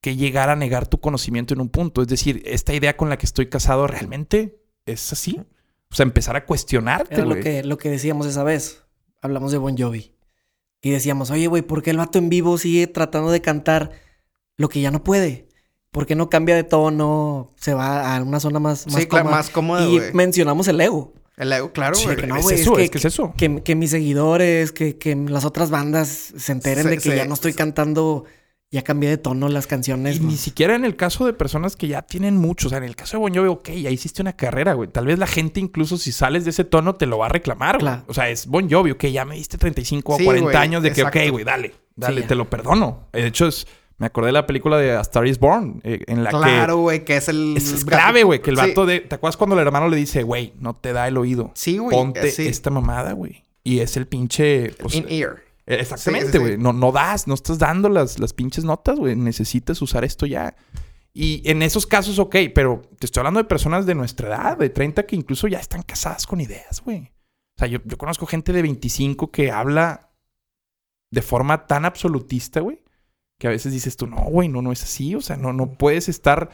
que 0.00 0.16
llegar 0.16 0.48
a 0.48 0.56
negar 0.56 0.86
tu 0.88 0.98
conocimiento 1.00 1.52
en 1.52 1.60
un 1.60 1.68
punto. 1.68 2.00
Es 2.00 2.08
decir, 2.08 2.42
esta 2.46 2.72
idea 2.72 2.96
con 2.96 3.10
la 3.10 3.18
que 3.18 3.26
estoy 3.26 3.48
casado 3.50 3.86
realmente 3.86 4.62
es 4.86 5.12
así. 5.12 5.38
O 5.90 5.94
sea, 5.94 6.04
empezar 6.04 6.36
a 6.36 6.46
cuestionarte, 6.46 7.14
Era 7.16 7.24
lo 7.24 7.30
güey. 7.30 7.42
que, 7.42 7.64
lo 7.64 7.76
que 7.76 7.90
decíamos 7.90 8.26
esa 8.26 8.44
vez. 8.44 8.84
Hablamos 9.20 9.52
de 9.52 9.58
Bon 9.58 9.76
Jovi. 9.76 10.14
Y 10.80 10.90
decíamos, 10.90 11.30
oye, 11.30 11.48
güey, 11.48 11.62
¿por 11.62 11.82
qué 11.82 11.90
el 11.90 11.98
vato 11.98 12.18
en 12.18 12.30
vivo 12.30 12.56
sigue 12.56 12.86
tratando 12.86 13.30
de 13.30 13.42
cantar 13.42 13.90
lo 14.56 14.68
que 14.70 14.80
ya 14.80 14.90
no 14.90 15.04
puede? 15.04 15.48
¿Por 15.90 16.06
qué 16.06 16.14
no 16.14 16.30
cambia 16.30 16.54
de 16.54 16.64
tono? 16.64 17.52
Se 17.56 17.74
va 17.74 18.16
a 18.16 18.22
una 18.22 18.40
zona 18.40 18.60
más, 18.60 18.86
más 18.86 19.02
sí, 19.02 19.06
claro, 19.08 19.24
cómoda? 19.24 19.36
más 19.36 19.50
cómodo, 19.50 19.90
Y 19.90 20.00
mencionamos 20.14 20.68
el 20.68 20.80
ego. 20.80 21.12
Claro, 21.72 21.94
Sí, 21.94 22.06
que 22.16 22.26
no, 22.26 22.36
es 22.36 22.50
eso, 22.50 22.74
que- 22.76 22.84
es 22.84 22.90
que 22.90 22.98
es 22.98 23.04
eso. 23.06 23.32
Que, 23.36 23.62
que 23.62 23.74
mis 23.74 23.90
seguidores, 23.90 24.72
que, 24.72 24.96
que 24.98 25.14
las 25.16 25.44
otras 25.44 25.70
bandas 25.70 26.08
se 26.36 26.52
enteren 26.52 26.84
Se- 26.84 26.88
de 26.90 26.96
que 26.96 27.00
se- 27.10 27.16
ya 27.16 27.24
no 27.24 27.34
estoy 27.34 27.52
cantando, 27.54 28.24
ya 28.70 28.82
cambié 28.82 29.08
de 29.10 29.16
tono 29.18 29.48
las 29.48 29.66
canciones. 29.66 30.18
Y 30.18 30.20
ni 30.20 30.36
siquiera 30.36 30.74
en 30.76 30.84
el 30.84 30.94
caso 30.96 31.26
de 31.26 31.32
personas 31.32 31.74
que 31.76 31.88
ya 31.88 32.02
tienen 32.02 32.36
mucho. 32.36 32.68
O 32.68 32.70
sea, 32.70 32.78
en 32.78 32.84
el 32.84 32.94
caso 32.94 33.16
de 33.16 33.20
Bon 33.22 33.34
Jovi, 33.34 33.48
ok, 33.48 33.70
ya 33.70 33.90
hiciste 33.90 34.22
una 34.22 34.34
carrera, 34.36 34.74
güey. 34.74 34.88
Tal 34.88 35.06
vez 35.06 35.18
la 35.18 35.26
gente, 35.26 35.58
incluso 35.60 35.96
si 35.96 36.12
sales 36.12 36.44
de 36.44 36.50
ese 36.50 36.64
tono, 36.64 36.94
te 36.94 37.06
lo 37.06 37.18
va 37.18 37.26
a 37.26 37.30
reclamar, 37.30 37.78
güey. 37.80 37.92
O 38.06 38.14
sea, 38.14 38.28
es 38.30 38.46
Bon 38.46 38.70
Jovi, 38.70 38.92
ok, 38.92 39.06
ya 39.06 39.24
me 39.24 39.34
diste 39.34 39.58
35 39.58 40.14
o 40.14 40.18
Sí, 40.18 40.24
40 40.24 40.44
güey, 40.44 40.56
años 40.56 40.82
de 40.82 40.92
que, 40.92 41.00
exacto. 41.00 41.18
ok, 41.20 41.30
güey, 41.30 41.44
dale, 41.44 41.74
dale, 41.96 42.22
te 42.22 42.34
lo 42.36 42.48
perdono. 42.48 43.08
De 43.12 43.26
hecho, 43.26 43.48
es, 43.48 43.66
me 44.00 44.06
acordé 44.06 44.28
de 44.28 44.32
la 44.32 44.46
película 44.46 44.78
de 44.78 44.96
A 44.96 45.00
Star 45.02 45.26
is 45.26 45.38
Born, 45.38 45.80
eh, 45.84 46.00
en 46.06 46.24
la 46.24 46.30
Claro, 46.30 46.78
güey, 46.78 47.04
que 47.04 47.16
es 47.18 47.28
el... 47.28 47.52
que 47.54 47.58
es, 47.62 47.84
clave, 47.84 48.24
güey, 48.24 48.40
que 48.40 48.50
el 48.50 48.56
Sí. 48.56 48.66
vato 48.68 48.86
de. 48.86 49.00
¿Te 49.00 49.14
acuerdas 49.14 49.36
cuando 49.36 49.54
el 49.60 49.64
hermano 49.66 49.88
le 49.88 49.96
dice, 49.96 50.22
güey, 50.22 50.54
no 50.58 50.74
te 50.74 50.92
da 50.94 51.06
el 51.06 51.16
oído? 51.18 51.52
Sí, 51.54 51.76
güey. 51.78 51.96
Ponte 51.96 52.30
sí. 52.32 52.48
esta 52.48 52.70
mamada, 52.70 53.12
güey. 53.12 53.44
Y 53.62 53.80
es 53.80 53.96
el 53.98 54.06
pinche. 54.06 54.72
pues, 54.80 54.94
In 54.94 55.04
ear. 55.08 55.42
eh, 55.66 55.76
Exactamente, 55.80 56.38
güey. 56.38 56.52
sí. 56.54 56.58
No, 56.58 56.72
no 56.72 56.90
das, 56.92 57.28
no 57.28 57.34
estás 57.34 57.58
dando 57.58 57.88
las, 57.90 58.18
las 58.18 58.32
pinches 58.32 58.64
notas, 58.64 58.98
güey. 58.98 59.14
Necesitas 59.16 59.80
usar 59.82 60.02
esto 60.04 60.24
ya. 60.24 60.56
Y 61.12 61.42
en 61.44 61.60
esos 61.62 61.86
casos, 61.86 62.18
ok, 62.18 62.36
pero 62.54 62.80
te 62.98 63.04
estoy 63.04 63.20
hablando 63.20 63.38
de 63.38 63.44
personas 63.44 63.84
de 63.84 63.94
nuestra 63.94 64.28
edad, 64.28 64.56
de 64.56 64.70
30, 64.70 65.04
que 65.06 65.14
incluso 65.16 65.46
ya 65.46 65.58
están 65.58 65.82
casadas 65.82 66.26
con 66.26 66.40
ideas, 66.40 66.80
güey. 66.82 67.10
O 67.56 67.58
sea, 67.58 67.68
yo, 67.68 67.80
yo 67.84 67.98
conozco 67.98 68.24
gente 68.26 68.52
de 68.54 68.62
25 68.62 69.30
que 69.30 69.50
habla 69.50 70.08
de 71.12 71.20
forma 71.20 71.66
tan 71.66 71.84
absolutista, 71.84 72.60
güey, 72.60 72.80
que 73.40 73.46
a 73.48 73.50
veces 73.50 73.72
dices 73.72 73.96
tú, 73.96 74.06
no, 74.06 74.18
güey, 74.18 74.48
no, 74.48 74.60
no 74.62 74.70
es 74.70 74.82
así. 74.84 75.14
O 75.16 75.20
sea, 75.22 75.36
no, 75.36 75.52
no 75.54 75.72
puedes 75.72 76.08
estar 76.10 76.50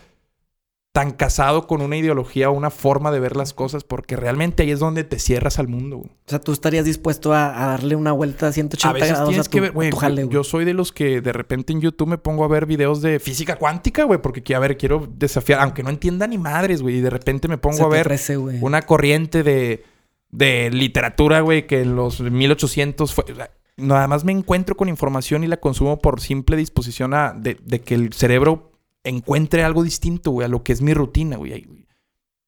tan 0.92 1.10
casado 1.10 1.66
con 1.66 1.82
una 1.82 1.96
ideología 1.98 2.48
o 2.48 2.54
una 2.54 2.70
forma 2.70 3.10
de 3.10 3.20
ver 3.20 3.36
las 3.36 3.52
cosas 3.52 3.84
porque 3.84 4.16
realmente 4.16 4.62
ahí 4.62 4.70
es 4.70 4.78
donde 4.78 5.04
te 5.04 5.18
cierras 5.18 5.58
al 5.58 5.68
mundo, 5.68 5.96
güey. 5.98 6.08
O 6.10 6.30
sea, 6.30 6.40
tú 6.40 6.52
estarías 6.52 6.86
dispuesto 6.86 7.34
a, 7.34 7.64
a 7.64 7.66
darle 7.72 7.96
una 7.96 8.12
vuelta 8.12 8.46
a 8.48 8.52
180 8.52 8.88
A 8.88 8.92
veces 8.94 9.08
grados 9.10 9.28
tienes 9.28 9.46
a 9.46 9.50
tu, 9.50 9.54
que 9.54 9.60
ver, 9.60 9.72
güey. 9.72 9.90
jale, 9.92 10.22
yo- 10.22 10.26
güey. 10.28 10.34
Yo 10.34 10.44
soy 10.44 10.64
de 10.64 10.72
los 10.72 10.92
que 10.92 11.20
de 11.20 11.32
repente 11.34 11.74
en 11.74 11.82
YouTube 11.82 12.08
me 12.08 12.16
pongo 12.18 12.44
a 12.44 12.48
ver 12.48 12.64
videos 12.64 13.02
de 13.02 13.20
física 13.20 13.56
cuántica, 13.56 14.04
güey, 14.04 14.22
porque 14.22 14.42
que, 14.42 14.54
a 14.54 14.58
ver, 14.58 14.78
quiero 14.78 15.06
desafiar, 15.06 15.60
aunque 15.60 15.82
no 15.82 15.90
entienda 15.90 16.26
ni 16.28 16.38
madres, 16.38 16.80
güey, 16.80 16.96
y 16.96 17.00
de 17.02 17.10
repente 17.10 17.46
me 17.48 17.58
pongo 17.58 17.84
a 17.84 17.88
ver 17.88 18.06
ofrece, 18.06 18.38
una 18.38 18.80
corriente 18.82 19.42
de, 19.42 19.84
de 20.30 20.70
literatura, 20.70 21.40
güey, 21.40 21.66
que 21.66 21.82
en 21.82 21.94
los 21.94 22.20
1800 22.22 23.12
fue. 23.12 23.24
o 23.30 23.34
sea, 23.34 23.50
nada 23.76 24.08
más 24.08 24.24
me 24.24 24.32
encuentro 24.32 24.76
con 24.76 24.88
información 24.88 25.44
y 25.44 25.46
la 25.46 25.58
consumo 25.58 25.98
por 25.98 26.20
simple 26.20 26.56
disposición 26.56 27.14
a, 27.14 27.32
de, 27.32 27.58
de 27.62 27.80
que 27.80 27.94
el 27.94 28.12
cerebro 28.12 28.72
encuentre 29.04 29.62
algo 29.62 29.82
distinto, 29.82 30.30
güey, 30.30 30.44
a 30.44 30.48
lo 30.48 30.62
que 30.62 30.72
es 30.72 30.82
mi 30.82 30.94
rutina, 30.94 31.36
güey. 31.36 31.66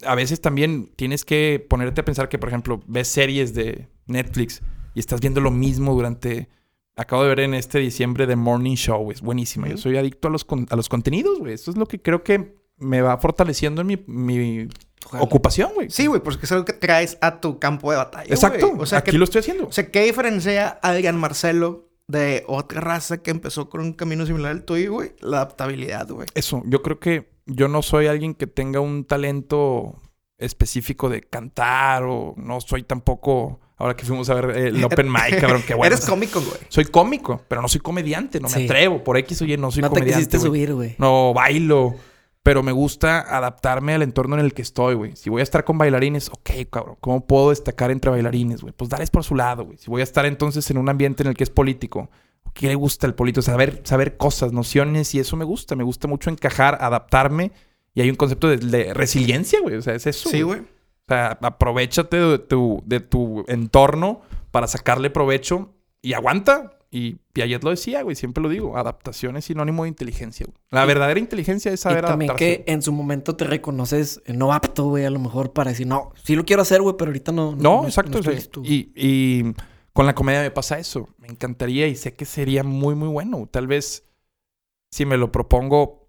A 0.05 0.15
veces 0.15 0.41
también 0.41 0.91
tienes 0.97 1.25
que 1.25 1.65
ponerte 1.69 2.01
a 2.01 2.05
pensar 2.05 2.29
que, 2.29 2.39
por 2.39 2.49
ejemplo, 2.49 2.81
ves 2.87 3.09
series 3.09 3.55
de 3.55 3.89
Netflix 4.07 4.63
y 4.95 5.01
estás 5.01 5.21
viendo 5.21 5.41
lo 5.41 5.51
mismo 5.51 5.95
durante... 5.95 6.49
Acabo 6.97 7.23
de 7.23 7.29
ver 7.29 7.41
en 7.41 7.55
este 7.55 7.79
diciembre 7.79 8.27
The 8.27 8.35
Morning 8.35 8.75
Show, 8.75 9.05
güey. 9.05 9.15
Es 9.15 9.23
buenísima. 9.23 9.69
Yo 9.69 9.77
soy 9.77 9.97
adicto 9.97 10.27
a 10.27 10.31
los, 10.33 10.45
con- 10.45 10.67
a 10.71 10.75
los 10.75 10.89
contenidos, 10.89 11.39
güey. 11.39 11.53
Eso 11.53 11.71
es 11.71 11.77
lo 11.77 11.87
que 11.87 12.03
creo 12.03 12.25
que 12.25 12.57
me 12.77 13.03
va 13.03 13.17
fortaleciendo 13.19 13.83
en 13.83 13.87
mi, 13.87 14.03
mi 14.09 14.69
Ocupación, 15.19 15.71
güey. 15.75 15.91
Sí, 15.91 16.07
güey, 16.07 16.21
porque 16.23 16.47
es 16.47 16.53
algo 16.53 16.65
que 16.65 16.73
traes 16.75 17.17
a 17.21 17.41
tu 17.41 17.59
campo 17.59 17.91
de 17.91 17.97
batalla. 17.97 18.33
Exacto. 18.33 18.73
O 18.79 18.87
sea, 18.87 18.99
Aquí 18.99 19.13
que, 19.13 19.19
lo 19.19 19.25
estoy 19.25 19.41
haciendo. 19.41 19.67
o 19.67 19.73
sea, 19.73 19.91
¿qué 19.91 20.03
diferencia 20.05 20.79
a 20.83 20.91
Adrián 20.91 21.17
Marcelo 21.19 21.89
de 22.07 22.45
otra 22.47 22.81
raza 22.81 23.19
que 23.19 23.31
empezó 23.31 23.69
con 23.71 23.81
un 23.81 23.93
camino 23.95 24.27
similar 24.27 24.53
al 24.53 24.65
tuyo, 24.65 24.93
güey? 24.93 25.13
La 25.21 25.39
adaptabilidad, 25.39 26.09
güey. 26.09 26.27
Eso, 26.35 26.63
yo 26.67 26.83
creo 26.83 26.99
que 26.99 27.31
yo 27.47 27.69
no 27.69 27.83
soy 27.83 28.07
alguien 28.07 28.35
que 28.35 28.47
tenga 28.47 28.81
un 28.81 29.05
talento 29.05 30.01
específico 30.39 31.09
de 31.09 31.23
cantar 31.23 32.05
o 32.05 32.35
no 32.37 32.61
soy 32.61 32.83
tampoco... 32.83 33.61
Ahora 33.81 33.95
que 33.95 34.05
fuimos 34.05 34.29
a 34.29 34.35
ver 34.35 34.57
eh, 34.57 34.69
el 34.69 34.85
Open 34.85 35.07
Mic, 35.09 35.41
cabrón, 35.41 35.63
qué 35.65 35.73
bueno. 35.73 35.95
Eres 35.95 36.05
cómico, 36.05 36.41
güey. 36.41 36.59
Soy 36.69 36.87
cómico, 36.87 37.43
pero 37.47 37.63
no 37.63 37.69
soy 37.69 37.81
comediante, 37.81 38.41
no 38.41 38.49
me 38.49 38.65
atrevo. 38.65 39.05
Por 39.05 39.17
X 39.19 39.41
o 39.43 39.45
Y 39.45 39.57
no 39.57 39.71
soy 39.71 39.83
no 39.83 39.89
te 39.91 39.95
comediante. 40.01 40.17
quisiste 40.19 40.39
güey. 40.39 40.49
subir, 40.49 40.75
güey. 40.75 40.95
No 40.99 41.33
bailo, 41.33 41.95
pero 42.49 42.63
me 42.63 42.73
gusta 42.73 43.21
adaptarme 43.37 43.93
al 43.93 44.01
entorno 44.01 44.39
en 44.39 44.43
el 44.43 44.55
que 44.55 44.63
estoy, 44.63 44.95
güey. 44.95 45.15
Si 45.17 45.29
voy 45.29 45.41
a 45.41 45.43
estar 45.43 45.65
con 45.65 45.77
bailarines, 45.77 46.31
ok, 46.31 46.51
cabrón. 46.71 46.97
¿Cómo 46.99 47.27
puedo 47.27 47.51
destacar 47.51 47.91
entre 47.91 48.11
bailarines, 48.11 48.63
güey? 48.63 48.73
Pues 48.75 48.89
darles 48.89 49.11
por 49.11 49.23
su 49.23 49.35
lado, 49.35 49.67
güey. 49.67 49.77
Si 49.77 49.91
voy 49.91 50.01
a 50.01 50.05
estar 50.05 50.25
entonces 50.25 50.71
en 50.71 50.79
un 50.79 50.89
ambiente 50.89 51.23
en 51.23 51.29
el 51.29 51.35
que 51.35 51.45
es 51.45 51.51
político, 51.51 52.09
qué 52.55 52.69
le 52.69 52.75
gusta 52.75 53.07
al 53.07 53.15
Polito, 53.15 53.43
saber, 53.43 53.83
saber 53.85 54.17
cosas, 54.17 54.55
nociones, 54.55 55.15
y 55.15 55.19
eso 55.19 55.37
me 55.37 55.45
gusta. 55.45 55.77
Me 55.77 55.85
gusta 55.85 56.09
mucho 56.09 56.31
encajar, 56.31 56.79
adaptarme. 56.81 57.53
Y 57.93 58.01
hay 58.01 58.09
un 58.09 58.17
concepto 58.17 58.49
de, 58.49 58.57
de 58.57 58.95
resiliencia, 58.95 59.61
güey. 59.61 59.77
O 59.77 59.83
sea, 59.83 59.95
es 59.95 60.07
eso. 60.07 60.31
Sí, 60.31 60.41
güey. 60.41 60.61
O 60.61 60.65
sea, 61.07 61.39
aprovechate 61.43 62.17
de 62.17 62.39
tu, 62.39 62.83
de 62.87 63.01
tu 63.01 63.45
entorno 63.49 64.23
para 64.53 64.69
sacarle 64.69 65.11
provecho 65.11 65.75
y 66.01 66.15
aguanta. 66.15 66.78
Y 66.91 67.17
Piaget 67.35 67.63
lo 67.65 67.71
decía, 67.71 68.03
güey, 68.03 68.17
siempre 68.17 68.43
lo 68.43 68.49
digo, 68.49 68.77
adaptación 68.79 69.37
es 69.37 69.45
sinónimo 69.45 69.83
de 69.83 69.91
inteligencia. 69.91 70.47
güey. 70.47 70.57
La 70.71 70.87
verdadera 70.87 71.21
inteligencia 71.21 71.71
es 71.73 71.81
saber 71.81 72.05
y 72.05 72.07
también 72.07 72.31
adaptarse. 72.31 72.65
que 72.65 72.73
en 72.73 72.81
su 72.81 72.93
momento 72.93 73.37
te 73.37 73.45
reconoces 73.45 74.23
eh, 74.25 74.33
no 74.33 74.53
apto, 74.55 74.87
güey, 74.87 75.05
a 75.05 75.11
lo 75.11 75.19
mejor 75.19 75.53
para 75.53 75.71
decir, 75.71 75.87
no, 75.87 76.13
sí 76.25 76.35
lo 76.35 76.45
quiero 76.47 76.63
hacer, 76.63 76.81
güey, 76.81 76.97
pero 76.97 77.11
ahorita 77.11 77.31
no. 77.33 77.55
No, 77.57 77.85
exacto. 77.85 78.19
estoy 78.19 78.21
o 78.21 78.25
sea, 78.25 78.33
listo". 78.33 78.63
y, 78.65 78.91
y 78.97 79.53
con 79.93 80.07
la 80.07 80.15
comedia 80.15 80.41
me 80.41 80.51
pasa 80.51 80.79
eso. 80.79 81.09
Me 81.19 81.29
encantaría 81.29 81.87
y 81.89 81.95
sé 81.95 82.15
que 82.15 82.25
sería 82.25 82.65
muy, 82.65 82.95
muy 82.95 83.09
bueno. 83.09 83.47
Tal 83.51 83.67
vez 83.67 84.05
si 84.91 85.05
me 85.05 85.19
lo 85.19 85.31
propongo, 85.31 86.09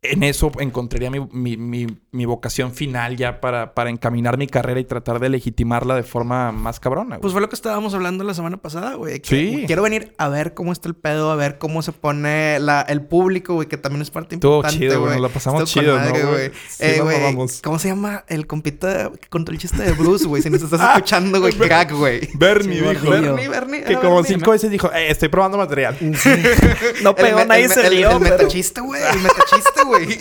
en 0.00 0.22
eso 0.22 0.50
encontraría 0.60 1.10
mi, 1.10 1.20
mi- 1.32 1.56
mi- 1.58 1.98
mi 2.10 2.24
vocación 2.24 2.72
final 2.72 3.16
ya 3.18 3.40
para, 3.40 3.74
para 3.74 3.90
encaminar 3.90 4.38
mi 4.38 4.46
carrera 4.46 4.80
y 4.80 4.84
tratar 4.84 5.20
de 5.20 5.28
legitimarla 5.28 5.94
de 5.94 6.02
forma 6.02 6.52
más 6.52 6.80
cabrona. 6.80 7.16
güey. 7.16 7.20
Pues 7.20 7.32
fue 7.32 7.42
lo 7.42 7.48
que 7.50 7.54
estábamos 7.54 7.92
hablando 7.92 8.24
la 8.24 8.32
semana 8.32 8.56
pasada, 8.56 8.94
güey. 8.94 9.20
que 9.20 9.28
Sí. 9.28 9.64
Quiero 9.66 9.82
venir 9.82 10.14
a 10.16 10.28
ver 10.28 10.54
cómo 10.54 10.72
está 10.72 10.88
el 10.88 10.94
pedo, 10.94 11.30
a 11.30 11.36
ver 11.36 11.58
cómo 11.58 11.82
se 11.82 11.92
pone 11.92 12.58
la, 12.60 12.80
el 12.80 13.02
público, 13.02 13.54
güey, 13.54 13.68
que 13.68 13.76
también 13.76 14.00
es 14.00 14.10
parte 14.10 14.36
Estuvo 14.36 14.56
importante, 14.56 14.78
chido, 14.86 15.00
güey. 15.00 15.12
Nos 15.12 15.20
la 15.20 15.28
pasamos 15.28 15.62
Estuvo 15.64 15.82
chido, 15.82 15.94
con 15.96 16.04
¿no, 16.04 16.10
madre, 16.10 16.24
güey? 16.24 16.48
Sí, 16.68 16.76
Eh, 16.84 17.00
güey. 17.02 17.48
¿Cómo 17.62 17.78
se 17.78 17.88
llama 17.88 18.24
el 18.28 18.46
compita 18.46 19.10
que 19.20 19.28
contó 19.28 19.52
el 19.52 19.58
chiste 19.58 19.82
de 19.82 19.92
Bruce, 19.92 20.26
güey? 20.26 20.40
Si 20.42 20.48
nos 20.48 20.62
estás 20.62 20.80
escuchando, 20.96 21.40
güey, 21.40 21.52
crack, 21.52 21.92
güey. 21.92 22.20
Bernie 22.34 22.78
Sí, 22.78 22.84
dijo. 22.86 23.10
Bernie. 23.10 23.20
Bernie, 23.32 23.48
Bernie. 23.48 23.82
Que 23.84 23.92
era 23.92 24.00
como 24.00 24.16
Bernie. 24.22 24.34
cinco 24.38 24.52
veces 24.52 24.70
dijo, 24.70 24.90
"Eh, 24.94 25.10
estoy 25.10 25.28
probando 25.28 25.58
material. 25.58 25.96
No 27.02 27.10
El 27.10 27.16
pegó, 27.16 27.44
nadie 27.44 27.64
el, 27.64 27.70
se 27.70 27.86
el- 27.86 27.90
rió, 27.92 28.10
El 28.12 28.18
pero... 28.18 28.36
metachiste, 28.38 28.80
güey. 28.80 29.02
El 29.02 29.20
metachiste, 29.20 29.84
güey. 29.84 30.18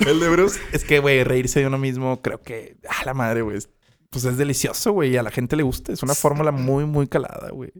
El 0.10 0.20
de 0.20 0.28
Bruce. 0.28 0.60
Es 0.72 0.84
que, 0.84 0.98
güey, 0.98 1.19
reírse 1.24 1.60
de 1.60 1.66
uno 1.66 1.78
mismo, 1.78 2.20
creo 2.22 2.40
que. 2.42 2.76
Ah, 2.88 3.04
la 3.04 3.14
madre, 3.14 3.42
güey. 3.42 3.58
Pues 4.10 4.24
es 4.24 4.36
delicioso, 4.36 4.92
güey. 4.92 5.10
Y 5.12 5.16
a 5.16 5.22
la 5.22 5.30
gente 5.30 5.56
le 5.56 5.62
gusta. 5.62 5.92
Es 5.92 6.02
una 6.02 6.14
fórmula 6.14 6.50
muy, 6.52 6.84
muy 6.84 7.06
calada, 7.06 7.50
güey. 7.52 7.72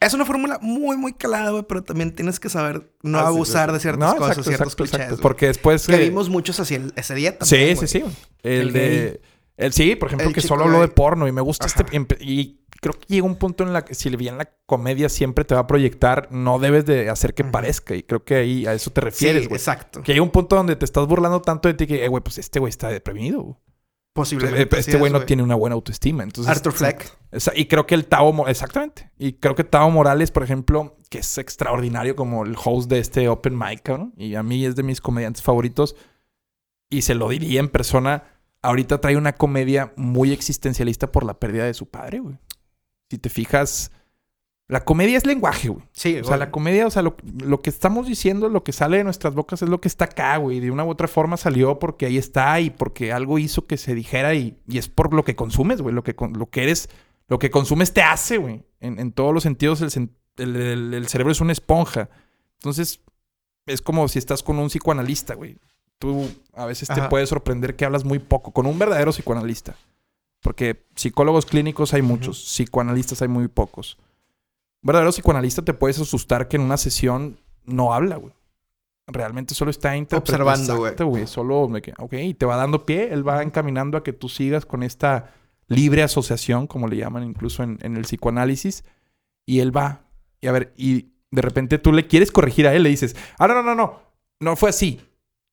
Es 0.00 0.12
una 0.14 0.24
fórmula 0.26 0.58
muy, 0.60 0.96
muy 0.96 1.14
calada, 1.14 1.50
güey, 1.50 1.64
pero 1.66 1.82
también 1.82 2.14
tienes 2.14 2.38
que 2.38 2.48
saber 2.50 2.92
no 3.02 3.18
Ah, 3.18 3.22
sí, 3.22 3.26
abusar 3.28 3.68
sí. 3.70 3.74
de 3.74 3.80
ciertas 3.80 4.00
No, 4.00 4.16
cosas, 4.16 4.38
exacto, 4.38 4.42
ciertos 4.50 4.66
exacto, 4.66 4.76
clichés. 4.84 4.94
exacto. 5.00 5.14
güey. 5.16 5.22
Porque 5.22 5.46
después. 5.46 5.86
Que 5.86 5.94
eh, 5.96 6.08
vimos 6.08 6.28
muchos 6.28 6.60
así 6.60 6.74
el- 6.74 6.92
ese 6.96 7.14
día 7.14 7.32
Sí, 7.32 7.38
también. 7.56 7.76
sí, 7.78 7.86
sí. 7.88 8.00
güey. 8.00 8.12
El, 8.42 8.60
El 8.60 8.72
de. 8.72 8.80
gay. 8.80 9.20
El, 9.58 9.72
sí, 9.72 9.96
por 9.96 10.08
ejemplo, 10.08 10.28
El 10.28 10.34
que 10.34 10.42
solo 10.42 10.64
habló 10.64 10.80
de 10.82 10.88
porno 10.88 11.26
y 11.28 11.32
me 11.32 11.40
gusta 11.40 11.64
Ajá. 11.66 11.82
este. 11.90 12.16
Y 12.22 12.60
creo 12.76 12.94
que 12.94 13.06
llega 13.06 13.26
un 13.26 13.36
punto 13.36 13.64
en 13.64 13.72
la 13.72 13.84
que 13.84 13.94
si 13.94 14.14
bien 14.16 14.38
la 14.38 14.48
comedia 14.66 15.08
siempre 15.08 15.44
te 15.44 15.54
va 15.54 15.62
a 15.62 15.66
proyectar, 15.66 16.28
no 16.30 16.58
debes 16.58 16.84
de 16.86 17.10
hacer 17.10 17.34
que 17.34 17.44
parezca. 17.44 17.94
Y 17.94 18.02
creo 18.02 18.24
que 18.24 18.34
ahí 18.36 18.66
a 18.66 18.74
eso 18.74 18.90
te 18.90 19.00
Sí, 19.00 19.04
refieres, 19.04 19.48
güey. 19.48 19.58
exacto. 19.58 20.02
que 20.02 20.12
llega 20.12 20.22
un 20.22 20.30
punto 20.30 20.56
donde 20.56 20.76
te 20.76 20.84
estás 20.84 21.06
burlando 21.06 21.40
tanto 21.42 21.68
de 21.68 21.74
ti 21.74 21.86
que, 21.86 22.04
eh, 22.04 22.08
güey, 22.08 22.22
pues 22.22 22.38
este 22.38 22.58
güey 22.60 22.70
está 22.70 22.88
deprimido. 22.88 23.42
güey. 23.42 23.56
Posiblemente. 24.12 24.78
Este 24.78 24.92
así 24.92 24.98
güey 24.98 25.12
no 25.12 25.22
tiene 25.26 25.42
una 25.42 25.54
buena 25.54 25.74
autoestima. 25.74 26.22
Entonces, 26.22 26.50
Arthur 26.50 26.72
Fleck. 26.72 27.12
Y 27.54 27.66
creo 27.66 27.86
que 27.86 27.94
el 27.94 28.06
Tavo... 28.06 28.48
Exactamente. 28.48 29.10
Y 29.18 29.34
creo 29.34 29.54
que 29.54 29.62
Tavo 29.62 29.90
Morales, 29.90 30.30
por 30.30 30.42
ejemplo, 30.42 30.96
que 31.10 31.18
es 31.18 31.36
extraordinario 31.36 32.16
como 32.16 32.44
el 32.46 32.56
host 32.62 32.88
de 32.88 32.98
este 32.98 33.28
Open 33.28 33.58
Mic. 33.58 33.82
Y 34.16 34.34
a 34.36 34.42
mí 34.42 34.64
es 34.64 34.74
de 34.74 34.82
mis 34.82 35.02
comediantes 35.02 35.42
favoritos. 35.42 35.96
Y 36.88 37.02
se 37.02 37.14
lo 37.14 37.28
diría 37.28 37.60
en 37.60 37.68
persona. 37.68 38.24
Ahorita 38.62 39.02
trae 39.02 39.18
una 39.18 39.34
comedia 39.34 39.92
muy 39.96 40.32
existencialista 40.32 41.12
por 41.12 41.22
la 41.24 41.38
pérdida 41.38 41.66
de 41.66 41.74
su 41.74 41.86
padre, 41.90 42.20
güey. 42.20 42.38
Si 43.10 43.18
te 43.18 43.28
fijas... 43.28 43.90
La 44.68 44.84
comedia 44.84 45.16
es 45.16 45.24
lenguaje, 45.26 45.68
güey. 45.68 45.84
Sí, 45.92 46.18
O 46.18 46.24
sea, 46.24 46.36
la 46.36 46.50
comedia, 46.50 46.88
o 46.88 46.90
sea, 46.90 47.00
lo, 47.02 47.16
lo 47.44 47.60
que 47.62 47.70
estamos 47.70 48.08
diciendo, 48.08 48.48
lo 48.48 48.64
que 48.64 48.72
sale 48.72 48.96
de 48.96 49.04
nuestras 49.04 49.32
bocas 49.32 49.62
es 49.62 49.68
lo 49.68 49.80
que 49.80 49.86
está 49.86 50.06
acá, 50.06 50.36
güey. 50.38 50.58
De 50.58 50.72
una 50.72 50.84
u 50.84 50.90
otra 50.90 51.06
forma 51.06 51.36
salió 51.36 51.78
porque 51.78 52.04
ahí 52.06 52.18
está 52.18 52.58
y 52.58 52.70
porque 52.70 53.12
algo 53.12 53.38
hizo 53.38 53.68
que 53.68 53.76
se 53.76 53.94
dijera 53.94 54.34
y, 54.34 54.58
y 54.66 54.78
es 54.78 54.88
por 54.88 55.14
lo 55.14 55.22
que 55.22 55.36
consumes, 55.36 55.80
güey. 55.82 55.94
Lo 55.94 56.02
que, 56.02 56.16
lo 56.36 56.50
que 56.50 56.64
eres, 56.64 56.88
lo 57.28 57.38
que 57.38 57.48
consumes 57.48 57.92
te 57.92 58.02
hace, 58.02 58.38
güey. 58.38 58.64
En, 58.80 58.98
en 58.98 59.12
todos 59.12 59.32
los 59.32 59.44
sentidos, 59.44 59.82
el, 59.82 60.10
el- 60.38 60.56
el- 60.56 60.94
el 60.94 61.06
cerebro 61.06 61.30
es 61.30 61.40
una 61.40 61.52
esponja. 61.52 62.08
Entonces, 62.58 62.98
es 63.66 63.80
como 63.80 64.08
si 64.08 64.18
estás 64.18 64.42
con 64.42 64.58
un 64.58 64.66
psicoanalista, 64.68 65.34
güey. 65.34 65.58
Tú 66.00 66.28
a 66.54 66.66
veces 66.66 66.88
te 66.88 66.94
Ajá. 67.02 67.08
puede 67.08 67.28
sorprender 67.28 67.76
que 67.76 67.84
hablas 67.84 68.04
muy 68.04 68.18
poco 68.18 68.50
con 68.50 68.66
un 68.66 68.80
verdadero 68.80 69.12
psicoanalista. 69.12 69.76
Porque 70.46 70.86
psicólogos 70.94 71.44
clínicos 71.44 71.92
hay 71.92 72.02
muchos, 72.02 72.38
psicoanalistas 72.38 73.20
hay 73.20 73.26
muy 73.26 73.48
pocos. 73.48 73.98
Un 74.80 74.86
verdadero 74.86 75.10
psicoanalista 75.10 75.62
te 75.62 75.74
puedes 75.74 75.98
asustar 75.98 76.46
que 76.46 76.54
en 76.54 76.62
una 76.62 76.76
sesión 76.76 77.40
no 77.64 77.92
habla, 77.92 78.14
güey. 78.14 78.32
Realmente 79.08 79.56
solo 79.56 79.72
está 79.72 79.96
interpretando. 79.96 80.52
Observando, 80.54 81.06
güey. 81.08 81.26
Solo, 81.26 81.68
que, 81.82 81.94
ok, 81.98 82.12
y 82.12 82.34
te 82.34 82.46
va 82.46 82.54
dando 82.54 82.86
pie, 82.86 83.12
él 83.12 83.26
va 83.26 83.42
encaminando 83.42 83.98
a 83.98 84.04
que 84.04 84.12
tú 84.12 84.28
sigas 84.28 84.64
con 84.64 84.84
esta 84.84 85.34
libre 85.66 86.04
asociación, 86.04 86.68
como 86.68 86.86
le 86.86 86.98
llaman 86.98 87.24
incluso 87.24 87.64
en, 87.64 87.80
en 87.82 87.96
el 87.96 88.04
psicoanálisis, 88.04 88.84
y 89.46 89.58
él 89.58 89.76
va. 89.76 90.02
Y 90.40 90.46
a 90.46 90.52
ver, 90.52 90.72
y 90.76 91.08
de 91.32 91.42
repente 91.42 91.78
tú 91.78 91.92
le 91.92 92.06
quieres 92.06 92.30
corregir 92.30 92.68
a 92.68 92.72
él, 92.72 92.84
le 92.84 92.90
dices, 92.90 93.16
ah, 93.40 93.48
no, 93.48 93.54
no, 93.54 93.64
no, 93.64 93.74
no, 93.74 94.00
no 94.38 94.54
fue 94.54 94.70
así. 94.70 95.00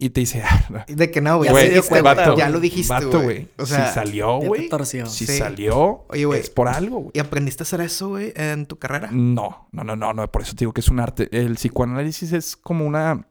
Y 0.03 0.09
te 0.09 0.19
dice, 0.19 0.43
ah, 0.45 0.85
De 0.87 1.11
que 1.11 1.21
no, 1.21 1.37
güey. 1.37 1.49
Ya 1.49 1.81
cuenta, 1.81 2.25
güey. 2.25 2.37
ya 2.37 2.49
lo 2.49 2.59
dijiste, 2.59 2.91
vato, 2.93 3.21
güey. 3.21 3.47
O 3.57 3.65
sea, 3.65 3.87
si 3.87 3.93
salió, 3.93 4.37
güey. 4.39 4.69
Si 4.85 5.25
Sí. 5.25 5.37
salió, 5.37 6.05
Oye, 6.09 6.39
es 6.39 6.49
por 6.49 6.67
algo, 6.67 6.97
güey. 6.99 7.11
¿y 7.13 7.19
aprendiste 7.19 7.63
a 7.63 7.65
hacer 7.65 7.79
eso, 7.79 8.09
güey, 8.09 8.33
en 8.35 8.65
tu 8.65 8.77
carrera? 8.77 9.09
No, 9.11 9.69
no, 9.71 9.83
no, 9.85 9.95
no, 9.95 10.11
no. 10.13 10.29
Por 10.29 10.41
eso 10.41 10.55
te 10.55 10.59
digo 10.59 10.73
que 10.73 10.81
es 10.81 10.89
un 10.89 10.99
arte. 10.99 11.29
El 11.31 11.55
psicoanálisis 11.55 12.33
es 12.33 12.57
como 12.57 12.85
una. 12.85 13.27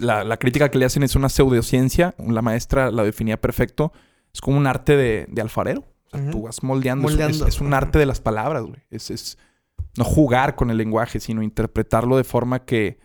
La, 0.00 0.24
la 0.24 0.36
crítica 0.36 0.70
que 0.70 0.76
le 0.76 0.84
hacen 0.84 1.04
es 1.04 1.14
una 1.16 1.30
pseudociencia. 1.30 2.14
La 2.18 2.42
maestra 2.42 2.90
la 2.90 3.02
definía 3.02 3.40
perfecto. 3.40 3.92
Es 4.34 4.42
como 4.42 4.58
un 4.58 4.66
arte 4.66 4.96
de, 4.96 5.26
de 5.30 5.40
alfarero. 5.40 5.84
O 6.12 6.18
sea, 6.18 6.30
tú 6.30 6.42
vas 6.42 6.62
moldeando. 6.62 7.08
Es- 7.08 7.12
Moldeando. 7.14 7.46
Es, 7.46 7.54
es 7.54 7.60
un 7.62 7.72
arte 7.72 7.98
de 7.98 8.04
las 8.04 8.20
palabras, 8.20 8.64
güey. 8.64 8.82
Es, 8.90 9.10
es 9.10 9.38
no 9.96 10.04
jugar 10.04 10.54
con 10.54 10.70
el 10.70 10.76
lenguaje, 10.76 11.18
sino 11.18 11.42
interpretarlo 11.42 12.18
de 12.18 12.24
forma 12.24 12.66
que. 12.66 12.98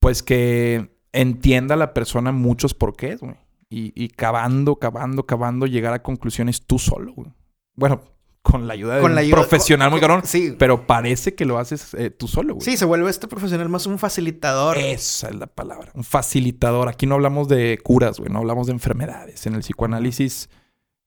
Pues 0.00 0.22
que 0.22 0.98
entienda 1.12 1.76
la 1.76 1.92
persona 1.94 2.32
muchos 2.32 2.74
porqués, 2.74 3.20
güey. 3.20 3.34
Y, 3.68 3.92
y 3.94 4.08
cavando, 4.08 4.76
cavando, 4.76 5.26
cavando, 5.26 5.66
llegar 5.66 5.92
a 5.92 6.02
conclusiones 6.02 6.62
tú 6.66 6.78
solo, 6.78 7.12
güey. 7.14 7.30
Bueno, 7.76 8.02
con 8.42 8.66
la 8.66 8.72
ayuda 8.74 8.96
de 8.96 9.00
Con 9.02 9.12
un 9.12 9.14
la 9.14 9.20
ayuda- 9.20 9.36
profesional 9.36 9.90
muy 9.90 10.00
cabrón. 10.00 10.22
Sí. 10.24 10.56
Pero 10.58 10.86
parece 10.86 11.34
que 11.34 11.44
lo 11.44 11.58
haces 11.58 11.94
eh, 11.94 12.10
tú 12.10 12.26
solo, 12.26 12.54
güey. 12.54 12.64
Sí, 12.64 12.76
se 12.76 12.84
vuelve 12.84 13.08
este 13.10 13.28
profesional 13.28 13.68
más 13.68 13.86
un 13.86 13.98
facilitador. 13.98 14.76
Esa 14.78 15.28
es 15.28 15.36
la 15.36 15.46
palabra. 15.46 15.92
Un 15.94 16.02
facilitador. 16.04 16.88
Aquí 16.88 17.06
no 17.06 17.14
hablamos 17.16 17.46
de 17.48 17.78
curas, 17.82 18.18
güey. 18.18 18.30
No 18.32 18.40
hablamos 18.40 18.66
de 18.66 18.72
enfermedades. 18.72 19.46
En 19.46 19.54
el 19.54 19.60
psicoanálisis 19.60 20.48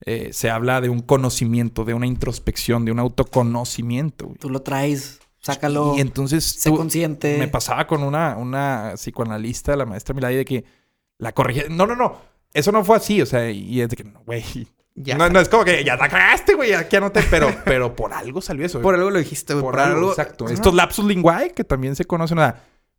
eh, 0.06 0.30
se 0.32 0.50
habla 0.50 0.80
de 0.80 0.90
un 0.90 1.02
conocimiento, 1.02 1.84
de 1.86 1.94
una 1.96 2.08
introspección, 2.08 2.86
de 2.86 2.92
un 2.92 3.00
autoconocimiento, 3.00 4.28
güey. 4.28 4.38
Tú 4.38 4.50
lo 4.50 4.62
traes, 4.62 5.20
sácalo, 5.44 5.94
Y 5.98 6.02
entonces 6.02 6.44
sé 6.44 6.70
tú- 6.72 6.78
consciente. 6.78 7.38
me 7.38 7.48
pasaba 7.48 7.86
con 7.86 8.02
una, 8.02 8.38
una 8.38 8.94
psicoanalista, 8.96 9.76
la 9.76 9.86
maestra 9.86 10.16
Milady, 10.16 10.36
de 10.38 10.46
que 10.46 10.66
la 11.20 11.32
corregía. 11.34 11.66
No, 11.70 11.86
no, 11.86 11.96
no. 11.96 12.18
Eso 12.54 12.72
no 12.72 12.84
fue 12.84 12.98
así. 12.98 13.22
O 13.22 13.26
sea, 13.26 13.50
y 13.52 13.82
es 13.82 13.90
de 13.90 13.96
que, 13.96 14.04
no, 14.04 14.22
güey. 14.26 14.44
Ya. 14.96 15.18
No, 15.18 15.28
no, 15.30 15.40
es 15.40 15.50
como 15.50 15.66
que 15.66 15.84
ya 15.84 15.96
la 15.96 16.08
cagaste, 16.08 16.54
güey. 16.54 16.74
Aquí 16.74 16.96
anoté. 16.96 17.24
Pero, 17.30 17.48
pero 17.66 17.96
por 17.96 18.14
algo 18.14 18.42
salió 18.42 18.66
eso. 18.66 18.82
Por 18.82 18.96
algo 18.96 19.10
lo 19.10 19.20
dijiste, 19.20 19.54
güey. 19.54 19.64
por, 19.64 19.74
Por, 19.74 19.80
algo, 19.82 19.98
algo. 19.98 20.10
exacto. 20.12 20.48
Estos 20.50 20.74
lapsus 20.74 21.06
linguae 21.06 21.52
que 21.52 21.64
también 21.64 21.96
se 21.96 22.06
conocen, 22.06 22.38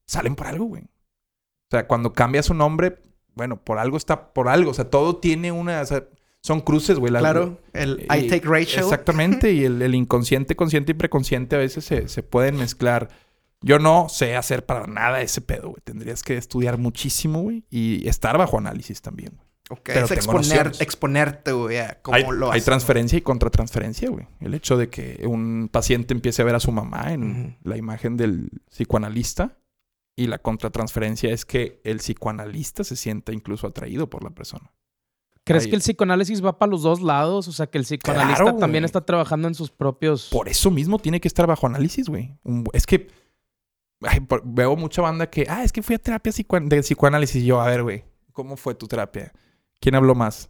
salen 0.06 0.34
por 0.36 0.46
algo, 0.46 0.64
güey. 0.66 0.82
O 0.82 1.70
sea, 1.70 1.86
cuando 1.86 2.12
cambia 2.12 2.42
su 2.42 2.52
nombre, 2.52 2.98
bueno, 3.34 3.56
por 3.56 3.78
algo 3.78 3.96
está, 3.96 4.32
por 4.32 4.48
algo. 4.48 4.72
O 4.72 4.74
sea, 4.74 4.90
todo 4.90 5.16
tiene 5.16 5.50
una, 5.52 5.80
o 5.80 5.86
sea, 5.86 6.04
son 6.44 6.60
cruces, 6.60 6.98
güey. 6.98 7.10
la- 7.10 7.20
Claro, 7.20 7.58
el 7.72 8.06
y- 8.10 8.14
I 8.26 8.28
take 8.28 8.46
Rachel. 8.46 8.80
Exactamente. 8.84 9.52
y 9.54 9.64
el, 9.64 9.80
el 9.80 9.94
inconsciente, 9.94 10.54
consciente 10.54 10.92
y 10.92 10.94
preconsciente 10.94 11.56
a 11.56 11.58
veces 11.58 11.86
se, 11.86 12.06
se 12.08 12.22
pueden 12.22 12.56
mezclar. 12.58 13.08
Yo 13.62 13.78
no 13.78 14.10
sé 14.10 14.36
hacer 14.36 14.66
para 14.66 14.86
nada 14.86 15.22
ese 15.22 15.40
pedo, 15.40 15.70
güey. 15.70 15.80
Tendrías 15.82 16.22
que 16.22 16.36
estudiar 16.36 16.76
muchísimo, 16.76 17.40
güey. 17.40 17.64
Y 17.70 18.06
estar 18.06 18.36
bajo 18.36 18.58
análisis 18.58 19.00
también, 19.00 19.30
güey. 19.36 19.48
Ok, 19.70 19.80
pero 19.84 20.04
es 20.04 20.10
exponer, 20.10 20.72
exponerte, 20.80 21.52
güey, 21.52 21.78
cómo 22.02 22.14
Hay, 22.14 22.24
lo 22.30 22.52
hay 22.52 22.60
transferencia 22.60 23.16
y 23.16 23.22
contratransferencia, 23.22 24.10
güey. 24.10 24.26
El 24.40 24.52
hecho 24.52 24.76
de 24.76 24.90
que 24.90 25.24
un 25.26 25.70
paciente 25.72 26.12
empiece 26.12 26.42
a 26.42 26.44
ver 26.44 26.54
a 26.54 26.60
su 26.60 26.70
mamá 26.72 27.14
en 27.14 27.56
la 27.62 27.78
imagen 27.78 28.18
del 28.18 28.50
psicoanalista 28.68 29.56
y 30.16 30.26
la 30.26 30.36
contratransferencia 30.36 31.30
es 31.32 31.46
que 31.46 31.80
el 31.84 31.96
psicoanalista 31.96 32.84
se 32.84 32.96
sienta 32.96 33.32
incluso 33.32 33.66
atraído 33.66 34.10
por 34.10 34.22
la 34.22 34.30
persona. 34.30 34.70
¿Crees 35.44 35.64
Ahí- 35.64 35.70
que 35.70 35.76
el 35.76 35.82
psicoanálisis 35.82 36.44
va 36.44 36.58
para 36.58 36.70
los 36.70 36.82
dos 36.82 37.02
lados? 37.02 37.48
O 37.48 37.52
sea, 37.52 37.66
que 37.66 37.76
el 37.78 37.84
psicoanalista 37.84 38.42
Claro, 38.44 38.58
también 38.58 38.82
güey. 38.82 38.86
está 38.86 39.04
trabajando 39.04 39.46
en 39.46 39.54
sus 39.54 39.70
propios... 39.70 40.28
Por 40.30 40.48
eso 40.48 40.70
mismo 40.70 40.98
tiene 40.98 41.20
que 41.20 41.28
estar 41.28 41.46
bajo 41.46 41.66
análisis, 41.66 42.08
güey. 42.08 42.34
Es 42.72 42.86
que 42.86 43.08
ay, 44.00 44.20
por- 44.20 44.42
veo 44.44 44.74
mucha 44.76 45.02
banda 45.02 45.28
que, 45.28 45.46
ah, 45.48 45.62
es 45.64 45.72
que 45.72 45.82
fui 45.82 45.94
a 45.96 45.98
terapia 45.98 46.32
de 46.32 46.80
psicoanálisis. 46.82 47.42
Y 47.42 47.46
yo, 47.46 47.60
a 47.60 47.66
ver, 47.66 47.82
güey, 47.82 48.04
¿cómo 48.32 48.56
fue 48.56 48.74
tu 48.74 48.86
terapia? 48.88 49.32
¿Quién 49.80 49.94
habló 49.94 50.14
más? 50.14 50.48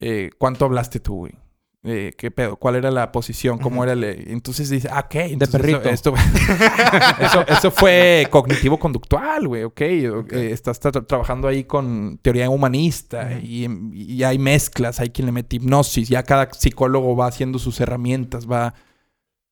Eh, 0.00 0.30
¿Cuánto 0.38 0.64
hablaste 0.64 0.98
tú, 1.00 1.14
güey? 1.16 1.32
Eh, 1.86 2.14
¿Qué 2.16 2.30
pedo? 2.30 2.56
¿Cuál 2.56 2.76
era 2.76 2.90
la 2.90 3.12
posición? 3.12 3.58
¿Cómo 3.58 3.84
era 3.84 3.92
el...? 3.92 4.04
Entonces 4.04 4.70
dice, 4.70 4.88
ah, 4.90 5.00
ok. 5.06 5.14
entonces 5.16 5.60
perrito. 5.60 5.88
Esto, 5.90 6.14
esto- 6.16 6.34
eso, 7.20 7.46
eso 7.46 7.70
fue 7.70 8.26
cognitivo-conductual, 8.30 9.46
güey, 9.46 9.64
ok. 9.64 9.80
Eh, 9.82 10.24
estás 10.50 10.80
tra- 10.80 11.06
trabajando 11.06 11.46
ahí 11.46 11.64
con 11.64 12.18
teoría 12.22 12.48
humanista 12.48 13.38
y, 13.38 13.66
y 13.92 14.22
hay 14.22 14.38
mezclas, 14.38 14.98
hay 15.00 15.10
quien 15.10 15.26
le 15.26 15.32
mete 15.32 15.56
hipnosis, 15.56 16.08
ya 16.08 16.22
cada 16.22 16.50
psicólogo 16.52 17.14
va 17.16 17.26
haciendo 17.26 17.58
sus 17.58 17.78
herramientas, 17.80 18.50
va, 18.50 18.72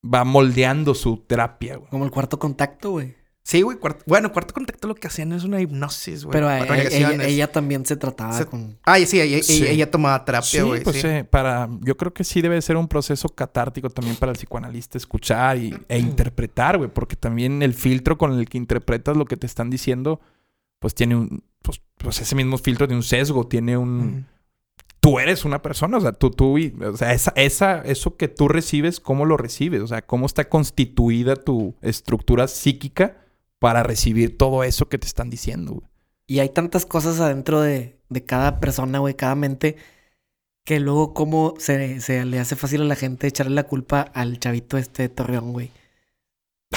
va 0.02 0.24
moldeando 0.24 0.94
su 0.94 1.18
terapia, 1.18 1.76
güey. 1.76 1.90
Como 1.90 2.04
el 2.06 2.10
cuarto 2.10 2.38
contacto, 2.38 2.92
güey. 2.92 3.14
Sí, 3.44 3.62
güey. 3.62 3.76
Bueno, 4.06 4.30
cuarto 4.32 4.54
contacto 4.54 4.86
lo 4.86 4.94
que 4.94 5.08
hacían 5.08 5.32
es 5.32 5.42
una 5.42 5.60
hipnosis, 5.60 6.24
güey. 6.24 6.32
Pero 6.32 6.48
a- 6.48 6.60
ella, 6.78 7.50
también 7.50 7.84
se 7.84 7.96
trataba 7.96 8.32
Se- 8.38 8.46
con... 8.46 8.78
Ah, 8.84 8.98
sí, 9.00 9.20
ella, 9.20 9.42
Sí. 9.42 9.62
ella- 9.62 9.70
ella 9.70 9.90
tomaba 9.90 10.24
terapia, 10.24 10.48
Sí, 10.48 10.60
güey. 10.60 10.82
pues 10.84 11.00
sí. 11.00 11.06
eh, 11.08 11.24
para, 11.24 11.68
yo 11.80 11.96
creo 11.96 12.14
que 12.14 12.22
sí 12.22 12.40
debe 12.40 12.62
ser 12.62 12.76
un 12.76 12.86
proceso 12.86 13.28
catártico 13.30 13.90
también 13.90 14.14
para 14.16 14.30
el 14.30 14.38
psicoanalista 14.38 14.96
escuchar 14.96 15.58
y, 15.58 15.74
e 15.88 15.98
interpretar, 15.98 16.78
güey, 16.78 16.88
porque 16.88 17.16
también 17.16 17.62
el 17.64 17.74
filtro 17.74 18.16
con 18.16 18.38
el 18.38 18.48
que 18.48 18.58
interpretas 18.58 19.16
lo 19.16 19.24
que 19.24 19.36
te 19.36 19.46
están 19.48 19.70
diciendo, 19.70 20.20
pues 20.78 20.94
tiene 20.94 21.16
un, 21.16 21.42
pues, 21.62 21.80
pues 21.98 22.20
ese 22.20 22.36
mismo 22.36 22.58
filtro 22.58 22.86
tiene 22.86 22.98
un 22.98 23.02
sesgo, 23.04 23.48
tiene 23.48 23.76
un, 23.76 24.26
tú 25.00 25.18
eres 25.18 25.44
una 25.44 25.62
persona, 25.62 25.96
o 25.98 26.00
sea, 26.00 26.12
tú, 26.12 26.30
tú, 26.30 26.58
y- 26.58 26.74
o 26.80 26.96
sea, 26.96 27.12
esa, 27.12 27.32
esa, 27.34 27.80
eso 27.80 28.16
que 28.16 28.28
tú 28.28 28.46
recibes, 28.46 29.00
¿cómo 29.00 29.24
lo 29.24 29.36
recibes? 29.36 29.82
O 29.82 29.88
sea, 29.88 30.02
¿cómo 30.02 30.26
está 30.26 30.48
constituida 30.48 31.34
tu 31.34 31.74
estructura 31.82 32.46
psíquica 32.46 33.16
para 33.62 33.84
recibir 33.84 34.36
todo 34.36 34.64
eso 34.64 34.88
que 34.88 34.98
te 34.98 35.06
están 35.06 35.30
diciendo, 35.30 35.74
güey? 35.74 35.86
Y 36.26 36.40
hay 36.40 36.48
tantas 36.48 36.84
cosas 36.84 37.20
adentro 37.20 37.60
de, 37.60 37.96
de 38.08 38.24
cada 38.24 38.58
persona, 38.58 38.98
güey, 38.98 39.14
cada 39.14 39.36
mente, 39.36 39.76
que 40.64 40.80
luego 40.80 41.14
cómo 41.14 41.54
se, 41.58 42.00
se 42.00 42.24
le 42.24 42.40
hace 42.40 42.56
fácil 42.56 42.82
a 42.82 42.84
la 42.86 42.96
gente 42.96 43.28
echarle 43.28 43.54
la 43.54 43.62
culpa 43.64 44.00
al 44.14 44.40
chavito 44.40 44.78
este 44.78 45.04
de 45.04 45.08
Torreón, 45.10 45.52
güey. 45.52 45.70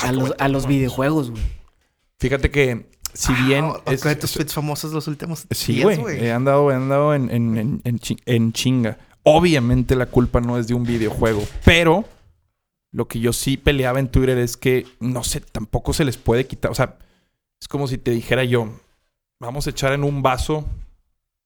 A 0.03 0.11
los, 0.11 0.33
a 0.37 0.47
los 0.47 0.67
videojuegos, 0.67 1.31
güey. 1.31 1.41
Fíjate 2.19 2.51
que 2.51 2.85
si 3.13 3.33
bien... 3.33 3.65
Ah, 3.65 3.81
es- 3.87 3.99
otro 4.01 4.09
de 4.09 4.15
tus 4.17 4.29
es- 4.31 4.35
tweets 4.35 4.53
famosos 4.53 4.93
los 4.93 5.07
últimos 5.07 5.47
Sí, 5.51 5.73
días, 5.73 5.97
güey. 5.99 6.23
He 6.23 6.31
andado, 6.31 6.69
he 6.71 6.75
andado 6.75 7.15
en, 7.15 7.29
en, 7.31 7.81
en, 7.83 7.99
en 8.25 8.53
chinga. 8.53 8.97
Obviamente 9.23 9.95
la 9.95 10.05
culpa 10.05 10.39
no 10.41 10.57
es 10.59 10.67
de 10.67 10.75
un 10.75 10.83
videojuego, 10.83 11.43
pero 11.63 12.05
lo 12.95 13.09
que 13.09 13.19
yo 13.19 13.33
sí 13.33 13.57
peleaba 13.57 13.99
en 13.99 14.07
Twitter 14.07 14.37
es 14.37 14.55
que 14.55 14.87
no 15.01 15.21
sé, 15.21 15.41
tampoco 15.41 15.91
se 15.91 16.05
les 16.05 16.15
puede 16.15 16.47
quitar. 16.47 16.71
O 16.71 16.75
sea, 16.75 16.97
es 17.59 17.67
como 17.67 17.89
si 17.89 17.97
te 17.97 18.11
dijera 18.11 18.45
yo, 18.45 18.69
vamos 19.37 19.67
a 19.67 19.71
echar 19.71 19.91
en 19.91 20.05
un 20.05 20.21
vaso, 20.21 20.63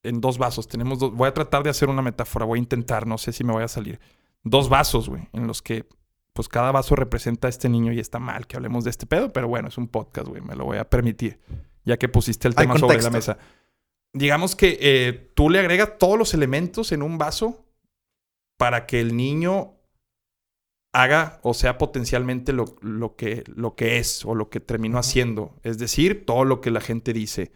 en 0.04 0.22
dos 0.22 0.38
vasos. 0.38 0.68
Tenemos 0.68 1.00
dos. 1.00 1.12
Voy 1.12 1.28
a 1.28 1.34
tratar 1.34 1.64
de 1.64 1.72
hacer 1.72 1.89
una 1.89 2.04
metáfora, 2.04 2.45
voy 2.45 2.60
a 2.60 2.62
intentar, 2.62 3.08
no 3.08 3.18
sé 3.18 3.34
si 3.34 3.43
me 3.43 3.52
voy 3.52 3.64
a 3.64 3.68
salir. 3.68 4.00
Dos 4.43 4.70
vasos, 4.70 5.10
güey, 5.10 5.28
en 5.34 5.47
los 5.47 5.64
que 5.64 5.88
pues 6.34 6.47
cada 6.47 6.72
vaso 6.72 6.95
representa 6.95 7.47
a 7.47 7.50
este 7.50 7.68
niño 7.68 7.93
y 7.93 8.00
está 8.00 8.20
mal 8.20 8.45
que 8.45 8.56
hablemos 8.56 8.84
de 8.84 8.91
este 8.91 9.08
pedo, 9.08 9.34
pero 9.34 9.47
bueno, 9.47 9.70
es 9.70 9.78
un 9.80 9.88
podcast, 9.88 10.28
güey, 10.28 10.41
me 10.41 10.56
lo 10.56 10.66
voy 10.66 10.78
a 10.78 10.88
permitir, 10.88 11.39
ya 11.84 11.97
que 11.97 12.10
pusiste 12.10 12.47
el 12.47 12.54
tema 12.54 12.78
sobre 12.78 13.02
la 13.02 13.10
mesa. 13.10 13.39
Digamos 14.14 14.56
que 14.56 14.78
eh, 14.80 15.32
tú 15.34 15.50
le 15.50 15.58
agregas 15.58 15.97
todos 15.97 16.18
los 16.18 16.36
elementos 16.36 16.91
en 16.91 17.02
un 17.02 17.18
vaso 17.18 17.66
para 18.56 18.86
que 18.86 19.02
el 19.02 19.18
niño 19.18 19.79
haga 21.02 21.39
o 21.43 21.54
sea 21.54 21.78
potencialmente 21.78 22.54
lo, 22.54 22.76
lo 22.82 23.16
que, 23.16 23.43
lo 23.56 23.76
que 23.76 23.97
es 23.97 24.24
o 24.26 24.36
lo 24.36 24.50
que 24.50 24.60
terminó 24.60 24.97
haciendo. 25.00 25.56
Es 25.64 25.78
decir, 25.78 26.26
todo 26.26 26.45
lo 26.45 26.62
que 26.62 26.72
la 26.72 26.82
gente 26.82 27.14
dice. 27.14 27.52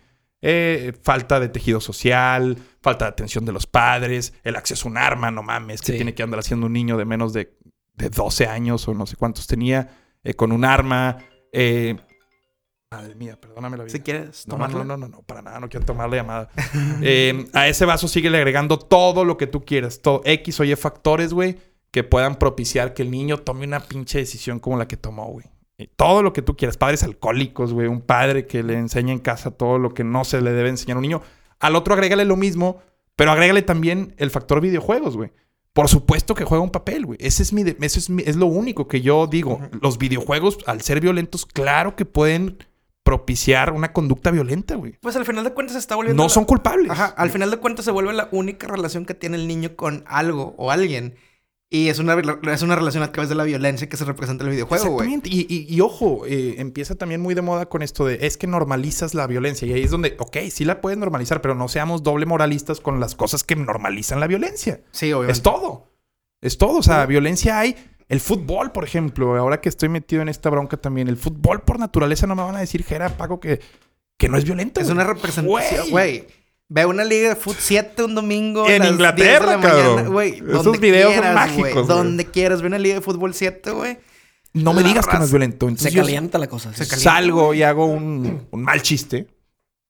Eh, 0.45 0.91
falta 1.03 1.39
de 1.39 1.47
tejido 1.47 1.79
social, 1.79 2.57
falta 2.81 3.05
de 3.05 3.09
atención 3.11 3.45
de 3.45 3.53
los 3.53 3.65
padres, 3.65 4.33
el 4.43 4.57
acceso 4.57 4.87
a 4.87 4.91
un 4.91 4.97
arma, 4.97 5.31
no 5.31 5.41
mames, 5.41 5.79
que 5.81 5.93
Sí. 5.93 5.97
tiene 5.97 6.13
que 6.13 6.21
andar 6.23 6.39
haciendo 6.41 6.65
un 6.65 6.73
niño 6.73 6.97
de 6.97 7.05
menos 7.05 7.31
de, 7.31 7.55
de 7.93 8.09
12 8.09 8.47
años 8.47 8.85
o 8.89 8.93
no 8.93 9.05
sé 9.05 9.15
cuántos 9.15 9.47
tenía, 9.47 9.89
eh, 10.23 10.33
con 10.33 10.51
un 10.51 10.65
arma. 10.65 11.17
eh, 11.53 11.95
Madre 12.91 13.15
mía, 13.15 13.39
perdóname 13.41 13.75
la 13.77 13.85
vida. 13.85 13.91
Si 13.91 14.01
quieres 14.01 14.45
no, 14.47 14.53
tomarlo. 14.55 14.83
no, 14.83 14.97
no, 14.97 15.07
no, 15.07 15.21
para 15.23 15.41
nada, 15.41 15.59
no 15.59 15.67
quiero 15.67 15.83
tomar 15.85 16.09
la 16.09 16.17
llamada. 16.17 16.49
A 17.53 17.67
ese 17.67 17.85
vaso 17.85 18.07
síguele 18.07 18.37
agregando 18.37 18.77
todo 18.77 19.25
lo 19.25 19.35
que 19.37 19.47
tú 19.47 19.63
quieras, 19.65 20.01
todo 20.01 20.21
X 20.25 20.59
o 20.59 20.63
Y 20.63 20.75
factores, 20.75 21.33
güey, 21.33 21.57
que 21.93 22.03
puedan 22.03 22.35
propiciar 22.39 22.93
que 22.95 23.03
el 23.03 23.11
niño 23.11 23.37
tome 23.37 23.65
una 23.67 23.79
pinche 23.79 24.17
decisión 24.17 24.59
como 24.59 24.77
la 24.77 24.87
que 24.87 24.97
tomó, 24.97 25.27
güey. 25.27 25.45
Todo 25.95 26.23
lo 26.23 26.33
que 26.33 26.41
tú 26.41 26.57
quieras, 26.57 26.75
padres 26.77 27.03
alcohólicos, 27.03 27.71
güey, 27.71 27.87
un 27.87 28.01
padre 28.01 28.47
que 28.47 28.63
le 28.63 28.73
enseña 28.73 29.13
en 29.13 29.19
casa 29.19 29.51
todo 29.51 29.77
lo 29.77 29.93
que 29.93 30.03
no 30.03 30.23
se 30.25 30.41
le 30.41 30.51
debe 30.51 30.69
enseñar 30.69 30.95
a 30.95 30.99
un 30.99 31.03
niño. 31.03 31.21
Al 31.59 31.75
otro 31.75 31.93
agrégale 31.93 32.25
lo 32.25 32.35
mismo, 32.35 32.81
pero 33.15 33.31
agrégale 33.31 33.61
también 33.61 34.15
el 34.17 34.31
factor 34.31 34.59
videojuegos, 34.59 35.15
güey. 35.15 35.31
Por 35.71 35.87
supuesto 35.87 36.33
que 36.35 36.45
juega 36.45 36.63
un 36.63 36.71
papel, 36.71 37.05
güey. 37.05 37.17
Ese 37.21 37.43
es 37.43 37.53
mi, 37.53 37.63
de- 37.63 37.77
eso 37.81 37.99
es, 37.99 38.09
mi- 38.09 38.23
es 38.25 38.35
lo 38.37 38.47
único 38.47 38.87
que 38.87 39.01
yo 39.01 39.27
digo. 39.27 39.59
Los 39.81 39.97
videojuegos, 39.99 40.57
al 40.65 40.81
ser 40.81 40.99
violentos, 40.99 41.45
claro 41.45 41.95
que 41.95 42.05
pueden 42.05 42.57
propiciar 43.03 43.71
una 43.73 43.91
conducta 43.93 44.31
violenta, 44.31 44.75
güey. 44.75 44.97
Pues 45.01 45.15
al 45.15 45.25
final 45.25 45.43
de 45.43 45.53
cuentas 45.53 45.73
se 45.73 45.79
está 45.79 45.95
volviendo. 45.95 46.21
No 46.23 46.27
la- 46.27 46.33
son 46.33 46.45
culpables. 46.45 46.89
Ajá, 46.91 47.05
al 47.17 47.29
final 47.29 47.51
de 47.51 47.57
cuentas 47.57 47.85
se 47.85 47.91
vuelve 47.91 48.13
la 48.13 48.29
única 48.31 48.67
relación 48.67 49.05
que 49.05 49.13
tiene 49.13 49.37
el 49.37 49.47
niño 49.47 49.75
con 49.75 50.03
algo 50.07 50.55
o 50.57 50.71
alguien. 50.71 51.15
Y 51.75 51.89
es 51.89 51.97
una, 51.97 52.15
es 52.53 52.61
una 52.61 52.75
relación 52.75 53.01
a 53.01 53.11
través 53.11 53.29
de 53.29 53.35
la 53.35 53.43
violencia 53.45 53.89
que 53.89 53.97
se 53.97 54.05
representa 54.05 54.43
en 54.43 54.49
el 54.49 54.53
videojuego, 54.53 54.83
güey. 54.91 55.07
Exactamente. 55.15 55.29
Y, 55.31 55.47
y- 55.49 55.73
y 55.75 55.81
ojo, 55.81 56.23
eh, 56.27 56.55
empieza 56.59 56.93
también 56.93 57.19
muy 57.19 57.33
de 57.33 57.41
moda 57.41 57.65
con 57.67 57.81
esto 57.81 58.05
de 58.05 58.27
es 58.27 58.37
que 58.37 58.45
normalizas 58.45 59.15
la 59.15 59.25
violencia. 59.25 59.67
Y 59.67 59.73
ahí 59.73 59.81
es 59.81 59.89
donde, 59.89 60.15
ok, 60.19 60.37
sí 60.51 60.65
la 60.65 60.81
puedes 60.81 60.99
normalizar, 60.99 61.41
pero 61.41 61.55
no 61.55 61.67
seamos 61.67 62.03
doble 62.03 62.27
moralistas 62.27 62.79
con 62.79 62.99
las 62.99 63.15
cosas 63.15 63.43
que 63.43 63.55
normalizan 63.55 64.19
la 64.19 64.27
violencia. 64.27 64.81
Sí, 64.91 65.11
obviamente. 65.13 65.31
Es 65.31 65.41
todo. 65.41 65.89
Es 66.41 66.59
todo. 66.59 66.77
O 66.77 66.83
sea, 66.83 67.07
violencia 67.07 67.57
hay. 67.57 67.75
El 68.07 68.19
fútbol, 68.19 68.71
por 68.71 68.83
ejemplo, 68.83 69.35
ahora 69.35 69.59
que 69.59 69.69
estoy 69.69 69.89
metido 69.89 70.21
en 70.21 70.29
esta 70.29 70.51
bronca 70.51 70.77
también, 70.77 71.07
el 71.07 71.17
fútbol 71.17 71.63
por 71.63 71.79
naturaleza 71.79 72.27
no 72.27 72.35
me 72.35 72.43
van 72.43 72.55
a 72.55 72.59
decir, 72.59 72.83
Jera, 72.83 73.09
Paco, 73.17 73.39
que, 73.39 73.59
que 74.19 74.29
no 74.29 74.37
es 74.37 74.43
violento. 74.45 74.79
Es 74.79 74.89
una 74.89 75.05
representación, 75.05 75.89
Güey. 75.89 76.27
Ve 76.69 76.85
una 76.85 77.03
liga 77.03 77.29
de 77.29 77.35
fut 77.35 77.55
7 77.59 78.03
un 78.03 78.15
domingo. 78.15 78.65
a 78.65 78.71
En 78.73 78.79
las 78.79 78.89
10 78.89 78.89
de 78.89 78.93
Inglaterra, 78.93 79.57
mañana, 79.57 79.69
cabrón. 79.95 80.11
güey. 80.13 80.33
Esos 80.37 80.63
donde 80.63 80.79
videos 80.79 81.11
son 81.13 81.21
quieras, 81.21 81.35
mágicos, 81.35 81.61
güey. 81.71 81.73
güey. 81.73 81.87
Donde 81.87 82.25
quieras. 82.25 82.61
Ve 82.61 82.67
una 82.67 82.79
liga 82.79 82.95
de 82.95 83.01
fútbol 83.01 83.33
7, 83.33 83.71
güey. 83.71 83.97
No 84.53 84.73
me 84.73 84.81
la 84.81 84.87
digas 84.87 85.07
que 85.07 85.17
no 85.17 85.23
es 85.23 85.31
violento. 85.31 85.65
Se 85.67 85.69
Entonces 85.71 85.95
calienta 85.95 86.37
la 86.37 86.47
cosa. 86.47 86.73
Se 86.73 86.85
sí. 86.85 86.89
calienta. 86.91 87.11
salgo 87.11 87.53
y 87.53 87.63
hago 87.63 87.85
un, 87.85 88.47
un 88.49 88.63
mal 88.63 88.81
chiste. 88.81 89.27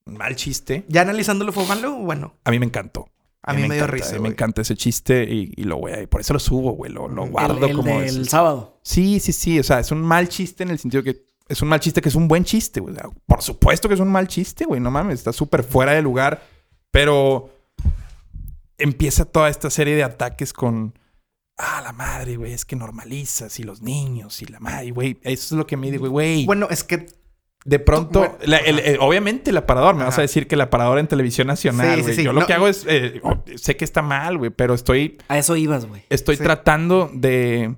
Un 0.05 0.15
mal 0.17 0.35
chiste. 0.35 0.83
Ya 0.89 1.01
analizándolo 1.01 1.51
fue 1.53 1.65
malo, 1.65 1.93
bueno. 1.95 2.35
A 2.43 2.51
mí 2.51 2.59
me 2.59 2.65
encantó. 2.65 3.07
A 3.45 3.53
mí 3.53 3.61
me 3.61 3.67
dio 3.75 3.75
encanta, 3.75 3.91
risa, 3.91 4.09
a 4.11 4.13
mí. 4.13 4.19
Me 4.21 4.29
encanta 4.29 4.61
ese 4.61 4.75
chiste 4.77 5.23
y, 5.29 5.51
y 5.57 5.63
lo 5.65 5.77
voy 5.77 5.91
a... 5.91 6.07
Por 6.07 6.21
eso 6.21 6.31
lo 6.33 6.39
subo, 6.39 6.71
güey. 6.73 6.91
Lo, 6.91 7.09
lo 7.09 7.25
El- 7.25 7.31
guardo 7.31 7.57
el, 7.65 7.71
el 7.71 7.75
como... 7.75 7.99
es- 8.01 8.27
sábado. 8.29 8.79
Sí, 8.83 9.19
sí, 9.19 9.33
sí. 9.33 9.59
O 9.59 9.63
sea, 9.63 9.79
es 9.79 9.91
un 9.91 10.01
mal 10.01 10.29
chiste 10.29 10.63
en 10.63 10.69
el 10.71 10.79
sentido 10.79 11.03
que... 11.03 11.25
Es 11.49 11.61
un 11.61 11.67
mal 11.67 11.81
chiste 11.81 12.01
que 12.01 12.07
es 12.07 12.15
un 12.15 12.29
buen 12.29 12.45
chiste, 12.45 12.79
güey. 12.79 12.93
O 12.95 12.97
sea, 12.97 13.09
Por 13.25 13.41
supuesto 13.41 13.89
que 13.89 13.95
es 13.95 13.99
un 13.99 14.09
mal 14.09 14.29
chiste, 14.29 14.63
güey. 14.63 14.79
No 14.79 14.91
mames. 14.91 15.15
Está 15.19 15.33
súper 15.33 15.63
fuera 15.63 15.91
de 15.91 16.01
lugar. 16.01 16.41
Pero... 16.93 17.49
Empieza 18.77 19.25
toda 19.25 19.49
esta 19.49 19.69
serie 19.69 19.95
de 19.95 20.03
ataques 20.03 20.51
con... 20.53 20.97
Ah, 21.57 21.81
la 21.83 21.91
madre, 21.93 22.35
güey. 22.37 22.53
Es 22.53 22.65
que 22.65 22.75
normalizas. 22.75 23.59
Y 23.59 23.63
los 23.63 23.81
niños. 23.81 24.41
Y 24.41 24.45
la 24.45 24.59
madre, 24.59 24.91
güey. 24.91 25.19
Eso 25.23 25.55
es 25.55 25.57
lo 25.57 25.67
que 25.67 25.77
me 25.77 25.91
digo, 25.91 26.09
güey. 26.09 26.45
Bueno, 26.45 26.67
es 26.69 26.83
que 26.83 27.05
De 27.65 27.79
pronto, 27.79 28.19
Bueno, 28.19 28.35
la- 28.43 28.57
el- 28.57 28.79
el- 28.79 28.97
obviamente 28.99 29.51
el 29.51 29.55
aparador, 29.57 29.95
me 29.95 30.03
vas 30.03 30.17
a 30.17 30.21
decir 30.21 30.47
que 30.47 30.55
el 30.55 30.61
aparador 30.61 30.99
en 30.99 31.07
televisión 31.07 31.47
nacional, 31.47 31.91
Sí, 31.91 31.95
sí, 31.95 32.01
güey. 32.03 32.15
sí. 32.17 32.23
Yo 32.23 32.33
lo 32.33 32.45
que 32.45 32.51
hago 32.51 32.67
es, 32.67 32.85
eh, 32.89 33.21
oh, 33.23 33.41
sé 33.55 33.77
que 33.77 33.85
está 33.85 34.01
mal, 34.01 34.37
güey, 34.37 34.51
pero 34.51 34.73
estoy, 34.73 35.17
A 35.29 35.37
eso 35.37 35.55
ibas, 35.55 35.85
güey. 35.85 36.03
estoy 36.09 36.35
Sí. 36.35 36.43
tratando 36.43 37.09
de... 37.13 37.77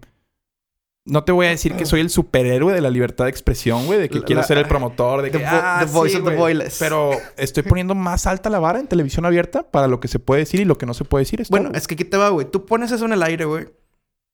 No 1.07 1.23
te 1.23 1.31
voy 1.31 1.45
a 1.45 1.49
decir 1.49 1.75
que 1.75 1.85
soy 1.85 1.99
el 2.01 2.09
superhéroe 2.09 2.73
de 2.73 2.81
la 2.81 2.89
libertad 2.89 3.25
de 3.25 3.29
expresión, 3.29 3.85
güey, 3.85 3.99
de 3.99 4.09
que 4.09 4.19
La- 4.19 4.25
quiero 4.25 4.41
la- 4.41 4.47
ser 4.47 4.57
el 4.57 4.65
promotor, 4.67 5.21
de 5.21 5.29
the 5.29 5.37
que... 5.37 5.45
vo- 5.45 5.49
ah, 5.51 5.83
the 5.85 5.91
voice 5.91 6.15
sí, 6.15 6.19
of 6.21 6.27
the 6.27 6.35
voiceless. 6.35 6.77
Pero 6.79 7.11
estoy 7.37 7.61
poniendo 7.63 7.93
más 7.93 8.25
alta 8.25 8.49
la 8.49 8.57
vara 8.57 8.79
en 8.79 8.87
televisión 8.87 9.23
abierta 9.25 9.69
para 9.69 9.87
lo 9.87 9.99
que 9.99 10.07
se 10.07 10.17
puede 10.17 10.39
decir 10.39 10.61
y 10.61 10.65
lo 10.65 10.77
que 10.79 10.87
no 10.87 10.95
se 10.95 11.05
puede 11.05 11.21
decir. 11.23 11.41
Es 11.41 11.49
Bueno, 11.49 11.69
es 11.75 11.87
que 11.87 11.93
aquí 11.93 12.05
te 12.05 12.17
va, 12.17 12.29
güey. 12.29 12.49
Tú 12.49 12.65
pones 12.65 12.91
eso 12.91 13.05
en 13.05 13.13
el 13.13 13.21
aire, 13.21 13.45
güey. 13.45 13.67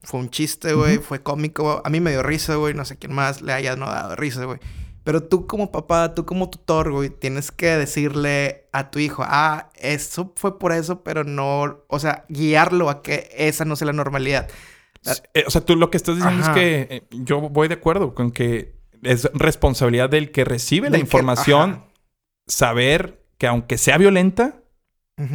Fue 0.04 0.20
un 0.22 0.30
chiste, 0.30 0.74
güey. 0.74 0.98
Fue 1.00 1.22
cómico. 1.22 1.82
A 1.84 1.90
mí 1.90 2.00
me 2.00 2.12
dio 2.12 2.24
risa, 2.24 2.56
güey. 2.56 2.74
No 2.74 2.86
sé 2.86 2.96
quién 2.98 3.14
más 3.14 3.42
le 3.42 3.52
haya 3.52 3.76
no 3.76 3.88
dado 3.88 4.16
risa, 4.16 4.46
güey. 4.46 4.60
Pero 5.04 5.24
tú 5.24 5.48
como 5.48 5.72
papá, 5.72 6.14
tú 6.16 6.26
como 6.26 6.50
tutor, 6.50 6.92
güey, 6.92 7.10
tienes 7.10 7.52
que 7.52 7.76
decirle 7.76 8.68
a 8.72 8.92
tu 8.92 9.00
hijo, 9.00 9.24
ah, 9.26 9.72
eso 9.76 10.32
fue 10.36 10.60
por 10.60 10.72
eso, 10.72 11.04
pero 11.04 11.24
no, 11.24 11.80
o 11.88 12.00
sea, 12.00 12.24
guiarlo 12.30 12.88
a 12.90 13.02
que 13.02 13.28
esa 13.36 13.66
no 13.66 13.76
sea 13.76 13.88
la 13.88 13.94
normalidad. 13.94 14.48
Eh, 15.34 15.44
o 15.48 15.50
sea, 15.50 15.62
tú 15.62 15.76
lo 15.76 15.90
que 15.90 15.98
estás 15.98 16.16
diciendo 16.16 16.44
Ajá. 16.44 16.52
es 16.52 16.56
que 16.58 16.96
eh, 16.96 17.04
yo 17.12 17.42
voy 17.42 17.68
de 17.68 17.74
acuerdo 17.76 18.14
con 18.14 18.32
que 18.32 18.76
es 19.02 19.30
responsabilidad 19.34 20.10
del 20.10 20.32
que 20.32 20.44
recibe 20.46 20.90
la 20.90 20.94
Del 20.94 21.02
información 21.02 21.84
saber 22.48 23.24
que 23.38 23.48
aunque 23.48 23.78
sea 23.78 23.98
violenta, 23.98 24.58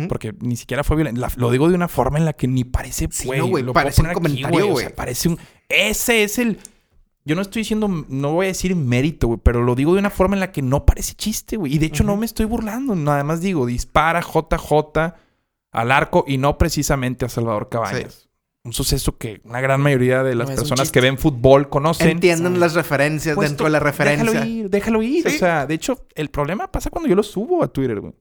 porque 0.08 0.34
ni 0.40 0.56
siquiera 0.56 0.82
fue 0.82 0.96
violenta, 0.96 1.20
la- 1.20 1.32
lo 1.36 1.48
digo 1.50 1.68
de 1.68 1.74
una 1.76 1.86
forma 1.86 2.18
en 2.18 2.24
la 2.24 2.32
que 2.32 2.48
ni 2.48 2.64
parece, 2.64 3.06
Sí, 3.10 3.26
güey, 3.26 3.38
no, 3.38 3.46
güey, 3.46 3.62
lo 3.62 3.72
puedo 3.72 3.84
parece 3.84 4.02
un 4.02 4.12
comentario, 4.12 4.66
o 4.66 4.70
güey. 4.72 4.86
sea, 4.86 4.94
parece 4.96 5.28
un... 5.28 5.38
Ese 5.68 6.24
es 6.24 6.38
el... 6.38 6.58
Yo 7.24 7.34
no 7.36 7.42
estoy 7.42 7.60
diciendo, 7.62 7.88
no 8.08 8.32
voy 8.32 8.46
a 8.46 8.48
decir 8.48 8.74
mérito, 8.76 9.26
güey, 9.28 9.40
pero 9.42 9.62
lo 9.62 9.74
digo 9.76 9.92
de 9.94 9.98
una 10.00 10.10
forma 10.10 10.34
en 10.36 10.40
la 10.40 10.50
que 10.52 10.62
no 10.62 10.84
parece 10.86 11.14
chiste, 11.14 11.56
güey. 11.56 11.74
Y 11.74 11.78
de 11.78 11.86
hecho 11.86 12.02
no 12.04 12.16
me 12.16 12.26
estoy 12.26 12.46
burlando, 12.46 12.94
nada 12.96 13.22
más 13.24 13.40
digo, 13.40 13.64
dispara 13.66 14.20
JJ 14.22 15.14
al 15.72 15.92
arco 15.92 16.24
y 16.26 16.38
no 16.38 16.56
precisamente 16.58 17.24
a 17.24 17.28
Salvador 17.28 17.68
Cabañas. 17.68 18.25
Un 18.66 18.72
suceso 18.72 19.16
que 19.16 19.40
una 19.44 19.60
gran 19.60 19.80
mayoría 19.80 20.22
de 20.22 20.34
las 20.34 20.50
No, 20.50 20.56
personas 20.56 20.90
que 20.90 21.00
ven 21.00 21.16
fútbol 21.18 21.68
conocen. 21.68 22.08
Entienden 22.10 22.60
las 22.60 22.74
referencias 22.74 23.34
Pues 23.34 23.48
dentro 23.48 23.64
tú- 23.64 23.68
de 23.68 23.70
la 23.70 23.80
referencia. 23.80 24.30
Déjalo 24.30 24.46
ir, 24.46 24.70
déjalo 24.70 25.02
ir. 25.02 25.28
Sí. 25.30 25.36
O 25.36 25.38
sea, 25.38 25.66
de 25.66 25.74
hecho, 25.74 26.06
el 26.14 26.28
problema 26.30 26.70
pasa 26.70 26.90
cuando 26.90 27.08
yo 27.08 27.14
lo 27.14 27.22
subo 27.22 27.62
a 27.62 27.68
Twitter, 27.68 28.00
güey. 28.00 28.12
Yo 28.12 28.18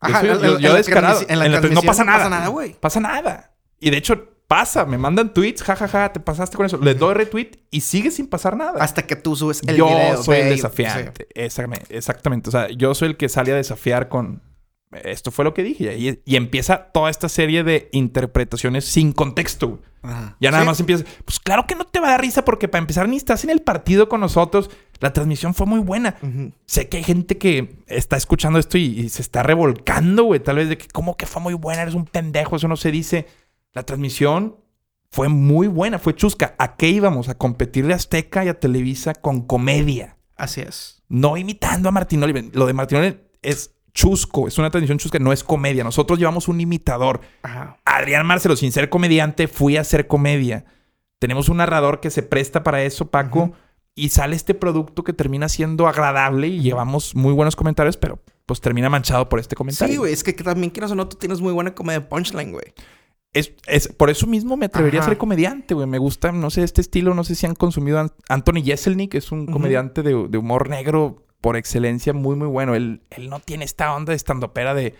Ajá, 0.00 0.20
soy- 0.20 0.28
en 0.30 0.36
la- 0.40 0.46
yo- 0.48 0.56
en 0.56 0.62
yo 0.62 0.68
la 0.70 0.74
descarado. 0.76 1.20
en 1.28 1.38
la 1.38 1.46
En 1.46 1.52
la- 1.52 1.60
no 1.60 1.68
pasa 1.68 1.74
no 1.74 1.82
pasa 1.82 2.04
nada. 2.04 2.28
nada, 2.30 2.48
güey. 2.48 2.74
Pasa 2.80 3.00
nada. 3.00 3.52
Y 3.80 3.90
de 3.90 3.96
hecho, 3.96 4.28
pasa. 4.46 4.86
Me 4.86 4.96
mandan 4.96 5.34
tweets, 5.34 5.62
jajaja, 5.62 6.12
te 6.12 6.20
pasaste 6.20 6.56
con 6.56 6.64
eso. 6.66 6.78
Les 6.78 6.98
doy 6.98 7.14
retweet 7.14 7.50
y 7.70 7.80
sigue 7.80 8.10
sin 8.12 8.28
pasar 8.28 8.56
nada. 8.56 8.82
Hasta 8.82 9.02
que 9.06 9.16
tú 9.16 9.34
subes 9.36 9.60
el 9.66 9.76
yo 9.76 9.88
video. 9.88 10.22
soy 10.22 10.36
el 10.38 10.48
desafiante. 10.50 11.26
Exactamente, 11.34 11.96
exactamente. 11.96 12.48
O 12.48 12.52
sea, 12.52 12.68
yo 12.70 12.94
soy 12.94 13.08
el 13.08 13.16
que 13.16 13.28
sale 13.28 13.52
a 13.52 13.56
desafiar 13.56 14.08
con... 14.08 14.42
Esto 15.04 15.30
fue 15.30 15.44
lo 15.44 15.52
que 15.52 15.62
dije. 15.62 15.98
Y, 15.98 16.22
y 16.24 16.36
empieza 16.36 16.84
toda 16.94 17.10
esta 17.10 17.28
serie 17.28 17.62
de 17.62 17.90
interpretaciones 17.92 18.86
sin 18.86 19.12
contexto. 19.12 19.80
Ajá. 20.02 20.36
Ya 20.40 20.50
nada 20.50 20.62
Sí. 20.62 20.66
más 20.68 20.80
empieza. 20.80 21.04
Pues 21.24 21.40
claro 21.40 21.66
que 21.66 21.74
no 21.74 21.84
te 21.84 22.00
va 22.00 22.08
a 22.08 22.10
dar 22.12 22.20
risa 22.20 22.44
porque 22.44 22.68
para 22.68 22.80
empezar 22.80 23.08
ni 23.08 23.16
estás 23.16 23.44
en 23.44 23.50
el 23.50 23.60
partido 23.60 24.08
con 24.08 24.20
nosotros. 24.20 24.70
La 25.00 25.12
transmisión 25.12 25.54
fue 25.54 25.66
muy 25.66 25.80
buena. 25.80 26.16
Sé 26.66 26.88
que 26.88 26.96
hay 26.98 27.04
gente 27.04 27.38
que 27.38 27.82
está 27.86 28.16
escuchando 28.16 28.58
esto 28.58 28.78
y, 28.78 28.84
y 29.00 29.08
se 29.08 29.22
está 29.22 29.42
revolcando, 29.42 30.24
güey. 30.24 30.40
Tal 30.40 30.56
vez 30.56 30.68
de 30.68 30.76
que, 30.78 30.88
¿cómo 30.88 31.16
que 31.16 31.26
fue 31.26 31.40
muy 31.42 31.54
buena? 31.54 31.82
Eres 31.82 31.94
un 31.94 32.04
pendejo, 32.04 32.56
eso 32.56 32.66
no 32.68 32.76
se 32.76 32.90
dice. 32.90 33.26
La 33.74 33.84
transmisión 33.84 34.56
fue 35.10 35.28
muy 35.28 35.68
buena, 35.68 35.98
fue 35.98 36.14
chusca. 36.16 36.54
¿A 36.58 36.76
qué 36.76 36.88
íbamos? 36.88 37.28
A 37.28 37.36
competirle 37.38 37.92
a 37.92 37.96
Azteca 37.96 38.44
y 38.44 38.48
a 38.48 38.58
Televisa 38.58 39.14
con 39.14 39.42
comedia. 39.42 40.16
Así 40.36 40.60
es. 40.60 41.02
No 41.08 41.36
imitando 41.36 41.88
a 41.88 41.92
Martín 41.92 42.22
Oliver. 42.22 42.44
Lo 42.52 42.66
de 42.66 42.72
Martín 42.72 42.98
Oliver 42.98 43.30
es 43.42 43.74
chusco, 43.92 44.48
es 44.48 44.58
una 44.58 44.70
transmisión 44.70 44.98
chusca, 44.98 45.18
no 45.18 45.32
es 45.32 45.42
comedia. 45.44 45.84
Nosotros 45.84 46.18
llevamos 46.18 46.48
un 46.48 46.60
imitador. 46.60 47.20
Ajá. 47.42 47.78
Adrián 47.84 48.26
Marcelo, 48.26 48.56
sin 48.56 48.72
ser 48.72 48.88
comediante, 48.88 49.48
fui 49.48 49.76
a 49.76 49.80
hacer 49.82 50.06
comedia. 50.06 50.64
Tenemos 51.18 51.48
un 51.48 51.56
narrador 51.58 52.00
que 52.00 52.10
se 52.10 52.22
presta 52.22 52.62
para 52.62 52.82
eso, 52.84 53.10
Paco, 53.10 53.52
y 53.94 54.10
sale 54.10 54.36
este 54.36 54.54
producto 54.54 55.02
que 55.02 55.12
termina 55.12 55.48
siendo 55.48 55.88
agradable 55.88 56.46
y 56.46 56.60
llevamos 56.60 57.16
muy 57.16 57.32
buenos 57.32 57.56
comentarios, 57.56 57.96
pero 57.96 58.20
pues 58.46 58.60
termina 58.60 58.88
manchado 58.88 59.28
por 59.28 59.40
este 59.40 59.56
comentario. 59.56 59.92
Sí, 59.92 59.98
güey. 59.98 60.12
Es 60.12 60.22
que 60.22 60.32
también 60.32 60.70
quieras 60.70 60.92
o 60.92 60.94
no, 60.94 61.08
tú 61.08 61.16
tienes 61.16 61.40
muy 61.40 61.52
buena 61.52 61.74
comedia 61.74 62.00
de 62.00 62.06
punchline, 62.06 62.52
güey. 62.52 62.72
Es, 63.34 63.52
es- 63.66 63.88
por 63.88 64.08
eso 64.10 64.26
mismo 64.26 64.56
me 64.56 64.66
atrevería 64.66 65.00
Ajá. 65.00 65.08
a 65.08 65.10
ser 65.10 65.18
comediante, 65.18 65.74
güey. 65.74 65.86
Me 65.86 65.98
gusta, 65.98 66.30
no 66.32 66.48
sé, 66.50 66.62
este 66.62 66.80
estilo, 66.80 67.12
no 67.14 67.24
sé 67.24 67.34
si 67.34 67.44
han 67.46 67.54
consumido 67.54 67.98
Anthony 68.28 68.62
Jeselnik, 68.64 69.14
es 69.16 69.32
un 69.32 69.46
comediante 69.46 70.02
de, 70.02 70.28
de 70.28 70.38
humor 70.38 70.70
negro 70.70 71.26
por 71.40 71.56
excelencia, 71.56 72.12
muy, 72.12 72.36
muy 72.36 72.48
bueno. 72.48 72.74
Él, 72.74 73.02
él 73.10 73.28
no 73.30 73.40
tiene 73.40 73.64
esta 73.64 73.94
onda 73.94 74.10
de 74.12 74.16
estandopera 74.16 74.74
de... 74.74 74.94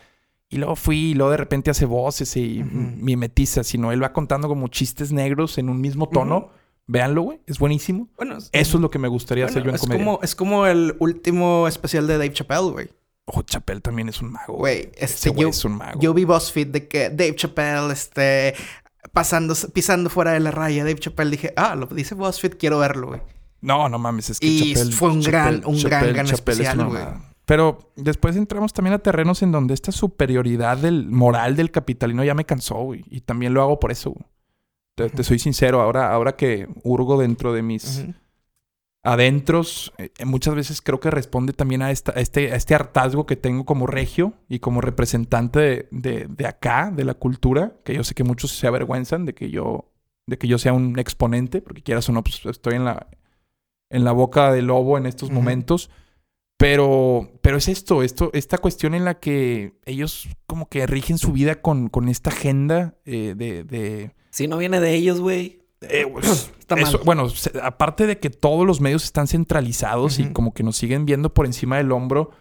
Y 0.50 0.56
luego 0.56 0.76
fui 0.76 1.10
y 1.10 1.14
luego 1.14 1.30
de 1.32 1.36
repente 1.36 1.70
hace 1.70 1.84
voces 1.84 2.34
y 2.36 2.62
mimetiza, 2.64 3.64
sino 3.64 3.92
él 3.92 4.02
va 4.02 4.12
contando 4.14 4.48
como 4.48 4.68
chistes 4.68 5.12
negros 5.12 5.58
en 5.58 5.68
un 5.68 5.80
mismo 5.80 6.08
tono. 6.08 6.36
Ujú. 6.38 6.48
Véanlo, 6.86 7.20
güey. 7.22 7.40
Es 7.46 7.58
buenísimo. 7.58 8.08
Bueno, 8.16 8.38
es- 8.38 8.48
Eso 8.52 8.78
es 8.78 8.80
lo 8.80 8.90
que 8.90 8.98
me 8.98 9.08
gustaría 9.08 9.44
bueno, 9.44 9.52
hacer 9.52 9.62
yo 9.64 9.68
en 9.68 9.74
es 9.74 9.80
comedia. 9.82 9.98
como, 10.04 10.20
es 10.22 10.34
como 10.34 10.66
el 10.66 10.96
último 11.00 11.68
especial 11.68 12.06
de 12.06 12.14
Dave 12.14 12.32
Chappelle, 12.32 12.70
güey. 12.70 12.88
Ojo, 13.26 13.42
Chapel 13.42 13.82
también 13.82 14.08
es 14.08 14.22
un 14.22 14.32
mago. 14.32 14.54
Güey, 14.54 14.90
este, 14.96 15.28
güey 15.28 15.42
yo, 15.42 15.48
es 15.50 15.62
un 15.66 15.72
mago. 15.76 16.00
yo 16.00 16.14
vi 16.14 16.24
BuzzFeed 16.24 16.68
de 16.68 16.88
que 16.88 17.10
Dave 17.10 17.34
Chappelle, 17.36 17.92
este, 17.92 18.54
pasando, 19.12 19.54
pisando 19.74 20.08
fuera 20.08 20.32
de 20.32 20.40
la 20.40 20.50
raya. 20.50 20.82
Dave 20.82 20.98
Chappelle 20.98 21.30
dije, 21.30 21.52
ah, 21.56 21.74
lo 21.74 21.84
dice 21.88 22.14
BuzzFeed, 22.14 22.56
quiero 22.58 22.78
verlo, 22.78 23.08
güey. 23.08 23.20
No, 23.60 23.88
no 23.88 23.98
mames, 23.98 24.30
es 24.30 24.40
que 24.40 24.46
Y 24.46 24.74
Chappelle- 24.74 24.92
fue 24.92 25.10
un 25.10 25.20
gran- 25.22 25.62
un 25.66 25.80
gran, 25.82 26.12
gran 26.12 26.26
Chappelle 26.26 26.62
especial, 26.62 26.86
güey. 26.88 27.02
Pero 27.44 27.92
después 27.96 28.36
entramos 28.36 28.72
también 28.74 28.94
a 28.94 28.98
terrenos 28.98 29.42
en 29.42 29.52
donde 29.52 29.72
esta 29.74 29.90
superioridad 29.90 30.76
del 30.76 31.08
moral 31.08 31.56
del 31.56 31.70
capitalino 31.70 32.22
ya 32.22 32.34
me 32.34 32.44
cansó, 32.44 32.74
güey. 32.76 33.04
Y 33.10 33.22
también 33.22 33.54
lo 33.54 33.62
hago 33.62 33.80
por 33.80 33.90
eso, 33.90 34.10
güey. 34.10 34.24
Te, 34.94 35.08
te 35.10 35.22
soy 35.24 35.38
sincero, 35.38 35.80
ahora, 35.80 36.12
ahora 36.12 36.36
que 36.36 36.68
hurgo 36.82 37.18
dentro 37.20 37.52
de 37.52 37.62
mis 37.62 38.04
adentros, 39.04 39.92
eh, 39.98 40.10
muchas 40.24 40.54
veces 40.54 40.82
creo 40.82 41.00
que 41.00 41.10
responde 41.10 41.52
también 41.52 41.82
a, 41.82 41.90
esta, 41.90 42.12
a 42.12 42.20
este, 42.20 42.52
a 42.52 42.56
este 42.56 42.74
hartazgo 42.74 43.24
que 43.26 43.36
tengo 43.36 43.64
como 43.64 43.86
regio 43.86 44.34
y 44.48 44.58
como 44.58 44.80
representante 44.80 45.60
de, 45.60 45.88
de- 45.90 46.26
de 46.28 46.46
acá, 46.46 46.90
de 46.94 47.04
la 47.04 47.14
cultura, 47.14 47.74
que 47.84 47.94
yo 47.94 48.04
sé 48.04 48.14
que 48.14 48.24
muchos 48.24 48.50
se 48.50 48.66
avergüenzan 48.66 49.24
de 49.24 49.34
que 49.34 49.50
yo, 49.50 49.90
de 50.26 50.36
que 50.36 50.48
yo 50.48 50.58
sea 50.58 50.72
un 50.72 50.98
exponente, 50.98 51.62
porque 51.62 51.82
quieras 51.82 52.08
o 52.08 52.12
no, 52.12 52.22
pues 52.22 52.44
estoy 52.44 52.74
en 52.74 52.84
la, 52.84 53.06
en 53.90 54.04
la 54.04 54.12
boca 54.12 54.52
del 54.52 54.66
lobo 54.66 54.98
en 54.98 55.06
estos 55.06 55.30
momentos. 55.30 55.90
Pero, 56.56 57.30
pero 57.40 57.56
es 57.56 57.68
esto, 57.68 58.02
esto, 58.02 58.30
esta 58.32 58.58
cuestión 58.58 58.94
en 58.94 59.04
la 59.04 59.20
que 59.20 59.74
ellos 59.84 60.28
como 60.46 60.68
que 60.68 60.86
rigen 60.88 61.16
su 61.16 61.30
vida 61.32 61.60
con, 61.62 61.88
con 61.88 62.08
esta 62.08 62.30
agenda 62.30 62.96
eh, 63.04 63.34
de, 63.36 63.62
de, 63.62 64.10
Si 64.30 64.48
no 64.48 64.58
viene 64.58 64.80
de 64.80 64.92
ellos, 64.94 65.20
güey. 65.20 65.62
eh, 65.82 66.04
pues, 66.12 66.50
eso- 66.76 67.00
bueno, 67.04 67.28
se- 67.28 67.52
aparte 67.62 68.08
de 68.08 68.18
que 68.18 68.30
todos 68.30 68.66
los 68.66 68.80
medios 68.80 69.04
están 69.04 69.28
centralizados 69.28 70.18
y 70.18 70.32
como 70.32 70.52
que 70.52 70.64
nos 70.64 70.76
siguen 70.76 71.06
viendo 71.06 71.32
por 71.32 71.46
encima 71.46 71.76
del 71.76 71.92
hombro, 71.92 72.32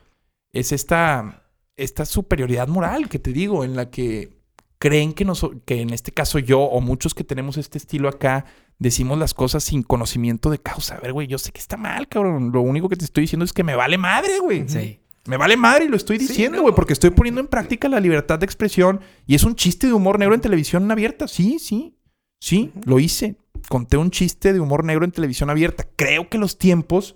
es 0.51 0.71
esta, 0.71 1.43
esta 1.75 2.03
superioridad 2.05 2.67
moral 2.67 3.09
que 3.09 3.19
te 3.19 3.31
digo, 3.31 3.63
en 3.63 3.75
la 3.75 3.91
que 3.91 4.35
creen 4.79 5.13
que, 5.13 5.25
nos, 5.25 5.45
que 5.65 5.81
en 5.81 5.91
este 5.91 6.11
caso 6.11 6.39
yo 6.39 6.61
o 6.61 6.81
muchos 6.81 7.13
que 7.13 7.23
tenemos 7.23 7.57
este 7.57 7.77
estilo 7.77 8.09
acá, 8.09 8.45
decimos 8.80 9.17
las 9.17 9.34
cosas 9.34 9.63
sin 9.63 9.84
conocimiento 9.84 10.49
de 10.49 10.59
causa. 10.59 10.95
A 10.95 10.99
ver, 10.99 11.13
güey, 11.13 11.28
yo 11.28 11.38
sé 11.38 11.51
que 11.51 11.59
está 11.59 11.78
mal, 11.78 12.07
cabrón. 12.07 12.51
Lo 12.53 12.61
único 12.61 12.89
que 12.89 12.95
te 12.95 13.05
estoy 13.05 13.21
diciendo 13.21 13.45
es 13.45 13.53
que 13.53 13.63
me 13.63 13.75
vale 13.75 13.97
madre, 13.97 14.39
güey. 14.39 14.67
Sí. 14.67 14.99
Me 15.25 15.36
vale 15.38 15.57
madre 15.57 15.86
y 15.86 15.88
lo 15.89 15.97
estoy 15.97 16.19
Sí, 16.19 16.28
diciendo, 16.28 16.57
no. 16.57 16.61
güey, 16.63 16.75
porque 16.75 16.93
estoy 16.93 17.09
poniendo 17.09 17.41
en 17.41 17.47
práctica 17.47 17.89
la 17.89 17.99
libertad 17.99 18.39
de 18.39 18.45
expresión 18.45 19.01
y 19.25 19.36
es 19.36 19.43
un 19.43 19.55
chiste 19.55 19.88
de 19.88 19.93
humor 19.93 20.19
negro 20.19 20.34
en 20.36 20.41
televisión 20.41 20.89
abierta. 20.89 21.28
Sí, 21.28 21.57
sí, 21.59 21.97
sí, 22.39 22.71
lo 22.86 22.99
hice. 22.99 23.36
Conté 23.67 23.97
un 23.97 24.09
chiste 24.11 24.53
de 24.53 24.59
humor 24.61 24.86
negro 24.86 25.03
en 25.03 25.11
televisión 25.11 25.49
abierta. 25.49 25.86
Creo 25.97 26.30
que 26.30 26.38
los 26.38 26.57
tiempos 26.57 27.15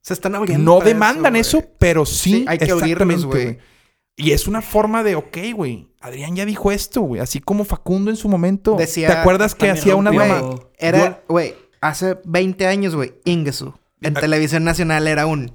Se 0.00 0.12
están 0.14 0.36
abriendo. 0.36 0.78
no 0.78 0.84
demandan 0.84 1.34
eso, 1.34 1.64
pero 1.78 2.06
sí, 2.06 2.30
Sí, 2.30 2.44
hay 2.46 2.58
que 2.58 2.70
abrirlos, 2.70 3.10
exactamente, 3.14 3.26
güey. 3.26 3.58
Y 4.16 4.30
es 4.30 4.46
una 4.46 4.62
forma 4.62 5.02
de, 5.02 5.16
ok, 5.16 5.38
güey, 5.54 5.88
Adrián 6.04 6.36
ya 6.36 6.44
dijo 6.44 6.70
esto, 6.70 7.00
güey. 7.00 7.20
Así 7.20 7.40
como 7.40 7.64
Facundo 7.64 8.10
en 8.10 8.16
su 8.16 8.28
momento. 8.28 8.76
Decía- 8.76 9.08
¿Te 9.08 9.14
acuerdas 9.14 9.54
que 9.54 9.70
hacía 9.70 9.96
una 9.96 10.12
mamá? 10.12 10.56
Era, 10.78 11.22
güey, 11.28 11.54
hace 11.80 12.18
20 12.24 12.66
años, 12.66 12.94
güey, 12.94 13.14
Ingesu. 13.24 13.72
En 14.02 14.16
Ah. 14.16 14.20
televisión 14.20 14.64
nacional 14.64 15.08
era 15.08 15.26
un. 15.26 15.50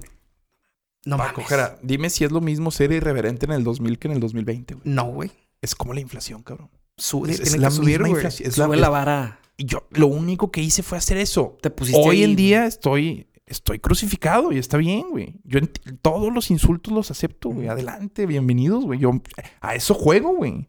No 1.04 1.16
Paco, 1.16 1.40
mames. 1.40 1.46
Jara, 1.48 1.78
dime 1.82 2.10
si 2.10 2.24
es 2.24 2.32
lo 2.32 2.40
mismo 2.40 2.70
ser 2.70 2.92
irreverente 2.92 3.46
en 3.46 3.52
el 3.52 3.64
2000 3.64 3.98
que 3.98 4.08
en 4.08 4.14
el 4.14 4.20
2020, 4.20 4.74
güey. 4.74 4.82
No, 4.92 5.04
güey. 5.04 5.30
Es 5.62 5.74
como 5.74 5.94
la 5.94 6.00
inflación, 6.00 6.42
cabrón. 6.42 6.68
Sube, 6.96 7.30
Es, 7.30 7.56
la 7.56 7.70
subir, 7.70 8.00
misma 8.00 8.08
güey. 8.08 8.12
inflación. 8.20 8.48
Es 8.48 8.58
la- 8.58 8.64
Sube 8.66 8.76
la 8.76 8.88
vara. 8.90 9.40
Y 9.56 9.66
yo 9.66 9.86
lo 9.90 10.08
único 10.08 10.50
que 10.50 10.60
hice 10.62 10.82
fue 10.82 10.98
hacer 10.98 11.16
eso. 11.16 11.56
Te 11.62 11.70
pusiste 11.70 12.00
Hoy 12.02 12.16
ahí, 12.18 12.24
en 12.24 12.36
día 12.36 12.66
estoy, 12.66 13.28
estoy 13.50 13.80
crucificado 13.80 14.52
y 14.52 14.58
está 14.58 14.76
bien, 14.76 15.10
güey. 15.10 15.34
Yo 15.44 15.60
todos 16.00 16.32
los 16.32 16.50
insultos 16.50 16.94
los 16.94 17.10
acepto, 17.10 17.50
güey. 17.50 17.68
Adelante, 17.68 18.24
bienvenidos, 18.24 18.84
güey. 18.84 19.00
Yo 19.00 19.20
a 19.60 19.74
eso 19.74 19.92
juego, 19.92 20.36
güey. 20.36 20.68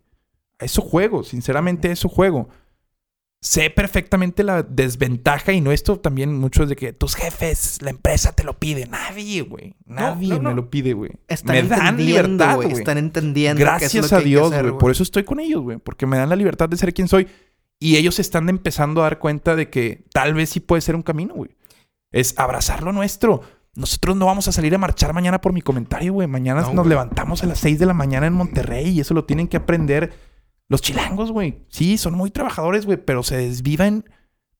A 0.59 0.65
eso 0.65 0.81
juego, 0.81 1.23
sinceramente 1.23 1.89
a 1.89 1.91
eso 1.91 2.09
juego. 2.09 2.49
Sé 3.39 3.69
perfectamente 3.69 4.43
la 4.43 4.61
desventaja 4.63 5.51
y 5.51 5.61
no 5.61 5.71
esto 5.71 5.99
también 5.99 6.37
mucho 6.37 6.63
es 6.63 6.69
de 6.69 6.75
que 6.75 6.93
tus 6.93 7.15
jefes, 7.15 7.81
la 7.81 7.91
empresa 7.91 8.33
te 8.33 8.43
lo 8.43 8.57
pide. 8.59 8.85
Nadie, 8.87 9.41
güey. 9.41 9.75
Nadie 9.85 10.29
no, 10.29 10.41
no. 10.41 10.49
me 10.49 10.55
lo 10.55 10.69
pide, 10.69 10.93
güey. 10.93 11.11
Están 11.27 11.55
Me 11.55 11.63
dan 11.63 11.97
libertad, 11.97 12.55
güey. 12.57 12.71
Están 12.71 12.97
entendiendo. 12.97 13.61
es 13.61 13.65
lo 13.65 13.71
Gracias 13.71 14.09
que 14.09 14.15
a 14.15 14.17
hay 14.17 14.23
que 14.23 14.29
Dios, 14.29 14.49
güey. 14.49 14.77
Por 14.77 14.91
eso 14.91 15.03
estoy 15.03 15.23
con 15.23 15.39
ellos, 15.39 15.61
güey. 15.61 15.77
Porque 15.77 16.05
me 16.05 16.17
dan 16.17 16.29
la 16.29 16.35
libertad 16.35 16.67
de 16.67 16.77
ser 16.77 16.93
quien 16.93 17.07
soy. 17.07 17.27
Y 17.79 17.97
ellos 17.97 18.19
están 18.19 18.47
empezando 18.49 19.01
a 19.01 19.05
dar 19.05 19.17
cuenta 19.17 19.55
de 19.55 19.69
que 19.69 20.03
tal 20.13 20.35
vez 20.35 20.49
sí 20.49 20.59
puede 20.59 20.81
ser 20.81 20.95
un 20.95 21.01
camino, 21.01 21.33
güey. 21.33 21.49
Es 22.11 22.37
abrazar 22.37 22.83
lo 22.83 22.91
nuestro. 22.91 23.41
Nosotros 23.73 24.17
no 24.17 24.25
vamos 24.25 24.47
a 24.47 24.51
salir 24.51 24.75
a 24.75 24.77
marchar 24.77 25.13
mañana 25.13 25.39
por 25.39 25.53
mi 25.53 25.61
comentario, 25.61 26.13
güey. 26.13 26.27
Mañana 26.27 26.61
No, 26.61 26.67
nos 26.67 26.75
güey. 26.77 26.89
levantamos 26.89 27.43
a 27.43 27.47
las 27.47 27.59
6 27.59 27.79
de 27.79 27.85
la 27.85 27.93
mañana 27.93 28.27
en 28.27 28.33
Monterrey 28.33 28.89
y 28.89 28.99
eso 28.99 29.13
lo 29.13 29.25
tienen 29.25 29.47
que 29.47 29.57
aprender 29.57 30.13
los 30.67 30.81
chilangos, 30.81 31.31
güey. 31.31 31.65
Sí, 31.69 31.97
son 31.97 32.13
muy 32.15 32.31
trabajadores, 32.31 32.85
güey, 32.85 32.97
pero 32.97 33.23
se 33.23 33.37
desviven 33.37 34.05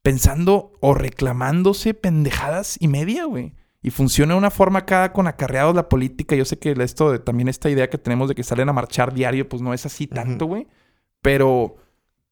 pensando 0.01 0.73
o 0.81 0.93
reclamándose 0.93 1.93
pendejadas 1.93 2.77
y 2.79 2.87
media, 2.87 3.25
güey. 3.25 3.53
Y 3.83 3.89
funciona 3.89 4.33
de 4.33 4.37
una 4.37 4.51
forma 4.51 4.85
cada 4.85 5.11
con 5.11 5.27
acarreados 5.27 5.75
la 5.75 5.89
política. 5.89 6.35
Yo 6.35 6.45
sé 6.45 6.57
que 6.59 6.71
esto 6.79 7.11
de, 7.11 7.19
también 7.19 7.47
esta 7.47 7.69
idea 7.69 7.89
que 7.89 7.97
tenemos 7.97 8.29
de 8.29 8.35
que 8.35 8.43
salen 8.43 8.69
a 8.69 8.73
marchar 8.73 9.13
diario, 9.13 9.49
pues 9.49 9.61
no 9.61 9.73
es 9.73 9.85
así 9.85 10.07
tanto, 10.07 10.45
güey. 10.45 10.67
Pero, 11.21 11.75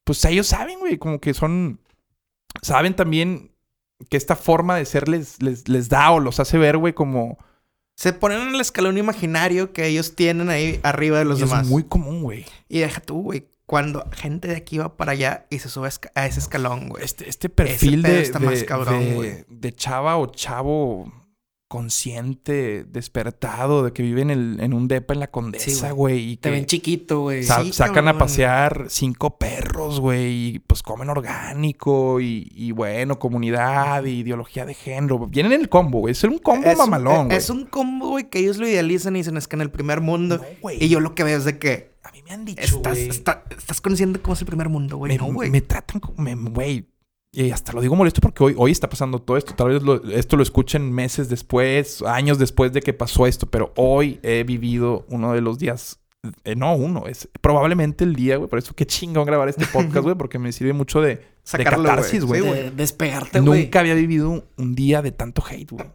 pues 0.04 0.24
ellos 0.26 0.48
saben, 0.48 0.80
güey, 0.80 0.98
como 0.98 1.20
que 1.20 1.34
son. 1.34 1.80
Saben 2.62 2.96
también 2.96 3.52
que 4.10 4.18
esta 4.18 4.36
forma 4.36 4.76
de 4.78 4.86
ser 4.86 5.08
les, 5.10 5.42
les, 5.42 5.68
les 5.68 5.90
da 5.90 6.12
o 6.12 6.20
los 6.20 6.40
hace 6.40 6.58
ver, 6.58 6.78
güey, 6.78 6.94
como. 6.94 7.38
Se 7.96 8.14
ponen 8.14 8.42
en 8.42 8.56
el 8.56 8.62
escalón 8.62 8.98
imaginario 8.98 9.74
que 9.74 9.86
ellos 9.88 10.16
tienen 10.16 10.50
ahí 10.50 10.80
arriba 10.84 11.18
de 11.20 11.26
los 11.26 11.40
y 11.40 11.44
es 11.44 11.50
demás. 11.50 11.68
muy 11.68 11.84
común, 11.84 12.24
güey. 12.24 12.46
Y 12.70 12.80
deja 12.80 13.02
tú, 13.02 13.24
güey. 13.24 13.48
Cuando 13.66 14.08
gente 14.14 14.48
de 14.48 14.56
aquí 14.56 14.78
va 14.78 14.96
para 14.98 15.12
allá 15.12 15.46
y 15.50 15.60
se 15.60 15.68
sube 15.70 15.90
a 16.16 16.26
ese 16.26 16.40
escalón, 16.40 16.88
güey. 16.90 17.04
Este, 17.04 17.28
este 17.30 17.50
perfil 17.50 18.02
de, 18.02 18.22
está 18.22 18.40
de- 18.40 18.46
más 18.46 18.64
cabrón, 18.64 19.00
de- 19.04 19.14
güey. 19.16 19.46
de 19.50 19.74
chava 19.74 20.18
o 20.18 20.28
chavo 20.28 21.12
consciente, 21.70 22.84
despertado, 22.84 23.84
de 23.84 23.94
que 23.94 24.04
vive 24.04 24.22
en, 24.22 24.30
el, 24.32 24.58
en 24.60 24.74
un 24.74 24.88
depa 24.88 25.14
en 25.14 25.20
la 25.22 25.28
Condesa, 25.32 25.88
Sí, 25.90 25.94
güey. 25.94 26.32
y 26.32 26.38
Te 26.38 26.50
que 26.50 26.56
ven 26.56 26.66
chiquito, 26.66 27.22
güey. 27.22 27.44
sa- 27.44 27.64
Sí, 27.64 27.72
sacan 27.72 28.08
a 28.08 28.18
pasear 28.18 28.86
cinco 28.90 29.38
perros, 29.38 30.00
güey, 30.00 30.56
y 30.56 30.60
pues 30.60 30.82
comen 30.84 31.10
orgánico 31.10 32.20
y, 32.22 32.52
y 32.56 32.72
bueno, 32.72 33.20
comunidad 33.20 34.04
y 34.06 34.20
ideología 34.20 34.66
de 34.66 34.74
género. 34.74 35.20
Vienen 35.28 35.54
en 35.54 35.62
el 35.62 35.70
combo, 35.70 36.00
güey. 36.00 36.12
Es 36.12 36.24
un 36.24 36.38
combo 36.40 36.68
Es 36.68 36.78
mamalón, 36.78 37.28
güey. 37.28 37.38
Es 37.38 37.50
un 37.50 37.66
combo, 37.66 38.10
güey, 38.10 38.30
que 38.30 38.40
ellos 38.40 38.58
lo 38.58 38.68
idealizan 38.68 39.16
y 39.16 39.20
dicen 39.20 39.38
es 39.38 39.48
que 39.48 39.56
en 39.56 39.62
el 39.62 39.72
primer 39.72 40.02
mundo. 40.02 40.42
No, 40.64 40.72
y 40.72 40.88
yo 40.90 41.00
lo 41.00 41.16
que 41.16 41.24
veo 41.24 41.38
es 41.38 41.46
de 41.46 41.58
que 41.60 41.92
A 42.04 42.12
mí 42.12 42.22
me 42.24 42.32
han 42.32 42.46
dicho, 42.46 42.62
estás, 42.78 42.98
está- 42.98 43.44
estás 43.56 43.82
consciente 43.82 44.20
cómo 44.20 44.34
es 44.34 44.42
el 44.42 44.48
primer 44.48 44.70
mundo, 44.70 44.98
güey. 44.98 45.18
No, 45.18 45.26
güey. 45.32 45.50
me 45.52 45.62
tratan 45.62 46.00
como... 46.00 46.22
me- 46.24 46.36
Güey, 46.36 46.88
y 47.32 47.52
hasta 47.52 47.74
lo 47.74 47.82
digo 47.82 47.96
molesto 47.96 48.22
porque 48.22 48.44
hoy, 48.44 48.56
hoy 48.58 48.72
está 48.72 48.90
pasando 48.90 49.20
todo 49.20 49.38
esto. 49.38 49.54
Tal 49.56 49.70
vez 49.70 49.84
lo- 49.84 50.04
esto 50.12 50.36
lo 50.36 50.44
escuchen 50.44 50.92
meses 50.92 51.30
después, 51.30 52.02
años 52.02 52.40
después 52.40 52.74
de 52.74 52.82
que 52.82 52.94
pasó 52.94 53.28
esto. 53.28 53.46
Pero 53.46 53.72
hoy 53.76 54.20
he 54.24 54.44
vivido 54.44 55.06
uno 55.10 55.34
de 55.34 55.42
los 55.42 55.60
días... 55.60 56.00
eh, 56.44 56.56
no 56.56 56.76
uno, 56.76 57.06
es 57.08 57.30
probablemente 57.42 58.04
el 58.04 58.16
día, 58.16 58.38
güey. 58.38 58.50
Por 58.50 58.58
eso 58.60 58.74
qué 58.76 58.86
chingón 58.88 59.26
grabar 59.26 59.48
este 59.50 59.66
podcast, 59.74 60.04
güey. 60.04 60.16
Porque 60.16 60.40
me 60.40 60.52
sirve 60.52 60.74
mucho 60.74 61.02
de, 61.02 61.18
de 61.18 61.26
Sacarlo, 61.44 61.84
catarsis, 61.88 62.24
güey. 62.26 62.42
Sí, 62.42 62.48
De 62.50 62.72
despegarte, 62.72 63.40
güey. 63.42 63.64
Nunca 63.66 63.80
había 63.82 63.94
vivido 63.94 64.46
un 64.58 64.76
día 64.76 65.02
de 65.02 65.12
tanto 65.12 65.44
hate, 65.48 65.70
güey. 65.72 65.86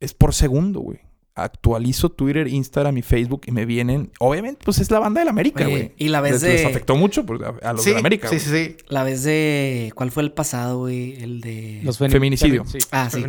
Es 0.00 0.12
por 0.12 0.34
segundo, 0.34 0.80
güey. 0.80 1.00
Actualizo 1.36 2.10
Twitter, 2.12 2.46
Instagram 2.46 2.96
y 2.98 3.02
Facebook 3.02 3.42
y 3.46 3.50
me 3.50 3.66
vienen... 3.66 4.12
Obviamente, 4.20 4.60
pues 4.64 4.78
es 4.78 4.88
la 4.92 5.00
banda 5.00 5.18
del 5.20 5.28
América, 5.28 5.66
güey. 5.66 5.92
y 5.96 6.08
la 6.08 6.20
vez 6.20 6.34
les, 6.34 6.42
les 6.44 6.60
de- 6.62 6.66
afectó 6.68 6.94
mucho 6.94 7.26
pues, 7.26 7.40
a, 7.42 7.54
a 7.68 7.72
los 7.72 7.82
sí, 7.82 7.90
de 7.90 7.98
América, 7.98 8.28
sí, 8.28 8.38
sí, 8.38 8.50
sí. 8.50 8.76
La 8.88 9.02
vez 9.02 9.24
de. 9.24 9.90
¿Cuál 9.96 10.12
fue 10.12 10.22
el 10.22 10.30
pasado, 10.32 10.78
güey? 10.78 11.20
El 11.20 11.40
de. 11.40 11.80
Los 11.82 12.00
femi- 12.00 12.10
Feminicidio. 12.12 12.64
Sí. 12.66 12.78
Ah, 12.92 13.10
sí. 13.10 13.24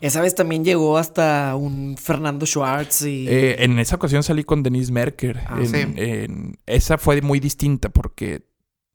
Esa 0.00 0.22
vez 0.22 0.34
también 0.34 0.64
llegó 0.64 0.96
hasta 0.96 1.54
un 1.54 1.96
Fernando 1.98 2.46
Schwartz 2.46 3.02
y. 3.02 3.26
Eh, 3.28 3.62
en 3.62 3.78
esa 3.78 3.96
ocasión 3.96 4.22
salí 4.22 4.42
con 4.42 4.62
Denise 4.62 4.90
Merker. 4.90 5.40
Ah, 5.46 5.58
En- 5.60 5.66
sí. 5.68 5.76
en- 5.96 6.58
esa 6.64 6.96
fue 6.96 7.20
muy 7.20 7.40
distinta 7.40 7.90
porque, 7.90 8.46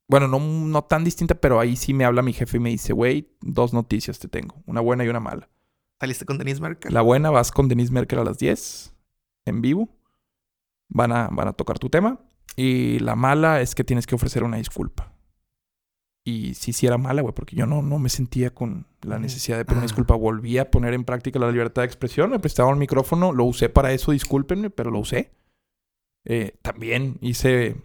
bueno, 0.07 0.27
no, 0.27 0.39
no 0.39 0.83
tan 0.85 1.03
distinta, 1.03 1.35
pero 1.35 1.59
ahí 1.59 1.75
sí 1.75 1.93
me 1.93 2.03
habla 2.03 2.23
mi 2.23 2.33
jefe 2.33 2.57
y 2.57 2.61
me 2.61 2.69
dice, 2.71 2.93
güey, 2.93 3.29
dos 3.41 3.73
noticias 3.73 4.17
te 4.17 4.27
tengo, 4.27 4.55
una 4.65 4.81
buena 4.81 5.05
y 5.05 5.07
una 5.09 5.19
mala. 5.19 5.49
Saliste 5.99 6.25
con 6.25 6.37
Denise 6.37 6.61
Merkel. 6.61 6.93
La 6.93 7.01
buena 7.01 7.29
vas 7.29 7.51
con 7.51 7.67
Denise 7.67 7.91
Merker 7.93 8.19
a 8.19 8.23
las 8.23 8.37
10 8.37 8.93
en 9.45 9.61
vivo. 9.61 9.89
Van 10.89 11.11
a, 11.11 11.29
van 11.31 11.47
a 11.47 11.53
tocar 11.53 11.79
tu 11.79 11.89
tema. 11.89 12.19
Y 12.55 12.99
la 12.99 13.15
mala 13.15 13.61
es 13.61 13.75
que 13.75 13.83
tienes 13.83 14.05
que 14.07 14.15
ofrecer 14.15 14.43
una 14.43 14.57
disculpa. 14.57 15.13
Y 16.27 16.55
sí, 16.55 16.73
sí 16.73 16.87
era 16.87 16.97
mala, 16.97 17.21
güey, 17.21 17.33
porque 17.35 17.55
yo 17.55 17.65
no, 17.65 17.81
no 17.81 17.99
me 17.99 18.09
sentía 18.09 18.53
con 18.53 18.87
la 19.01 19.19
necesidad 19.19 19.57
de 19.57 19.65
pedir 19.65 19.77
una 19.77 19.83
Ah. 19.85 19.87
disculpa. 19.87 20.15
Volví 20.15 20.57
a 20.57 20.71
poner 20.71 20.93
en 20.93 21.03
práctica 21.05 21.39
la 21.39 21.51
libertad 21.51 21.83
de 21.83 21.87
expresión. 21.87 22.29
Me 22.31 22.39
prestaban 22.39 22.73
el 22.73 22.79
micrófono. 22.79 23.31
Lo 23.31 23.45
usé 23.45 23.69
para 23.69 23.91
eso, 23.93 24.11
discúlpenme, 24.11 24.69
pero 24.69 24.91
lo 24.91 24.99
usé. 24.99 25.31
Eh, 26.25 26.57
también 26.61 27.17
hice... 27.21 27.75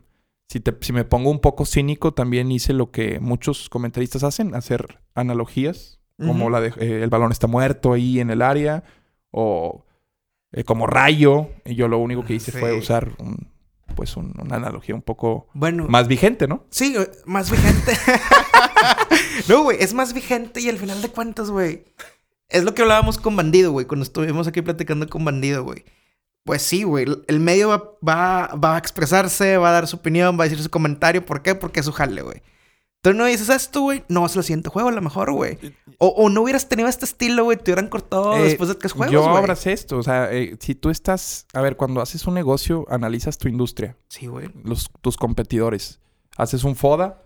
Si, 0.49 0.59
te- 0.59 0.77
si 0.81 0.93
me 0.93 1.05
pongo 1.05 1.31
un 1.31 1.41
poco 1.41 1.65
cínico, 1.65 2.13
también 2.13 2.51
hice 2.51 2.73
lo 2.73 2.91
que 2.91 3.21
muchos 3.21 3.69
comentaristas 3.69 4.25
hacen, 4.25 4.57
hacer 4.57 5.01
analogías, 5.15 5.99
como 6.27 6.51
la 6.51 6.61
de 6.61 6.68
eh, 6.79 7.03
el 7.03 7.11
balón 7.11 7.33
está 7.33 7.47
muerto 7.47 7.93
ahí 7.93 8.21
en 8.21 8.31
el 8.31 8.43
área, 8.43 8.85
o 9.31 9.85
eh, 10.53 10.64
como 10.64 10.87
rayo. 10.87 11.49
Y 11.64 11.75
yo 11.75 11.89
lo 11.89 11.99
único 11.99 12.25
que 12.25 12.35
hice 12.35 12.53
fue 12.53 12.73
usar 12.79 13.11
un- 13.18 13.49
pues 13.97 14.16
un- 14.16 14.35
una 14.41 14.57
analogía 14.57 14.95
un 14.95 15.03
poco 15.03 15.49
Bueno, 15.53 15.87
más 15.89 16.07
vigente, 16.09 16.47
¿no? 16.47 16.64
sí, 16.71 16.95
güey, 16.95 17.09
más 17.27 17.51
vigente. 17.51 17.93
no, 19.49 19.62
güey, 19.64 19.79
es 19.81 19.95
más 19.95 20.12
vigente 20.12 20.61
y 20.61 20.68
al 20.68 20.79
final 20.79 21.03
de 21.03 21.09
cuentas, 21.09 21.51
güey. 21.51 21.85
Es 22.49 22.64
lo 22.64 22.75
que 22.75 22.83
hablábamos 22.83 23.18
con 23.18 23.37
Bandido, 23.37 23.73
güey, 23.73 23.87
cuando 23.87 24.05
estuvimos 24.05 24.47
aquí 24.49 24.62
platicando 24.62 25.09
con 25.09 25.25
Bandido, 25.25 25.62
güey. 25.64 25.85
Pues 26.45 26.62
sí, 26.62 26.83
güey. 26.85 27.07
El 27.29 27.39
medio 27.41 27.68
va, 27.68 27.85
va, 28.07 28.47
va 28.57 28.75
a 28.75 28.79
expresarse, 28.79 29.57
va 29.57 29.68
a 29.71 29.73
dar 29.73 29.87
su 29.87 29.97
opinión, 29.97 30.39
va 30.39 30.45
a 30.45 30.49
decir 30.49 30.62
su 30.62 30.71
comentario. 30.71 31.25
¿Por 31.25 31.43
qué? 31.43 31.55
Porque 31.55 31.81
es 31.81 31.87
su 31.87 31.93
jale, 31.93 32.23
güey. 32.23 32.43
Tú 33.03 33.14
no 33.14 33.24
dices 33.24 33.48
esto, 33.48 33.80
güey. 33.80 34.05
No 34.09 34.20
vas 34.22 34.36
al 34.36 34.44
siguiente 34.44 34.68
juego, 34.68 34.90
a 34.90 34.92
lo 34.92 35.01
mejor, 35.01 35.32
güey. 35.32 35.59
O, 35.98 36.09
o 36.09 36.28
no 36.28 36.42
hubieras 36.42 36.68
tenido 36.68 36.88
este 36.88 37.07
estilo, 37.07 37.44
güey. 37.44 37.57
Te 37.57 37.70
hubieran 37.72 37.88
cortado 37.88 38.36
Eh, 38.36 38.42
después 38.42 38.68
de 38.68 38.74
tres 38.74 38.92
juegos, 38.92 39.12
yo 39.12 39.24
abracé 39.36 39.72
esto. 39.72 39.96
O 39.96 40.03
sea, 40.03 40.30
eh, 40.32 40.57
si 40.61 40.74
tú 40.74 40.90
estás... 40.90 41.46
A 41.55 41.62
ver, 41.62 41.76
cuando 41.76 42.03
haces 42.03 42.26
un 42.26 42.34
negocio, 42.34 42.84
analizas 42.90 43.38
tu 43.38 43.48
industria, 43.48 43.96
Sí, 44.09 44.26
güey. 44.26 44.51
los, 44.64 44.90
tus 45.01 45.16
competidores. 45.16 46.01
Haces 46.36 46.62
un 46.64 46.76
FODA, 46.76 47.22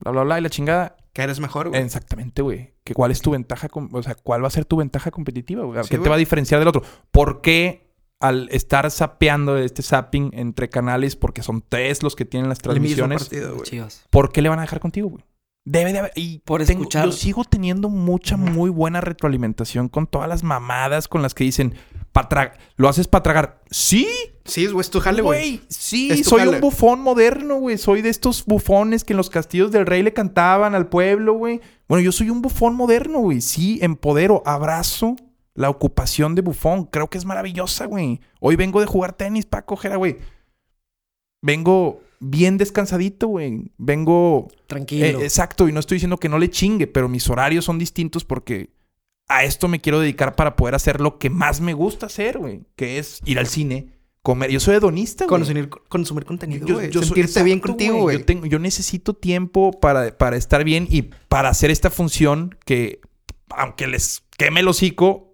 bla, 0.00 0.12
bla, 0.12 0.22
bla, 0.22 0.38
y 0.38 0.42
la 0.42 0.50
chingada. 0.50 0.96
Que 1.14 1.22
eres 1.22 1.40
mejor, 1.40 1.68
güey. 1.70 1.80
Exactamente, 1.80 2.42
güey. 2.42 2.74
Que 2.84 2.92
¿Cuál 2.92 3.10
es 3.10 3.20
tu 3.22 3.30
ventaja? 3.30 3.68
O 3.92 4.02
sea, 4.02 4.14
¿cuál 4.16 4.42
va 4.42 4.48
a 4.48 4.50
ser 4.50 4.64
tu 4.66 4.76
ventaja 4.76 5.10
competitiva? 5.10 5.64
güey? 5.64 5.82
Sí, 5.84 5.90
¿Qué 5.90 5.98
te 5.98 6.08
va 6.08 6.16
a 6.16 6.18
diferenciar 6.18 6.58
del 6.58 6.68
otro? 6.68 6.82
¿Por 7.10 7.40
qué 7.40 7.93
al 8.20 8.48
estar 8.50 8.90
sapeando 8.90 9.56
este 9.58 9.82
zapping 9.82 10.30
entre 10.34 10.68
canales, 10.70 11.16
porque 11.16 11.42
son 11.42 11.62
tres 11.68 12.02
los 12.02 12.16
que 12.16 12.24
tienen 12.24 12.48
las 12.48 12.58
El 12.60 12.80
mismo 12.80 13.06
transmisiones, 13.06 13.58
partido. 13.58 13.90
¿por 14.10 14.32
qué 14.32 14.40
le 14.42 14.48
van 14.48 14.58
a 14.60 14.62
dejar 14.62 14.80
contigo, 14.80 15.08
güey? 15.08 15.24
Debe 15.66 15.92
de 15.94 15.98
haber. 15.98 16.12
Y 16.14 16.40
Por 16.40 16.62
tengo- 16.64 16.82
escuchar. 16.82 17.06
Yo 17.06 17.12
sigo 17.12 17.42
teniendo 17.44 17.88
mucha, 17.88 18.36
muy 18.36 18.68
buena 18.68 19.00
retroalimentación 19.00 19.88
con 19.88 20.06
todas 20.06 20.28
las 20.28 20.42
mamadas 20.42 21.08
con 21.08 21.22
las 21.22 21.32
que 21.32 21.44
dicen, 21.44 21.74
"Pa 22.12 22.28
tra- 22.28 22.52
¿lo 22.76 22.86
haces 22.88 23.08
para 23.08 23.22
tragar? 23.22 23.62
Sí, 23.70 24.06
Sí, 24.46 24.66
es 24.78 24.90
tu 24.90 25.00
jale, 25.00 25.22
güey. 25.22 25.62
Sí, 25.70 26.22
soy 26.22 26.40
jale. 26.40 26.56
un 26.56 26.60
bufón 26.60 27.00
moderno, 27.00 27.54
güey. 27.56 27.78
Soy 27.78 28.02
de 28.02 28.10
estos 28.10 28.44
bufones 28.44 29.02
que 29.02 29.14
en 29.14 29.16
los 29.16 29.30
castillos 29.30 29.72
del 29.72 29.86
rey 29.86 30.02
le 30.02 30.12
cantaban 30.12 30.74
al 30.74 30.86
pueblo, 30.88 31.32
güey. 31.32 31.62
Bueno, 31.88 32.04
yo 32.04 32.12
soy 32.12 32.28
un 32.28 32.42
bufón 32.42 32.74
moderno, 32.74 33.20
güey. 33.20 33.40
Sí, 33.40 33.78
empodero, 33.80 34.42
abrazo 34.44 35.16
la 35.54 35.70
ocupación 35.70 36.34
de 36.34 36.42
bufón. 36.42 36.84
Creo 36.86 37.08
que 37.08 37.18
es 37.18 37.24
maravillosa, 37.24 37.86
güey. 37.86 38.20
Hoy 38.40 38.56
vengo 38.56 38.80
de 38.80 38.86
jugar 38.86 39.12
tenis, 39.12 39.46
Paco, 39.46 39.76
Jera, 39.76 39.96
güey. 39.96 40.16
Vengo 41.42 42.00
bien 42.20 42.56
descansadito, 42.56 43.28
güey. 43.28 43.72
Vengo 43.76 44.48
Tranquilo. 44.66 45.20
eh, 45.20 45.24
exacto, 45.24 45.68
y 45.68 45.72
no 45.72 45.80
estoy 45.80 45.96
diciendo 45.96 46.16
que 46.16 46.28
no 46.28 46.38
le 46.38 46.50
chingue, 46.50 46.86
pero 46.86 47.08
mis 47.08 47.28
horarios 47.28 47.64
son 47.66 47.78
distintos 47.78 48.24
porque 48.24 48.70
a 49.28 49.44
esto 49.44 49.68
me 49.68 49.80
quiero 49.80 50.00
dedicar 50.00 50.34
para 50.36 50.56
poder 50.56 50.74
hacer 50.74 51.00
lo 51.00 51.18
que 51.18 51.30
más 51.30 51.60
me 51.60 51.74
gusta 51.74 52.06
hacer, 52.06 52.38
güey, 52.38 52.62
que 52.76 52.98
es 52.98 53.20
ir 53.26 53.38
al 53.38 53.46
cine, 53.46 53.90
comer. 54.22 54.50
Yo 54.50 54.58
soy 54.60 54.76
hedonista, 54.76 55.26
güey. 55.26 55.38
Consumir, 55.40 55.68
consumir 55.88 56.24
contenido, 56.24 56.66
Yo- 56.66 56.74
güey. 56.76 56.90
yo 56.90 57.02
Sentirte 57.02 57.42
bien 57.42 57.60
contigo, 57.60 57.98
güey. 58.00 58.18
Yo, 58.18 58.24
tengo- 58.24 58.46
yo 58.46 58.58
necesito 58.58 59.14
tiempo 59.14 59.70
para, 59.72 60.16
para 60.16 60.36
estar 60.36 60.64
bien 60.64 60.86
y 60.90 61.02
para 61.28 61.50
hacer 61.50 61.70
esta 61.70 61.90
función 61.90 62.56
que, 62.64 63.00
aunque 63.50 63.86
les 63.86 64.22
queme 64.38 64.60
el 64.60 64.68
hocico, 64.68 65.33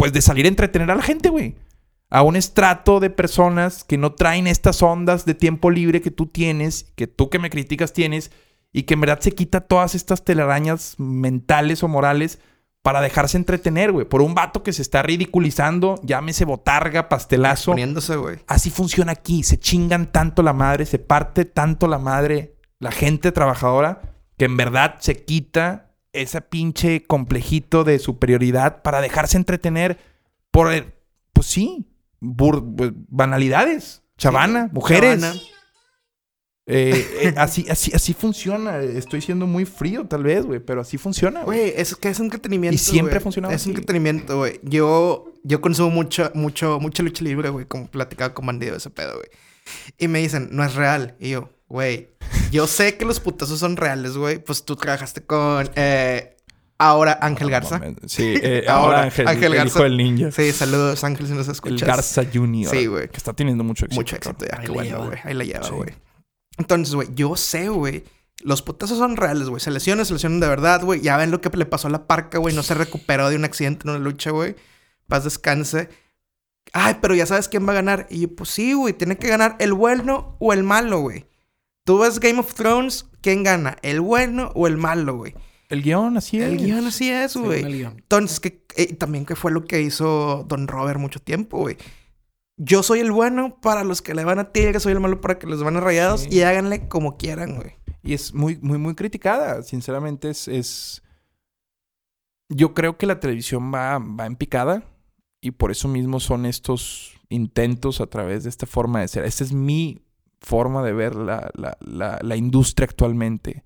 pues 0.00 0.14
de 0.14 0.22
salir 0.22 0.46
a 0.46 0.48
entretener 0.48 0.90
a 0.90 0.94
la 0.94 1.02
gente, 1.02 1.28
güey. 1.28 1.56
A 2.08 2.22
un 2.22 2.34
estrato 2.34 3.00
de 3.00 3.10
personas 3.10 3.84
que 3.84 3.98
no 3.98 4.14
traen 4.14 4.46
estas 4.46 4.80
ondas 4.82 5.26
de 5.26 5.34
tiempo 5.34 5.70
libre 5.70 6.00
que 6.00 6.10
tú 6.10 6.24
tienes, 6.24 6.90
que 6.96 7.06
tú 7.06 7.28
que 7.28 7.38
me 7.38 7.50
criticas 7.50 7.92
tienes, 7.92 8.30
y 8.72 8.84
que 8.84 8.94
en 8.94 9.02
verdad 9.02 9.20
se 9.20 9.32
quita 9.32 9.60
todas 9.60 9.94
estas 9.94 10.24
telarañas 10.24 10.94
mentales 10.96 11.82
o 11.82 11.88
morales 11.88 12.38
para 12.80 13.02
dejarse 13.02 13.36
entretener, 13.36 13.92
güey. 13.92 14.06
Por 14.06 14.22
un 14.22 14.34
vato 14.34 14.62
que 14.62 14.72
se 14.72 14.80
está 14.80 15.02
ridiculizando, 15.02 16.00
llámese 16.02 16.46
botarga, 16.46 17.10
pastelazo. 17.10 17.72
Poniéndose, 17.72 18.16
güey. 18.16 18.38
Así 18.46 18.70
funciona 18.70 19.12
aquí. 19.12 19.42
Se 19.42 19.58
chingan 19.58 20.10
tanto 20.10 20.42
la 20.42 20.54
madre, 20.54 20.86
se 20.86 20.98
parte 20.98 21.44
tanto 21.44 21.88
la 21.88 21.98
madre, 21.98 22.56
la 22.78 22.90
gente 22.90 23.32
trabajadora, 23.32 24.00
que 24.38 24.46
en 24.46 24.56
verdad 24.56 24.94
se 25.00 25.26
quita 25.26 25.89
ese 26.12 26.40
pinche 26.40 27.02
complejito 27.04 27.84
de 27.84 27.98
superioridad 27.98 28.82
para 28.82 29.00
dejarse 29.00 29.36
entretener 29.36 29.98
por, 30.50 30.72
el- 30.72 30.92
pues 31.32 31.46
sí, 31.46 31.86
bur- 32.20 32.74
pues, 32.76 32.92
banalidades. 33.08 34.02
Chavana, 34.18 34.64
Sí, 34.66 34.70
mujeres. 34.74 35.20
chavana. 35.20 35.40
Eh, 36.66 37.06
eh, 37.22 37.34
así, 37.38 37.66
así, 37.68 37.90
así 37.94 38.12
funciona. 38.14 38.78
Estoy 38.78 39.20
siendo 39.20 39.46
muy 39.46 39.64
frío, 39.64 40.06
tal 40.06 40.22
vez, 40.24 40.44
güey, 40.44 40.60
pero 40.60 40.80
así 40.82 40.98
funciona, 40.98 41.42
güey. 41.44 41.72
Es 41.76 41.96
que 41.96 42.08
es 42.10 42.20
entretenimiento. 42.20 42.74
Y 42.74 42.78
siempre 42.78 43.16
ha 43.16 43.20
funcionado 43.20 43.54
Es 43.54 43.62
así. 43.62 43.70
entretenimiento, 43.70 44.38
güey. 44.38 44.60
Yo, 44.62 45.32
yo 45.42 45.60
consumo 45.60 45.90
mucho, 45.90 46.30
mucho, 46.34 46.78
mucha 46.80 47.02
lucha 47.02 47.24
libre, 47.24 47.48
güey. 47.50 47.66
Como 47.66 47.86
platicaba 47.90 48.34
con 48.34 48.46
bandido 48.46 48.76
ese 48.76 48.90
pedo, 48.90 49.14
güey. 49.14 49.28
Y 49.98 50.08
me 50.08 50.20
dicen, 50.20 50.48
no 50.52 50.64
es 50.64 50.74
real. 50.74 51.16
Y 51.18 51.30
yo, 51.30 51.50
güey, 51.70 52.10
yo 52.50 52.66
sé 52.66 52.98
que 52.98 53.06
los 53.06 53.20
putazos 53.20 53.58
son 53.60 53.76
reales, 53.78 54.16
güey. 54.18 54.38
Pues 54.44 54.64
tú 54.64 54.76
trabajaste 54.76 55.22
con 55.24 55.70
eh, 55.76 56.36
ahora 56.78 57.18
Ángel 57.22 57.48
Garza. 57.50 57.80
Sí, 58.06 58.34
eh, 58.42 58.64
Ahora, 58.68 58.82
ahora 58.86 59.02
Ángel, 59.04 59.28
Ángel 59.28 59.44
el 59.52 59.54
Garza. 59.58 59.68
hijo 59.78 59.82
del 59.84 59.96
ninja. 59.96 60.30
Sí, 60.32 60.52
saludos, 60.52 61.02
Ángel, 61.04 61.26
si 61.26 61.32
nos 61.32 61.46
El 61.46 61.52
escuchas. 61.52 61.88
Garza 61.88 62.22
Junior. 62.32 62.70
Sí, 62.74 62.86
güey. 62.86 63.08
Que 63.08 63.16
está 63.16 63.32
teniendo 63.32 63.64
mucho 63.64 63.86
éxito. 63.86 64.00
Mucho 64.00 64.16
éxito, 64.16 64.44
ya. 64.44 64.58
Ahí 64.58 64.66
Qué 64.66 64.68
la 64.68 64.74
bueno, 64.74 64.90
lleva. 64.90 65.06
güey. 65.06 65.18
Ahí 65.24 65.34
la 65.34 65.44
lleva, 65.44 65.62
Sí. 65.64 65.70
güey. 65.72 65.90
Entonces, 66.58 66.94
güey, 66.94 67.08
yo 67.14 67.36
sé, 67.36 67.68
güey. 67.70 68.04
Los 68.42 68.62
putazos 68.62 68.98
son 68.98 69.16
reales, 69.16 69.48
güey. 69.48 69.60
Se 69.60 69.70
lesionan, 69.70 70.04
se 70.06 70.12
lesionan 70.14 70.40
de 70.40 70.48
verdad, 70.48 70.82
güey. 70.82 71.00
Ya 71.02 71.16
ven 71.16 71.30
lo 71.30 71.40
que 71.40 71.50
le 71.56 71.66
pasó 71.66 71.88
a 71.88 71.90
la 71.90 72.06
parca, 72.06 72.38
güey. 72.38 72.54
No 72.54 72.62
se 72.62 72.74
recuperó 72.74 73.28
de 73.30 73.36
un 73.36 73.44
accidente 73.44 73.82
en 73.84 73.90
una 73.90 73.98
lucha, 73.98 74.30
güey. 74.30 74.56
Paz 75.08 75.24
descanse. 75.24 75.88
Ay, 76.72 76.96
pero 77.02 77.14
ya 77.14 77.26
sabes 77.26 77.48
quién 77.48 77.66
va 77.66 77.72
a 77.72 77.76
ganar. 77.76 78.06
Y 78.10 78.20
yo, 78.22 78.34
pues 78.34 78.50
sí, 78.50 78.72
güey. 78.72 78.94
Tiene 78.94 79.18
que 79.18 79.28
ganar 79.28 79.56
el 79.60 79.72
bueno 79.74 80.36
o 80.40 80.52
el 80.52 80.62
malo, 80.62 81.00
güey. 81.00 81.26
Tú 81.90 81.98
ves 81.98 82.20
Game 82.20 82.38
of 82.38 82.54
Thrones, 82.54 83.04
¿quién 83.20 83.42
gana? 83.42 83.76
¿El 83.82 84.00
bueno 84.00 84.52
o 84.54 84.68
el 84.68 84.76
malo, 84.76 85.16
güey? 85.16 85.34
El 85.68 85.82
guion, 85.82 86.16
así 86.16 86.40
es. 86.40 86.44
El 86.44 86.58
guion 86.58 86.86
así 86.86 87.10
es, 87.10 87.36
güey. 87.36 87.64
el 87.64 87.72
guion. 87.72 87.94
Entonces, 87.98 88.38
que 88.38 88.64
eh, 88.76 88.94
también 88.94 89.26
que 89.26 89.34
fue 89.34 89.50
lo 89.50 89.64
que 89.64 89.82
hizo 89.82 90.44
Don 90.46 90.68
Robert 90.68 91.00
mucho 91.00 91.18
tiempo, 91.18 91.58
güey. 91.58 91.78
Yo 92.56 92.84
soy 92.84 93.00
el 93.00 93.10
bueno 93.10 93.58
para 93.60 93.82
los 93.82 94.02
que 94.02 94.14
le 94.14 94.22
van 94.24 94.38
a 94.38 94.52
Tigres, 94.52 94.84
soy 94.84 94.92
el 94.92 95.00
malo 95.00 95.20
para 95.20 95.40
que 95.40 95.48
les 95.48 95.64
van 95.64 95.78
a 95.78 95.80
Rayados 95.80 96.20
Sí. 96.20 96.28
y 96.30 96.42
háganle 96.42 96.86
como 96.86 97.16
quieran, 97.16 97.56
güey. 97.56 97.72
Y 98.04 98.14
es 98.14 98.34
muy, 98.34 98.56
muy, 98.58 98.78
muy 98.78 98.94
criticada. 98.94 99.64
Sinceramente, 99.64 100.30
es. 100.30 100.46
es... 100.46 101.02
Yo 102.48 102.72
creo 102.72 102.98
que 102.98 103.06
la 103.06 103.18
televisión 103.18 103.74
va, 103.74 103.98
va 103.98 104.26
en 104.26 104.36
picada. 104.36 104.84
Y 105.40 105.50
por 105.50 105.72
eso 105.72 105.88
mismo 105.88 106.20
son 106.20 106.46
estos 106.46 107.14
intentos 107.30 108.00
a 108.00 108.06
través 108.06 108.44
de 108.44 108.50
esta 108.50 108.66
forma 108.66 109.00
de 109.00 109.08
ser. 109.08 109.24
Esta 109.24 109.42
es 109.42 109.52
mi 109.52 110.04
forma 110.40 110.82
de 110.82 110.92
ver 110.92 111.14
la, 111.14 111.50
la, 111.54 111.76
la, 111.80 112.18
la 112.22 112.36
industria 112.36 112.86
actualmente. 112.86 113.64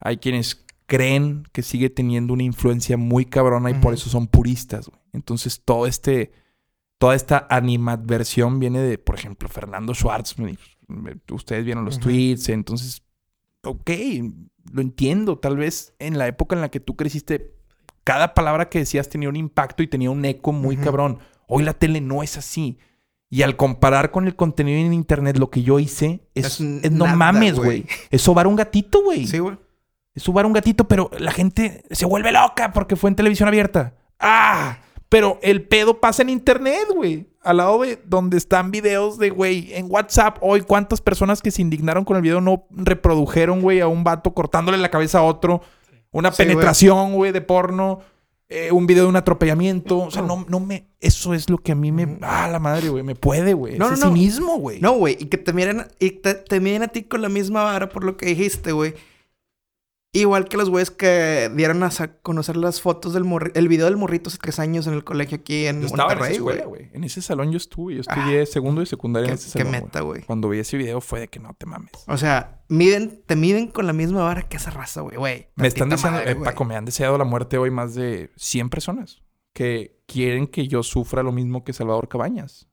Hay 0.00 0.18
quienes 0.18 0.64
creen 0.86 1.44
que 1.52 1.62
sigue 1.62 1.90
teniendo 1.90 2.32
una 2.32 2.42
influencia 2.42 2.96
muy 2.96 3.24
cabrona 3.24 3.70
y 3.70 3.74
por 3.74 3.94
eso 3.94 4.10
son 4.10 4.26
puristas. 4.26 4.90
Entonces, 5.12 5.62
todo 5.64 5.86
este. 5.86 6.32
Toda 6.98 7.16
esta 7.16 7.46
animadversión 7.50 8.60
viene 8.60 8.80
de, 8.80 8.98
por 8.98 9.16
ejemplo, 9.16 9.48
Fernando 9.48 9.94
Schwartz. 9.94 10.36
Ustedes 11.30 11.64
vieron 11.64 11.84
los 11.84 11.98
tweets. 11.98 12.48
Entonces, 12.48 13.02
ok, 13.62 13.90
lo 14.72 14.80
entiendo. 14.80 15.38
Tal 15.38 15.56
vez 15.56 15.94
en 15.98 16.18
la 16.18 16.28
época 16.28 16.54
en 16.54 16.62
la 16.62 16.70
que 16.70 16.80
tú 16.80 16.96
creciste, 16.96 17.56
cada 18.04 18.32
palabra 18.32 18.68
que 18.68 18.78
decías 18.78 19.08
tenía 19.08 19.28
un 19.28 19.36
impacto 19.36 19.82
y 19.82 19.88
tenía 19.88 20.10
un 20.10 20.24
eco 20.24 20.52
muy 20.52 20.76
cabrón. 20.76 21.18
Hoy 21.46 21.64
la 21.64 21.74
tele 21.74 22.00
no 22.00 22.22
es 22.22 22.38
así. 22.38 22.78
Y 23.34 23.42
al 23.42 23.56
comparar 23.56 24.12
con 24.12 24.28
el 24.28 24.36
contenido 24.36 24.78
en 24.78 24.92
internet, 24.92 25.38
lo 25.38 25.50
que 25.50 25.64
yo 25.64 25.80
hice 25.80 26.20
es, 26.36 26.46
Es 26.46 26.60
es 26.60 26.92
no 26.92 27.06
nada, 27.06 27.16
mames, 27.16 27.56
güey. 27.56 27.84
Es 28.12 28.22
sobar 28.22 28.46
un 28.46 28.54
gatito, 28.54 29.02
güey. 29.02 29.26
Sí, 29.26 29.40
güey. 29.40 29.58
Es 30.14 30.22
sobar 30.22 30.46
un 30.46 30.52
gatito, 30.52 30.86
pero 30.86 31.10
la 31.18 31.32
gente 31.32 31.82
se 31.90 32.06
vuelve 32.06 32.30
loca 32.30 32.70
porque 32.70 32.94
fue 32.94 33.10
en 33.10 33.16
televisión 33.16 33.48
abierta. 33.48 33.94
¡Ah! 34.20 34.78
Pero 35.08 35.40
el 35.42 35.66
pedo 35.66 35.98
pasa 35.98 36.22
en 36.22 36.28
internet, 36.28 36.86
güey. 36.94 37.26
Al 37.42 37.56
lado 37.56 37.80
de 37.82 38.00
donde 38.06 38.36
están 38.36 38.70
videos 38.70 39.18
de, 39.18 39.30
güey, 39.30 39.74
en 39.74 39.90
WhatsApp. 39.90 40.38
Hoy, 40.40 40.60
¿cuántas 40.60 41.00
personas 41.00 41.42
que 41.42 41.50
se 41.50 41.60
indignaron 41.60 42.04
con 42.04 42.16
el 42.16 42.22
video 42.22 42.40
no 42.40 42.68
reprodujeron, 42.70 43.62
güey, 43.62 43.80
a 43.80 43.88
un 43.88 44.04
vato 44.04 44.32
cortándole 44.32 44.78
la 44.78 44.92
cabeza 44.92 45.18
a 45.18 45.22
otro? 45.22 45.60
Una 46.12 46.30
Sí, 46.30 46.44
penetración, 46.44 47.14
güey, 47.14 47.32
de 47.32 47.40
porno. 47.40 47.98
Eh, 48.54 48.70
un 48.70 48.86
video 48.86 49.02
de 49.04 49.08
un 49.08 49.16
atropellamiento. 49.16 49.98
O 49.98 50.10
sea, 50.10 50.22
no, 50.22 50.46
no 50.48 50.60
me... 50.60 50.86
Eso 51.00 51.34
es 51.34 51.50
lo 51.50 51.58
que 51.58 51.72
a 51.72 51.74
mí 51.74 51.90
me... 51.90 52.18
Ah, 52.22 52.48
la 52.48 52.60
madre, 52.60 52.88
güey. 52.88 53.02
Me 53.02 53.16
puede, 53.16 53.52
güey. 53.52 53.76
No, 53.76 53.90
no, 53.90 53.96
no. 53.96 54.06
cinismo, 54.06 54.58
güey. 54.58 54.80
No, 54.80 54.92
güey. 54.92 55.16
Y 55.18 55.26
que 55.26 55.38
te 55.38 55.52
miren, 55.52 55.86
y 55.98 56.10
te, 56.10 56.34
te 56.34 56.60
miren 56.60 56.84
a 56.84 56.88
ti 56.88 57.02
con 57.02 57.20
la 57.20 57.28
misma 57.28 57.64
vara 57.64 57.88
por 57.88 58.04
lo 58.04 58.16
que 58.16 58.26
dijiste, 58.26 58.70
güey. 58.72 58.94
Igual 60.14 60.48
que 60.48 60.56
los 60.56 60.70
güeyes 60.70 60.90
que 60.92 61.50
dieron 61.56 61.82
a 61.82 61.90
conocer 62.22 62.56
las 62.56 62.80
fotos 62.80 63.12
del 63.14 63.24
morri- 63.24 63.50
el 63.54 63.66
video 63.68 63.86
del 63.86 63.96
morrito 63.96 64.28
hace 64.28 64.38
tres 64.40 64.60
años 64.60 64.86
en 64.86 64.94
el 64.94 65.02
colegio 65.02 65.36
aquí 65.38 65.66
en 65.66 65.80
Yo 65.80 65.86
estaba 65.88 66.12
en 66.12 66.18
Monterrey, 66.18 66.38
güey. 66.38 66.62
güey. 66.62 66.90
En 66.92 67.02
ese 67.02 67.20
salón 67.20 67.50
yo 67.50 67.56
estuve. 67.56 67.96
Yo 67.96 68.00
estudié 68.02 68.46
segundo 68.46 68.80
y 68.80 68.86
secundaria 68.86 69.28
en 69.30 69.36
Qué, 69.36 69.42
ese 69.42 69.58
qué 69.58 69.64
salón, 69.64 69.72
güey. 69.72 69.82
meta, 69.82 70.00
güey. 70.02 70.22
Cuando 70.22 70.48
vi 70.48 70.60
ese 70.60 70.76
video 70.76 71.00
fue 71.00 71.18
de 71.18 71.28
que 71.28 71.40
no 71.40 71.52
te 71.58 71.66
mames. 71.66 71.90
O 72.06 72.16
sea, 72.16 72.62
miden, 72.68 73.22
te 73.26 73.34
miden 73.34 73.66
con 73.66 73.88
la 73.88 73.92
misma 73.92 74.22
vara 74.22 74.48
que 74.48 74.56
esa 74.56 74.70
raza, 74.70 75.00
güey. 75.00 75.16
güey. 75.16 75.48
Me 75.56 75.66
están 75.66 75.88
deseando, 75.88 76.20
madre, 76.20 76.30
eh. 76.32 76.36
Paco, 76.36 76.64
me 76.64 76.76
han 76.76 76.84
deseado 76.84 77.18
la 77.18 77.24
muerte 77.24 77.58
hoy 77.58 77.72
más 77.72 77.94
de 77.96 78.30
100 78.36 78.70
personas 78.70 79.20
que 79.52 80.00
quieren 80.06 80.46
que 80.46 80.68
yo 80.68 80.82
sufra 80.84 81.24
lo 81.24 81.32
mismo 81.32 81.64
que 81.64 81.72
Salvador 81.72 82.08
Cabañas. 82.08 82.68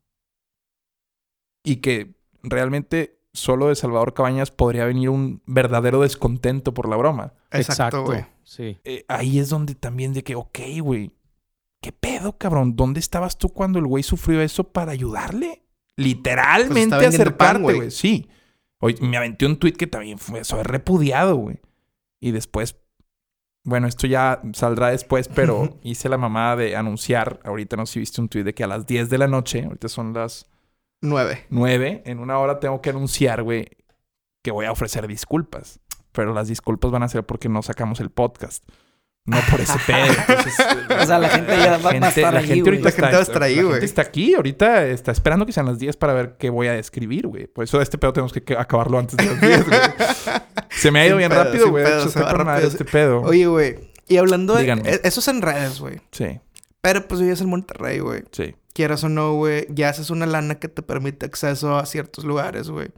Y 1.63 1.77
que 1.77 2.15
realmente 2.43 3.19
solo 3.33 3.67
de 3.67 3.75
Salvador 3.75 4.13
Cabañas 4.13 4.51
podría 4.51 4.85
venir 4.85 5.09
un 5.09 5.41
verdadero 5.45 6.01
descontento 6.01 6.73
por 6.73 6.89
la 6.89 6.95
broma. 6.95 7.33
Exacto, 7.51 8.03
güey. 8.03 8.25
Sí. 8.43 8.79
Eh, 8.83 9.05
ahí 9.07 9.39
es 9.39 9.49
donde 9.49 9.75
también 9.75 10.13
de 10.13 10.23
que, 10.23 10.35
ok, 10.35 10.59
güey, 10.81 11.15
¿qué 11.81 11.91
pedo, 11.91 12.37
cabrón? 12.37 12.75
¿Dónde 12.75 12.99
estabas 12.99 13.37
tú 13.37 13.49
cuando 13.49 13.79
el 13.79 13.87
güey 13.87 14.03
sufrió 14.03 14.41
eso 14.41 14.65
para 14.65 14.91
ayudarle? 14.91 15.63
Literalmente 15.95 16.95
Pues 16.95 17.07
acercarte, 17.07 17.61
güey. 17.61 17.91
Sí. 17.91 18.29
Hoy 18.79 18.95
me 19.01 19.17
aventé 19.17 19.45
un 19.45 19.57
tweet 19.57 19.73
que 19.73 19.87
también 19.87 20.17
fue 20.17 20.39
eso, 20.39 20.61
repudiado, 20.63 21.35
güey. 21.35 21.59
Y 22.19 22.31
después, 22.31 22.77
bueno, 23.63 23.87
esto 23.87 24.07
ya 24.07 24.41
saldrá 24.53 24.89
después, 24.89 25.27
pero 25.27 25.79
hice 25.83 26.09
la 26.09 26.17
mamada 26.17 26.55
de 26.55 26.75
anunciar, 26.75 27.39
ahorita 27.43 27.77
no 27.77 27.85
sé 27.85 27.93
si 27.93 27.99
viste 27.99 28.21
un 28.21 28.29
tweet 28.29 28.43
de 28.43 28.53
que 28.53 28.63
a 28.63 28.67
las 28.67 28.85
10 28.87 29.09
de 29.09 29.17
la 29.17 29.27
noche, 29.27 29.63
ahorita 29.63 29.87
son 29.87 30.13
las 30.13 30.50
Nueve. 31.01 31.45
9, 31.49 32.03
en 32.05 32.19
una 32.19 32.37
hora 32.39 32.59
tengo 32.59 32.81
que 32.81 32.91
anunciar, 32.91 33.43
güey, 33.43 33.67
que 34.43 34.51
voy 34.51 34.65
a 34.65 34.71
ofrecer 34.71 35.07
disculpas. 35.07 35.79
Pero 36.11 36.33
las 36.33 36.47
disculpas 36.47 36.91
van 36.91 37.03
a 37.03 37.07
ser 37.09 37.25
porque 37.25 37.49
no 37.49 37.61
sacamos 37.61 37.99
el 38.01 38.09
podcast. 38.09 38.63
No 39.23 39.37
por 39.51 39.61
ese 39.61 39.77
pedo. 39.87 40.05
Entonces, 40.27 40.55
O 40.99 41.05
sea, 41.05 41.19
la 41.19 41.29
gente 41.29 41.51
ya 41.57 41.77
va- 41.77 41.91
a 41.91 42.09
estar 42.09 42.33
la 42.33 42.39
ahí, 42.39 42.47
gente 42.47 42.69
ahorita 42.69 42.83
La 42.85 42.91
gente 42.91 43.05
está, 43.07 43.21
estar 43.21 43.43
ahí, 43.43 43.55
la 43.55 43.61
güey. 43.61 43.73
gente 43.73 43.85
está 43.85 44.01
aquí, 44.01 44.33
ahorita 44.33 44.87
está 44.87 45.11
esperando 45.11 45.45
que 45.45 45.51
sean 45.53 45.67
las 45.67 45.79
10 45.79 45.95
para 45.97 46.13
ver 46.13 46.35
qué 46.37 46.49
voy 46.49 46.67
a 46.67 46.75
escribir, 46.77 47.27
güey. 47.27 47.45
Por 47.47 47.63
eso 47.63 47.79
este 47.81 47.97
pedo 47.97 48.13
tenemos 48.13 48.33
que 48.33 48.57
acabarlo 48.57 48.97
antes 48.99 49.17
de 49.17 49.25
las 49.25 49.39
10, 49.39 49.65
güey. 49.67 49.79
Se 50.69 50.91
me 50.91 50.99
ha 51.01 51.05
ido 51.05 51.13
Sin 51.13 51.17
bien 51.19 51.29
pedo, 51.29 51.43
rápido, 51.43 51.69
güey. 51.69 51.83
De 51.83 52.03
está 52.03 52.59
este 52.61 52.85
pedo. 52.85 53.21
Oye, 53.21 53.45
güey. 53.47 53.91
Y 54.07 54.17
hablando 54.17 54.55
de... 54.55 54.61
Díganme. 54.61 54.89
e- 54.89 55.01
Eso 55.03 55.19
es 55.19 55.27
en 55.27 55.41
redes, 55.41 55.79
güey. 55.79 56.01
Sí, 56.11 56.39
Pero 56.81 57.07
pues 57.07 57.21
vives 57.21 57.39
en 57.41 57.49
Monterrey, 57.49 57.99
güey. 57.99 58.23
sí. 58.31 58.55
Quieras 58.73 59.03
o 59.03 59.09
no, 59.09 59.33
güey. 59.35 59.67
Ya 59.69 59.89
haces 59.89 60.09
una 60.09 60.25
lana 60.25 60.55
que 60.55 60.67
te 60.67 60.81
permite 60.81 61.25
acceso 61.25 61.75
a 61.77 61.85
ciertos 61.85 62.23
lugares, 62.25 62.69
güey. 62.69 62.89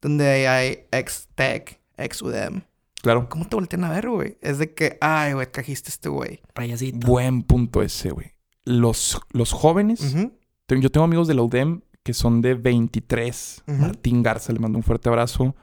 Donde 0.00 0.46
hay 0.48 0.80
ex-tech, 0.92 1.80
ex-UDM. 1.96 2.62
Claro. 3.02 3.28
¿Cómo 3.28 3.46
te 3.48 3.56
voltean 3.56 3.84
a 3.84 3.90
ver, 3.90 4.08
güey? 4.10 4.38
Es 4.40 4.58
de 4.58 4.74
que... 4.74 4.98
Ay, 5.00 5.32
güey, 5.32 5.50
trajiste 5.50 5.88
este 5.90 6.08
güey. 6.08 6.40
Payasito. 6.54 7.06
Buen 7.06 7.42
punto 7.42 7.82
ese, 7.82 8.10
güey. 8.10 8.32
Los, 8.64 9.20
los 9.30 9.52
jóvenes... 9.52 10.14
Te- 10.66 10.80
Yo 10.80 10.90
tengo 10.90 11.04
amigos 11.04 11.26
de 11.28 11.34
la 11.34 11.42
UDEM 11.42 11.80
que 12.02 12.12
son 12.14 12.40
de 12.42 12.54
23. 12.54 13.62
Ujú. 13.66 13.76
Martín 13.76 14.22
Garza, 14.22 14.52
le 14.52 14.58
mando 14.58 14.78
un 14.78 14.82
fuerte 14.84 15.08
abrazo. 15.08 15.54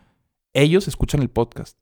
Ellos 0.54 0.88
escuchan 0.88 1.22
el 1.22 1.30
podcast 1.30 1.78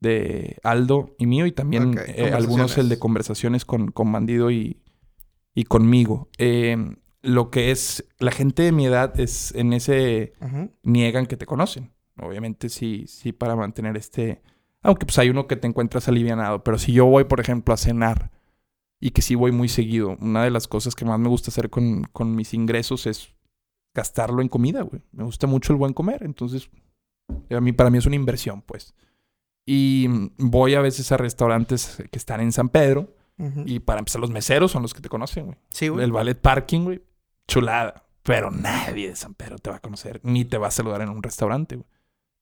de 0.00 0.58
Aldo 0.62 1.14
y 1.18 1.26
mío 1.26 1.46
y 1.46 1.52
también 1.52 1.98
eh, 2.06 2.30
algunos 2.34 2.76
el 2.78 2.88
de 2.88 2.98
conversaciones 2.98 3.64
con, 3.64 3.90
con 3.90 4.10
Bandido 4.12 4.50
y, 4.50 4.80
y 5.54 5.64
conmigo. 5.64 6.28
Eh, 6.38 6.76
lo 7.24 7.50
que 7.50 7.70
es, 7.70 8.04
la 8.18 8.30
gente 8.30 8.62
de 8.62 8.72
mi 8.72 8.86
edad 8.86 9.18
es 9.18 9.54
en 9.54 9.72
ese, 9.72 10.34
Ujú. 10.40 10.70
niegan 10.82 11.26
que 11.26 11.36
te 11.36 11.46
conocen. 11.46 11.92
Obviamente 12.20 12.68
sí, 12.68 13.06
sí 13.08 13.32
para 13.32 13.56
mantener 13.56 13.96
este... 13.96 14.42
Aunque 14.82 15.06
pues 15.06 15.18
hay 15.18 15.30
uno 15.30 15.46
que 15.46 15.56
te 15.56 15.66
encuentras 15.66 16.06
alivianado. 16.08 16.62
Pero 16.62 16.78
si 16.78 16.92
yo 16.92 17.06
voy, 17.06 17.24
por 17.24 17.40
ejemplo, 17.40 17.72
a 17.72 17.78
cenar 17.78 18.30
y 19.00 19.10
que 19.10 19.22
sí 19.22 19.34
voy 19.34 19.50
muy 19.50 19.68
seguido, 19.68 20.16
una 20.20 20.44
de 20.44 20.50
las 20.50 20.68
cosas 20.68 20.94
que 20.94 21.06
más 21.06 21.18
me 21.18 21.28
gusta 21.28 21.50
hacer 21.50 21.70
con, 21.70 22.04
con 22.12 22.34
mis 22.36 22.52
ingresos 22.52 23.06
es 23.06 23.34
gastarlo 23.94 24.42
en 24.42 24.48
comida, 24.48 24.82
güey. 24.82 25.00
Me 25.12 25.24
gusta 25.24 25.46
mucho 25.46 25.72
el 25.72 25.78
buen 25.78 25.94
comer. 25.94 26.22
Entonces, 26.22 26.68
a 27.50 27.60
mí, 27.60 27.72
para 27.72 27.88
mí 27.88 27.96
es 27.98 28.04
una 28.06 28.16
inversión, 28.16 28.60
pues. 28.60 28.94
Y 29.66 30.06
voy 30.36 30.74
a 30.74 30.82
veces 30.82 31.10
a 31.12 31.16
restaurantes 31.16 32.02
que 32.10 32.18
están 32.18 32.42
en 32.42 32.52
San 32.52 32.68
Pedro. 32.68 33.14
Y 33.64 33.80
para 33.80 33.98
empezar, 33.98 34.20
los 34.20 34.30
meseros 34.30 34.70
son 34.70 34.82
los 34.82 34.94
que 34.94 35.00
te 35.00 35.08
conocen, 35.08 35.46
güey. 35.46 35.58
Sí, 35.70 35.88
güey. 35.88 36.04
El 36.04 36.12
ballet 36.12 36.38
parking, 36.38 36.82
güey. 36.84 37.02
Chulada. 37.48 38.04
Pero 38.22 38.50
nadie 38.50 39.08
de 39.08 39.16
San 39.16 39.34
Pedro 39.34 39.58
te 39.58 39.70
va 39.70 39.76
a 39.76 39.80
conocer. 39.80 40.20
Ni 40.22 40.44
te 40.44 40.56
va 40.56 40.68
a 40.68 40.70
saludar 40.70 41.02
en 41.02 41.10
un 41.10 41.22
restaurante, 41.22 41.76
güey. 41.76 41.88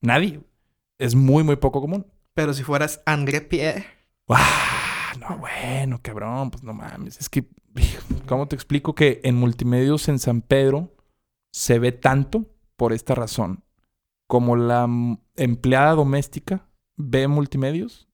Nadie. 0.00 0.38
güey. 0.38 0.50
Es 0.98 1.14
muy, 1.14 1.42
muy 1.42 1.56
poco 1.56 1.80
común. 1.80 2.06
Pero 2.34 2.54
si 2.54 2.62
fueras 2.62 3.02
André 3.04 3.40
Pierre... 3.40 3.84
¡Ah! 4.28 5.12
No, 5.20 5.38
bueno, 5.38 6.00
cabrón. 6.00 6.50
Pues 6.50 6.62
no 6.62 6.72
mames. 6.72 7.20
Es 7.20 7.28
que... 7.28 7.48
¿Cómo 8.26 8.46
te 8.48 8.54
explico 8.54 8.94
que 8.94 9.20
en 9.24 9.34
multimedios 9.34 10.08
en 10.08 10.18
San 10.18 10.40
Pedro 10.42 10.94
se 11.52 11.78
ve 11.78 11.92
tanto 11.92 12.46
por 12.76 12.92
esta 12.92 13.14
razón? 13.14 13.64
Como 14.26 14.56
la 14.56 14.88
empleada 15.36 15.94
doméstica 15.94 16.68
ve 16.96 17.28
multimedios 17.28 18.08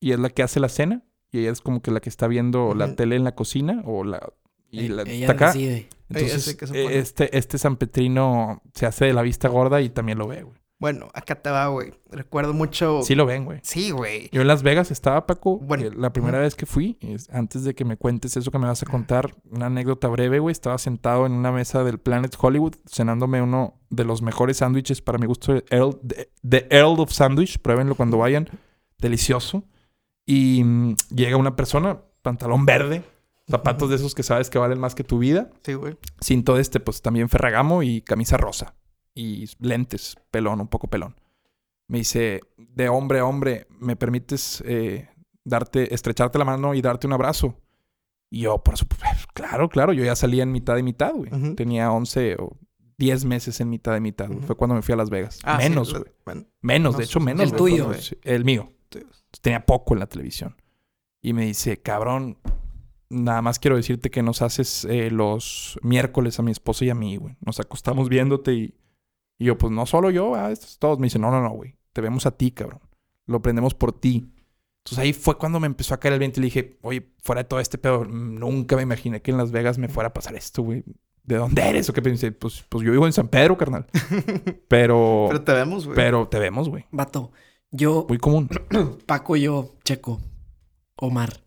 y 0.00 0.12
es 0.12 0.18
la 0.18 0.30
que 0.30 0.42
hace 0.42 0.60
la 0.60 0.68
cena 0.68 1.02
y 1.30 1.40
ella 1.40 1.50
es 1.50 1.60
como 1.60 1.80
que 1.80 1.90
la 1.90 2.00
que 2.00 2.08
está 2.08 2.26
viendo 2.26 2.74
la 2.74 2.94
tele 2.94 3.16
en 3.16 3.24
la 3.24 3.34
cocina 3.34 3.82
o 3.84 4.04
la... 4.04 4.32
Y 4.72 4.88
la, 4.88 5.02
Ella 5.02 5.26
está 5.26 5.32
acá. 5.32 5.46
decide. 5.52 5.88
Entonces, 6.08 6.56
eh, 6.74 6.98
este, 6.98 7.38
este 7.38 7.58
San 7.58 7.76
Petrino 7.76 8.60
se 8.74 8.86
hace 8.86 9.04
de 9.06 9.12
la 9.12 9.22
vista 9.22 9.48
gorda 9.48 9.80
y 9.80 9.88
también 9.90 10.18
lo 10.18 10.26
ve, 10.26 10.42
güey. 10.42 10.60
Bueno, 10.78 11.08
acá 11.14 11.36
te 11.36 11.48
va, 11.48 11.68
güey. 11.68 11.92
Recuerdo 12.10 12.54
mucho... 12.54 13.02
Sí 13.04 13.14
lo 13.14 13.24
ven, 13.24 13.44
güey. 13.44 13.60
Sí, 13.62 13.92
güey. 13.92 14.28
Yo 14.32 14.40
en 14.40 14.48
Las 14.48 14.64
Vegas 14.64 14.90
estaba, 14.90 15.26
Paco. 15.26 15.58
Bueno, 15.58 15.86
eh, 15.86 15.90
la 15.96 16.12
primera 16.12 16.40
vez 16.40 16.56
que 16.56 16.66
fui, 16.66 16.98
es- 17.02 17.30
antes 17.30 17.62
de 17.62 17.76
que 17.76 17.84
me 17.84 17.96
cuentes 17.96 18.36
eso 18.36 18.50
que 18.50 18.58
me 18.58 18.66
vas 18.66 18.82
a 18.82 18.86
contar, 18.86 19.32
una 19.48 19.66
anécdota 19.66 20.08
breve, 20.08 20.40
güey. 20.40 20.50
Estaba 20.52 20.78
sentado 20.78 21.24
en 21.24 21.32
una 21.32 21.52
mesa 21.52 21.84
del 21.84 21.98
Planet 22.00 22.34
Hollywood, 22.36 22.74
cenándome 22.90 23.40
uno 23.40 23.78
de 23.90 24.04
los 24.04 24.22
mejores 24.22 24.56
sándwiches 24.56 25.00
para 25.02 25.18
mi 25.18 25.26
gusto, 25.26 25.52
el 25.52 25.64
Earl, 25.70 26.00
de 26.02 26.66
Earl 26.68 26.98
of 26.98 27.12
Sandwich. 27.12 27.58
Pruébenlo 27.60 27.94
cuando 27.94 28.18
vayan. 28.18 28.48
Delicioso. 28.98 29.62
Y 30.26 30.64
mm, 30.64 30.96
llega 31.14 31.36
una 31.36 31.54
persona, 31.54 32.00
pantalón 32.22 32.66
verde, 32.66 33.04
zapatos 33.48 33.90
de 33.90 33.96
esos 33.96 34.14
que 34.14 34.22
sabes 34.22 34.50
que 34.50 34.58
valen 34.58 34.78
más 34.78 34.94
que 34.94 35.04
tu 35.04 35.18
vida. 35.18 35.50
Sí, 35.64 35.74
güey. 35.74 35.96
cinto 36.20 36.54
de 36.54 36.62
este, 36.62 36.80
pues 36.80 37.02
también 37.02 37.28
Ferragamo 37.28 37.82
y 37.82 38.00
camisa 38.02 38.36
rosa. 38.36 38.74
Y 39.14 39.46
lentes, 39.58 40.16
pelón, 40.30 40.60
un 40.60 40.68
poco 40.68 40.88
pelón. 40.88 41.16
Me 41.88 41.98
dice, 41.98 42.40
de 42.56 42.88
hombre 42.88 43.18
a 43.18 43.26
hombre, 43.26 43.66
¿me 43.78 43.96
permites 43.96 44.62
eh, 44.66 45.08
darte, 45.44 45.92
estrecharte 45.94 46.38
la 46.38 46.44
mano 46.46 46.74
y 46.74 46.80
darte 46.80 47.06
un 47.06 47.12
abrazo. 47.12 47.58
Y 48.30 48.42
yo, 48.42 48.62
por 48.62 48.78
supuesto, 48.78 49.26
claro, 49.34 49.68
claro, 49.68 49.92
yo 49.92 50.02
ya 50.04 50.16
salía 50.16 50.42
en 50.44 50.52
mitad 50.52 50.76
y 50.78 50.82
mitad, 50.82 51.12
güey. 51.12 51.30
Ujú. 51.34 51.54
Tenía 51.54 51.92
11 51.92 52.36
o 52.38 52.56
10 52.96 53.24
meses 53.26 53.60
en 53.60 53.68
mitad 53.68 53.94
y 53.96 54.00
mitad. 54.00 54.28
güey. 54.28 54.38
Ujú. 54.38 54.46
Fue 54.46 54.56
cuando 54.56 54.74
me 54.74 54.80
fui 54.82 54.94
a 54.94 54.96
Las 54.96 55.10
Vegas. 55.10 55.40
Ah, 55.44 55.58
sí, 55.60 55.68
menos, 55.68 55.92
lo- 55.92 56.00
güey. 56.00 56.12
bueno, 56.24 56.44
Menos, 56.62 56.92
no 56.94 56.98
de 56.98 57.04
hecho, 57.04 57.20
menos. 57.20 57.42
El 57.52 57.58
güey, 57.58 57.72
tuyo. 57.76 57.92
sí, 57.94 58.16
El 58.22 58.44
mío. 58.46 58.72
Tenía 59.42 59.66
poco 59.66 59.92
en 59.94 60.00
la 60.00 60.06
televisión. 60.06 60.56
Y 61.20 61.32
me 61.34 61.44
dice, 61.44 61.82
cabrón, 61.82 62.38
nada 63.12 63.42
más 63.42 63.58
quiero 63.58 63.76
decirte 63.76 64.10
que 64.10 64.22
nos 64.22 64.42
haces 64.42 64.84
eh, 64.86 65.10
los 65.10 65.78
miércoles 65.82 66.38
a 66.38 66.42
mi 66.42 66.50
esposa 66.50 66.84
y 66.84 66.90
a 66.90 66.94
mí, 66.94 67.16
güey. 67.16 67.36
Nos 67.40 67.60
acostamos 67.60 68.08
viéndote 68.08 68.52
y, 68.54 68.74
y 69.38 69.44
yo, 69.46 69.58
pues 69.58 69.72
no 69.72 69.86
solo 69.86 70.10
yo, 70.10 70.34
ah, 70.34 70.50
estos 70.50 70.78
todos. 70.78 70.98
Me 70.98 71.06
dice, 71.06 71.18
no, 71.18 71.30
no, 71.30 71.40
no, 71.42 71.50
güey. 71.50 71.76
Te 71.92 72.00
vemos 72.00 72.26
a 72.26 72.32
ti, 72.36 72.50
cabrón. 72.50 72.80
Lo 73.26 73.40
prendemos 73.42 73.74
por 73.74 73.92
ti. 73.92 74.32
Entonces 74.78 74.98
ahí 74.98 75.12
fue 75.12 75.38
cuando 75.38 75.60
me 75.60 75.66
empezó 75.66 75.94
a 75.94 76.00
caer 76.00 76.14
el 76.14 76.18
viento 76.18 76.40
y 76.40 76.42
le 76.42 76.46
dije, 76.46 76.78
oye, 76.82 77.12
fuera 77.22 77.42
de 77.42 77.48
todo 77.48 77.60
este 77.60 77.78
pedo, 77.78 78.04
nunca 78.04 78.74
me 78.74 78.82
imaginé 78.82 79.22
que 79.22 79.30
en 79.30 79.36
Las 79.36 79.52
Vegas 79.52 79.78
me 79.78 79.88
fuera 79.88 80.08
a 80.08 80.12
pasar 80.12 80.34
esto, 80.34 80.62
güey. 80.62 80.82
¿De 81.22 81.36
dónde 81.36 81.62
eres? 81.62 81.88
¿O 81.88 81.92
qué 81.92 82.02
pensé? 82.02 82.32
Pues, 82.32 82.64
pues 82.68 82.84
yo 82.84 82.90
vivo 82.90 83.06
en 83.06 83.12
San 83.12 83.28
Pedro, 83.28 83.56
carnal. 83.56 83.86
Pero, 84.68 85.26
Pero 85.28 85.42
te 85.42 85.52
vemos, 85.52 85.84
güey. 85.84 85.94
pero 85.94 86.26
te 86.26 86.38
vemos, 86.40 86.68
güey. 86.68 86.86
Vato, 86.90 87.30
yo, 87.70 88.06
Muy 88.08 88.18
común. 88.18 88.48
Paco, 89.06 89.36
yo, 89.36 89.76
Checo, 89.84 90.20
Omar, 90.96 91.44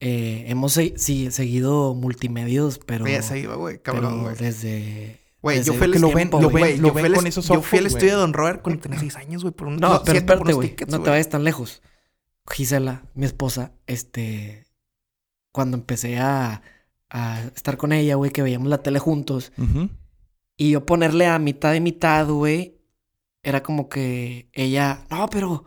eh, 0.00 0.44
hemos 0.48 0.72
sí, 0.72 1.30
seguido 1.30 1.94
multimedios, 1.94 2.78
pero, 2.84 3.04
Oye, 3.04 3.22
se 3.22 3.38
iba, 3.38 3.54
güey, 3.56 3.78
cabrón, 3.80 4.22
güey. 4.22 4.36
desde... 4.36 5.20
Güey, 5.42 5.62
yo 5.62 5.74
fui 5.74 5.84
al 5.84 5.90
lo 6.00 6.10
ven- 6.12 6.30
lo 6.30 6.50
ven- 6.50 6.82
lo 6.82 6.92
con 6.92 7.26
esos 7.26 7.46
Yo 7.46 7.62
fui 7.62 7.78
al 7.78 7.84
ojos, 7.86 7.94
estudio 7.94 8.14
de 8.14 8.20
Don 8.20 8.32
Robert 8.32 8.62
cuando 8.62 8.82
tenía 8.82 8.98
6 8.98 9.14
años, 9.16 9.42
güey, 9.42 9.54
por 9.54 9.68
un 9.68 9.76
No, 9.76 10.02
pero 10.04 10.18
espérate, 10.18 10.52
güey. 10.54 10.74
No 10.88 11.00
te 11.02 11.10
vayas 11.10 11.28
tan 11.28 11.44
lejos. 11.44 11.82
Gisela, 12.50 13.04
mi 13.14 13.26
esposa, 13.26 13.72
este... 13.86 14.66
Cuando 15.52 15.76
empecé 15.76 16.18
a, 16.18 16.62
a 17.10 17.40
estar 17.54 17.76
con 17.76 17.92
ella, 17.92 18.16
güey, 18.16 18.30
que 18.32 18.42
veíamos 18.42 18.68
la 18.68 18.82
tele 18.82 18.98
juntos. 18.98 19.52
Y 20.56 20.70
yo 20.72 20.84
ponerle 20.84 21.26
a 21.26 21.38
mitad 21.38 21.72
y 21.74 21.80
mitad, 21.80 22.26
güey. 22.28 22.78
Era 23.42 23.62
como 23.62 23.88
que 23.88 24.48
ella... 24.52 25.06
No, 25.10 25.28
pero... 25.30 25.64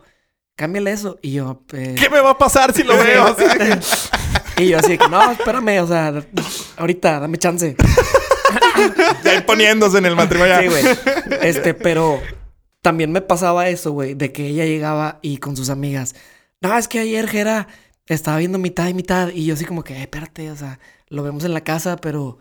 Cámbiale 0.56 0.92
eso. 0.92 1.18
Y 1.22 1.32
yo... 1.32 1.62
eh, 1.72 1.94
¿Qué 1.98 2.10
me 2.10 2.20
va 2.20 2.32
a 2.32 2.38
pasar 2.38 2.74
si 2.74 2.82
lo 2.82 2.94
veo? 3.02 3.34
Y 4.58 4.68
yo 4.68 4.78
así 4.78 4.90
de 4.92 4.98
que... 4.98 5.08
No, 5.08 5.32
espérame. 5.32 5.82
O 5.82 5.86
sea... 5.86 6.12
Ahorita, 6.76 7.20
dame 7.20 7.38
chance. 7.38 7.76
ya 9.24 9.34
ir 9.34 9.46
poniéndose 9.46 9.98
en 9.98 10.06
el 10.06 10.16
matrimonio. 10.16 10.54
Sí, 10.60 10.66
güey. 10.68 10.84
Este, 11.42 11.74
pero 11.74 12.20
también 12.82 13.12
me 13.12 13.20
pasaba 13.20 13.68
eso, 13.68 13.92
güey, 13.92 14.14
de 14.14 14.32
que 14.32 14.46
ella 14.46 14.64
llegaba 14.64 15.18
y 15.22 15.38
con 15.38 15.56
sus 15.56 15.70
amigas, 15.70 16.14
no, 16.60 16.76
es 16.76 16.88
que 16.88 16.98
ayer 16.98 17.28
Jera 17.28 17.68
estaba 18.06 18.38
viendo 18.38 18.58
mitad 18.58 18.88
y 18.88 18.94
mitad 18.94 19.28
y 19.32 19.46
yo 19.46 19.54
así 19.54 19.64
como 19.64 19.84
que, 19.84 19.94
"Eh, 19.94 20.02
espérate, 20.02 20.50
o 20.50 20.56
sea, 20.56 20.78
lo 21.08 21.22
vemos 21.22 21.44
en 21.44 21.54
la 21.54 21.62
casa, 21.62 21.96
pero 21.96 22.38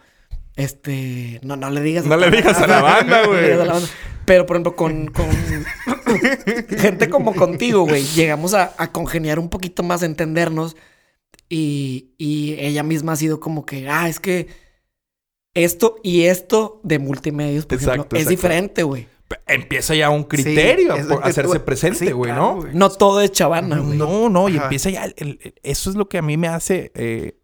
este, 0.56 1.40
no, 1.44 1.56
no 1.56 1.70
le 1.70 1.82
digas. 1.82 2.06
No 2.06 2.18
le 2.18 2.30
digas 2.32 2.58
a 2.62 2.68
la 2.68 2.82
banda, 2.82 3.26
güey. 3.26 3.52
Pero, 4.26 4.46
por 4.46 4.58
ejemplo, 4.58 4.76
con, 4.76 5.08
con 5.08 5.28
gente 6.78 7.10
como 7.10 7.34
contigo, 7.34 7.84
güey, 7.84 8.04
llegamos 8.04 8.54
a, 8.54 8.74
a 8.78 8.92
congeniar 8.92 9.40
un 9.40 9.50
poquito 9.50 9.84
más, 9.84 10.04
a 10.04 10.06
entendernos. 10.06 10.76
Y, 11.50 12.14
y 12.18 12.54
ella 12.60 12.84
misma 12.84 13.14
ha 13.14 13.16
sido 13.16 13.40
como 13.40 13.66
que, 13.66 13.90
ah, 13.90 14.08
es 14.08 14.20
que 14.20 14.48
esto 15.56 15.96
y 16.04 16.24
esto 16.24 16.80
de 16.84 17.00
multimedios, 17.00 17.66
por 17.66 17.78
Exacto, 17.78 18.02
ejemplo, 18.02 18.20
es 18.20 18.28
diferente, 18.28 18.84
güey. 18.84 19.08
Empieza 19.46 19.94
ya 19.96 20.10
un 20.10 20.24
criterio 20.24 20.96
Sí, 20.96 21.04
por 21.08 21.24
hacerse 21.24 21.60
presente, 21.60 22.06
sí, 22.08 22.12
güey, 22.12 22.32
claro, 22.32 22.62
¿no? 22.66 22.74
No 22.74 22.90
todo 22.90 23.22
es 23.22 23.32
chavana, 23.32 23.80
güey. 23.80 23.98
No, 23.98 24.30
no, 24.30 24.50
y 24.50 24.56
Ajá. 24.56 24.64
empieza 24.66 24.90
ya. 24.90 25.06
el- 25.06 25.14
el- 25.18 25.54
eso 25.64 25.90
es 25.90 25.96
lo 25.96 26.08
que 26.10 26.18
a 26.18 26.22
mí 26.24 26.36
me 26.38 26.48
hace, 26.48 26.92
eh, 26.96 27.40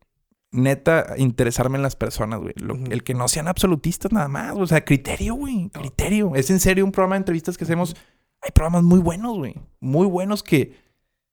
neta, 0.51 1.13
interesarme 1.17 1.77
en 1.77 1.83
las 1.83 1.95
personas, 1.95 2.39
güey. 2.39 2.53
El 2.89 3.03
que 3.03 3.13
no 3.13 3.27
sean 3.27 3.47
absolutistas 3.47 4.11
nada 4.11 4.27
más. 4.27 4.53
O 4.55 4.65
sea, 4.65 4.83
criterio, 4.85 5.35
güey. 5.35 5.69
Criterio. 5.69 6.33
Es 6.35 6.49
en 6.49 6.59
serio 6.59 6.85
un 6.85 6.91
programa 6.91 7.15
de 7.15 7.19
entrevistas 7.19 7.57
que 7.57 7.65
hacemos. 7.65 7.95
Hay 8.41 8.51
programas 8.51 8.83
muy 8.83 8.99
buenos, 8.99 9.37
güey. 9.37 9.55
Muy 9.79 10.07
buenos 10.07 10.41
que 10.43 10.73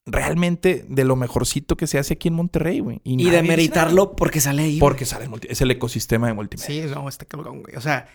realmente 0.06 0.84
de 0.88 1.04
lo 1.04 1.16
mejorcito 1.16 1.76
que 1.76 1.86
se 1.86 1.98
hace 1.98 2.14
aquí 2.14 2.28
en 2.28 2.34
Monterrey, 2.34 2.80
güey. 2.80 3.00
Y 3.04 3.30
de 3.30 3.42
meritarlo 3.42 4.16
porque 4.16 4.40
sale 4.40 4.62
ahí. 4.62 4.68
nada. 4.68 4.80
güey. 4.80 4.80
Porque 4.80 5.04
sale 5.04 5.24
el 5.24 5.30
multi- 5.30 5.48
es 5.50 5.60
el 5.60 5.70
ecosistema 5.70 6.26
de 6.26 6.34
multimedia. 6.34 6.66
Sí, 6.66 6.92
no, 6.94 7.08
este 7.08 7.26
cabrón, 7.26 7.62
güey. 7.62 7.76
O 7.76 7.80
sea, 7.80 8.08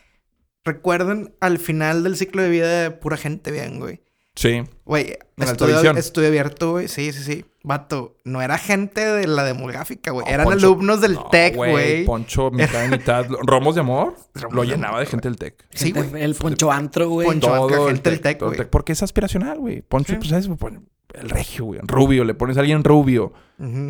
recuerden 0.65 1.33
al 1.39 1.59
final 1.59 2.03
del 2.03 2.17
ciclo 2.17 2.41
de 2.41 2.49
vida 2.49 2.67
de 2.83 2.91
pura 2.91 3.17
gente 3.17 3.51
bien, 3.51 3.79
güey. 3.79 4.01
Sí. 4.35 4.61
Güey, 4.85 5.17
estudio 5.37 6.27
abierto, 6.27 6.71
güey. 6.71 6.87
Sí, 6.87 7.11
sí, 7.11 7.23
sí. 7.23 7.45
Vato, 7.63 8.15
no 8.23 8.41
era 8.41 8.57
gente 8.59 9.03
de 9.03 9.25
la 9.25 9.43
demográfica, 9.43 10.11
güey. 10.11 10.25
No, 10.27 10.31
Eran 10.31 10.45
Poncho. 10.45 10.67
alumnos 10.67 11.01
del 11.01 11.13
No, 11.15 11.27
TEC, 11.31 11.55
güey. 11.55 12.05
Poncho, 12.05 12.51
mitad 12.51 12.85
y 12.85 12.89
mitad. 12.89 13.25
Romos 13.43 13.73
de 13.75 13.81
amor. 13.81 14.15
Romos 14.35 14.55
lo 14.55 14.61
de 14.61 14.67
llenaba 14.67 14.89
amor, 14.89 14.99
de 15.05 15.05
gente 15.07 15.27
del 15.27 15.37
TEC. 15.37 15.65
Sí, 15.71 15.91
güey. 15.91 16.21
El 16.21 16.35
poncho 16.35 16.71
antro, 16.71 17.09
güey. 17.09 17.27
Poncho. 17.27 17.87
el 17.87 17.93
gente 17.95 18.09
del 18.11 18.21
tec, 18.21 18.39
güey. 18.41 18.69
Porque 18.69 18.91
es 18.91 19.01
aspiracional, 19.01 19.57
güey. 19.57 19.81
Poncho, 19.81 20.13
Sí. 20.13 20.17
pues, 20.19 20.29
¿sabes? 20.29 20.47
Pues, 20.47 20.73
el 21.13 21.29
regio, 21.29 21.65
güey. 21.65 21.79
Rubio. 21.83 22.23
Le 22.23 22.33
pones 22.33 22.57
a 22.57 22.61
alguien 22.61 22.83
rubio. 22.83 23.33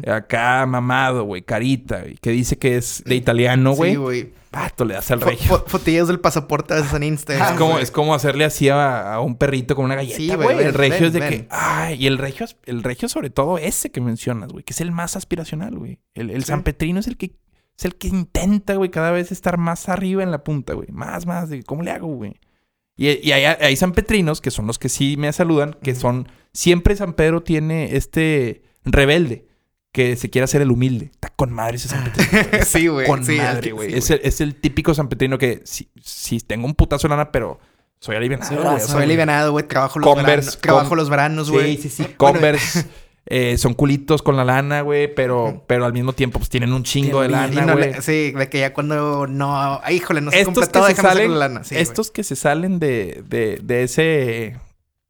Acá 0.08 0.66
mamado, 0.66 1.24
güey. 1.24 1.42
Carita. 1.42 2.02
güey, 2.02 2.16
Que 2.16 2.32
dice 2.32 2.58
que 2.58 2.78
es 2.78 3.04
de 3.06 3.16
italiano, 3.16 3.74
güey. 3.74 3.92
Sí, 3.92 3.98
güey. 3.98 4.34
Pato, 4.52 4.86
le 4.86 4.94
das 4.94 5.12
al 5.12 5.22
regio. 5.22 5.52
fo- 5.58 5.64
fotillas 5.68 6.08
del 6.08 6.20
pasaporte 6.22 6.74
a 6.74 6.78
veces 6.78 6.94
en 6.94 7.04
Instagram. 7.04 7.52
es, 7.54 7.58
como, 7.60 7.80
es 7.80 7.92
como 7.92 8.16
hacerle 8.16 8.46
así 8.46 8.70
a, 8.70 9.14
a 9.14 9.20
un 9.20 9.36
perrito 9.36 9.76
con 9.76 9.86
una 9.86 9.96
galleta, 9.96 10.36
güey. 10.38 10.60
el 10.64 10.74
regio 10.74 11.00
ven, 11.00 11.08
es 11.08 11.14
de 11.14 11.20
ven. 11.20 11.30
que... 11.30 11.48
Ay, 11.52 12.02
y 12.02 12.08
el 12.08 12.18
regio, 12.18 12.46
el 12.66 12.82
regio 12.82 13.10
sobre 13.10 13.30
todo 13.30 13.58
ese 13.58 13.92
que 13.92 14.00
mencionas, 14.00 14.52
güey. 14.52 14.64
Que 14.64 14.72
es 14.74 14.82
el 14.82 14.92
más 14.92 15.16
aspiracional, 15.18 15.78
güey. 15.78 16.00
El, 16.14 16.30
el 16.32 16.44
Sí. 16.44 16.48
San 16.48 16.64
Petrino 16.64 17.00
es 17.00 17.08
el 17.08 17.18
que... 17.18 17.36
Es 17.78 17.86
el 17.86 17.96
que 17.96 18.08
intenta, 18.08 18.74
güey, 18.76 18.90
cada 18.90 19.12
vez 19.12 19.32
estar 19.32 19.58
más 19.60 19.88
arriba 19.88 20.24
en 20.24 20.32
la 20.32 20.44
punta, 20.44 20.74
güey. 20.74 20.88
Más, 20.92 21.28
más. 21.28 21.50
De, 21.50 21.62
¿Cómo 21.62 21.84
le 21.84 21.92
hago, 21.92 22.08
güey? 22.08 22.40
Y, 22.98 23.28
y 23.28 23.32
hay, 23.32 23.46
hay 23.46 23.76
San 23.76 23.94
Petrinos, 23.94 24.42
que 24.42 24.52
son 24.52 24.68
los 24.68 24.80
que 24.80 24.90
sí 24.90 25.16
me 25.18 25.32
saludan, 25.32 25.78
que 25.82 25.96
son... 25.96 26.28
Siempre 26.52 26.96
San 26.96 27.14
Pedro 27.14 27.44
tiene 27.44 27.96
este 27.96 28.64
rebelde 28.84 29.46
que 29.92 30.16
se 30.16 30.30
quiere 30.30 30.44
hacer 30.44 30.62
el 30.62 30.72
humilde. 30.72 31.12
Está 31.14 31.30
con 31.30 31.52
madre 31.52 31.78
ese 31.78 31.88
San 31.88 32.04
Petrino. 32.04 32.30
güey. 32.50 32.64
sí, 32.66 32.88
güey. 32.88 33.08
con 33.08 33.26
sí, 33.26 33.38
madre, 33.38 33.62
sí, 33.64 33.72
güey. 33.72 33.92
sí, 33.92 33.98
es, 33.98 34.10
el, 34.12 34.22
es 34.24 34.42
el 34.42 34.56
típico 34.56 34.94
San 34.94 35.08
Petrino 35.08 35.38
que 35.38 35.62
si, 35.66 35.90
si 36.02 36.40
tengo 36.40 36.66
un 36.66 36.74
putazo 36.76 37.08
lana, 37.08 37.32
pero 37.32 37.60
soy 38.00 38.16
alivianado. 38.16 38.50
Sí, 38.50 38.56
sea, 38.56 38.80
Soy 38.80 39.04
alivianado, 39.04 39.52
güey. 39.52 39.68
Trabajo 39.68 40.00
los 40.00 40.08
Converse, 40.08 40.30
veranos. 40.32 40.62
Trabajo 40.62 40.96
los 40.96 41.10
veranos, 41.10 41.52
güey. 41.52 41.78
Sí, 41.78 41.84
sí, 41.84 41.90
sí. 41.90 42.04
Bueno, 42.04 42.18
Converse. 42.18 42.86
eh, 43.30 43.58
son 43.58 43.74
culitos 43.74 44.22
con 44.22 44.36
la 44.38 44.44
lana, 44.46 44.82
güey, 44.82 45.14
pero, 45.14 45.64
pero 45.68 45.86
al 45.86 45.94
mismo 45.94 46.14
tiempo 46.14 46.40
pues 46.40 46.50
tienen 46.50 46.74
un 46.74 46.84
chingo 46.84 47.22
de 47.22 47.30
lana, 47.30 47.66
no 47.66 47.74
güey. 47.74 47.92
le- 47.94 48.02
sí, 48.02 48.32
de 48.32 48.50
que 48.50 48.60
ya 48.60 48.74
cuando 48.74 49.28
no... 49.28 49.80
Ay, 49.84 49.98
híjole, 49.98 50.22
no 50.22 50.32
se 50.32 50.40
estos 50.40 50.54
completado, 50.54 50.88
que 50.88 50.96
se 50.96 51.02
salen, 51.02 51.32
la 51.32 51.48
lana. 51.50 51.64
Sí, 51.64 51.76
güey. 51.76 51.84
estos 51.84 52.10
que 52.12 52.24
se 52.24 52.36
salen 52.36 52.80
de, 52.80 53.24
de, 53.28 53.60
de 53.62 53.84
ese 53.84 54.56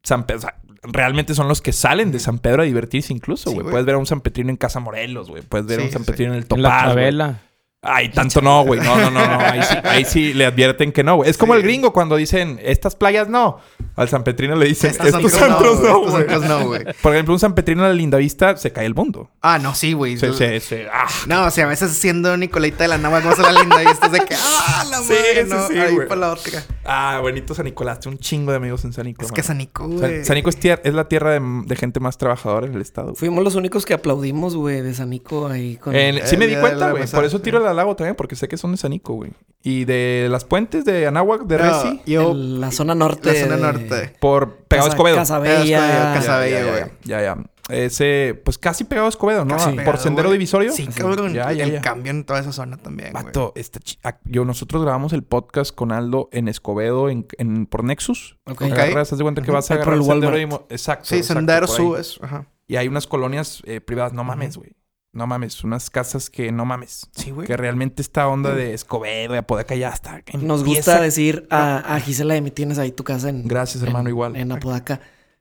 San 0.02 0.24
Pedro, 0.26 0.38
o 0.38 0.42
sea, 0.42 0.54
realmente 0.82 1.34
son 1.34 1.48
los 1.48 1.60
que 1.62 1.72
salen 1.72 2.10
de 2.12 2.18
San 2.18 2.38
Pedro 2.38 2.62
a 2.62 2.64
divertirse 2.64 3.12
incluso, 3.12 3.50
güey. 3.52 3.66
Puedes 3.68 3.84
ver 3.86 3.94
a 3.96 3.98
un 3.98 4.06
San 4.06 4.20
Petrino 4.20 4.50
en 4.50 4.56
Casa 4.56 4.80
Morelos, 4.80 5.28
güey. 5.28 5.42
Puedes 5.42 5.66
ver 5.66 5.78
a 5.78 5.82
Sí, 5.82 5.86
un 5.88 5.92
San. 5.92 6.04
Petrino 6.04 6.32
en 6.32 6.38
el 6.38 6.46
En 6.50 6.62
la 6.62 6.68
Topaz, 6.68 6.82
güey. 6.84 6.94
Chabela. 6.94 7.40
Ay, 7.80 8.08
tanto 8.08 8.40
no, 8.40 8.64
güey. 8.64 8.80
No, 8.80 8.96
no, 8.98 9.08
no, 9.08 9.24
no. 9.24 9.38
Ahí 9.38 9.62
sí, 9.62 9.76
ahí 9.84 10.04
sí 10.04 10.34
le 10.34 10.46
advierten 10.46 10.90
que 10.90 11.04
no, 11.04 11.14
güey. 11.16 11.30
Es 11.30 11.38
como 11.38 11.52
Sí. 11.54 11.58
el 11.58 11.62
gringo 11.62 11.92
cuando 11.92 12.16
dicen, 12.16 12.58
estas 12.62 12.96
playas 12.96 13.28
no. 13.28 13.58
Al 13.94 14.08
San 14.08 14.24
Petrino 14.24 14.56
le 14.56 14.66
dicen, 14.66 14.90
Estos 14.90 15.34
antros 15.40 15.80
no, 15.80 16.64
güey. 16.66 16.84
no. 16.84 16.92
Por 17.02 17.12
ejemplo, 17.14 17.34
un 17.34 17.38
San 17.40 17.54
Petrino 17.54 17.84
a 17.84 17.88
la 17.88 17.94
linda 17.94 18.18
vista 18.18 18.56
se 18.56 18.72
cae 18.72 18.84
el 18.84 18.96
mundo. 18.96 19.30
Ah, 19.42 19.58
no, 19.60 19.76
sí, 19.76 19.92
güey. 19.92 20.16
Se, 20.16 20.58
se- 20.60 20.88
ah. 20.92 21.06
No, 21.28 21.44
o 21.46 21.50
sea, 21.52 21.66
a 21.66 21.68
veces 21.68 21.92
siendo 21.92 22.36
Nicolita 22.36 22.82
de 22.82 22.88
la 22.88 22.98
Nava, 22.98 23.20
como 23.22 23.36
se 23.36 23.42
la 23.42 23.52
linda 23.52 23.80
y 23.82 23.86
estás 23.86 24.10
de 24.10 24.20
que, 24.24 24.34
ah, 24.34 24.84
la 24.90 24.98
Sí, 24.98 25.12
madre, 25.12 25.44
sí, 25.44 25.48
no, 25.48 25.68
sí, 25.68 25.78
ahí 25.78 25.94
güey. 25.94 26.08
para 26.08 26.20
la 26.20 26.32
otra. 26.32 26.62
Ah, 26.84 27.18
bonito 27.22 27.54
San 27.54 27.64
Nicolás. 27.64 28.00
Tengo 28.00 28.16
un 28.16 28.20
chingo 28.20 28.50
de 28.50 28.56
amigos 28.56 28.84
en 28.84 28.92
San 28.92 29.06
Nicolás. 29.06 29.30
Es 29.30 29.34
que 29.36 29.42
San 29.44 29.58
Nico, 29.58 29.86
güey. 29.86 30.00
San, 30.00 30.24
San 30.24 30.34
Nico 30.36 30.50
es, 30.50 30.58
es 30.82 30.94
la 30.94 31.06
tierra 31.08 31.30
de, 31.32 31.40
de 31.64 31.76
gente 31.76 32.00
más 32.00 32.18
trabajadora 32.18 32.66
en 32.66 32.74
el 32.74 32.80
estado. 32.80 33.14
Fuimos 33.14 33.44
los 33.44 33.54
únicos 33.54 33.86
que 33.86 33.94
aplaudimos, 33.94 34.56
güey, 34.56 34.80
de 34.80 34.94
Sanico 34.94 35.46
ahí 35.46 35.76
con... 35.76 35.94
En- 35.94 36.26
sí 36.26 36.36
me 36.36 36.46
di 36.48 36.56
cuenta, 36.56 36.86
la 36.86 36.90
güey. 36.90 37.06
Por 37.06 37.24
eso 37.24 37.40
tiro 37.40 37.60
al 37.70 37.76
lago 37.76 37.94
también, 37.96 38.16
porque 38.16 38.36
sé 38.36 38.48
que 38.48 38.56
son 38.56 38.72
de 38.72 38.76
Sanico, 38.78 39.14
güey. 39.14 39.32
Y 39.62 39.84
de 39.84 40.28
las 40.30 40.44
puentes 40.44 40.84
de 40.84 41.06
Anáhuac, 41.06 41.42
de 41.42 41.58
No, 41.58 41.64
Reci, 41.64 42.00
yo, 42.06 42.30
en 42.32 42.60
la 42.60 42.70
zona 42.70 42.94
norte. 42.94 43.32
la 43.32 43.40
zona 43.40 43.56
de- 43.56 43.62
norte. 43.62 44.14
por 44.20 44.56
pegado 44.66 44.86
a 44.86 44.90
Casa- 44.90 44.96
Escobedo. 44.96 45.16
Casa 45.16 45.40
Pegado 45.40 45.56
a 45.60 45.62
Bella. 45.64 45.86
Escobedo, 45.86 46.14
Casa 46.14 46.26
Ya, 46.32 46.38
Bella, 46.38 46.58
ya, 46.64 46.70
güey. 46.70 46.92
ya, 47.04 47.22
ya. 47.22 47.36
Ese, 47.70 48.40
pues 48.46 48.56
casi 48.56 48.84
pegado 48.84 49.06
a 49.06 49.10
Escobedo, 49.10 49.44
¿no? 49.44 49.56
Casi. 49.56 49.66
Por 49.70 49.76
Pegado, 49.76 49.98
sendero 49.98 50.28
güey. 50.30 50.38
divisorio. 50.38 50.72
Sí, 50.72 50.86
cabrón. 50.86 51.34
Ya, 51.34 51.52
ya, 51.52 51.64
el 51.64 51.72
ya. 51.72 51.80
cambio 51.82 52.10
en 52.10 52.24
toda 52.24 52.40
esa 52.40 52.50
zona 52.52 52.78
también, 52.78 53.12
güey. 53.12 53.24
Vato, 53.24 53.52
chi- 53.82 53.98
ah, 54.04 54.18
yo, 54.24 54.46
nosotros 54.46 54.80
grabamos 54.82 55.12
el 55.12 55.22
podcast 55.22 55.74
con 55.74 55.92
Aldo 55.92 56.30
en 56.32 56.48
Escobedo, 56.48 57.10
en, 57.10 57.26
en- 57.36 57.66
por 57.66 57.84
Nexus. 57.84 58.38
Ok. 58.46 58.62
Agarras, 58.62 59.12
haz 59.12 59.18
de 59.18 59.22
cuenta 59.22 59.42
que 59.42 59.50
vas 59.50 59.70
a 59.70 59.74
por 59.74 59.82
agarrar 59.82 59.98
el 59.98 60.04
sendero 60.04 60.66
Exacto. 60.70 61.04
Sí, 61.04 61.16
exacto, 61.16 61.40
sendero 61.40 61.66
por 61.66 61.76
subes. 61.76 62.18
Ajá. 62.22 62.46
Y 62.66 62.76
hay 62.76 62.88
unas 62.88 63.06
colonias 63.06 63.62
eh, 63.66 63.82
privadas. 63.82 64.14
No 64.14 64.24
mames, 64.24 64.56
güey. 64.56 64.70
No 65.12 65.26
mames. 65.26 65.64
Unas 65.64 65.90
casas 65.90 66.30
que 66.30 66.52
no 66.52 66.64
mames. 66.64 67.08
Sí, 67.16 67.30
güey. 67.30 67.46
Que 67.46 67.56
realmente 67.56 68.02
esta 68.02 68.28
onda 68.28 68.54
de 68.54 68.74
Escobedo 68.74 69.34
y 69.34 69.38
Apodaca 69.38 69.74
ya 69.74 69.88
está. 69.88 70.22
Nos 70.40 70.64
gusta 70.64 71.00
decir 71.00 71.46
a, 71.50 71.78
a 71.94 72.00
Gisela 72.00 72.34
de 72.34 72.42
mi 72.42 72.50
tienes 72.50 72.78
ahí 72.78 72.92
tu 72.92 73.04
casa 73.04 73.28
en... 73.30 73.48
Gracias, 73.48 73.82
hermano, 73.82 74.08
en- 74.08 74.14
igual. 74.14 74.36
En 74.36 74.52
Apodaca. 74.52 75.00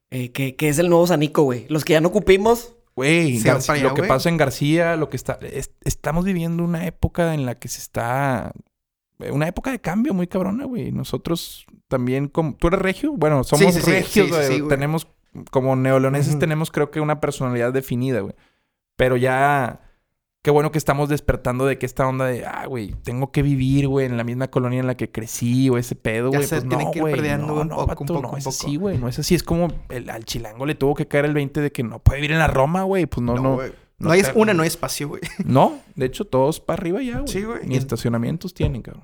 eh, 0.09 0.31
que, 0.31 0.55
que 0.55 0.69
es 0.69 0.79
el 0.79 0.89
nuevo 0.89 1.05
Sanico, 1.05 1.43
güey. 1.43 1.65
Los 1.69 1.83
que 1.85 1.93
ya 1.93 2.01
no 2.01 2.07
ocupimos, 2.09 2.73
Güey, 2.95 3.37
allá, 3.47 3.83
lo 3.83 3.93
que 3.93 4.01
güey. 4.01 4.07
pasa 4.07 4.27
en 4.29 4.37
García, 4.37 4.95
lo 4.95 5.09
que 5.09 5.17
está... 5.17 5.37
es- 5.41 5.71
estamos 5.83 6.25
viviendo 6.25 6.63
una 6.63 6.87
época 6.87 7.33
en 7.35 7.45
la 7.45 7.55
que 7.55 7.67
se 7.67 7.79
está... 7.79 8.53
Una 9.31 9.47
época 9.47 9.69
de 9.71 9.79
cambio 9.81 10.13
muy 10.13 10.27
cabrona, 10.27 10.65
güey. 10.65 10.91
Nosotros 10.91 11.65
también, 11.87 12.27
como... 12.29 12.55
¿Tú 12.55 12.67
eres 12.69 12.79
regio? 12.79 13.13
Bueno, 13.13 13.43
somos 13.43 13.73
sí, 13.75 13.81
sí, 13.81 13.91
regios, 13.91 14.29
güey. 14.29 14.67
tenemos... 14.67 15.07
Como 15.51 15.75
neoleoneses 15.75 16.31
Ujú. 16.31 16.39
tenemos 16.39 16.71
creo 16.71 16.89
que 16.89 16.99
una 16.99 17.19
personalidad 17.19 17.71
definida, 17.71 18.21
güey. 18.21 18.33
Pero 18.97 19.15
ya... 19.15 19.81
Qué 20.43 20.51
bueno 20.51 20.71
que 20.71 20.77
estamos 20.77 21.09
despertando 21.09 21.65
de 21.65 21.77
que 21.77 21.85
esta 21.85 22.07
onda 22.07 22.25
de... 22.25 22.45
Ah, 22.45 22.67
güey, 22.67 22.93
tengo 23.03 23.31
que 23.33 23.41
vivir, 23.41 23.87
güey, 23.89 24.05
en 24.05 24.15
la 24.15 24.23
misma 24.23 24.47
colonia 24.49 24.79
en 24.79 24.87
la 24.87 24.95
que 24.95 25.11
crecí 25.11 25.69
o 25.69 25.77
ese 25.77 25.95
pedo, 25.95 26.29
güey. 26.29 26.47
Pues 26.47 26.63
no, 26.63 26.77
que 26.91 26.99
ir 26.99 27.01
güey. 27.01 27.13
perdiendo 27.15 27.47
No, 27.47 27.53
un 27.61 27.67
no, 27.67 27.75
poco, 27.75 27.87
vato, 27.87 28.01
un 28.01 28.07
poco, 28.07 28.21
no 28.31 28.37
es 28.37 28.47
así, 28.47 28.77
güey. 28.77 28.97
No 28.97 29.09
es 29.09 29.19
así. 29.19 29.35
Es 29.35 29.43
como... 29.43 29.67
El, 29.89 30.09
al 30.09 30.23
chilango 30.23 30.65
le 30.65 30.75
tuvo 30.75 30.95
que 30.95 31.05
caer 31.07 31.25
el 31.25 31.33
20 31.33 31.59
de 31.59 31.71
que 31.73 31.83
no 31.83 31.99
puede 31.99 32.19
vivir 32.21 32.31
en 32.31 32.39
la 32.39 32.47
Roma, 32.47 32.83
güey. 32.83 33.07
Pues 33.07 33.21
no, 33.25 33.35
no. 33.35 33.57
no 33.57 33.61
No, 33.99 34.11
hay 34.11 34.23
una, 34.35 34.53
no 34.53 34.61
hay 34.63 34.67
espacio, 34.67 35.09
güey. 35.09 35.21
No, 35.45 35.79
de 35.95 36.05
hecho, 36.05 36.23
todos 36.23 36.61
para 36.61 36.79
arriba 36.79 37.01
ya, 37.01 37.15
güey. 37.19 37.27
Sí, 37.27 37.43
güey. 37.43 37.65
Ni 37.65 37.75
Y- 37.75 37.77
estacionamientos 37.79 38.53
tienen, 38.53 38.81
cabrón. 38.83 39.03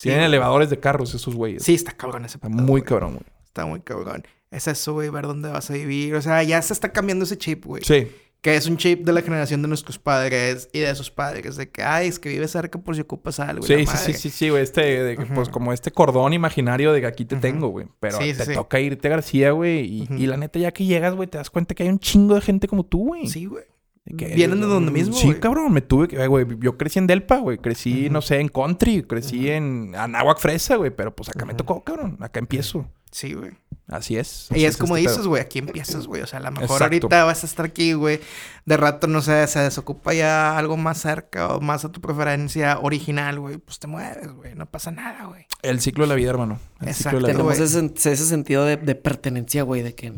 Sí, 0.00 0.08
Tienen 0.08 0.22
güey. 0.22 0.28
elevadores 0.30 0.68
de 0.68 0.80
carros 0.80 1.14
esos 1.14 1.36
güeyes. 1.36 1.62
Sí, 1.62 1.74
está 1.74 1.92
cabrón 1.92 2.24
ese 2.24 2.38
Está 2.38 2.48
pedo, 2.48 2.56
muy 2.60 2.66
güey. 2.80 2.82
cabrón, 2.82 3.10
güey. 3.12 3.24
Está 3.44 3.66
muy 3.66 3.80
cabrón. 3.82 4.24
Es 4.50 4.66
eso, 4.66 4.94
güey, 4.94 5.10
ver 5.10 5.26
dónde 5.28 5.48
vas 5.48 5.70
a 5.70 5.74
vivir. 5.74 6.16
O 6.16 6.22
sea, 6.22 6.42
ya 6.42 6.60
se 6.60 6.72
está 6.72 6.90
cambiando 6.92 7.24
ese 7.24 7.38
chip, 7.38 7.64
güey. 7.66 7.84
Sí. 7.84 8.08
Que 8.42 8.56
es 8.56 8.66
un 8.66 8.76
chip 8.76 9.04
de 9.06 9.12
la 9.12 9.22
generación 9.22 9.62
de 9.62 9.68
nuestros 9.68 10.00
padres 10.00 10.68
y 10.72 10.80
de 10.80 10.92
sus 10.96 11.12
padres. 11.12 11.54
De 11.56 11.70
que, 11.70 11.82
ay, 11.84 12.08
es 12.08 12.18
que 12.18 12.28
vive 12.28 12.48
cerca 12.48 12.76
por 12.80 12.96
si 12.96 13.02
ocupas 13.02 13.38
algo. 13.38 13.64
Sí, 13.64 13.86
sí, 13.86 13.96
sí, 13.96 14.12
sí, 14.14 14.30
sí, 14.30 14.48
güey. 14.50 14.64
Este, 14.64 14.80
de 14.82 15.14
Ujú. 15.16 15.32
pues 15.32 15.48
como 15.48 15.72
este 15.72 15.92
cordón 15.92 16.32
imaginario 16.32 16.92
de 16.92 17.00
que 17.00 17.06
aquí 17.06 17.24
te 17.24 17.36
tengo, 17.36 17.68
güey. 17.68 17.86
Pero 18.00 18.18
Sí, 18.20 18.34
te 18.34 18.44
sí. 18.44 18.54
toca 18.54 18.80
irte 18.80 19.06
a 19.06 19.12
García, 19.12 19.52
güey. 19.52 20.06
Y, 20.10 20.26
la 20.26 20.36
neta, 20.36 20.58
ya 20.58 20.72
que 20.72 20.84
llegas, 20.84 21.14
güey, 21.14 21.28
te 21.28 21.38
das 21.38 21.50
cuenta 21.50 21.76
que 21.76 21.84
hay 21.84 21.88
un 21.88 22.00
chingo 22.00 22.34
de 22.34 22.40
gente 22.40 22.66
como 22.66 22.84
tú, 22.84 23.06
güey. 23.06 23.28
Sí, 23.28 23.46
güey. 23.46 23.62
Vienen 24.04 24.60
de 24.60 24.66
donde 24.66 24.90
mismo, 24.90 25.14
Sí, 25.14 25.32
cabrón. 25.34 25.72
Me 25.72 25.80
tuve 25.80 26.08
que... 26.08 26.26
Güey, 26.26 26.44
yo 26.58 26.76
crecí 26.76 26.98
en 26.98 27.06
Delpa, 27.06 27.38
güey. 27.38 27.58
Crecí, 27.58 28.10
no 28.10 28.20
sé, 28.22 28.40
en 28.40 28.48
Country. 28.48 29.04
Crecí 29.04 29.50
en 29.50 29.94
Anáhuac 29.94 30.40
Fresa, 30.40 30.74
güey. 30.74 30.90
Pero 30.90 31.14
pues 31.14 31.28
acá 31.28 31.44
me 31.44 31.54
tocó, 31.54 31.84
cabrón. 31.84 32.16
Acá 32.20 32.40
empiezo. 32.40 32.90
Sí, 33.12 33.34
güey. 33.34 33.52
Así 33.88 34.16
es. 34.16 34.48
Y 34.54 34.64
es 34.64 34.78
como 34.78 34.96
este 34.96 35.10
dices, 35.10 35.26
güey, 35.26 35.42
aquí 35.42 35.58
empiezas, 35.58 36.06
güey. 36.06 36.22
O 36.22 36.26
sea, 36.26 36.38
a 36.38 36.42
lo 36.42 36.50
mejor 36.50 36.64
Exacto. 36.64 36.84
ahorita 36.84 37.24
vas 37.24 37.42
a 37.42 37.46
estar 37.46 37.66
aquí, 37.66 37.92
güey. 37.92 38.20
De 38.64 38.76
rato, 38.78 39.06
no 39.06 39.20
sé, 39.20 39.46
se 39.46 39.58
desocupa 39.58 40.14
ya 40.14 40.56
algo 40.56 40.78
más 40.78 40.98
cerca 40.98 41.48
o 41.48 41.60
más 41.60 41.84
a 41.84 41.92
tu 41.92 42.00
preferencia 42.00 42.78
original, 42.80 43.38
güey. 43.38 43.58
Pues 43.58 43.78
te 43.78 43.88
mueves, 43.88 44.32
güey. 44.32 44.54
No 44.54 44.64
pasa 44.66 44.92
nada, 44.92 45.26
güey. 45.26 45.46
El 45.60 45.80
ciclo 45.80 46.04
de 46.04 46.08
la 46.08 46.14
vida, 46.14 46.30
hermano. 46.30 46.58
El 46.80 46.94
ciclo 46.94 47.18
de 47.18 47.20
la 47.20 47.28
vida. 47.28 47.36
Exacto, 47.36 47.54
Tenemos 47.54 47.56
güey. 47.58 47.86
ese, 47.92 48.12
ese 48.12 48.26
sentido 48.26 48.64
de, 48.64 48.78
de 48.78 48.94
pertenencia, 48.94 49.62
güey, 49.62 49.82
de 49.82 49.94
que 49.94 50.14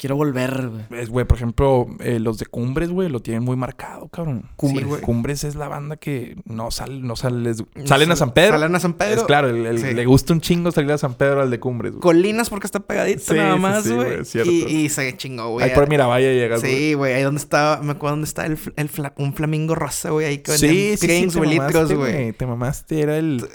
quiero 0.00 0.16
volver, 0.16 0.68
güey. 0.70 1.02
Es, 1.02 1.10
güey, 1.10 1.26
por 1.26 1.36
ejemplo, 1.36 1.86
eh, 2.00 2.18
los 2.18 2.38
de 2.38 2.46
Cumbres, 2.46 2.88
güey, 2.90 3.10
lo 3.10 3.20
tienen 3.20 3.42
muy 3.44 3.54
marcado, 3.54 4.08
cabrón. 4.08 4.46
Cumbres. 4.56 4.84
Sí, 4.84 4.88
güey. 4.88 5.02
Cumbres 5.02 5.44
es 5.44 5.56
la 5.56 5.68
banda 5.68 5.96
que 5.98 6.36
no 6.46 6.70
sale, 6.70 7.00
no 7.00 7.16
sale, 7.16 7.52
salen 7.84 8.10
a 8.10 8.16
San 8.16 8.32
Pedro. 8.32 8.58
Salen 8.58 8.74
a 8.74 8.80
San 8.80 8.94
Pedro. 8.94 9.20
Es 9.20 9.24
claro, 9.26 9.50
el- 9.50 9.66
el- 9.66 9.78
Sí. 9.78 9.92
le 9.92 10.06
gusta 10.06 10.32
un 10.32 10.40
chingo 10.40 10.72
salir 10.72 10.90
a 10.92 10.98
San 10.98 11.12
Pedro 11.14 11.42
al 11.42 11.50
de 11.50 11.60
Cumbres, 11.60 11.92
güey. 11.92 12.00
Colinas 12.00 12.48
porque 12.48 12.66
está 12.66 12.80
pegadito 12.80 13.20
Sí, 13.20 13.34
nada 13.34 13.54
sí, 13.54 13.60
más, 13.60 13.84
sí, 13.84 13.90
güey. 13.94 14.06
güey, 14.08 14.20
es 14.22 14.28
cierto. 14.30 14.50
y, 14.50 14.64
y 14.64 14.88
se 14.88 15.16
chingó, 15.18 15.50
güey. 15.50 15.68
Ahí 15.68 15.74
por 15.74 15.86
Miravalle 15.88 16.34
llegas, 16.34 16.60
güey. 16.62 16.74
Sí, 16.74 16.94
güey, 16.94 17.12
ahí 17.12 17.22
donde 17.22 17.40
estaba, 17.40 17.82
me 17.82 17.92
acuerdo 17.92 18.14
dónde 18.16 18.26
está 18.28 18.46
el, 18.46 18.58
el 18.76 18.88
fla- 18.90 19.12
un 19.18 19.34
flamingo 19.34 19.74
rosa, 19.74 20.10
güey, 20.10 20.26
ahí 20.26 20.38
que 20.38 20.52
Sí, 20.56 20.96
sí, 20.96 21.06
te 21.06 21.38
güey, 21.38 21.94
güey. 21.94 22.32
Te 22.32 22.46
mamaste, 22.46 23.00
era 23.00 23.18
el... 23.18 23.46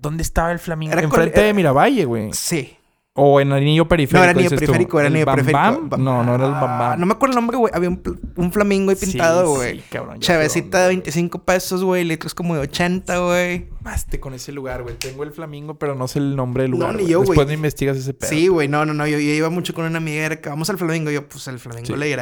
¿Dónde 0.00 0.22
estaba 0.22 0.52
el 0.52 0.60
flamingo? 0.60 0.92
Era 0.92 1.02
Enfrente 1.02 1.34
col- 1.34 1.42
de 1.44 1.54
Miravalle, 1.54 2.04
güey. 2.04 2.30
Sí. 2.32 2.76
O 3.20 3.40
en 3.40 3.50
anillo 3.52 3.88
periférico. 3.88 4.18
No, 4.18 4.22
era 4.24 4.30
anillo 4.32 4.50
tú. 4.50 4.56
periférico, 4.56 5.00
era 5.00 5.08
¿El 5.08 5.14
anillo 5.14 5.26
Bam 5.26 5.34
periférico. 5.36 5.88
Bam? 5.88 6.04
No, 6.04 6.22
no 6.22 6.34
era 6.36 6.46
el 6.46 6.52
Bam 6.52 6.78
Bam. 6.78 7.00
No 7.00 7.06
me 7.06 7.12
acuerdo 7.12 7.32
el 7.32 7.36
nombre, 7.36 7.56
güey. 7.56 7.72
Había 7.74 7.88
un, 7.88 8.00
un 8.36 8.52
flamingo 8.52 8.90
ahí 8.90 8.96
pintado, 8.96 9.54
güey. 9.56 9.78
Sí, 9.80 9.84
cabrón. 9.90 10.20
Chavecita 10.20 10.78
de 10.78 10.84
dónde, 10.84 10.94
güey. 10.94 10.96
25 11.02 11.42
pesos, 11.44 11.82
güey. 11.84 12.04
Litros 12.04 12.34
como 12.34 12.54
de 12.54 12.60
80, 12.60 13.18
güey. 13.18 13.66
Mamaste 13.82 14.20
con 14.20 14.34
ese 14.34 14.52
lugar, 14.52 14.82
güey. 14.82 14.96
Tengo 14.96 15.22
el 15.24 15.32
flamingo, 15.32 15.74
pero 15.78 15.94
no 15.94 16.06
sé 16.08 16.18
el 16.20 16.36
nombre 16.36 16.62
del 16.62 16.70
No, 16.72 16.76
lugar. 16.78 16.94
ni 16.94 17.02
güey. 17.02 17.12
yo, 17.12 17.18
güey. 17.18 17.28
Después 17.30 17.48
me 17.48 17.54
investigas 17.54 17.96
ese 17.96 18.14
pedo. 18.14 18.30
Sí, 18.30 18.48
güey. 18.48 18.68
No, 18.68 18.84
no, 18.86 18.94
no. 18.94 19.06
Yo, 19.06 19.18
yo 19.18 19.32
iba 19.32 19.50
mucho 19.50 19.74
con 19.74 19.84
una 19.84 19.98
amiga. 19.98 20.24
Era 20.24 20.40
que 20.40 20.48
vamos 20.48 20.70
al 20.70 20.78
flamingo. 20.78 21.10
Yo, 21.10 21.28
pues 21.28 21.46
el 21.48 21.58
flamingo 21.58 21.86
Sí. 21.86 21.96
le. 21.96 22.16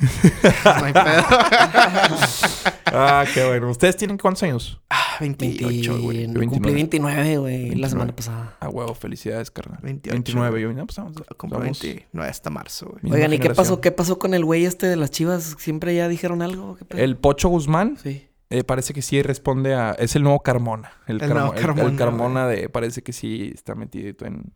no 0.64 0.84
hay 0.84 0.92
pedo. 0.92 1.22
Ah, 2.92 3.24
qué 3.32 3.46
bueno. 3.46 3.70
¿Ustedes 3.70 3.96
tienen 3.96 4.18
cuántos 4.18 4.42
años? 4.42 4.80
Ah, 4.90 5.16
28, 5.20 6.00
güey. 6.00 6.26
20 6.26 6.46
Cumplí 6.48 6.74
29, 6.74 7.36
güey, 7.38 7.74
la 7.76 7.88
semana 7.88 8.14
pasada. 8.16 8.56
Ah, 8.58 8.68
huevo, 8.68 8.94
felicidades, 8.94 9.48
carnal. 9.52 9.78
28. 9.80 10.12
29. 10.12 10.60
Yo, 10.60 10.72
no, 10.72 10.86
pues 10.86 10.96
vamos. 10.96 11.12
Como 11.36 11.56
vamos- 11.58 11.80
29 11.80 12.28
hasta 12.28 12.50
marzo, 12.50 12.88
güey. 13.00 13.14
Oigan, 13.14 13.32
¿y 13.32 13.38
qué 13.38 13.50
pasó? 13.50 13.80
¿Qué 13.80 13.92
pasó 13.92 14.18
con 14.18 14.34
el 14.34 14.44
güey 14.44 14.64
este 14.64 14.86
de 14.88 14.96
las 14.96 15.12
chivas? 15.12 15.54
¿Siempre 15.60 15.94
ya 15.94 16.08
dijeron 16.08 16.42
algo? 16.42 16.74
¿Qué 16.76 16.84
pedo? 16.84 17.00
El 17.00 17.16
Pocho 17.16 17.48
Guzmán 17.48 17.96
Sí. 18.02 18.26
eh, 18.50 18.64
parece 18.64 18.92
que 18.92 19.02
sí 19.02 19.22
responde 19.22 19.74
a... 19.74 19.92
Es 19.92 20.16
el 20.16 20.24
nuevo 20.24 20.40
Carmona. 20.42 20.90
El, 21.06 21.22
El 21.22 21.28
Carmo- 21.30 21.34
nuevo 21.34 21.54
el- 21.54 21.60
Carmona, 21.60 21.88
el 21.90 21.96
Carmona 21.96 22.46
de... 22.48 22.68
Parece 22.68 23.02
que 23.02 23.12
sí 23.12 23.52
está 23.54 23.76
metido 23.76 24.26
en, 24.26 24.52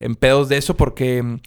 en 0.00 0.14
pedos 0.16 0.48
de 0.48 0.56
eso 0.56 0.74
porque 0.74 1.22
mm, 1.22 1.40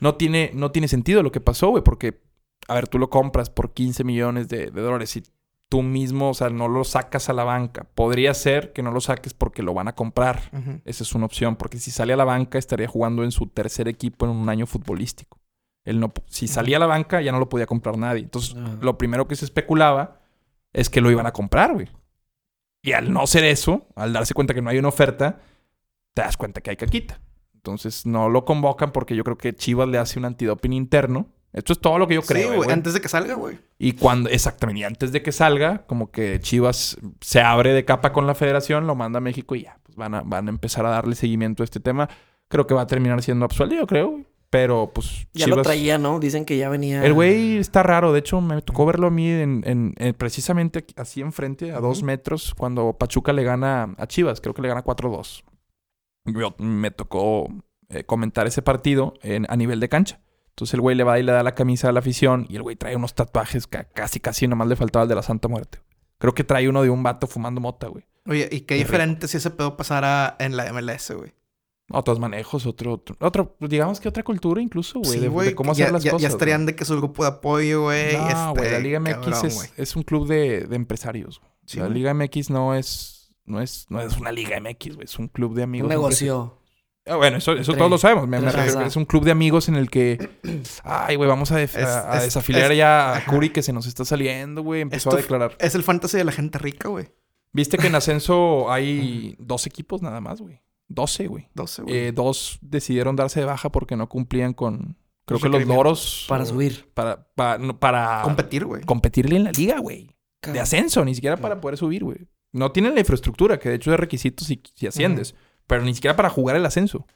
no 0.00 0.14
tiene, 0.14 0.52
no 0.54 0.70
tiene 0.72 0.88
sentido 0.88 1.22
lo 1.22 1.32
que 1.32 1.40
pasó, 1.42 1.68
güey. 1.68 1.82
Porque, 1.84 2.24
a 2.68 2.74
ver, 2.74 2.88
tú 2.88 2.98
lo 2.98 3.10
compras 3.10 3.50
por 3.50 3.72
15 3.72 4.04
millones 4.04 4.48
de, 4.48 4.70
de 4.70 4.80
dólares 4.80 5.16
y 5.16 5.22
tú 5.68 5.82
mismo, 5.82 6.30
o 6.30 6.34
sea, 6.34 6.48
no 6.50 6.68
lo 6.68 6.84
sacas 6.84 7.28
a 7.28 7.32
la 7.32 7.44
banca. 7.44 7.84
Podría 7.94 8.32
ser 8.34 8.72
que 8.72 8.82
no 8.82 8.90
lo 8.92 9.00
saques 9.00 9.34
porque 9.34 9.62
lo 9.62 9.74
van 9.74 9.88
a 9.88 9.94
comprar. 9.94 10.40
Esa 10.84 11.02
es 11.02 11.14
una 11.14 11.26
opción, 11.26 11.56
porque 11.56 11.78
si 11.78 11.90
sale 11.90 12.12
a 12.12 12.16
la 12.16 12.24
banca 12.24 12.58
estaría 12.58 12.86
jugando 12.88 13.24
en 13.24 13.32
su 13.32 13.46
tercer 13.48 13.88
equipo 13.88 14.26
en 14.26 14.32
un 14.32 14.48
año 14.48 14.66
futbolístico. 14.66 15.38
Él 15.84 16.00
no, 16.00 16.12
si 16.28 16.48
salía 16.48 16.76
a 16.78 16.80
la 16.80 16.86
banca 16.86 17.20
ya 17.20 17.30
no 17.32 17.38
lo 17.38 17.48
podía 17.48 17.66
comprar 17.66 17.96
nadie. 17.96 18.22
Entonces, 18.22 18.54
Ah. 18.56 18.76
lo 18.80 18.96
primero 18.98 19.26
que 19.28 19.36
se 19.36 19.44
especulaba 19.44 20.20
es 20.72 20.90
que 20.90 21.00
lo 21.00 21.10
iban 21.10 21.26
a 21.26 21.32
comprar, 21.32 21.72
güey. 21.74 21.88
Y 22.82 22.92
al 22.92 23.12
no 23.12 23.26
ser 23.26 23.44
eso, 23.44 23.86
al 23.96 24.12
darse 24.12 24.34
cuenta 24.34 24.54
que 24.54 24.62
no 24.62 24.70
hay 24.70 24.78
una 24.78 24.88
oferta, 24.88 25.40
te 26.14 26.22
das 26.22 26.36
cuenta 26.36 26.60
que 26.60 26.70
hay 26.70 26.76
caquita. 26.76 27.20
Entonces, 27.54 28.06
no 28.06 28.28
lo 28.28 28.44
convocan 28.44 28.92
porque 28.92 29.16
yo 29.16 29.24
creo 29.24 29.36
que 29.38 29.54
Chivas 29.54 29.88
le 29.88 29.98
hace 29.98 30.18
un 30.20 30.24
antidoping 30.24 30.72
interno. 30.72 31.26
Esto 31.56 31.72
es 31.72 31.80
todo 31.80 31.98
lo 31.98 32.06
que 32.06 32.14
yo 32.14 32.22
creo. 32.22 32.50
sí, 32.50 32.56
güey. 32.56 32.70
Antes 32.70 32.92
de 32.94 33.00
que 33.00 33.08
salga, 33.08 33.34
güey. 33.34 33.58
Y 33.78 33.92
cuando, 33.94 34.28
exactamente, 34.30 34.80
y 34.80 34.84
antes 34.84 35.10
de 35.10 35.22
que 35.22 35.32
salga, 35.32 35.84
como 35.86 36.10
que 36.12 36.38
Chivas 36.38 36.96
se 37.20 37.40
abre 37.40 37.72
de 37.72 37.84
capa 37.84 38.12
con 38.12 38.26
la 38.28 38.34
federación, 38.36 38.86
lo 38.86 38.94
manda 38.94 39.18
a 39.18 39.20
México 39.20 39.54
y 39.56 39.62
ya, 39.62 39.78
pues 39.82 39.96
van 39.96 40.14
a, 40.14 40.22
van 40.22 40.46
a 40.46 40.50
empezar 40.50 40.86
a 40.86 40.90
darle 40.90 41.14
seguimiento 41.16 41.62
a 41.62 41.64
este 41.64 41.80
tema. 41.80 42.08
Creo 42.48 42.66
que 42.68 42.74
va 42.74 42.82
a 42.82 42.86
terminar 42.86 43.20
siendo 43.22 43.44
absuelto, 43.44 43.74
yo 43.74 43.86
creo. 43.88 44.20
Pero 44.48 44.92
pues 44.94 45.26
Ya 45.34 45.48
lo 45.48 45.60
traía, 45.62 45.98
¿no? 45.98 46.20
Dicen 46.20 46.44
que 46.44 46.56
ya 46.56 46.68
venía. 46.68 47.04
El 47.04 47.14
güey 47.14 47.56
está 47.56 47.82
raro. 47.82 48.12
De 48.12 48.20
hecho, 48.20 48.40
me 48.40 48.62
tocó 48.62 48.86
verlo 48.86 49.08
a 49.08 49.10
mí 49.10 49.28
en, 49.28 49.62
en- 49.66 49.94
en- 49.98 50.14
precisamente 50.14 50.84
así 50.96 51.20
enfrente, 51.20 51.72
a 51.72 51.80
dos 51.80 52.04
metros, 52.04 52.54
cuando 52.54 52.92
Pachuca 52.92 53.32
le 53.32 53.42
gana 53.42 53.94
a 53.98 54.06
Chivas. 54.06 54.40
Creo 54.40 54.54
que 54.54 54.62
le 54.62 54.68
gana 54.68 54.84
4-2. 54.84 55.42
Yo- 56.26 56.54
me 56.58 56.90
tocó 56.92 57.48
eh, 57.88 58.04
comentar 58.04 58.46
ese 58.46 58.62
partido 58.62 59.14
en- 59.22 59.46
a 59.48 59.56
nivel 59.56 59.80
de 59.80 59.88
cancha. 59.88 60.20
Entonces 60.56 60.72
el 60.72 60.80
güey 60.80 60.96
le 60.96 61.04
va 61.04 61.18
y 61.18 61.22
le 61.22 61.32
da 61.32 61.42
la 61.42 61.54
camisa 61.54 61.90
a 61.90 61.92
la 61.92 61.98
afición 62.00 62.46
y 62.48 62.56
el 62.56 62.62
güey 62.62 62.76
trae 62.76 62.96
unos 62.96 63.14
tatuajes 63.14 63.66
que 63.66 63.84
casi, 63.92 64.20
casi 64.20 64.48
nomás 64.48 64.68
le 64.68 64.76
faltaba 64.76 65.02
el 65.02 65.08
de 65.10 65.14
la 65.14 65.22
Santa 65.22 65.48
Muerte. 65.48 65.80
Creo 66.16 66.32
que 66.34 66.44
trae 66.44 66.66
uno 66.66 66.82
de 66.82 66.88
un 66.88 67.02
vato 67.02 67.26
fumando 67.26 67.60
mota, 67.60 67.88
güey. 67.88 68.06
Oye, 68.26 68.48
y 68.50 68.62
qué 68.62 68.76
rico. 68.76 68.86
diferente 68.86 69.28
si 69.28 69.36
ese 69.36 69.50
pedo 69.50 69.76
pasara 69.76 70.34
en 70.38 70.56
la 70.56 70.72
MLS, 70.72 71.10
güey. 71.14 71.34
Otros 71.90 72.18
manejos, 72.18 72.64
otro, 72.64 72.94
otro, 72.94 73.16
otro- 73.20 73.54
digamos 73.60 74.00
que 74.00 74.08
otra 74.08 74.22
cultura 74.24 74.62
incluso, 74.62 74.98
güey, 75.00 75.12
Sí, 75.12 75.18
de, 75.20 75.54
cómo 75.54 75.74
ya, 75.74 75.84
hacer 75.84 75.92
las 75.92 76.02
ya- 76.02 76.10
cosas. 76.12 76.22
Ya 76.22 76.28
güey. 76.28 76.34
estarían 76.36 76.64
de 76.66 76.74
que 76.74 76.84
su 76.86 76.96
grupo 76.96 77.22
de 77.22 77.28
apoyo, 77.28 77.82
güey. 77.82 78.16
No, 78.16 78.26
este, 78.28 78.58
güey, 78.60 78.72
la 78.72 78.78
Liga 78.78 78.98
MX 78.98 79.14
cabrón, 79.14 79.50
es, 79.76 79.94
un 79.94 80.02
club 80.04 80.26
de, 80.26 80.66
de 80.66 80.74
empresarios. 80.74 81.38
güey. 81.38 81.52
Sí, 81.66 81.78
la 81.78 81.84
güey. 81.84 81.98
Liga 81.98 82.14
MX 82.14 82.48
no 82.50 82.74
es, 82.74 83.30
no 83.44 83.60
es, 83.60 83.86
no 83.90 84.00
es 84.00 84.16
una 84.16 84.32
Liga 84.32 84.58
MX, 84.58 84.94
güey. 84.96 85.04
Es 85.04 85.18
un 85.18 85.28
club 85.28 85.50
de 85.54 85.60
Un 85.64 85.68
amigos. 85.68 85.88
negocio. 85.90 86.58
Ah, 87.06 87.16
bueno, 87.16 87.36
eso, 87.38 87.52
eso 87.52 87.60
Entre- 87.72 87.76
todos 87.78 87.90
lo 87.90 87.98
sabemos. 87.98 88.26
Me, 88.26 88.40
me 88.40 88.50
es 88.86 88.96
un 88.96 89.04
club 89.04 89.24
de 89.24 89.30
amigos 89.30 89.68
en 89.68 89.76
el 89.76 89.88
que, 89.90 90.28
ay, 90.82 91.16
güey, 91.16 91.28
vamos 91.28 91.52
a, 91.52 91.56
def- 91.56 91.76
Es- 91.76 91.84
a- 91.86 92.12
a 92.12 92.16
es- 92.18 92.24
desafilar 92.24 92.72
es- 92.72 92.78
ya 92.78 93.16
a. 93.16 93.24
Curi 93.26 93.50
que 93.50 93.62
se 93.62 93.72
nos 93.72 93.86
está 93.86 94.04
saliendo, 94.04 94.62
güey. 94.62 94.80
Empezó 94.80 95.12
a 95.12 95.16
declarar. 95.16 95.56
Es 95.60 95.74
el 95.74 95.82
fantasy 95.84 96.16
de 96.16 96.24
la 96.24 96.32
gente 96.32 96.58
rica, 96.58 96.88
güey. 96.88 97.08
Viste 97.52 97.78
que 97.78 97.86
en 97.86 97.94
ascenso 97.96 98.70
hay 98.72 99.36
dos 99.38 99.66
equipos 99.66 100.02
nada 100.02 100.20
más, 100.20 100.40
güey. 100.40 100.60
12, 100.88 101.26
güey. 101.28 101.48
12, 101.54 101.82
güey. 101.82 101.96
Eh, 101.96 102.12
dos 102.12 102.58
decidieron 102.60 103.16
darse 103.16 103.40
de 103.40 103.46
baja 103.46 103.70
porque 103.70 103.96
no 103.96 104.08
cumplían 104.08 104.52
con, 104.52 104.96
creo 105.26 105.40
que 105.40 105.48
los 105.48 105.64
loros. 105.66 106.26
Para 106.28 106.42
o- 106.44 106.46
subir. 106.46 106.90
Para, 106.94 107.26
para, 107.34 107.58
no, 107.58 107.78
para 107.78 108.22
Competir, 108.22 108.64
güey. 108.64 108.82
competirle 108.84 109.36
en 109.36 109.44
la 109.44 109.52
liga, 109.52 109.78
güey. 109.78 110.10
de 110.42 110.60
ascenso, 110.60 111.04
ni 111.04 111.14
siquiera 111.14 111.36
para 111.36 111.60
poder 111.60 111.76
subir, 111.76 112.04
güey. 112.04 112.28
No 112.52 112.70
tienen 112.72 112.94
la 112.94 113.00
infraestructura, 113.00 113.58
que 113.58 113.68
de 113.68 113.74
hecho 113.76 113.92
es 113.92 113.98
requisito 113.98 114.44
si, 114.44 114.62
si 114.74 114.86
asciendes, 114.86 115.34
pero 115.66 115.82
ni 115.82 115.94
siquiera 115.94 116.16
para 116.16 116.30
jugar 116.30 116.56
el 116.56 116.66
ascenso. 116.66 117.06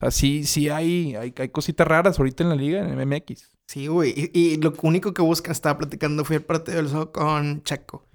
O 0.00 0.10
sea, 0.10 0.10
sí, 0.10 0.68
hay, 0.70 1.14
hay, 1.14 1.34
hay 1.36 1.48
cositas 1.50 1.86
raras 1.86 2.18
ahorita 2.18 2.42
en 2.42 2.48
la 2.48 2.56
liga, 2.56 2.80
en 2.80 3.08
MX. 3.08 3.50
Sí, 3.66 3.86
güey. 3.86 4.14
Y, 4.16 4.30
y 4.38 4.56
lo 4.56 4.74
único 4.82 5.12
que 5.12 5.22
buscan, 5.22 5.52
estaba 5.52 5.78
platicando, 5.78 6.24
fue 6.24 6.36
el 6.36 6.42
partido 6.42 6.78
del 6.78 6.88
Zoo 6.88 7.12
con 7.12 7.62
Checo. 7.62 8.08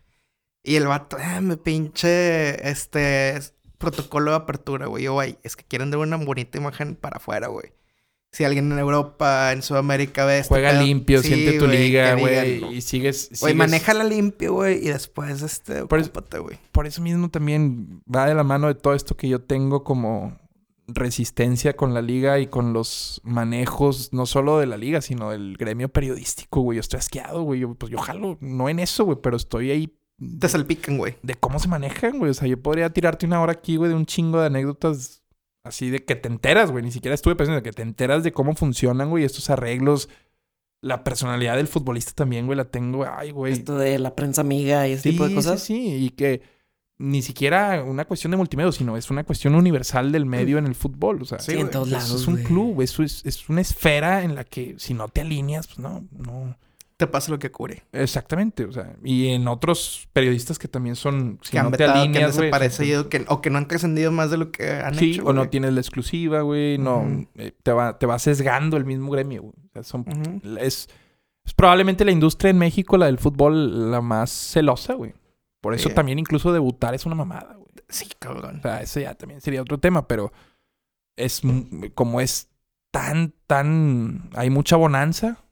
Y 0.64 0.78
el 0.78 0.88
vato, 0.88 1.18
ah, 1.20 1.42
me 1.42 1.58
pinche, 1.58 2.68
este, 2.68 3.40
protocolo 3.78 4.32
de 4.32 4.38
apertura, 4.38 4.88
güey. 4.88 5.04
Yo, 5.04 5.14
güey, 5.14 5.38
es 5.44 5.56
que 5.56 5.64
quieren 5.64 5.92
dar 5.92 6.00
una 6.00 6.18
bonita 6.18 6.58
imagen 6.58 6.96
para 6.96 7.18
afuera, 7.18 7.48
güey. 7.48 7.74
Si 8.36 8.44
alguien 8.44 8.70
en 8.72 8.80
Europa, 8.80 9.54
en 9.54 9.62
Sudamérica 9.62 10.26
ve 10.26 10.40
este 10.40 10.50
Juega 10.50 10.74
limpio, 10.74 11.22
sí, 11.22 11.30
siente 11.30 11.58
tu 11.58 11.68
liga, 11.68 12.16
güey. 12.16 12.76
Y 12.76 12.82
sigues. 12.82 13.30
Güey, 13.40 13.54
sigues- 13.54 13.56
manéjala 13.56 14.04
limpio, 14.04 14.54
güey, 14.54 14.78
y 14.86 14.90
después, 14.90 15.42
este, 15.42 15.86
Por 15.86 16.00
eso- 16.00 16.10
ocúpate, 16.10 16.40
güey. 16.40 16.58
Por 16.74 16.86
eso 16.86 17.02
mismo 17.02 17.30
también 17.30 18.02
va 18.14 18.26
de 18.26 18.36
la 18.36 18.44
mano 18.44 18.68
de 18.68 18.76
todo 18.76 18.94
esto 18.94 19.16
que 19.16 19.30
yo 19.30 19.42
tengo 19.42 19.84
como 19.86 20.38
resistencia 20.88 21.76
con 21.76 21.94
la 21.94 22.02
liga 22.02 22.40
y 22.40 22.48
con 22.48 22.74
los 22.74 23.22
manejos, 23.24 24.14
no 24.14 24.26
solo 24.26 24.60
de 24.60 24.68
la 24.68 24.78
liga, 24.78 25.02
sino 25.02 25.32
del 25.32 25.56
gremio 25.58 25.90
periodístico, 25.90 26.62
güey. 26.62 26.76
Yo 26.76 26.82
estoy 26.82 27.00
asqueado, 27.00 27.42
güey. 27.44 27.62
Yo, 27.62 27.74
pues 27.74 27.92
yo 27.92 27.98
jalo, 27.98 28.38
no 28.42 28.70
en 28.70 28.80
eso, 28.80 29.06
güey, 29.06 29.18
pero 29.22 29.38
estoy 29.38 29.72
ahí 29.72 29.98
Te 30.40 30.48
salpican, 30.48 30.98
güey. 30.98 31.16
de 31.24 31.36
cómo 31.36 31.58
se 31.60 31.68
manejan, 31.68 32.20
güey. 32.20 32.32
O 32.32 32.34
sea, 32.34 32.48
yo 32.48 32.62
podría 32.62 32.90
tirarte 32.92 33.26
una 33.26 33.42
hora 33.42 33.54
aquí, 33.54 33.78
güey, 33.78 33.90
de 33.90 33.96
un 33.96 34.06
chingo 34.06 34.40
de 34.40 34.48
anécdotas 34.48 35.24
así 35.66 35.90
de 35.90 36.06
que 36.06 36.16
te 36.16 36.28
enteras, 36.30 36.72
güey. 36.72 36.84
Ni 36.84 36.92
siquiera 36.92 37.14
estuve 37.16 37.36
pensando 37.36 37.62
que 37.64 37.72
te 37.74 37.82
enteras 37.82 38.24
de 38.24 38.32
cómo 38.32 38.56
funcionan, 38.56 39.10
güey, 39.10 39.24
estos 39.24 39.50
arreglos. 39.50 40.08
La 40.82 41.04
personalidad 41.04 41.56
del 41.58 41.68
futbolista 41.68 42.12
también, 42.14 42.46
güey, 42.46 42.58
la 42.58 42.66
tengo, 42.66 43.06
ay, 43.06 43.32
güey. 43.32 43.54
Esto 43.54 43.78
de 43.78 43.98
la 43.98 44.16
prensa 44.16 44.42
amiga 44.42 44.88
y 44.88 44.92
ese 44.94 45.10
tipo 45.12 45.28
de 45.28 45.34
cosas. 45.34 45.62
Sí, 45.62 45.74
sí, 45.76 46.06
y 46.06 46.10
que 46.12 46.42
ni 46.98 47.22
siquiera 47.22 47.84
una 47.84 48.06
cuestión 48.06 48.32
de 48.32 48.38
multimedia, 48.38 48.72
sino 48.72 48.96
es 48.96 49.10
una 49.10 49.24
cuestión 49.24 49.56
universal 49.56 50.12
del 50.12 50.26
medio 50.26 50.58
en 50.60 50.66
el 50.68 50.76
fútbol. 50.76 51.22
O 51.22 51.26
sea, 51.26 51.40
Sí, 51.40 51.54
Sí, 51.54 51.58
en 51.60 51.70
todos 51.72 51.90
lados. 51.90 52.22
es 52.22 52.28
un 52.28 52.36
güey. 52.36 52.46
club, 52.46 52.82
eso 52.82 53.04
es, 53.04 53.26
es 53.26 53.50
una 53.50 53.62
esfera 53.62 54.24
en 54.24 54.36
la 54.36 54.44
que 54.44 54.76
si 54.78 54.94
no 54.94 55.08
te 55.10 55.22
alineas, 55.22 55.68
pues 55.68 55.80
no, 55.80 56.06
no. 56.12 56.56
Te 56.98 57.08
pasa 57.08 57.30
lo 57.30 57.40
que 57.40 57.52
cure. 57.52 57.84
Exactamente, 57.92 58.64
o 58.64 58.72
sea, 58.72 58.96
y 59.04 59.28
en 59.28 59.50
otros 59.50 60.08
periodistas 60.14 60.58
que 60.58 60.70
también 60.70 60.96
son, 60.96 61.40
si 61.44 61.52
que 61.52 61.60
han 61.60 61.66
no 61.66 61.72
te 61.72 61.78
vetado, 61.84 61.94
que 61.96 62.00
han 62.00 62.08
alineas, 62.10 62.38
desaparecido, 62.38 63.10
que, 63.10 63.26
o 63.28 63.42
que 63.42 63.50
no 63.50 63.58
han 63.58 63.68
trascendido 63.68 64.14
más 64.14 64.32
de 64.32 64.38
lo 64.38 64.52
que 64.52 64.70
han 64.72 64.96
Sí, 64.96 65.12
hecho, 65.12 65.24
o 65.26 65.34
no 65.34 65.42
güey. 65.42 65.50
tienes 65.50 65.74
la 65.74 65.82
exclusiva, 65.82 66.40
güey, 66.42 66.78
no, 66.78 67.00
Ujú. 67.00 67.28
eh, 67.36 67.52
te, 67.64 67.74
va, 67.74 68.00
te 68.00 68.06
va 68.06 68.18
sesgando 68.18 68.78
el 68.78 68.86
mismo 68.86 69.12
gremio, 69.12 69.42
güey. 69.42 69.54
O 69.68 69.70
sea, 69.74 69.84
son, 69.84 70.02
Ujú. 70.08 70.58
es, 70.58 70.88
es 71.44 71.54
probablemente 71.54 72.06
la 72.06 72.12
industria 72.12 72.50
en 72.52 72.60
México, 72.60 72.96
la 72.98 73.08
del 73.08 73.18
fútbol, 73.18 73.92
la 73.92 74.00
más 74.00 74.30
celosa, 74.32 74.94
güey. 74.94 75.14
Por 75.60 75.74
eso 75.74 75.90
Sí. 75.90 75.96
también 75.96 76.18
incluso 76.18 76.54
debutar 76.54 76.94
es 76.96 77.06
una 77.06 77.16
mamada, 77.16 77.56
güey. 77.56 77.66
Sí, 77.90 78.08
cabrón. 78.20 78.60
O 78.60 78.62
sea, 78.62 78.82
eso 78.82 79.02
ya 79.02 79.16
también 79.16 79.42
sería 79.42 79.62
otro 79.62 79.80
tema, 79.80 80.08
pero 80.08 80.32
es 81.18 81.42
como 81.94 82.22
es 82.22 82.48
tan, 82.92 83.34
tan, 83.48 84.30
hay 84.34 84.50
mucha 84.50 84.76
bonanza, 84.78 85.44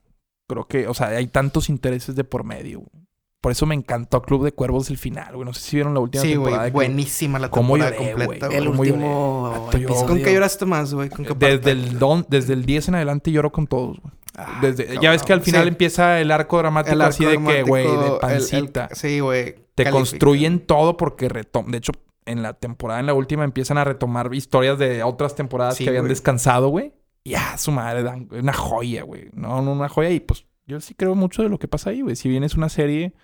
creo 0.48 0.66
que, 0.66 0.86
o 0.88 0.94
sea, 0.94 1.08
hay 1.08 1.26
tantos 1.26 1.68
intereses 1.68 2.14
de 2.16 2.24
por 2.24 2.44
medio. 2.44 2.80
güey. 2.80 3.04
Por 3.40 3.52
eso 3.52 3.66
me 3.66 3.74
encantó 3.74 4.22
Club 4.22 4.42
de 4.44 4.52
Cuervos 4.52 4.88
el 4.88 4.96
final, 4.96 5.34
güey. 5.34 5.44
No 5.44 5.52
sé 5.52 5.60
si 5.60 5.76
vieron 5.76 5.92
la 5.92 6.00
última 6.00 6.22
Sí, 6.22 6.32
temporada. 6.32 6.62
güey. 6.62 6.72
Buenísima 6.72 7.38
la 7.38 7.50
¿Cómo 7.50 7.74
temporada 7.74 7.96
lloré, 7.98 8.14
completa, 8.24 8.46
güey? 8.46 8.58
El 8.58 8.64
güey. 8.70 8.90
¿Cómo 8.90 8.98
último 9.02 9.64
lloré? 9.66 9.82
Yo- 9.82 9.88
episodio. 9.88 10.06
¿Con 10.08 10.22
qué 10.22 10.32
lloraste 10.32 10.64
más, 10.66 10.94
güey? 10.94 11.08
¿Con 11.10 11.24
qué 11.26 11.34
Desde 11.34 11.56
parte? 11.58 11.70
el, 11.72 11.98
don, 11.98 12.26
desde 12.30 12.54
el 12.54 12.64
10 12.64 12.88
en 12.88 12.94
adelante 12.94 13.30
lloro 13.30 13.52
con 13.52 13.66
todos, 13.66 14.00
güey. 14.00 14.14
Ah, 14.36 14.58
Desde- 14.62 14.98
ya 15.00 15.10
ves 15.10 15.22
que 15.22 15.32
al 15.34 15.42
final 15.42 15.62
Sí, 15.64 15.68
empieza 15.68 16.20
el 16.20 16.30
arco 16.30 16.56
dramático 16.58 16.94
el 16.94 17.02
arco 17.02 17.10
así 17.10 17.24
de 17.24 17.30
que, 17.32 17.36
güey, 17.36 17.54
de 17.84 17.88
dramático, 17.92 18.06
el- 18.06 18.14
el- 18.14 18.18
pancita. 18.20 18.88
sí, 18.92 19.20
güey. 19.20 19.54
Te 19.74 19.84
califica. 19.84 19.90
construyen 19.92 20.60
todo 20.60 20.96
porque 20.96 21.28
retoman. 21.28 21.70
De 21.70 21.78
hecho, 21.78 21.92
en 22.24 22.42
la 22.42 22.54
temporada, 22.54 22.98
en 23.00 23.06
la 23.06 23.12
última, 23.14 23.44
empiezan 23.44 23.76
a 23.76 23.84
retomar 23.84 24.32
historias 24.34 24.78
de 24.78 25.02
otras 25.02 25.34
temporadas 25.36 25.76
Sí, 25.76 25.84
que 25.84 25.90
habían 25.90 26.08
descansado, 26.08 26.68
güey. 26.68 26.94
Y 27.24 27.34
a 27.34 27.56
su 27.56 27.72
madre, 27.72 28.02
dan 28.02 28.28
una 28.30 28.52
joya, 28.52 29.02
güey. 29.02 29.30
No, 29.32 29.62
no, 29.62 29.72
una 29.72 29.88
joya. 29.88 30.10
Y 30.10 30.20
pues 30.20 30.44
yo 30.66 30.80
sí 30.80 30.94
creo 30.94 31.14
mucho 31.14 31.42
de 31.42 31.48
lo 31.48 31.58
que 31.58 31.68
pasa 31.68 31.90
ahí, 31.90 32.02
güey. 32.02 32.16
Si 32.16 32.28
bien 32.28 32.44
es 32.44 32.54
una 32.54 32.68
serie, 32.68 33.14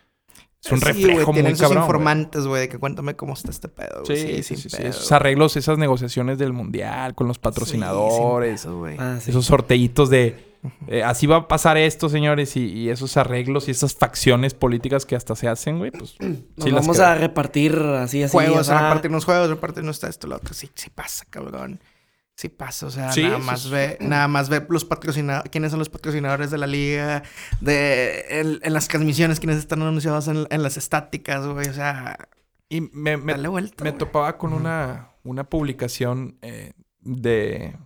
es 0.64 0.72
un 0.72 0.78
Sí, 0.78 0.84
reflejo 0.86 1.32
güey, 1.32 1.42
muy 1.42 1.50
sus 1.52 1.60
cabrón. 1.60 1.82
informantes, 1.82 2.46
güey, 2.46 2.62
de 2.62 2.68
que 2.70 2.78
cuéntame 2.78 3.14
cómo 3.14 3.34
está 3.34 3.50
este 3.50 3.68
pedo, 3.68 4.04
Sí, 4.06 4.12
güey. 4.14 4.42
sí, 4.42 4.56
sí, 4.56 4.70
sí. 4.70 4.76
pedo. 4.76 4.88
Esos 4.88 5.12
arreglos, 5.12 5.56
esas 5.56 5.76
negociaciones 5.78 6.38
del 6.38 6.52
mundial 6.54 7.14
con 7.14 7.28
los 7.28 7.38
patrocinadores. 7.38 8.62
Sí, 8.62 8.68
pedo. 8.68 8.96
Ah, 8.98 9.18
sí. 9.20 9.30
esos 9.30 9.44
sorteitos 9.46 10.08
de 10.10 10.48
eh, 10.88 11.02
así 11.02 11.26
va 11.26 11.36
a 11.36 11.48
pasar 11.48 11.78
esto, 11.78 12.08
señores, 12.10 12.54
y, 12.56 12.66
y 12.66 12.88
esos 12.90 13.16
arreglos 13.16 13.68
y 13.68 13.70
esas 13.70 13.94
facciones 13.94 14.52
políticas 14.54 15.06
que 15.06 15.16
hasta 15.16 15.34
se 15.34 15.48
hacen, 15.48 15.78
güey, 15.78 15.90
pues 15.90 16.16
Nos 16.56 16.72
vamos 16.72 17.00
a 17.00 17.14
repartir 17.14 17.74
así, 17.78 18.22
así. 18.22 18.32
juegos, 18.32 18.58
o 18.60 18.64
sea, 18.64 18.80
repartirnos 18.82 19.24
juegos, 19.24 19.48
repartirnos 19.48 19.96
esto, 19.96 20.06
esto, 20.08 20.26
lo 20.26 20.36
otro. 20.36 20.52
Sí, 20.52 20.70
sí 20.74 20.90
pasa, 20.94 21.24
cabrón. 21.30 21.80
Sí 22.40 22.48
pasa, 22.48 22.86
o 22.86 22.90
sea, 22.90 23.12
Sí, 23.12 23.22
nada 23.22 23.36
más 23.38 23.66
es- 23.66 23.70
ve, 23.70 23.98
nada 24.00 24.26
más 24.26 24.48
ve 24.48 24.64
los 24.70 24.86
patrocinadores, 24.86 25.50
quiénes 25.50 25.70
son 25.72 25.78
los 25.78 25.90
patrocinadores 25.90 26.50
de 26.50 26.56
la 26.56 26.66
liga, 26.66 27.22
de 27.60 28.24
en, 28.30 28.58
en 28.62 28.72
las 28.72 28.88
transmisiones, 28.88 29.40
quiénes 29.40 29.58
están 29.58 29.82
anunciados 29.82 30.26
en, 30.28 30.46
en 30.48 30.62
las 30.62 30.78
estáticas, 30.78 31.46
güey, 31.46 31.68
o 31.68 31.72
sea, 31.74 32.16
Y 32.70 32.80
me, 32.80 33.18
me, 33.18 33.32
dale 33.32 33.48
vuelta. 33.48 33.84
me 33.84 33.92
topaba 33.92 34.38
con 34.38 34.54
una, 34.54 35.10
una 35.22 35.44
publicación 35.44 36.38
eh, 36.40 36.72
de, 37.00 37.76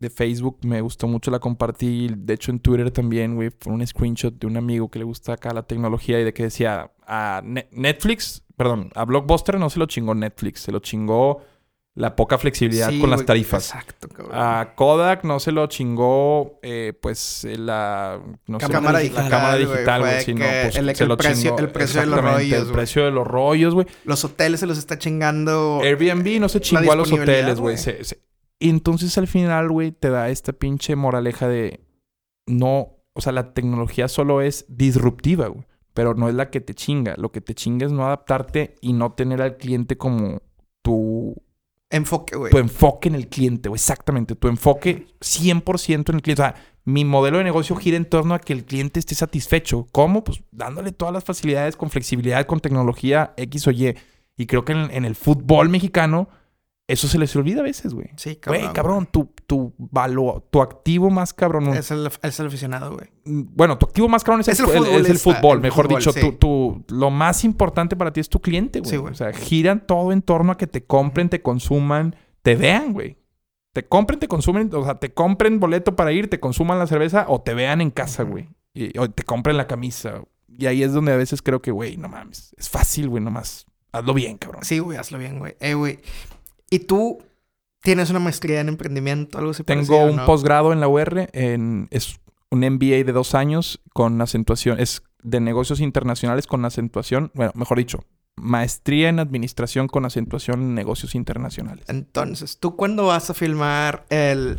de 0.00 0.08
Facebook. 0.10 0.60
Me 0.62 0.80
gustó 0.80 1.06
mucho, 1.06 1.30
la 1.30 1.38
compartí. 1.40 2.08
De 2.16 2.32
hecho, 2.34 2.50
en 2.50 2.60
Twitter 2.60 2.90
también, 2.90 3.34
güey. 3.34 3.50
Fue 3.60 3.72
un 3.74 3.86
screenshot 3.86 4.32
de 4.38 4.46
un 4.46 4.56
amigo 4.56 4.90
que 4.90 5.00
le 5.00 5.04
gusta 5.04 5.34
acá 5.34 5.52
la 5.52 5.64
tecnología 5.64 6.18
y 6.20 6.24
de 6.24 6.32
que 6.32 6.44
decía 6.44 6.92
a 7.06 7.42
Ne- 7.44 7.68
Netflix, 7.72 8.42
perdón, 8.56 8.90
a 8.94 9.04
Blockbuster 9.04 9.58
no 9.58 9.68
se 9.68 9.78
lo 9.78 9.86
chingó 9.86 10.14
Netflix, 10.14 10.60
se 10.62 10.72
lo 10.72 10.78
chingó 10.78 11.42
la 11.98 12.14
poca 12.14 12.38
flexibilidad 12.38 12.90
Sí, 12.90 13.00
con 13.00 13.10
las 13.10 13.24
tarifas. 13.26 13.66
Exacto, 13.70 14.08
cabrón. 14.08 14.30
A 14.34 14.72
Kodak 14.76 15.24
no 15.24 15.40
se 15.40 15.50
lo 15.50 15.66
chingó, 15.66 16.58
eh, 16.62 16.92
pues, 17.02 17.44
la... 17.50 18.20
No 18.46 18.60
sé, 18.60 18.68
Cámara 18.68 18.92
la 18.92 18.98
digital, 19.00 19.28
cámara 19.28 19.54
güey, 19.56 19.66
digital, 19.66 20.00
güey. 20.00 20.12
fue 20.14 20.20
sí, 20.22 20.34
no, 20.34 20.40
que 20.40 20.60
pues, 20.62 20.76
el- 20.76 20.96
se 20.96 21.02
el 21.02 21.08
lo 21.08 21.16
precio- 21.16 21.42
chingó. 21.50 21.58
el 21.58 21.70
precio 21.70 22.00
de 22.00 22.06
los 22.06 22.20
rollos, 22.22 22.52
El 22.58 22.64
güey. 22.64 22.72
precio 22.74 23.04
de 23.04 23.10
los 23.10 23.26
rollos, 23.26 23.74
güey. 23.74 23.86
los 24.04 24.24
hoteles 24.24 24.60
se 24.60 24.66
los 24.66 24.78
está 24.78 24.96
chingando. 24.98 25.80
Airbnb 25.82 26.40
no 26.40 26.48
se 26.48 26.60
chingó 26.60 26.92
a 26.92 26.96
los 26.96 27.10
hoteles, 27.12 27.58
güey. 27.58 27.76
entonces 28.60 29.18
al 29.18 29.26
final, 29.26 29.68
güey, 29.68 29.92
te 29.92 30.08
da 30.10 30.28
esta 30.30 30.52
pinche 30.52 30.94
moraleja 30.96 31.48
de 31.48 31.80
no, 32.46 32.96
o 33.12 33.20
sea, 33.20 33.32
la 33.32 33.52
tecnología 33.54 34.08
solo 34.08 34.40
es 34.40 34.64
disruptiva, 34.68 35.48
güey. 35.48 35.66
Pero 35.94 36.14
no 36.14 36.28
es 36.28 36.34
la 36.36 36.50
que 36.50 36.60
te 36.60 36.74
chinga. 36.74 37.14
Lo 37.18 37.32
que 37.32 37.40
te 37.40 37.54
chinga 37.56 37.84
es 37.86 37.90
no 37.92 38.06
adaptarte 38.06 38.76
y 38.80 38.92
no 38.92 39.14
tener 39.14 39.42
al 39.42 39.56
cliente 39.56 39.96
como 39.98 40.40
tu, 40.82 41.34
Enfoque, 41.90 42.36
güey. 42.36 42.50
tu 42.50 42.58
enfoque 42.58 43.08
en 43.08 43.14
el 43.14 43.28
cliente, 43.28 43.68
güey. 43.68 43.78
Exactamente. 43.78 44.34
Tu 44.34 44.48
enfoque 44.48 45.06
100% 45.20 46.10
en 46.10 46.16
el 46.16 46.22
cliente. 46.22 46.42
O 46.42 46.44
sea, 46.44 46.54
mi 46.84 47.04
modelo 47.04 47.38
de 47.38 47.44
negocio 47.44 47.76
gira 47.76 47.96
en 47.96 48.04
torno 48.04 48.34
a 48.34 48.40
que 48.40 48.52
el 48.52 48.64
cliente 48.64 49.00
esté 49.00 49.14
satisfecho. 49.14 49.86
¿Cómo? 49.92 50.24
Pues 50.24 50.42
dándole 50.50 50.92
todas 50.92 51.14
las 51.14 51.24
facilidades 51.24 51.76
con 51.76 51.90
flexibilidad, 51.90 52.46
con 52.46 52.60
tecnología 52.60 53.32
X 53.36 53.66
o 53.66 53.70
Y. 53.70 53.96
Y 54.36 54.46
creo 54.46 54.64
que 54.64 54.72
en, 54.72 54.90
en 54.90 55.04
el 55.04 55.14
fútbol 55.14 55.68
mexicano 55.68 56.28
eso 56.88 57.06
se 57.06 57.18
les 57.18 57.36
olvida 57.36 57.60
a 57.60 57.62
veces, 57.62 57.94
güey. 57.94 58.08
sí, 58.16 58.36
cabrón. 58.36 58.62
Güey, 58.62 58.72
cabrón, 58.74 59.08
tu, 59.12 59.32
tu 59.46 59.74
valor, 59.78 60.44
tu 60.50 60.60
activo 60.62 61.10
más 61.10 61.32
cabrón. 61.32 61.68
Es 61.68 61.90
el, 61.90 62.08
es 62.22 62.40
el 62.40 62.46
aficionado, 62.46 62.94
güey. 62.94 63.08
Bueno, 63.24 63.78
tu 63.78 63.86
activo 63.86 64.08
más 64.08 64.24
cabrón 64.24 64.40
es, 64.40 64.48
Es 64.48 64.58
el, 64.58 64.70
el 64.86 65.02
es 65.04 65.10
el 65.10 65.18
fútbol, 65.18 65.60
mejor 65.60 65.84
fútbol, 65.86 66.00
dicho. 66.00 66.12
sí. 66.12 66.20
Tu, 66.20 66.32
tu- 66.32 66.84
lo 66.88 67.10
más 67.10 67.44
importante 67.44 67.94
para 67.94 68.12
ti 68.12 68.20
es 68.20 68.28
tu 68.28 68.40
cliente, 68.40 68.80
güey. 68.80 68.90
Sí, 68.90 68.96
güey. 68.96 69.12
O 69.12 69.14
sea, 69.16 69.32
giran 69.32 69.86
todo 69.86 70.10
en 70.12 70.22
torno 70.22 70.50
a 70.52 70.56
que 70.56 70.66
te 70.66 70.84
compren, 70.84 71.28
te 71.28 71.42
consuman, 71.42 72.16
te 72.42 72.56
vean, 72.56 72.92
güey. 72.94 73.18
Te 73.74 73.86
compren, 73.86 74.18
te 74.18 74.26
consumen, 74.26 74.70
o 74.74 74.82
sea, 74.84 74.94
te 74.96 75.12
compren 75.12 75.60
boleto 75.60 75.94
para 75.94 76.10
ir, 76.10 76.28
te 76.30 76.40
consuman 76.40 76.78
la 76.78 76.86
cerveza 76.86 77.26
o 77.28 77.40
te 77.42 77.54
vean 77.54 77.80
en 77.82 77.90
casa, 77.90 78.22
güey. 78.24 78.48
Y, 78.74 78.96
o 78.98 79.08
te 79.10 79.22
compren 79.24 79.56
la 79.58 79.66
camisa. 79.66 80.22
Y 80.48 80.66
ahí 80.66 80.82
es 80.82 80.92
donde 80.94 81.12
a 81.12 81.16
veces 81.16 81.42
creo 81.42 81.60
que, 81.60 81.70
güey, 81.70 81.96
no 81.98 82.08
mames. 82.08 82.54
Es 82.56 82.70
fácil, 82.70 83.08
güey, 83.10 83.22
nomás. 83.22 83.66
Hazlo 83.92 84.14
bien, 84.14 84.38
cabrón. 84.38 84.64
Sí, 84.64 84.78
güey, 84.80 84.98
hazlo 84.98 85.18
bien, 85.18 85.38
güey. 85.38 85.54
Eh, 85.60 85.74
güey. 85.74 86.00
¿Y 86.70 86.80
tú 86.80 87.22
tienes 87.82 88.10
una 88.10 88.18
maestría 88.18 88.60
en 88.60 88.68
emprendimiento, 88.68 89.38
algo 89.38 89.50
así 89.50 89.64
Tengo 89.64 89.86
parecido, 89.86 90.10
un 90.10 90.16
no? 90.16 90.26
posgrado 90.26 90.72
en 90.72 90.80
la 90.80 90.88
UR, 90.88 91.28
en, 91.32 91.88
es 91.90 92.18
un 92.50 92.60
MBA 92.60 93.04
de 93.04 93.12
dos 93.12 93.34
años 93.34 93.80
con 93.92 94.20
acentuación, 94.20 94.80
es 94.80 95.02
de 95.22 95.40
negocios 95.40 95.80
internacionales 95.80 96.46
con 96.46 96.64
acentuación, 96.64 97.30
bueno, 97.34 97.52
mejor 97.54 97.78
dicho, 97.78 98.04
maestría 98.36 99.08
en 99.08 99.18
administración 99.18 99.88
con 99.88 100.04
acentuación 100.04 100.60
en 100.60 100.74
negocios 100.74 101.14
internacionales. 101.14 101.84
Entonces, 101.88 102.58
¿tú 102.58 102.76
cuándo 102.76 103.06
vas 103.06 103.30
a 103.30 103.34
filmar 103.34 104.04
el... 104.10 104.58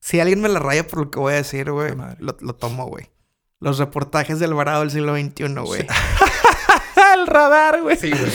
Si 0.00 0.20
alguien 0.20 0.40
me 0.40 0.48
la 0.48 0.60
raya 0.60 0.86
por 0.86 1.00
lo 1.00 1.10
que 1.10 1.18
voy 1.18 1.32
a 1.32 1.36
decir, 1.36 1.70
güey, 1.70 1.92
lo, 2.18 2.36
lo 2.40 2.54
tomo, 2.54 2.86
güey. 2.86 3.10
Los 3.60 3.78
reportajes 3.78 4.38
del 4.38 4.54
varado 4.54 4.80
del 4.80 4.90
siglo 4.90 5.16
XXI, 5.16 5.54
güey. 5.64 5.86
el 7.14 7.26
radar, 7.26 7.82
güey! 7.82 7.96
Sí, 7.96 8.10
güey. 8.10 8.32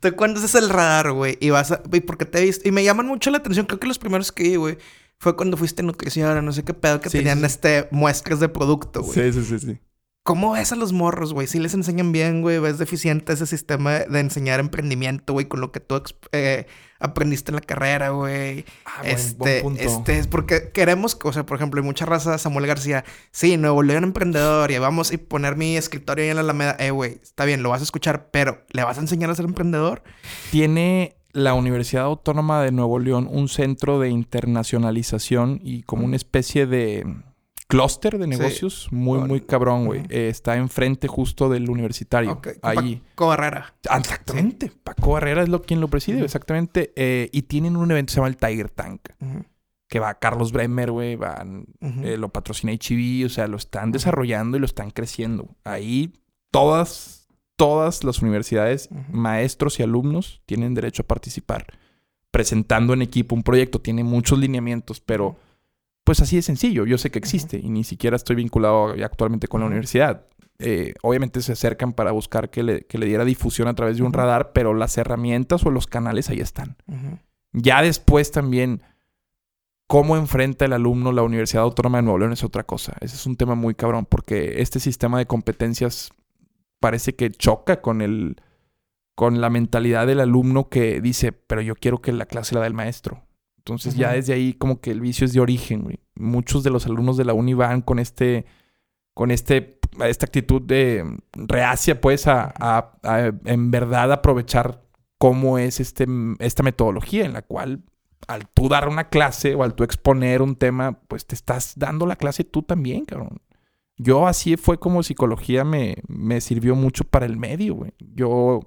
¿Tú 0.00 0.14
cuándo 0.16 0.40
haces 0.40 0.54
el 0.54 0.68
radar, 0.70 1.12
güey? 1.12 1.36
Y 1.40 1.50
vas 1.50 1.72
a... 1.72 1.82
Y 1.92 2.00
porque 2.00 2.24
te 2.24 2.38
he 2.38 2.44
visto... 2.44 2.66
Y 2.68 2.72
me 2.72 2.82
llaman 2.84 3.06
mucho 3.06 3.30
la 3.30 3.38
atención. 3.38 3.66
Creo 3.66 3.78
que 3.78 3.86
los 3.86 3.98
primeros 3.98 4.32
que 4.32 4.42
vi, 4.44 4.56
güey, 4.56 4.78
fue 5.18 5.36
cuando 5.36 5.56
fuiste 5.56 5.82
nutrición 5.82 6.44
no 6.44 6.52
sé 6.52 6.64
qué 6.64 6.72
pedo, 6.74 7.00
que 7.00 7.10
Sí, 7.10 7.18
tenían 7.18 7.40
sí. 7.40 7.44
este... 7.46 7.88
Muestras 7.90 8.40
de 8.40 8.48
producto, 8.48 9.02
güey. 9.02 9.32
Sí, 9.32 9.40
sí, 9.40 9.44
sí, 9.44 9.58
sí. 9.58 9.80
¿Cómo 10.30 10.52
ves 10.52 10.70
a 10.70 10.76
los 10.76 10.92
morros, 10.92 11.32
güey? 11.32 11.48
Si 11.48 11.58
les 11.58 11.74
enseñan 11.74 12.12
bien, 12.12 12.40
güey, 12.40 12.60
ves 12.60 12.78
deficiente 12.78 13.32
ese 13.32 13.46
sistema 13.46 13.98
de, 13.98 14.20
enseñar 14.20 14.60
emprendimiento, 14.60 15.32
güey, 15.32 15.46
con 15.46 15.60
lo 15.60 15.72
que 15.72 15.80
tú 15.80 16.00
eh, 16.30 16.68
aprendiste 17.00 17.50
en 17.50 17.56
la 17.56 17.60
carrera, 17.62 18.10
güey. 18.10 18.64
Ah, 18.84 19.00
buen- 19.00 19.12
este, 19.12 19.62
buen 19.62 19.76
punto. 19.76 19.82
este 19.82 20.18
es 20.20 20.28
porque 20.28 20.70
queremos, 20.72 21.18
o 21.20 21.32
sea, 21.32 21.44
por 21.44 21.56
ejemplo, 21.56 21.80
hay 21.80 21.84
mucha 21.84 22.06
raza, 22.06 22.38
Samuel 22.38 22.68
García, 22.68 23.04
sí, 23.32 23.56
Nuevo 23.56 23.82
León 23.82 24.04
emprendedor, 24.04 24.70
y 24.70 24.78
vamos 24.78 25.12
a 25.12 25.18
poner 25.18 25.56
mi 25.56 25.76
escritorio 25.76 26.22
ahí 26.22 26.30
en 26.30 26.36
la 26.36 26.42
Alameda, 26.42 26.76
eh, 26.78 26.92
güey, 26.92 27.18
está 27.20 27.44
bien, 27.44 27.64
lo 27.64 27.70
vas 27.70 27.80
a 27.80 27.84
escuchar, 27.84 28.28
pero 28.30 28.64
¿le 28.70 28.84
vas 28.84 28.98
a 28.98 29.00
enseñar 29.00 29.30
a 29.30 29.34
ser 29.34 29.46
emprendedor? 29.46 30.04
Tiene 30.52 31.16
la 31.32 31.54
Universidad 31.54 32.04
Autónoma 32.04 32.62
de 32.62 32.70
Nuevo 32.70 33.00
León 33.00 33.26
un 33.28 33.48
centro 33.48 33.98
de 33.98 34.10
internacionalización 34.10 35.58
y 35.60 35.82
como 35.82 36.04
una 36.04 36.14
especie 36.14 36.66
de 36.66 37.04
clúster 37.70 38.18
de 38.18 38.26
negocios 38.26 38.88
muy, 38.90 39.20
muy 39.20 39.40
cabrón, 39.40 39.86
güey. 39.86 40.02
Eh, 40.10 40.28
está 40.28 40.56
enfrente 40.56 41.06
justo 41.06 41.48
del 41.48 41.70
universitario. 41.70 42.40
Ahí. 42.62 43.00
Paco 43.14 43.28
Barrera. 43.28 43.74
Ah, 43.88 43.98
Exactamente. 43.98 44.72
Paco 44.82 45.12
Barrera 45.12 45.42
es 45.42 45.48
lo, 45.48 45.62
quien 45.62 45.80
lo 45.80 45.88
preside, 45.88 46.22
exactamente. 46.22 46.92
Eh, 46.96 47.30
y 47.32 47.42
tienen 47.42 47.76
un 47.76 47.90
evento 47.90 48.10
que 48.10 48.14
se 48.14 48.16
llama 48.16 48.28
el 48.28 48.36
Tiger 48.36 48.70
Tank. 48.70 49.08
Que 49.88 50.00
va 50.00 50.18
Carlos 50.18 50.52
Bremer, 50.52 50.90
güey. 50.90 51.16
Van, 51.16 51.66
eh, 51.80 52.16
lo 52.16 52.28
patrocina 52.30 52.72
HB. 52.72 53.26
O 53.26 53.28
sea, 53.28 53.46
lo 53.46 53.56
están 53.56 53.92
desarrollando 53.92 54.56
y 54.56 54.60
lo 54.60 54.66
están 54.66 54.90
creciendo. 54.90 55.56
Ahí 55.64 56.12
todas, 56.50 57.28
todas 57.56 58.02
las 58.02 58.20
universidades, 58.20 58.88
maestros 59.10 59.78
y 59.78 59.84
alumnos 59.84 60.42
tienen 60.44 60.74
derecho 60.74 61.02
a 61.02 61.06
participar. 61.06 61.66
Presentando 62.32 62.94
en 62.94 63.02
equipo 63.02 63.34
un 63.34 63.42
proyecto. 63.44 63.80
Tiene 63.80 64.02
muchos 64.02 64.38
lineamientos, 64.38 65.00
pero 65.00 65.36
pues 66.10 66.22
así 66.22 66.34
de 66.34 66.42
sencillo. 66.42 66.86
Yo 66.86 66.98
sé 66.98 67.12
que 67.12 67.20
existe 67.20 67.56
y 67.56 67.70
ni 67.70 67.84
siquiera 67.84 68.16
estoy 68.16 68.34
vinculado 68.34 68.96
actualmente 69.04 69.46
con 69.46 69.60
la 69.60 69.68
universidad. 69.68 70.26
Eh, 70.58 70.94
obviamente 71.02 71.40
se 71.40 71.52
acercan 71.52 71.92
para 71.92 72.10
buscar 72.10 72.50
que 72.50 72.64
le, 72.64 72.80
que 72.80 72.98
le 72.98 73.06
diera 73.06 73.24
difusión 73.24 73.68
a 73.68 73.74
través 73.74 73.96
de 73.96 74.02
un 74.02 74.12
radar, 74.12 74.50
pero 74.52 74.74
las 74.74 74.98
herramientas 74.98 75.64
o 75.64 75.70
los 75.70 75.86
canales 75.86 76.28
ahí 76.28 76.40
están. 76.40 76.76
Ya 77.52 77.80
después 77.80 78.32
también, 78.32 78.82
cómo 79.86 80.16
enfrenta 80.16 80.64
el 80.64 80.72
alumno 80.72 81.12
la 81.12 81.22
Universidad 81.22 81.62
Autónoma 81.62 81.98
de 81.98 82.02
Nuevo 82.02 82.18
León 82.18 82.32
es 82.32 82.42
otra 82.42 82.64
cosa. 82.64 82.96
Ese 83.00 83.14
es 83.14 83.24
un 83.24 83.36
tema 83.36 83.54
muy 83.54 83.76
cabrón, 83.76 84.04
porque 84.04 84.60
este 84.62 84.80
sistema 84.80 85.16
de 85.16 85.26
competencias 85.26 86.10
parece 86.80 87.14
que 87.14 87.30
choca 87.30 87.80
con 87.80 88.02
el 88.02 88.34
con 89.14 89.40
la 89.40 89.48
mentalidad 89.48 90.08
del 90.08 90.18
alumno 90.18 90.70
que 90.70 91.00
dice, 91.00 91.30
pero 91.30 91.60
yo 91.60 91.76
quiero 91.76 92.02
que 92.02 92.10
la 92.10 92.26
clase 92.26 92.56
la 92.56 92.62
dé 92.62 92.66
el 92.66 92.74
maestro. 92.74 93.22
Entonces 93.60 93.94
ya 93.94 94.12
desde 94.12 94.32
ahí 94.32 94.54
como 94.54 94.80
que 94.80 94.90
el 94.90 95.00
vicio 95.00 95.24
es 95.24 95.32
de 95.32 95.40
origen, 95.40 95.82
güey. 95.82 96.00
Muchos 96.16 96.62
de 96.64 96.70
los 96.70 96.86
alumnos 96.86 97.16
de 97.16 97.24
la 97.24 97.34
uni 97.34 97.54
van 97.54 97.82
con 97.82 97.98
este, 97.98 98.46
con 99.14 99.30
este, 99.30 99.78
esta 100.04 100.26
actitud 100.26 100.62
de 100.62 101.04
reacia, 101.34 102.00
pues, 102.00 102.26
a, 102.26 102.52
a- 102.58 102.92
a, 103.02 103.32
en 103.44 103.70
verdad 103.70 104.10
aprovechar 104.12 104.82
cómo 105.18 105.58
es 105.58 105.78
este, 105.80 106.06
esta 106.38 106.62
metodología 106.62 107.24
en 107.26 107.34
la 107.34 107.42
cual 107.42 107.82
al 108.28 108.48
tú 108.48 108.68
dar 108.68 108.88
una 108.88 109.08
clase 109.08 109.54
o 109.54 109.62
al 109.62 109.74
tú 109.74 109.84
exponer 109.84 110.42
un 110.42 110.56
tema, 110.56 110.98
pues 111.08 111.26
te 111.26 111.34
estás 111.34 111.74
dando 111.76 112.06
la 112.06 112.16
clase 112.16 112.44
tú 112.44 112.62
también, 112.62 113.04
cabrón. 113.04 113.40
Yo 113.98 114.26
así 114.26 114.56
fue 114.56 114.78
como 114.78 115.02
psicología 115.02 115.64
me, 115.64 115.96
me 116.08 116.40
sirvió 116.40 116.74
mucho 116.74 117.04
para 117.04 117.26
el 117.26 117.36
medio, 117.36 117.74
güey. 117.74 117.92
Yo 117.98 118.60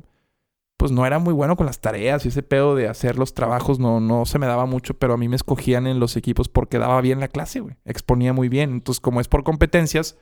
pues 0.78 0.92
no 0.92 1.06
era 1.06 1.18
muy 1.20 1.34
bueno 1.34 1.56
con 1.56 1.66
las 1.66 1.80
tareas 1.80 2.26
y 2.26 2.28
ese 2.30 2.44
pedo 2.44 2.76
de 2.76 2.90
hacer 2.90 3.18
los 3.18 3.34
trabajos 3.34 3.80
no, 3.80 4.02
no 4.02 4.26
se 4.26 4.38
me 4.38 4.48
daba 4.48 4.66
mucho, 4.66 4.96
pero 4.96 5.14
a 5.14 5.18
mí 5.18 5.30
me 5.30 5.36
escogían 5.38 5.88
en 5.88 6.00
los 6.00 6.18
equipos 6.18 6.50
porque 6.50 6.78
daba 6.78 7.00
bien 7.00 7.22
la 7.22 7.30
clase, 7.30 7.62
güey. 7.62 7.76
Exponía 7.86 8.34
muy 8.34 8.50
bien. 8.50 8.72
Entonces, 8.72 9.00
como 9.00 9.22
es 9.22 9.30
por 9.30 9.44
competencias, 9.46 10.18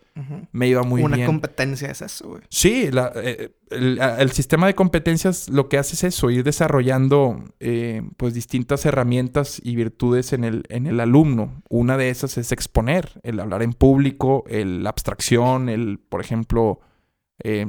me 0.52 0.68
iba 0.68 0.84
muy 0.84 1.02
Una 1.02 1.16
bien. 1.16 1.26
competencia 1.26 1.90
es 1.90 2.02
eso, 2.04 2.28
güey. 2.28 2.42
Sí, 2.50 2.92
la- 2.92 3.12
eh, 3.16 3.56
el, 3.72 4.00
el 4.00 4.32
sistema 4.32 4.68
de 4.68 4.76
competencias 4.76 5.50
lo 5.50 5.68
que 5.68 5.78
hace 5.80 5.96
es 5.96 6.04
eso, 6.04 6.30
ir 6.30 6.44
desarrollando 6.44 7.44
eh, 7.60 8.04
pues 8.18 8.34
distintas 8.36 8.86
herramientas 8.86 9.60
y 9.64 9.76
virtudes 9.76 10.32
en 10.34 10.44
el, 10.44 10.64
en 10.70 10.86
el 10.86 11.00
alumno. 11.00 11.64
Una 11.70 11.98
de 11.98 12.10
esas 12.10 12.38
es 12.38 12.52
exponer, 12.52 13.20
el 13.24 13.40
hablar 13.40 13.64
en 13.64 13.74
público, 13.74 14.44
el, 14.48 14.84
la 14.84 14.90
abstracción, 14.92 15.70
el, 15.70 15.98
por 15.98 16.22
ejemplo, 16.22 16.82
eh, 17.44 17.66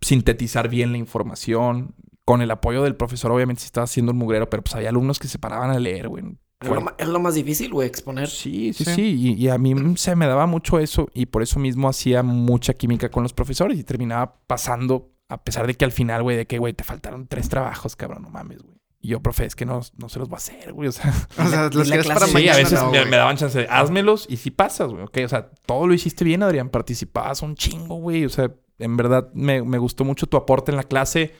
sintetizar 0.00 0.68
bien 0.68 0.92
la 0.92 0.98
información. 0.98 1.94
Con 2.24 2.42
el 2.42 2.50
apoyo 2.50 2.82
del 2.82 2.96
profesor, 2.96 3.30
obviamente, 3.30 3.60
si 3.62 3.66
estaba 3.66 3.84
haciendo 3.84 4.10
un 4.10 4.18
mugrero, 4.18 4.50
pero 4.50 4.60
pues 4.64 4.74
había 4.74 4.88
alumnos 4.88 5.20
que 5.20 5.28
se 5.28 5.38
paraban 5.38 5.70
a 5.70 5.78
leer, 5.78 6.08
güey. 6.08 6.24
Es 6.60 6.68
lo, 6.68 6.80
ma- 6.80 6.94
es 6.98 7.06
lo 7.06 7.20
más 7.20 7.34
difícil, 7.34 7.72
güey, 7.72 7.86
exponer. 7.86 8.28
Sí, 8.28 8.72
sí, 8.72 8.84
Sí. 8.84 8.94
sí. 8.96 9.02
Y, 9.38 9.44
y 9.44 9.48
a 9.48 9.58
mí 9.58 9.74
se 9.96 10.16
me 10.16 10.26
daba 10.26 10.46
mucho 10.46 10.80
eso 10.80 11.08
y 11.14 11.26
por 11.26 11.42
eso 11.44 11.60
mismo 11.60 11.88
hacía 11.88 12.24
mucha 12.24 12.74
química 12.74 13.10
con 13.10 13.22
los 13.22 13.32
profesores 13.32 13.78
y 13.78 13.84
terminaba 13.84 14.40
pasando, 14.48 15.12
a 15.28 15.44
pesar 15.44 15.68
de 15.68 15.74
que 15.74 15.84
al 15.84 15.92
final, 15.92 16.24
güey, 16.24 16.36
de 16.36 16.46
que, 16.46 16.58
güey, 16.58 16.72
te 16.72 16.82
faltaron 16.82 17.28
tres 17.28 17.48
trabajos, 17.48 17.94
cabrón, 17.94 18.22
no 18.22 18.30
mames, 18.30 18.60
güey. 18.62 18.74
Y 19.00 19.08
yo, 19.10 19.20
profe, 19.20 19.44
es 19.44 19.54
que 19.54 19.64
no, 19.66 19.82
no 19.96 20.08
se 20.08 20.18
los 20.18 20.28
voy 20.28 20.34
a 20.34 20.38
hacer, 20.38 20.72
güey. 20.72 20.88
O 20.88 20.92
sea, 20.92 21.14
O 21.38 21.46
sea, 21.46 21.70
los 21.72 21.88
para 22.08 22.26
sí, 22.26 22.32
mañana. 22.32 22.54
a 22.54 22.56
veces 22.56 22.82
no, 22.82 22.90
me, 22.90 23.06
daban 23.16 23.36
chance 23.36 23.56
de 23.56 23.68
házmelos 23.68 24.26
y 24.28 24.38
si 24.38 24.50
pasas, 24.50 24.90
güey, 24.90 25.04
ok. 25.04 25.18
O 25.24 25.28
sea, 25.28 25.50
todo 25.64 25.86
lo 25.86 25.94
hiciste 25.94 26.24
bien, 26.24 26.42
Adrián. 26.42 26.70
Participabas 26.70 27.42
un 27.42 27.54
chingo, 27.54 27.96
güey. 28.00 28.24
O 28.24 28.28
sea, 28.30 28.50
en 28.78 28.96
verdad 28.96 29.30
me, 29.34 29.62
me 29.62 29.78
gustó 29.78 30.04
mucho 30.04 30.26
tu 30.26 30.36
aporte 30.36 30.70
en 30.70 30.76
la 30.76 30.84
clase. 30.84 31.32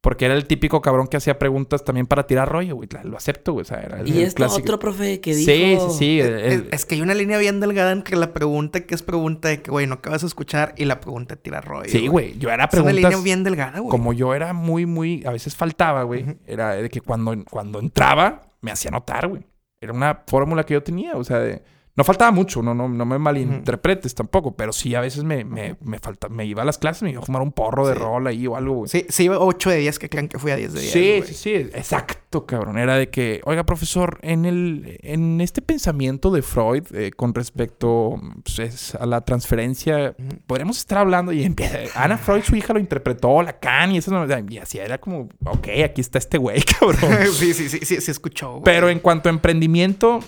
Porque 0.00 0.24
era 0.24 0.34
el 0.34 0.46
típico 0.48 0.82
cabrón 0.82 1.06
que 1.06 1.16
hacía 1.16 1.38
preguntas 1.38 1.84
también 1.84 2.08
para 2.08 2.26
tirar 2.26 2.48
rollo, 2.50 2.74
güey. 2.74 2.88
Lo 3.04 3.16
acepto, 3.16 3.52
güey. 3.52 3.62
O 3.62 3.64
sea, 3.64 3.82
era 3.82 4.00
el, 4.00 4.08
Y 4.08 4.26
clásico. 4.32 4.60
otro 4.62 4.80
profe 4.80 5.20
que 5.20 5.32
dijo... 5.32 5.48
Sí, 5.52 5.78
sí, 5.92 5.96
sí. 5.96 6.20
el- 6.20 6.34
Es, 6.40 6.52
el- 6.54 6.68
es 6.72 6.84
que 6.86 6.96
hay 6.96 7.02
una 7.02 7.14
línea 7.14 7.38
bien 7.38 7.60
delgada 7.60 7.92
en 7.92 8.02
que 8.02 8.16
la 8.16 8.32
pregunta 8.32 8.80
que 8.80 8.96
es 8.96 9.02
pregunta 9.04 9.46
de 9.48 9.62
que, 9.62 9.70
güey, 9.70 9.86
no 9.86 9.94
acabas 9.94 10.22
de 10.22 10.26
escuchar 10.26 10.74
y 10.76 10.86
la 10.86 10.98
pregunta 10.98 11.36
tira 11.36 11.60
rollo. 11.60 11.88
sí, 11.88 12.08
güey. 12.08 12.36
Yo 12.36 12.48
era 12.50 12.64
Es 12.64 12.74
una 12.74 12.82
preguntas... 12.82 13.10
línea 13.12 13.22
bien 13.22 13.44
delgada, 13.44 13.78
güey. 13.78 13.90
como 13.90 14.12
yo 14.12 14.34
era 14.34 14.52
muy, 14.52 14.86
muy, 14.86 15.22
a 15.24 15.30
veces 15.30 15.54
faltaba, 15.54 16.02
güey, 16.02 16.36
era 16.48 16.72
de 16.74 16.88
que 16.90 17.00
cuando, 17.00 17.36
cuando 17.48 17.78
entraba 17.78 18.40
me 18.60 18.72
hacía 18.72 18.90
notar, 18.90 19.28
güey. 19.28 19.44
Era 19.80 19.92
una 19.92 20.24
fórmula 20.26 20.64
que 20.64 20.74
yo 20.74 20.82
tenía, 20.82 21.14
o 21.14 21.22
sea, 21.22 21.38
de- 21.38 21.62
no 21.94 22.04
faltaba 22.04 22.30
mucho, 22.30 22.62
no, 22.62 22.72
no, 22.74 22.88
no 22.88 23.04
me 23.04 23.18
malinterpretes 23.18 24.14
tampoco, 24.14 24.56
pero 24.56 24.72
sí 24.72 24.94
a 24.94 25.00
veces 25.00 25.24
me, 25.24 25.44
me, 25.44 25.76
me 25.82 25.98
falta, 25.98 26.28
me 26.30 26.46
iba 26.46 26.62
a 26.62 26.64
las 26.64 26.78
clases, 26.78 27.02
me 27.02 27.10
iba 27.10 27.20
a 27.20 27.24
fumar 27.26 27.42
un 27.42 27.52
porro 27.52 27.86
de 27.86 27.92
Sí. 27.94 27.98
rol 28.00 28.26
ahí 28.26 28.46
o 28.46 28.56
algo, 28.56 28.74
güey. 28.76 28.88
Sí, 28.88 29.04
sí, 29.10 29.28
8 29.28 29.70
de 29.70 29.76
10 29.76 29.98
que 29.98 30.08
crean 30.08 30.28
que 30.28 30.38
fui 30.38 30.50
a 30.52 30.56
10 30.56 30.72
de 30.72 30.80
10. 30.80 30.92
Sí, 30.92 31.08
güey. 31.18 31.22
sí, 31.24 31.34
sí, 31.34 31.50
exacto, 31.52 32.46
cabrón. 32.46 32.78
Era 32.78 32.96
de 32.96 33.10
que, 33.10 33.42
oiga, 33.44 33.64
profesor, 33.64 34.18
en 34.22 34.46
el, 34.46 34.98
en 35.02 35.40
este 35.42 35.60
pensamiento 35.60 36.30
de 36.30 36.40
Freud 36.42 36.84
eh, 36.94 37.10
con 37.14 37.34
respecto 37.34 38.18
pues, 38.42 38.58
es 38.60 38.94
a 38.94 39.04
la 39.04 39.20
transferencia, 39.22 40.14
Ujú. 40.18 40.28
podríamos 40.46 40.78
estar 40.78 40.98
hablando 40.98 41.30
y 41.32 41.44
empieza. 41.44 41.78
Ana 41.94 42.16
Freud, 42.16 42.42
su 42.42 42.56
hija, 42.56 42.72
lo 42.72 42.78
interpretó, 42.80 43.42
Lacan 43.42 43.92
y 43.92 43.98
eso, 43.98 44.12
y 44.48 44.58
así 44.58 44.78
era 44.78 44.96
como, 44.98 45.28
ok, 45.44 45.68
aquí 45.84 46.00
está 46.00 46.16
este 46.18 46.38
güey, 46.38 46.62
cabrón. 46.80 47.18
sí, 47.32 47.52
sí, 47.52 47.68
sí, 47.68 47.80
sí, 47.82 48.00
sí 48.00 48.10
escuchó, 48.10 48.52
güey. 48.52 48.62
Pero 48.64 48.88
en 48.88 48.98
cuanto 49.00 49.28
a 49.28 49.32
emprendimiento, 49.32 50.20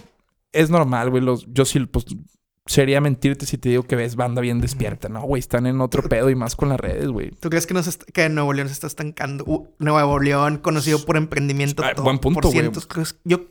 es 0.55 0.71
normal, 0.71 1.11
güey. 1.11 1.23
Los, 1.23 1.47
yo 1.53 1.65
sí, 1.65 1.81
pues, 1.81 2.07
sería 2.67 3.01
mentirte 3.01 3.45
si 3.45 3.59
te 3.59 3.69
digo 3.69 3.83
que 3.83 3.97
ves 3.97 4.17
banda 4.17 4.41
bien 4.41 4.61
despierta. 4.61 5.09
No, 5.11 5.23
güey, 5.23 5.41
están 5.41 5.67
en 5.67 5.81
otro 5.83 6.03
pedo 6.09 6.31
y 6.31 6.35
más 6.35 6.57
con 6.57 6.71
las 6.71 6.81
redes, 6.81 7.09
güey. 7.09 7.31
¿Tú 7.33 7.51
crees 7.51 7.67
que, 7.67 7.75
nos 7.75 7.97
que 7.99 8.29
Nuevo 8.31 8.53
León 8.53 8.69
se 8.69 8.75
está 8.75 8.87
estancando? 8.87 9.45
Uh, 9.47 9.67
Nuevo 9.79 10.19
León, 10.19 10.59
conocido 10.59 11.05
por 11.05 11.17
emprendimiento. 11.17 11.83
Ah, 11.85 11.93
to- 11.95 12.03
buen 12.03 12.19
punto, 12.19 12.41
por 12.41 12.51
cientos, 12.53 12.87
¿crees- 12.87 13.17
Yo, 13.25 13.47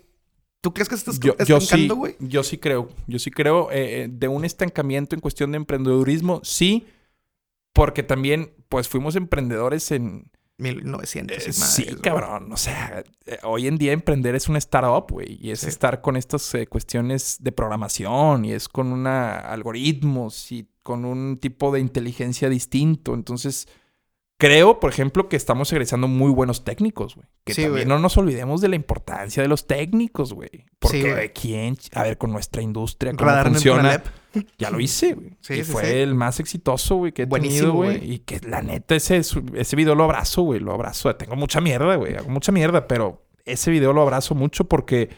¿Tú 0.61 0.73
crees 0.73 0.87
que 0.89 0.95
se 0.97 1.11
está 1.11 1.27
Yo, 1.27 1.35
yo 1.45 1.59
sí, 1.59 1.65
estancando, 1.65 1.95
güey? 1.97 2.15
yo 2.19 2.41
sí 2.41 2.57
creo. 2.57 2.89
Yo 3.05 3.19
sí 3.19 3.29
creo 3.31 3.69
eh, 3.71 4.03
eh, 4.03 4.07
de 4.09 4.27
un 4.29 4.45
estancamiento 4.45 5.13
en 5.13 5.19
cuestión 5.19 5.51
de 5.51 5.57
emprendedurismo, 5.57 6.39
sí. 6.43 6.87
Porque 7.73 8.01
también, 8.03 8.53
pues, 8.69 8.87
fuimos 8.87 9.15
emprendedores 9.15 9.91
en... 9.91 10.31
1900. 10.57 11.45
y 11.45 11.49
Eh, 11.49 11.53
sí, 11.53 11.85
cabrón. 12.01 12.51
O 12.51 12.57
sea, 12.57 13.03
eh, 13.25 13.37
hoy 13.43 13.67
en 13.67 13.77
día 13.77 13.91
emprender 13.91 14.35
es 14.35 14.47
una 14.49 14.59
startup, 14.59 15.09
güey. 15.09 15.37
Y 15.41 15.51
es 15.51 15.61
Sí. 15.61 15.67
estar 15.67 16.01
con 16.01 16.15
estas 16.15 16.53
eh, 16.55 16.67
cuestiones 16.67 17.37
de 17.41 17.51
programación 17.51 18.45
y 18.45 18.53
es 18.53 18.69
con 18.69 18.91
una 18.91 19.37
algoritmos 19.39 20.51
y 20.51 20.67
con 20.83 21.05
un 21.05 21.37
tipo 21.37 21.71
de 21.71 21.79
inteligencia 21.79 22.49
distinto. 22.49 23.13
Entonces, 23.13 23.67
creo, 24.37 24.79
por 24.79 24.91
ejemplo, 24.91 25.29
que 25.29 25.35
estamos 25.35 25.71
egresando 25.71 26.07
muy 26.07 26.31
buenos 26.31 26.63
técnicos, 26.63 27.15
güey. 27.15 27.27
Que 27.43 27.53
Sí, 27.53 27.63
también 27.63 27.87
no 27.87 27.99
nos 27.99 28.17
olvidemos 28.17 28.61
de 28.61 28.69
la 28.69 28.75
importancia 28.75 29.41
de 29.41 29.49
los 29.49 29.67
técnicos, 29.67 30.33
güey. 30.33 30.65
Porque 30.79 30.97
Sí, 30.97 31.03
güey. 31.03 31.15
de 31.15 31.31
quién, 31.31 31.77
a 31.93 32.03
ver, 32.03 32.17
con 32.17 32.31
nuestra 32.31 32.61
industria, 32.61 33.13
cómo 33.13 33.29
Radar 33.29 33.47
funciona. 33.47 34.03
Ya 34.57 34.69
lo 34.69 34.79
hice, 34.79 35.13
güey. 35.13 35.37
Sí, 35.41 35.53
y 35.55 35.63
fue 35.63 36.01
el 36.01 36.15
más 36.15 36.39
exitoso, 36.39 36.95
güey, 36.95 37.11
que 37.11 37.23
he 37.23 37.25
Buenísimo, 37.25 37.73
güey. 37.73 38.11
Y 38.11 38.19
que 38.19 38.39
la 38.41 38.61
neta, 38.61 38.95
ese, 38.95 39.17
ese 39.17 39.75
video 39.75 39.95
lo 39.95 40.03
abrazo, 40.03 40.41
güey. 40.41 40.59
Lo 40.59 40.73
abrazo. 40.73 41.15
Tengo 41.15 41.35
mucha 41.35 41.61
mierda, 41.61 41.95
güey. 41.95 42.15
Hago 42.15 42.29
mucha 42.29 42.51
mierda, 42.51 42.87
pero 42.87 43.25
ese 43.45 43.71
video 43.71 43.93
lo 43.93 44.01
abrazo 44.01 44.35
mucho 44.35 44.65
porque 44.65 45.09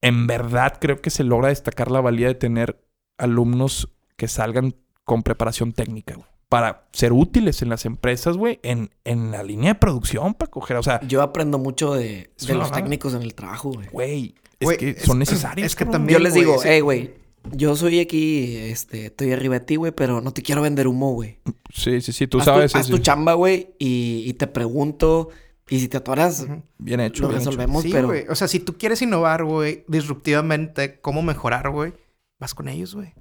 en 0.00 0.26
verdad 0.26 0.78
creo 0.80 1.00
que 1.00 1.10
se 1.10 1.24
logra 1.24 1.48
destacar 1.48 1.90
la 1.90 2.00
valía 2.00 2.26
de 2.28 2.34
tener 2.34 2.82
alumnos 3.18 3.88
que 4.16 4.28
salgan 4.28 4.74
con 5.04 5.22
preparación 5.22 5.72
técnica, 5.72 6.14
güey. 6.14 6.26
Para 6.52 6.84
ser 6.92 7.14
útiles 7.14 7.62
en 7.62 7.70
las 7.70 7.86
empresas, 7.86 8.36
güey, 8.36 8.60
en, 8.62 8.90
en 9.04 9.30
la 9.30 9.42
línea 9.42 9.72
de 9.72 9.78
producción, 9.80 10.34
para 10.34 10.50
coger, 10.50 10.76
o 10.76 10.82
sea, 10.82 11.00
Yo 11.08 11.22
aprendo 11.22 11.56
mucho 11.58 11.94
de, 11.94 12.30
de 12.46 12.54
los 12.54 12.70
técnicos 12.70 13.14
en 13.14 13.22
el 13.22 13.34
trabajo, 13.34 13.70
güey. 13.72 13.88
güey, 13.90 14.34
es 14.60 14.76
que 14.76 14.90
es- 14.90 15.02
son 15.02 15.18
necesarios. 15.18 15.64
es 15.66 15.74
que 15.74 15.84
cabrón. 15.86 16.00
también- 16.02 16.18
Yo 16.18 16.22
les 16.22 16.34
digo, 16.34 16.56
hey, 16.62 16.80
güey, 16.80 17.14
yo 17.52 17.74
soy 17.74 18.00
aquí, 18.00 18.54
este, 18.56 19.06
estoy 19.06 19.32
arriba 19.32 19.60
de 19.60 19.64
ti, 19.64 19.76
güey, 19.76 19.92
pero 19.92 20.20
no 20.20 20.32
te 20.34 20.42
quiero 20.42 20.60
vender 20.60 20.86
humo, 20.88 21.14
güey. 21.14 21.38
Sí, 21.72 22.02
sí, 22.02 22.12
sí, 22.12 22.26
tú 22.26 22.38
haz 22.40 22.44
sabes. 22.44 22.72
Tu, 22.72 22.78
haz 22.78 22.86
sí, 22.86 22.92
tu 22.92 22.98
chamba, 22.98 23.32
güey, 23.32 23.74
y, 23.78 24.22
y 24.26 24.34
te 24.34 24.46
pregunto, 24.46 25.30
y 25.70 25.80
si 25.80 25.88
te 25.88 25.96
atoras. 25.96 26.46
Bien 26.76 27.00
hecho. 27.00 27.22
lo 27.22 27.28
bien 27.30 27.40
hecho. 27.40 27.50
resolvemos, 27.50 27.82
Sí, 27.82 27.90
pero... 27.90 28.12
O 28.28 28.34
sea, 28.34 28.46
si 28.46 28.60
tú 28.60 28.76
quieres 28.76 29.00
innovar, 29.00 29.42
güey, 29.44 29.84
disruptivamente, 29.88 31.00
cómo 31.00 31.22
mejorar, 31.22 31.70
güey, 31.70 31.94
vas 32.38 32.54
con 32.54 32.68
ellos, 32.68 32.94
güey. 32.94 33.14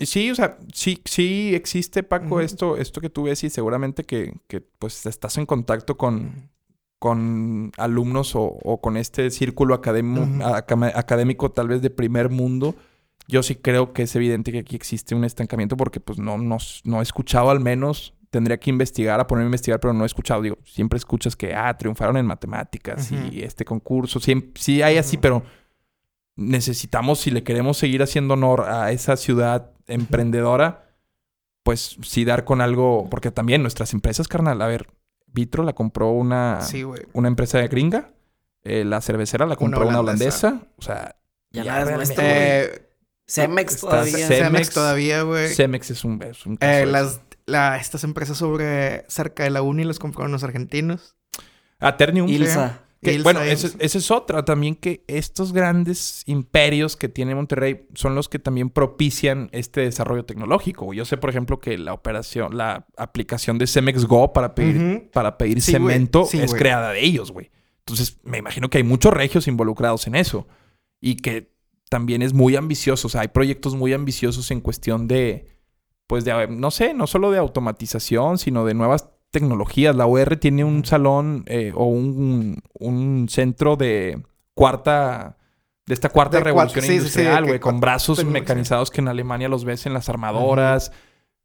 Sí, 0.00 0.30
o 0.30 0.34
sea, 0.34 0.58
sí, 0.72 1.00
sí 1.04 1.54
existe, 1.54 2.04
Paco, 2.04 2.40
esto, 2.40 2.76
esto 2.76 3.00
que 3.00 3.10
tú 3.10 3.24
ves 3.24 3.42
y 3.42 3.50
seguramente 3.50 4.04
que, 4.04 4.32
que, 4.46 4.60
pues 4.60 5.06
estás 5.06 5.38
en 5.38 5.46
contacto 5.46 5.96
con, 5.96 6.50
con 7.00 7.72
alumnos 7.76 8.36
o, 8.36 8.44
o 8.44 8.80
con 8.80 8.96
este 8.96 9.30
círculo 9.30 9.74
académico, 9.74 10.24
académico 10.46 11.50
tal 11.50 11.66
vez 11.66 11.82
de 11.82 11.90
primer 11.90 12.28
mundo, 12.28 12.76
yo 13.26 13.42
sí 13.42 13.56
creo 13.56 13.92
que 13.92 14.04
es 14.04 14.14
evidente 14.14 14.52
que 14.52 14.60
aquí 14.60 14.76
existe 14.76 15.16
un 15.16 15.24
estancamiento 15.24 15.76
porque 15.76 15.98
pues 15.98 16.18
no, 16.18 16.38
no, 16.38 16.58
no 16.84 17.00
he 17.00 17.02
escuchado 17.02 17.50
al 17.50 17.58
menos, 17.58 18.14
tendría 18.30 18.58
que 18.60 18.70
investigar, 18.70 19.18
a 19.18 19.26
ponerme 19.26 19.46
a 19.46 19.48
investigar, 19.48 19.80
pero 19.80 19.92
no 19.94 20.04
he 20.04 20.06
escuchado, 20.06 20.42
digo, 20.42 20.58
siempre 20.64 20.96
escuchas 20.96 21.34
que, 21.34 21.54
ah, 21.54 21.76
triunfaron 21.76 22.16
en 22.18 22.26
matemáticas 22.26 23.10
y 23.10 23.42
este 23.42 23.64
concurso, 23.64 24.20
sí, 24.20 24.52
sí 24.54 24.80
hay 24.80 24.96
así, 24.96 25.16
pero 25.16 25.42
necesitamos, 26.36 27.18
si 27.18 27.32
le 27.32 27.42
queremos 27.42 27.78
seguir 27.78 28.00
haciendo 28.00 28.34
honor 28.34 28.62
a 28.68 28.92
esa 28.92 29.16
ciudad 29.16 29.72
emprendedora, 29.88 30.84
pues 31.64 31.96
sí 32.02 32.24
dar 32.24 32.44
con 32.44 32.60
algo, 32.60 33.08
porque 33.10 33.30
también 33.30 33.62
nuestras 33.62 33.92
empresas, 33.92 34.28
carnal, 34.28 34.62
a 34.62 34.66
ver, 34.66 34.86
Vitro 35.26 35.62
la 35.64 35.72
compró 35.74 36.10
una, 36.10 36.60
Sí, 36.62 36.84
una 37.12 37.28
empresa 37.28 37.60
gringa, 37.66 38.10
eh, 38.62 38.84
la 38.84 39.00
cervecera 39.00 39.44
la 39.46 39.56
compró 39.56 39.86
una 39.88 40.00
holandesa. 40.00 40.48
holandesa, 40.48 40.72
o 40.78 40.82
sea, 40.82 41.16
Ya, 41.50 41.64
Ya 41.64 41.78
nada 41.84 42.02
es. 42.02 42.12
Eh, 42.18 42.84
Cemex 43.26 43.78
todavía. 43.80 44.26
Cemex- 44.28 44.38
Cemex 44.44 44.70
todavía, 44.70 45.22
güey. 45.22 45.48
Cemex 45.48 45.90
es 45.90 46.04
un, 46.04 46.22
es 46.22 46.46
un 46.46 46.56
caso 46.56 46.72
Eh, 46.72 46.76
de 46.80 46.86
las, 46.86 47.20
la, 47.46 47.76
estas 47.76 48.04
empresas 48.04 48.36
sobre 48.38 49.04
cerca 49.08 49.44
de 49.44 49.50
la 49.50 49.60
uni 49.62 49.84
las 49.84 49.98
compraron 49.98 50.32
los 50.32 50.44
argentinos. 50.44 51.16
Aternium. 51.78 52.28
Ilsa. 52.28 52.80
Que, 53.00 53.22
bueno, 53.22 53.40
esa 53.42 53.76
es 53.78 54.10
otra 54.10 54.44
también 54.44 54.74
que 54.74 55.04
estos 55.06 55.52
grandes 55.52 56.24
imperios 56.26 56.96
que 56.96 57.08
tiene 57.08 57.34
Monterrey 57.36 57.86
son 57.94 58.16
los 58.16 58.28
que 58.28 58.40
también 58.40 58.70
propician 58.70 59.48
este 59.52 59.82
desarrollo 59.82 60.24
tecnológico. 60.24 60.92
Yo 60.92 61.04
sé, 61.04 61.16
por 61.16 61.30
ejemplo, 61.30 61.60
que 61.60 61.78
la 61.78 61.92
operación, 61.92 62.56
la 62.56 62.86
aplicación 62.96 63.56
de 63.58 63.68
Cemex 63.68 64.04
Go 64.04 64.32
para 64.32 64.56
pedir, 64.56 65.10
para 65.12 65.38
pedir 65.38 65.62
Sí, 65.62 65.72
cemento 65.72 66.24
Sí, 66.24 66.40
es 66.40 66.52
creada 66.54 66.90
de 66.90 67.04
ellos, 67.04 67.30
güey. 67.30 67.52
Entonces, 67.80 68.18
me 68.24 68.38
imagino 68.38 68.68
que 68.68 68.78
hay 68.78 68.84
muchos 68.84 69.14
regios 69.14 69.46
involucrados 69.46 70.06
en 70.08 70.16
eso. 70.16 70.48
Y 71.00 71.16
que 71.16 71.52
también 71.88 72.22
es 72.22 72.34
muy 72.34 72.56
ambicioso. 72.56 73.06
O 73.06 73.10
sea, 73.10 73.20
hay 73.20 73.28
proyectos 73.28 73.76
muy 73.76 73.92
ambiciosos 73.92 74.50
en 74.50 74.60
cuestión 74.60 75.06
de, 75.06 75.46
pues, 76.08 76.24
de, 76.24 76.48
no 76.48 76.72
sé, 76.72 76.94
no 76.94 77.06
solo 77.06 77.30
de 77.30 77.38
automatización, 77.38 78.38
sino 78.38 78.64
de 78.64 78.74
nuevas 78.74 79.08
tecnologías. 79.30 79.94
La 79.96 80.06
UR 80.06 80.36
tiene 80.36 80.64
un 80.64 80.84
salón 80.84 81.44
eh, 81.46 81.72
o 81.74 81.84
un, 81.86 82.60
un 82.78 83.28
centro 83.28 83.76
de 83.76 84.22
cuarta... 84.54 85.36
De 85.86 85.94
esta 85.94 86.10
cuarta 86.10 86.36
De 86.36 86.42
cuarta- 86.52 86.74
revolución 86.74 86.84
sí, 86.84 86.88
sí, 86.88 86.92
sí, 86.98 87.20
industrial, 87.20 87.46
güey, 87.46 87.60
con 87.60 87.80
brazos 87.80 88.22
mecanizados 88.22 88.90
que 88.90 89.00
en 89.00 89.08
Alemania 89.08 89.48
los 89.48 89.64
ves 89.64 89.86
en 89.86 89.94
las 89.94 90.10
armadoras, 90.10 90.92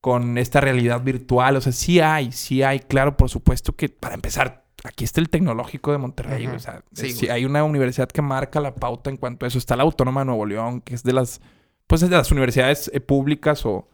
con 0.02 0.38
esta 0.38 0.60
realidad 0.60 1.02
virtual. 1.02 1.56
O 1.56 1.62
sea, 1.62 1.72
sí 1.72 2.02
hay, 2.02 2.34
sí 2.34 2.62
hay, 2.62 2.82
claro, 2.82 3.16
por 3.16 3.30
supuesto 3.30 3.74
que 3.74 3.88
para 3.88 4.16
empezar, 4.16 4.66
aquí 4.84 5.06
está 5.06 5.22
el 5.22 5.30
tecnológico 5.30 5.94
de 5.94 5.98
Monterrey. 5.98 6.44
Güey, 6.44 6.58
O 6.58 6.60
sea, 6.60 6.84
Sí, 6.92 7.30
hay 7.30 7.46
una 7.46 7.64
universidad 7.64 8.10
que 8.10 8.22
marca 8.22 8.60
la 8.60 8.76
pauta 8.76 9.10
en 9.10 9.16
cuanto 9.16 9.46
a 9.46 9.48
eso. 9.48 9.58
Está 9.58 9.78
la 9.78 9.84
Autónoma 9.84 10.22
de 10.22 10.26
Nuevo 10.26 10.46
León, 10.46 10.82
que 10.82 10.94
es 10.94 11.04
de 11.04 11.14
las, 11.14 11.40
pues 11.88 12.02
es 12.04 12.10
de 12.10 12.18
las 12.18 12.30
universidades 12.30 12.92
eh, 12.94 13.00
públicas 13.00 13.66
o 13.66 13.88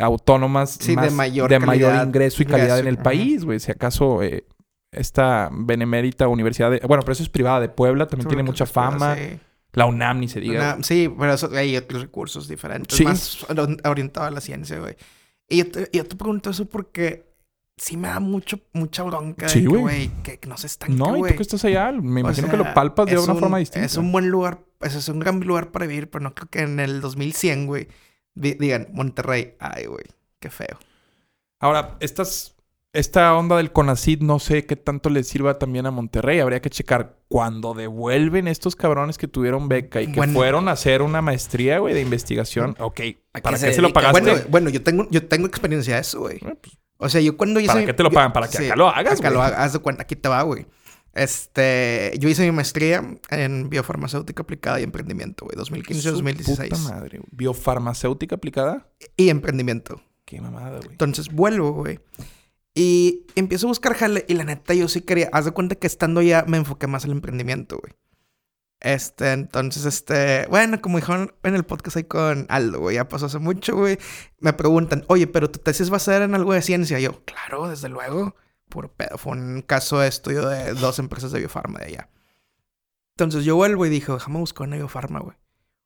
autónomas 0.00 0.70
Sí, 0.80 0.90
de 0.90 0.96
más- 0.96 1.12
mayor 1.12 1.50
de 1.50 1.58
mayor 1.58 1.94
ingreso 2.06 2.42
y 2.42 2.46
calidad 2.46 2.78
en 2.78 2.86
el 2.86 2.98
país, 2.98 3.44
güey. 3.44 3.60
Si 3.60 3.70
acaso 3.70 4.22
eh, 4.22 4.44
esta 4.92 5.48
benemérita 5.52 6.26
universidad, 6.28 6.70
de, 6.70 6.80
bueno, 6.86 7.02
pero 7.02 7.12
eso 7.12 7.22
es 7.22 7.28
privada 7.28 7.60
de 7.60 7.68
Puebla, 7.68 8.06
también 8.06 8.28
tiene 8.28 8.42
mucha 8.42 8.66
fama. 8.66 9.16
Sí. 9.16 9.38
La 9.72 9.86
UNAM, 9.86 10.18
ni 10.18 10.26
se 10.28 10.40
diga. 10.40 10.78
Sí, 10.82 11.08
pero 11.16 11.32
eso, 11.34 11.48
hay 11.54 11.76
otros 11.76 12.02
recursos 12.02 12.48
diferentes. 12.48 12.96
Sí. 12.98 13.04
Más 13.04 13.46
ori- 13.48 13.80
orientado 13.88 14.26
a 14.26 14.30
la 14.32 14.40
ciencia, 14.40 14.80
güey. 14.80 14.96
Y 15.48 15.58
yo 15.58 15.70
te, 15.70 15.88
yo 15.92 16.04
te 16.04 16.16
pregunto 16.16 16.50
eso 16.50 16.64
porque 16.64 17.30
sí 17.76 17.96
me 17.96 18.08
da 18.08 18.18
mucho, 18.18 18.58
mucha 18.72 19.04
bronca. 19.04 19.48
Sí, 19.48 19.64
güey. 19.64 20.10
Que, 20.24 20.38
que 20.40 20.48
no 20.48 20.56
se 20.56 20.66
estanque, 20.66 20.96
no, 20.96 21.16
y 21.16 21.20
tú 21.30 21.36
que 21.36 21.42
estás 21.42 21.64
allá, 21.64 21.92
me 21.92 22.16
O 22.16 22.24
imagino 22.24 22.48
sea, 22.48 22.50
que 22.50 22.56
lo 22.56 22.74
palpas 22.74 23.06
de 23.06 23.16
una 23.18 23.32
un- 23.32 23.38
forma 23.38 23.58
distinta. 23.58 23.86
Es 23.86 23.96
un 23.96 24.10
buen 24.10 24.28
lugar, 24.28 24.58
es 24.80 25.08
un 25.08 25.20
gran 25.20 25.38
lugar 25.38 25.70
para 25.70 25.86
vivir, 25.86 26.10
pero 26.10 26.24
no 26.24 26.34
creo 26.34 26.48
que 26.50 26.62
en 26.62 26.80
el 26.80 27.00
2100, 27.00 27.66
güey, 27.66 27.86
digan 28.34 28.88
Monterrey. 28.92 29.54
Ay, 29.58 29.86
güey, 29.86 30.04
qué 30.38 30.50
feo. 30.50 30.78
Ahora, 31.58 31.96
estas, 32.00 32.54
esta 32.92 33.34
onda 33.36 33.56
del 33.58 33.70
CONACID 33.72 34.20
no 34.22 34.38
sé 34.38 34.64
qué 34.66 34.76
tanto 34.76 35.10
le 35.10 35.22
sirva 35.24 35.58
también 35.58 35.86
a 35.86 35.90
Monterrey. 35.90 36.40
Habría 36.40 36.60
que 36.60 36.70
checar 36.70 37.18
cuando 37.28 37.74
devuelven 37.74 38.48
estos 38.48 38.76
cabrones 38.76 39.18
que 39.18 39.28
tuvieron 39.28 39.68
beca 39.68 40.00
y 40.00 40.06
que 40.08 40.16
Bueno. 40.16 40.32
fueron 40.32 40.68
a 40.68 40.72
hacer 40.72 41.02
una 41.02 41.20
maestría, 41.22 41.78
güey, 41.78 41.94
de 41.94 42.00
investigación. 42.00 42.74
Ok, 42.78 43.00
¿A 43.34 43.40
¿para 43.40 43.56
qué 43.56 43.60
se 43.66 43.74
se, 43.74 43.82
lo 43.82 43.92
pagaste? 43.92 44.20
Bueno, 44.22 44.42
bueno, 44.48 44.70
yo 44.70 44.82
tengo, 44.82 45.06
yo 45.10 45.26
tengo 45.28 45.46
experiencia 45.46 45.96
de 45.96 46.00
eso, 46.00 46.20
güey. 46.20 46.36
Eh, 46.38 46.56
pues, 46.60 46.78
O 46.96 47.08
sea, 47.08 47.20
yo 47.20 47.36
cuando 47.36 47.60
hice... 47.60 47.68
¿Para 47.72 47.86
qué 47.86 47.94
te 47.94 48.02
lo 48.02 48.10
pagan? 48.10 48.32
Para 48.32 48.48
que 48.48 48.58
acá 48.66 48.76
lo 48.76 48.88
hagas, 48.88 49.20
Acá 49.20 49.30
lo 49.30 49.36
güey. 49.36 49.48
hagas, 49.48 49.60
haz 49.60 49.72
de 49.74 49.78
cuenta, 49.80 50.02
aquí 50.02 50.16
te 50.16 50.28
va, 50.28 50.42
güey. 50.42 50.66
Este, 51.12 52.12
yo 52.18 52.28
hice 52.28 52.44
mi 52.44 52.52
maestría 52.52 53.04
en 53.30 53.68
biofarmacéutica 53.68 54.42
aplicada 54.42 54.80
y 54.80 54.84
emprendimiento, 54.84 55.44
güey, 55.44 55.56
su 55.64 55.74
2015-2016. 55.74 56.68
puta 56.68 56.76
madre, 56.78 57.18
güey. 57.18 57.28
¿Biofarmacéutica 57.32 58.36
aplicada? 58.36 58.88
Y 59.16 59.28
emprendimiento. 59.28 60.02
Qué 60.24 60.40
mamada, 60.40 60.78
güey. 60.78 60.90
Entonces 60.92 61.28
vuelvo, 61.32 61.72
güey. 61.72 61.98
Y 62.74 63.26
empiezo 63.34 63.66
a 63.66 63.70
buscar 63.70 63.94
jale. 63.94 64.24
Y 64.28 64.34
la 64.34 64.44
neta, 64.44 64.74
yo 64.74 64.86
sí 64.88 65.00
quería. 65.00 65.28
Haz 65.32 65.44
de 65.44 65.50
cuenta 65.50 65.74
que 65.74 65.86
estando 65.86 66.22
ya 66.22 66.44
me 66.46 66.56
enfoqué 66.56 66.86
más 66.86 67.04
al 67.04 67.10
emprendimiento, 67.10 67.78
güey. 67.78 67.92
Este, 68.80 69.32
entonces, 69.32 69.84
este. 69.84 70.46
Bueno, 70.48 70.80
como 70.80 70.98
dijeron 70.98 71.34
en 71.42 71.56
el 71.56 71.64
podcast 71.64 71.96
ahí 71.96 72.04
con 72.04 72.46
Aldo, 72.48 72.80
güey. 72.80 72.94
Ya 72.94 73.08
pasó 73.08 73.26
hace 73.26 73.38
mucho, 73.38 73.76
güey. 73.76 73.98
Me 74.38 74.52
preguntan, 74.52 75.04
oye, 75.08 75.26
pero 75.26 75.50
tu 75.50 75.58
tesis 75.58 75.92
va 75.92 75.96
a 75.96 76.00
ser 76.00 76.22
en 76.22 76.34
algo 76.34 76.52
de 76.52 76.62
ciencia. 76.62 77.00
Y 77.00 77.02
yo, 77.02 77.24
claro, 77.24 77.68
desde 77.68 77.88
luego. 77.88 78.36
Puro 78.70 78.90
pedo. 78.92 79.18
Fue 79.18 79.32
un 79.32 79.60
caso 79.62 79.98
de 79.98 80.08
estudio 80.08 80.48
de 80.48 80.72
dos 80.72 80.98
empresas 80.98 81.32
de 81.32 81.40
biofarma 81.40 81.80
de 81.80 81.86
allá. 81.86 82.08
Entonces 83.16 83.44
yo 83.44 83.56
vuelvo 83.56 83.84
y 83.84 83.90
dije, 83.90 84.10
déjame 84.12 84.38
buscar 84.38 84.66
una 84.66 84.76
biofarma, 84.76 85.20
güey. 85.20 85.36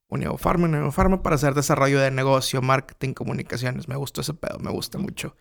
Una 0.07 0.25
biofarma, 0.29 0.67
una 0.67 0.79
biofarma 0.79 1.21
para 1.23 1.35
hacer 1.35 1.53
desarrollo 1.53 1.99
de 1.99 2.11
negocio, 2.11 2.61
marketing, 2.61 3.13
comunicaciones. 3.13 3.87
Me 3.87 3.95
gustó 3.97 4.21
ese 4.21 4.33
pedo, 4.33 4.59
me 4.59 4.71
gusta 4.71 4.97
mucho. 4.99 5.35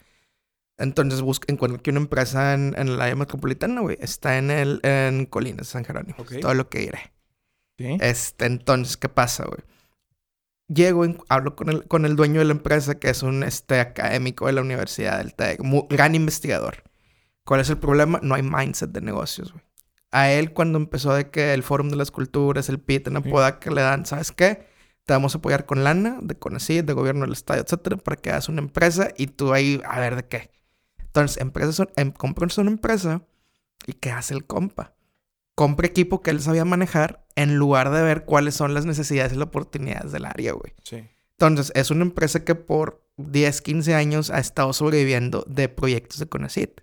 Entonces 0.77 1.21
busco, 1.21 1.45
encuentro 1.49 1.81
que 1.83 1.91
una 1.91 2.01
empresa 2.01 2.55
en, 2.55 2.75
en 2.77 2.89
el 2.89 3.01
área 3.01 3.15
metropolitana, 3.15 3.81
güey, 3.83 3.97
está 4.01 4.39
en 4.39 4.51
el 4.51 4.81
en 4.83 5.27
Colinas, 5.27 5.69
San 5.69 5.85
Jerónimo. 5.85 6.17
Todo 6.41 6.55
lo 6.55 6.69
que 6.69 6.83
iré. 6.83 7.13
¿Sí? 7.79 7.99
Este, 8.01 8.47
entonces, 8.47 8.97
¿qué 8.97 9.09
pasa, 9.09 9.45
güey? 9.45 9.61
Llego, 10.69 11.05
en- 11.05 11.19
hablo 11.29 11.57
con 11.57 11.69
el, 11.69 11.87
con 11.87 12.07
el 12.07 12.17
dueño 12.17 12.39
de 12.41 12.47
la 12.47 12.53
empresa, 12.53 12.99
que 12.99 13.11
es 13.11 13.23
un 13.23 13.43
este, 13.43 13.81
académico 13.81 14.47
de 14.47 14.53
la 14.55 14.63
Universidad 14.63 15.19
del 15.19 15.35
TEC, 15.35 15.61
gran 15.91 16.15
investigador. 16.15 16.84
¿Cuál 17.45 17.61
es 17.61 17.71
el 17.71 17.79
problema? 17.79 18.21
No 18.23 18.35
hay 18.35 18.43
mindset 18.43 18.91
de 18.91 19.01
negocios, 19.01 19.53
güey. 19.53 19.65
A 20.11 20.31
él, 20.31 20.53
cuando 20.53 20.79
empezó 20.79 21.13
de 21.13 21.31
que 21.31 21.55
el 21.55 21.63
Fórum 21.63 21.89
de 21.89 21.97
las 21.97 22.11
Culturas, 22.11 22.69
el 22.69 22.79
PIT, 22.79 23.09
en. 23.09 23.17
Apodaca, 23.17 23.59
que 23.59 23.71
le 23.71 23.83
dan, 23.83 24.07
¿sabes 24.07 24.31
qué? 24.31 24.67
Te 25.05 25.13
vamos 25.13 25.35
a 25.35 25.39
apoyar 25.39 25.67
con 25.67 25.83
lana, 25.83 26.19
de 26.23 26.37
CONACYT, 26.37 26.85
de 26.85 26.93
gobierno 26.93 27.23
del 27.23 27.33
estado, 27.33 27.61
etcétera, 27.61 27.97
para 27.97 28.17
que 28.17 28.31
hagas 28.31 28.49
una 28.49 28.63
empresa 28.63 29.11
y 29.17 29.27
tú 29.27 29.53
ahí, 29.53 29.83
a 29.85 29.99
ver 29.99 30.17
de 30.17 30.27
qué. 30.27 30.51
Entonces, 30.99 31.41
empresas 31.41 31.75
son, 31.75 31.91
em, 31.97 32.13
compras 32.13 32.57
una 32.59 32.71
empresa 32.71 33.23
y 33.87 33.93
¿qué 33.95 34.13
hace 34.13 34.35
el 34.35 34.47
compa? 34.47 34.95
Compra 35.55 35.87
equipo 35.87 36.23
que 36.23 36.31
él 36.31 36.41
sabía 36.41 36.65
manejar 36.65 37.27
en 37.35 37.57
lugar 37.57 37.91
de 37.91 38.03
ver 38.03 38.25
cuáles 38.25 38.55
son 38.55 38.73
las 38.73 38.87
necesidades 38.87 39.33
y 39.33 39.37
las 39.37 39.49
oportunidades 39.49 40.13
del 40.13 40.25
área, 40.25 40.53
güey. 40.53 40.75
Sí. 40.85 41.05
Entonces, 41.39 41.73
es 41.75 41.91
una 41.91 42.03
empresa 42.03 42.45
que 42.45 42.55
por 42.55 43.05
10, 43.17 43.63
15 43.63 43.95
años 43.95 44.31
ha 44.31 44.39
estado 44.39 44.73
sobreviviendo 44.73 45.45
de 45.49 45.69
proyectos 45.69 46.19
de 46.19 46.27
Conacit. 46.27 46.81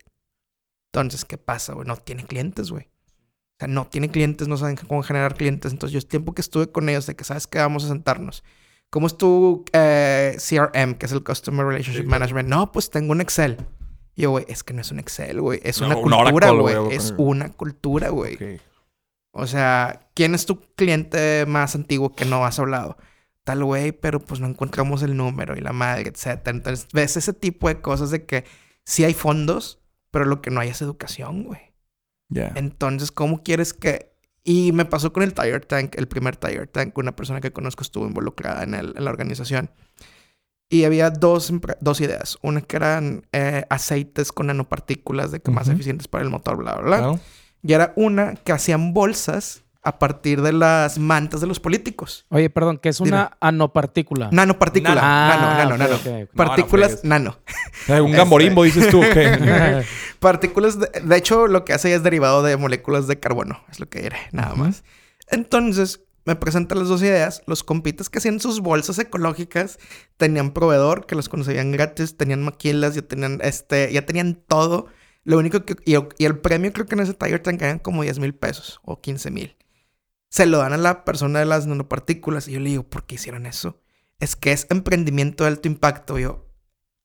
Entonces, 0.94 1.26
¿qué 1.26 1.38
pasa, 1.38 1.74
güey? 1.74 1.88
No 1.88 1.96
tiene 1.98 2.26
clientes, 2.26 2.70
güey. 2.72 2.84
O 2.86 3.56
sea, 3.60 3.68
no 3.68 3.88
tiene 3.88 4.10
clientes, 4.10 4.48
no 4.48 4.58
saben 4.58 4.76
cómo 4.76 5.04
generar 5.04 5.36
clientes. 5.36 5.72
Entonces, 5.72 5.94
yo 5.94 6.00
el 6.00 6.06
tiempo 6.08 6.34
que 6.34 6.42
estuve 6.42 6.72
con 6.72 6.90
ellos, 6.90 7.06
de 7.06 7.16
que 7.16 7.24
sabes 7.24 7.48
que 7.48 7.60
vamos 7.60 7.86
a 7.86 7.88
sentarnos. 7.88 8.44
¿Cómo 8.90 9.08
es 9.08 9.18
tu 9.18 9.64
eh, 9.72 10.36
CRM, 10.38 10.96
que 10.96 11.06
es 11.06 11.12
el 11.14 11.24
Customer 11.24 11.66
Relationship 11.66 12.02
Sí, 12.02 12.08
claro. 12.08 12.20
Management? 12.20 12.50
No, 12.50 12.72
pues 12.74 12.90
tengo 12.90 13.14
un 13.14 13.22
Excel. 13.22 13.58
Y 14.16 14.24
yo, 14.24 14.32
güey, 14.32 14.46
es 14.50 14.64
que 14.64 14.74
no 14.74 14.82
es 14.82 14.92
un 14.92 15.00
Excel, 15.00 15.40
güey. 15.40 15.62
Es 15.64 15.80
No, 15.80 15.88
una 15.88 15.96
un 15.96 16.02
cultura, 16.02 16.50
güey. 16.52 16.76
Es 16.94 17.14
una 17.18 17.50
cultura, 17.54 18.10
güey. 18.10 18.60
O 19.32 19.48
sea, 19.48 20.10
¿quién 20.14 20.36
es 20.36 20.46
tu 20.46 20.60
cliente 20.76 21.46
más 21.48 21.74
antiguo 21.76 22.14
que 22.14 22.26
no 22.26 22.46
has 22.46 22.60
hablado? 22.60 22.98
Tal 23.46 23.64
güey, 23.64 23.94
pero 23.94 24.20
pues 24.20 24.42
no 24.42 24.48
encontramos 24.48 25.02
el 25.04 25.16
número 25.16 25.56
y 25.56 25.62
la 25.62 25.72
madre, 25.72 26.10
etcétera. 26.10 26.58
Entonces, 26.58 26.88
ves 26.92 27.16
ese 27.16 27.32
tipo 27.32 27.70
de 27.70 27.80
cosas 27.80 28.12
de 28.12 28.26
que 28.26 28.44
sí 28.84 29.06
hay 29.06 29.14
fondos, 29.14 29.81
pero 30.12 30.26
lo 30.26 30.42
que 30.42 30.52
no 30.52 30.60
hay 30.60 30.70
es 30.70 30.82
educación, 30.82 31.44
güey. 31.44 31.74
Ya. 32.30 32.52
Entonces, 32.56 33.12
¿cómo 33.12 33.44
quieres 33.44 33.74
que...? 33.74 34.12
Y 34.44 34.72
me 34.72 34.86
pasó 34.86 35.14
con 35.14 35.22
el 35.24 35.34
Tire 35.34 35.60
Tank, 35.60 35.96
el 35.98 36.08
primer 36.08 36.36
Tire 36.36 36.66
Tank. 36.68 36.98
Una 36.98 37.16
persona 37.16 37.42
que 37.42 37.52
conozco 37.52 37.84
estuvo 37.84 38.08
involucrada 38.08 38.64
en, 38.64 38.74
el- 38.74 38.94
en 38.98 39.06
la 39.06 39.12
organización. 39.12 39.70
Y 40.70 40.86
había 40.86 41.10
dos, 41.12 41.54
dos 41.82 42.02
ideas. 42.02 42.38
Una 42.42 42.62
que 42.62 42.78
eran 42.78 43.28
eh, 43.34 43.66
aceites 43.70 44.32
con 44.32 44.48
nanopartículas 44.48 45.32
de 45.32 45.42
que 45.42 45.52
más 45.52 45.68
eficientes 45.68 46.08
para 46.08 46.24
el 46.24 46.30
motor, 46.30 46.58
bla, 46.58 46.76
bla, 46.76 46.82
bla. 46.84 46.98
Claro. 46.98 47.20
Y 47.62 47.74
era 47.74 47.94
una 47.98 48.36
que 48.36 48.52
hacían 48.54 48.94
bolsas 48.94 49.64
a 49.84 49.98
partir 49.98 50.42
de 50.42 50.54
las 50.54 51.00
mantas 51.00 51.42
de 51.42 51.48
los 51.48 51.60
políticos. 51.60 52.26
Oye, 52.30 52.50
perdón, 52.50 52.78
que 52.78 52.90
es 52.90 53.00
una 53.00 53.38
anopartícula. 53.40 54.30
Nanopartícula. 54.32 54.96
Nano. 54.96 55.48
Nano, 55.48 55.78
nano, 55.78 56.00
nano. 56.04 56.28
Partículas 56.36 57.04
nano. 57.04 57.38
Eh, 57.88 58.00
un 58.00 58.12
gamborimbo, 58.12 58.64
dices 58.64 58.90
tú. 58.90 59.02
¿qué? 59.02 59.84
Partículas, 60.20 60.80
de, 60.80 60.88
de 61.04 61.18
hecho, 61.18 61.48
lo 61.48 61.66
que 61.66 61.74
hace 61.74 61.96
es 61.96 62.04
derivado 62.04 62.44
de 62.44 62.56
moléculas 62.56 63.08
de 63.08 63.20
carbono, 63.20 63.60
es 63.72 63.80
lo 63.80 63.90
que 63.90 64.04
diré, 64.04 64.18
nada 64.32 64.54
más. 64.54 64.84
Entonces, 65.32 66.02
me 66.26 66.36
presentan 66.36 66.78
las 66.78 66.90
dos 66.90 67.02
ideas. 67.02 67.42
Los 67.48 67.64
compitas 67.64 68.10
que 68.10 68.20
hacían 68.20 68.40
sus 68.40 68.60
bolsas 68.60 69.00
ecológicas 69.00 69.80
tenían 70.18 70.52
proveedor, 70.52 71.08
que 71.08 71.16
los 71.16 71.28
conseguían 71.28 71.72
gratis, 71.72 72.18
tenían 72.18 72.44
maquilas, 72.44 72.94
ya 72.94 73.02
tenían, 73.02 73.40
este, 73.42 73.92
ya 73.92 74.06
tenían 74.06 74.36
todo. 74.36 74.88
Lo 75.24 75.40
único 75.40 75.66
que... 75.66 75.76
Y, 75.86 75.96
y 76.20 76.26
el 76.26 76.38
premio 76.38 76.72
creo 76.74 76.86
que 76.86 76.94
en 76.94 77.02
ese 77.02 77.16
Tiger 77.16 77.42
Tank 77.42 77.62
eran 77.64 77.80
como 77.80 78.04
10 78.04 78.20
mil 78.20 78.36
pesos 78.36 78.80
o 78.84 79.02
15 79.02 79.32
mil. 79.32 79.56
Se 80.32 80.46
lo 80.46 80.60
dan 80.60 80.72
a 80.74 80.78
la 80.78 81.04
persona 81.04 81.40
de 81.40 81.46
las 81.46 81.68
nanopartículas. 81.68 82.48
Y 82.48 82.54
yo 82.54 82.60
le 82.62 82.70
digo, 82.70 82.84
¿por 82.84 83.04
qué 83.06 83.16
hicieron 83.16 83.46
eso? 83.46 83.82
Es 84.20 84.36
que 84.36 84.52
es 84.54 84.66
emprendimiento 84.70 85.44
de 85.44 85.50
alto 85.50 85.68
impacto. 85.68 86.18
Yo, 86.18 86.48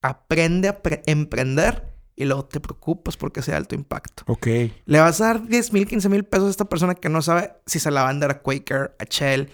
aprende 0.01 0.69
a 0.69 0.81
pre- 0.81 1.03
emprender 1.05 1.83
y 2.15 2.25
luego 2.25 2.45
te 2.45 2.59
preocupas 2.59 3.17
porque 3.17 3.41
sea 3.41 3.53
de 3.55 3.57
alto 3.59 3.75
impacto. 3.75 4.23
ok. 4.27 4.47
Le 4.85 4.99
vas 4.99 5.19
a 5.21 5.25
dar 5.25 5.47
10 5.47 5.73
mil, 5.73 5.85
15 5.87 6.09
mil 6.09 6.23
pesos 6.23 6.47
a 6.47 6.51
esta 6.51 6.65
persona 6.65 6.95
que 6.95 7.09
no 7.09 7.21
sabe 7.21 7.53
si 7.65 7.79
se 7.79 7.91
la 7.91 8.03
va 8.03 8.09
a 8.09 8.13
dar 8.13 8.31
a 8.31 8.41
Quaker, 8.41 8.95
a 8.97 9.03
Shell, 9.03 9.49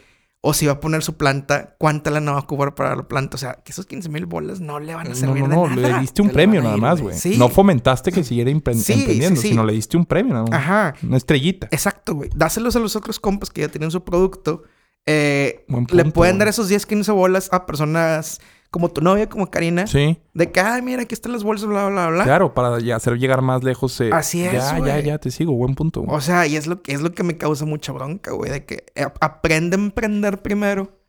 o 0.45 0.53
si 0.53 0.65
va 0.65 0.73
a 0.73 0.79
poner 0.81 1.01
su 1.03 1.15
planta, 1.15 1.75
cuánta 1.77 2.11
la 2.11 2.19
no 2.19 2.33
va 2.33 2.39
a 2.39 2.41
cubrir 2.41 2.73
para 2.73 2.97
la 2.97 3.07
planta. 3.07 3.35
O 3.35 3.37
sea, 3.37 3.61
que 3.63 3.71
esos 3.71 3.85
15 3.85 4.09
mil 4.09 4.25
bolas 4.25 4.59
no 4.59 4.77
le 4.77 4.93
van 4.93 5.07
a 5.07 5.09
No, 5.11 5.15
servir 5.15 5.47
no, 5.47 5.67
no. 5.69 5.81
de 5.81 5.89
Le 5.89 5.99
diste 5.99 6.21
un 6.21 6.27
Te 6.27 6.33
premio 6.33 6.61
nada 6.61 6.75
ir, 6.75 6.81
más, 6.81 6.99
güey. 6.99 7.17
Sí. 7.17 7.37
No 7.37 7.47
fomentaste 7.47 8.11
que 8.11 8.25
siguiera 8.25 8.49
Sí, 8.49 8.51
emprendiendo, 8.57 9.39
sí, 9.39 9.47
sino 9.47 9.63
le 9.65 9.71
diste 9.71 9.95
un 9.95 10.05
premio 10.05 10.33
nada 10.33 10.45
más. 10.45 10.59
Ajá. 10.59 10.95
Una 11.01 11.15
estrellita. 11.15 11.67
Exacto, 11.71 12.15
güey. 12.15 12.29
Dáselos 12.35 12.75
a 12.75 12.79
los 12.79 12.97
otros 12.97 13.21
compas 13.21 13.49
que 13.51 13.61
ya 13.61 13.69
tienen 13.69 13.89
su 13.89 14.03
producto. 14.03 14.63
Eh, 15.05 15.65
le 15.91 16.05
pueden 16.11 16.39
dar 16.39 16.49
esos 16.49 16.67
10, 16.67 16.85
15 16.87 17.11
bolas 17.13 17.47
a 17.53 17.65
personas 17.65 18.41
como 18.73 18.89
tu 18.89 19.01
novia, 19.01 19.29
como 19.29 19.51
Karina. 19.51 19.85
Sí. 19.85 20.17
De 20.33 20.51
que, 20.51 20.59
ay, 20.59 20.81
mira, 20.81 21.03
aquí 21.03 21.13
están 21.13 21.31
las 21.31 21.43
bolsas, 21.43 21.69
bla, 21.69 21.87
bla, 21.89 22.07
bla. 22.09 22.23
Claro, 22.23 22.55
para 22.55 22.79
ya 22.79 22.95
hacer 22.95 23.19
llegar 23.19 23.43
más 23.43 23.63
lejos. 23.63 24.01
eh, 24.01 24.09
Así 24.11 24.43
es, 24.43 24.51
Ya, 24.53 24.79
ya, 24.79 24.99
ya, 24.99 25.17
te 25.19 25.29
sigo. 25.29 25.53
Buen 25.53 25.75
punto. 25.75 26.03
O 26.07 26.19
sea, 26.21 26.47
y 26.47 26.55
es 26.55 26.65
lo 26.65 26.81
que 26.81 26.93
es 26.93 27.01
lo 27.01 27.11
que 27.13 27.21
me 27.21 27.37
causa 27.37 27.65
mucha 27.65 27.91
bronca, 27.91 28.31
güey, 28.31 28.49
de 28.49 28.65
que 28.65 28.85
eh, 28.95 29.05
aprende 29.21 29.75
a 29.77 29.79
emprender 29.79 30.41
primero 30.41 30.99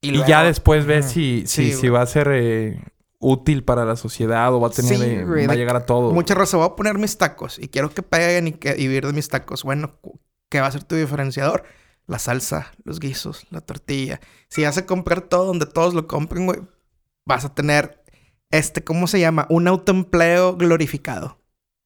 y, 0.00 0.08
Y 0.08 0.10
luego- 0.12 0.26
ya 0.26 0.42
después 0.42 0.86
ves 0.86 1.04
si, 1.04 1.44
si, 1.46 1.72
Sí, 1.72 1.72
si 1.74 1.88
va 1.90 2.00
a 2.00 2.06
ser 2.06 2.28
eh, 2.32 2.82
útil 3.18 3.62
para 3.62 3.84
la 3.84 3.96
sociedad 3.96 4.52
o 4.54 4.60
va 4.60 4.68
a 4.68 4.70
tener, 4.70 4.96
Sí, 4.96 5.04
eh, 5.04 5.46
va 5.46 5.52
a 5.52 5.56
llegar 5.56 5.76
a 5.76 5.84
todo. 5.84 6.12
Mucha 6.12 6.34
raza 6.34 6.56
voy 6.56 6.66
a 6.66 6.74
poner 6.76 6.96
mis 6.98 7.18
tacos 7.18 7.58
y 7.58 7.68
quiero 7.68 7.90
que 7.90 8.02
peguen 8.02 8.48
y 8.48 8.52
que 8.52 8.70
y 8.70 8.88
vivir 8.88 9.06
de 9.06 9.12
mis 9.12 9.28
tacos. 9.28 9.64
Bueno, 9.64 9.92
¿qué 10.48 10.60
va 10.62 10.66
a 10.66 10.72
ser 10.72 10.82
tu 10.82 10.96
diferenciador? 10.96 11.62
La 12.08 12.18
salsa, 12.18 12.72
los 12.84 12.98
guisos, 12.98 13.46
la 13.50 13.60
tortilla. 13.60 14.18
Si 14.48 14.64
vas 14.64 14.76
a 14.76 14.86
comprar 14.86 15.20
todo 15.20 15.44
donde 15.44 15.66
todos 15.66 15.94
lo 15.94 16.08
compren, 16.08 16.46
güey, 16.46 16.60
vas 17.26 17.44
a 17.44 17.54
tener 17.54 18.02
este, 18.50 18.84
¿cómo 18.84 19.06
se 19.06 19.18
llama? 19.18 19.46
Un 19.48 19.66
autoempleo 19.66 20.56
glorificado. 20.56 21.38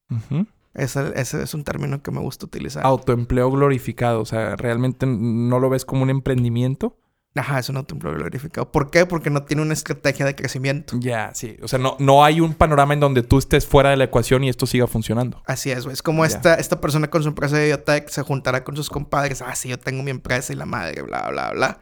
Ujú. 0.09 0.45
Ese, 0.73 1.11
ese 1.15 1.41
es 1.41 1.53
un 1.53 1.63
término 1.63 2.03
que 2.03 2.11
me 2.11 2.19
gusta 2.19 2.45
utilizar. 2.45 2.85
Autoempleo 2.85 3.49
glorificado. 3.49 4.21
O 4.21 4.25
sea, 4.25 4.55
realmente 4.55 5.07
no 5.07 5.59
lo 5.59 5.69
ves 5.69 5.85
como 5.85 6.03
un 6.03 6.09
emprendimiento. 6.09 6.99
Ajá, 7.35 7.59
es 7.59 7.69
un 7.69 7.77
autoempleo 7.77 8.13
glorificado. 8.13 8.71
¿Por 8.71 8.91
qué? 8.91 9.05
Porque 9.05 9.29
no 9.29 9.43
tiene 9.43 9.61
una 9.61 9.73
estrategia 9.73 10.25
de 10.25 10.35
crecimiento. 10.35 10.97
Ya, 10.99 11.31
sí. 11.33 11.57
O 11.61 11.67
sea, 11.67 11.79
no, 11.79 11.95
no 11.99 12.23
hay 12.23 12.41
un 12.41 12.53
panorama 12.53 12.93
en 12.93 12.99
donde 12.99 13.23
tú 13.23 13.37
estés 13.37 13.65
fuera 13.65 13.91
de 13.91 13.97
la 13.97 14.05
ecuación 14.05 14.43
y 14.43 14.49
esto 14.49 14.65
siga 14.65 14.87
funcionando. 14.87 15.41
Así 15.45 15.71
es, 15.71 15.83
güey. 15.83 15.93
Es 15.93 16.01
como 16.01 16.25
esta, 16.25 16.55
esta 16.55 16.81
persona 16.81 17.09
con 17.09 17.23
su 17.23 17.29
empresa 17.29 17.57
de 17.57 17.65
biotech 17.67 18.09
se 18.09 18.23
juntará 18.23 18.63
con 18.63 18.75
sus 18.75 18.89
compadres. 18.89 19.41
Ah, 19.41 19.55
sí, 19.55 19.69
yo 19.69 19.79
tengo 19.79 20.03
mi 20.03 20.11
empresa 20.11 20.51
y 20.51 20.55
la 20.55 20.65
madre, 20.65 21.01
bla, 21.01 21.29
bla, 21.29 21.51
bla. 21.51 21.79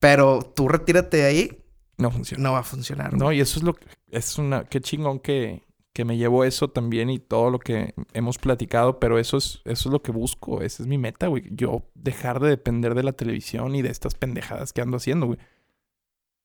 Pero 0.00 0.40
tú 0.42 0.68
retírate 0.68 1.16
de 1.18 1.24
ahí, 1.24 1.63
No 1.98 2.10
funciona. 2.10 2.42
no 2.42 2.52
va 2.52 2.58
a 2.60 2.64
funcionar. 2.64 3.14
No, 3.14 3.30
y 3.32 3.40
eso 3.40 3.58
es 3.58 3.64
lo 3.64 3.74
que... 3.74 3.86
Es 4.10 4.38
una... 4.38 4.64
Qué 4.64 4.80
chingón 4.80 5.18
que, 5.20 5.62
que 5.92 6.04
me 6.04 6.16
llevo 6.16 6.44
eso 6.44 6.68
también 6.68 7.08
y 7.10 7.18
todo 7.18 7.50
lo 7.50 7.58
que 7.58 7.94
hemos 8.12 8.38
platicado. 8.38 8.98
Pero 8.98 9.18
eso 9.18 9.36
es, 9.36 9.60
eso 9.64 9.88
es 9.88 9.92
lo 9.92 10.02
que 10.02 10.10
busco. 10.12 10.62
Esa 10.62 10.82
es 10.82 10.86
mi 10.88 10.98
meta, 10.98 11.26
güey. 11.28 11.44
Yo 11.50 11.82
dejar 11.94 12.40
de 12.40 12.48
depender 12.48 12.94
de 12.94 13.02
la 13.04 13.12
televisión 13.12 13.74
y 13.76 13.82
de 13.82 13.90
estas 13.90 14.14
pendejadas 14.14 14.72
que 14.72 14.80
ando 14.82 14.96
haciendo, 14.96 15.26
güey. 15.26 15.38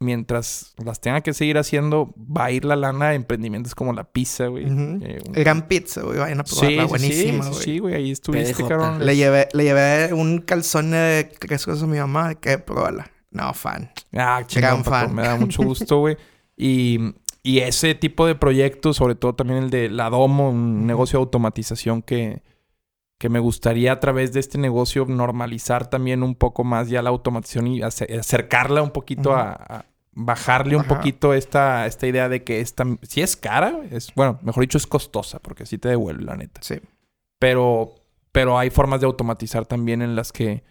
Mientras 0.02 0.76
las 0.78 1.02
tenga 1.02 1.20
que 1.20 1.34
seguir 1.34 1.58
haciendo, 1.58 2.14
va 2.18 2.46
a 2.46 2.52
ir 2.52 2.64
la 2.64 2.78
lana 2.78 3.08
a 3.10 3.14
emprendimientos 3.16 3.76
como 3.76 3.92
la 3.92 4.06
pizza, 4.06 4.48
güey. 4.48 4.64
Ujú. 4.66 5.04
Eh, 5.04 5.20
un- 5.28 5.34
Gran 5.34 5.68
pizza, 5.68 6.04
güey. 6.04 6.18
Vayan 6.20 6.40
a 6.40 6.44
probarla. 6.46 6.84
sí, 6.84 6.88
Buenísima, 6.88 7.44
sí, 7.44 7.50
güey. 7.50 7.64
sí, 7.64 7.80
güey. 7.80 7.96
Ahí 7.96 8.12
estuviste, 8.12 8.64
cabrón. 8.64 9.06
Le 9.06 9.18
llevé, 9.18 9.50
le 9.52 9.64
llevé 9.66 10.14
un 10.14 10.40
calzón 10.40 10.92
de 10.92 11.30
quesos 11.42 11.84
a 11.84 11.86
mi 11.88 11.98
mamá 11.98 12.30
de 12.30 12.36
que 12.38 12.58
probarla. 12.60 13.12
No, 13.31 13.53
fan. 13.53 13.91
Ah, 14.14 14.41
chingón, 14.45 14.69
Gran 14.69 14.84
Paco, 14.84 14.89
fan. 15.07 15.15
Me 15.15 15.22
da 15.23 15.35
mucho 15.35 15.64
gusto, 15.64 15.99
güey. 15.99 16.18
Y, 16.61 17.14
y 17.41 17.60
ese 17.60 17.95
tipo 17.95 18.27
de 18.27 18.35
proyectos, 18.35 18.97
sobre 18.97 19.15
todo 19.15 19.34
también 19.34 19.64
el 19.64 19.69
de 19.69 19.88
la 19.89 20.10
Domo, 20.10 20.49
un 20.49 20.85
negocio 20.85 21.18
de 21.19 21.23
automatización 21.23 22.01
que, 22.01 22.43
que 23.18 23.30
me 23.30 23.39
gustaría 23.39 23.93
a 23.93 23.99
través 24.01 24.34
de 24.34 24.41
este 24.41 24.57
negocio 24.57 25.06
normalizar 25.07 25.89
también 25.89 26.22
un 26.22 26.35
poco 26.35 26.65
más 26.65 26.89
ya 26.89 27.01
la 27.01 27.11
automatización 27.11 27.68
y 27.68 27.81
ace- 27.81 28.14
acercarla 28.19 28.81
un 28.81 28.91
poquito 28.91 29.34
a, 29.34 29.51
a 29.53 29.85
bajarle 30.11 30.76
un 30.76 30.84
poquito 30.84 31.34
esta, 31.34 31.85
esta 31.85 32.07
idea 32.07 32.27
de 32.27 32.43
que 32.43 32.60
esta, 32.60 32.84
si 33.03 33.22
es 33.22 33.38
cara, 33.38 33.80
es, 33.89 34.14
bueno, 34.15 34.38
mejor 34.41 34.60
dicho, 34.64 34.77
es 34.77 34.85
costosa, 34.85 35.39
porque 35.39 35.64
así 35.64 35.77
te 35.77 35.88
devuelve, 35.88 36.26
la 36.26 36.35
neta. 36.35 36.60
Sí. 36.61 36.76
Pero, 37.39 37.95
pero 38.34 38.60
hay 38.60 38.69
formas 38.69 38.99
de 38.99 39.06
automatizar 39.06 39.65
también 39.65 40.01
en 40.01 40.18
las 40.18 40.34
que 40.34 40.65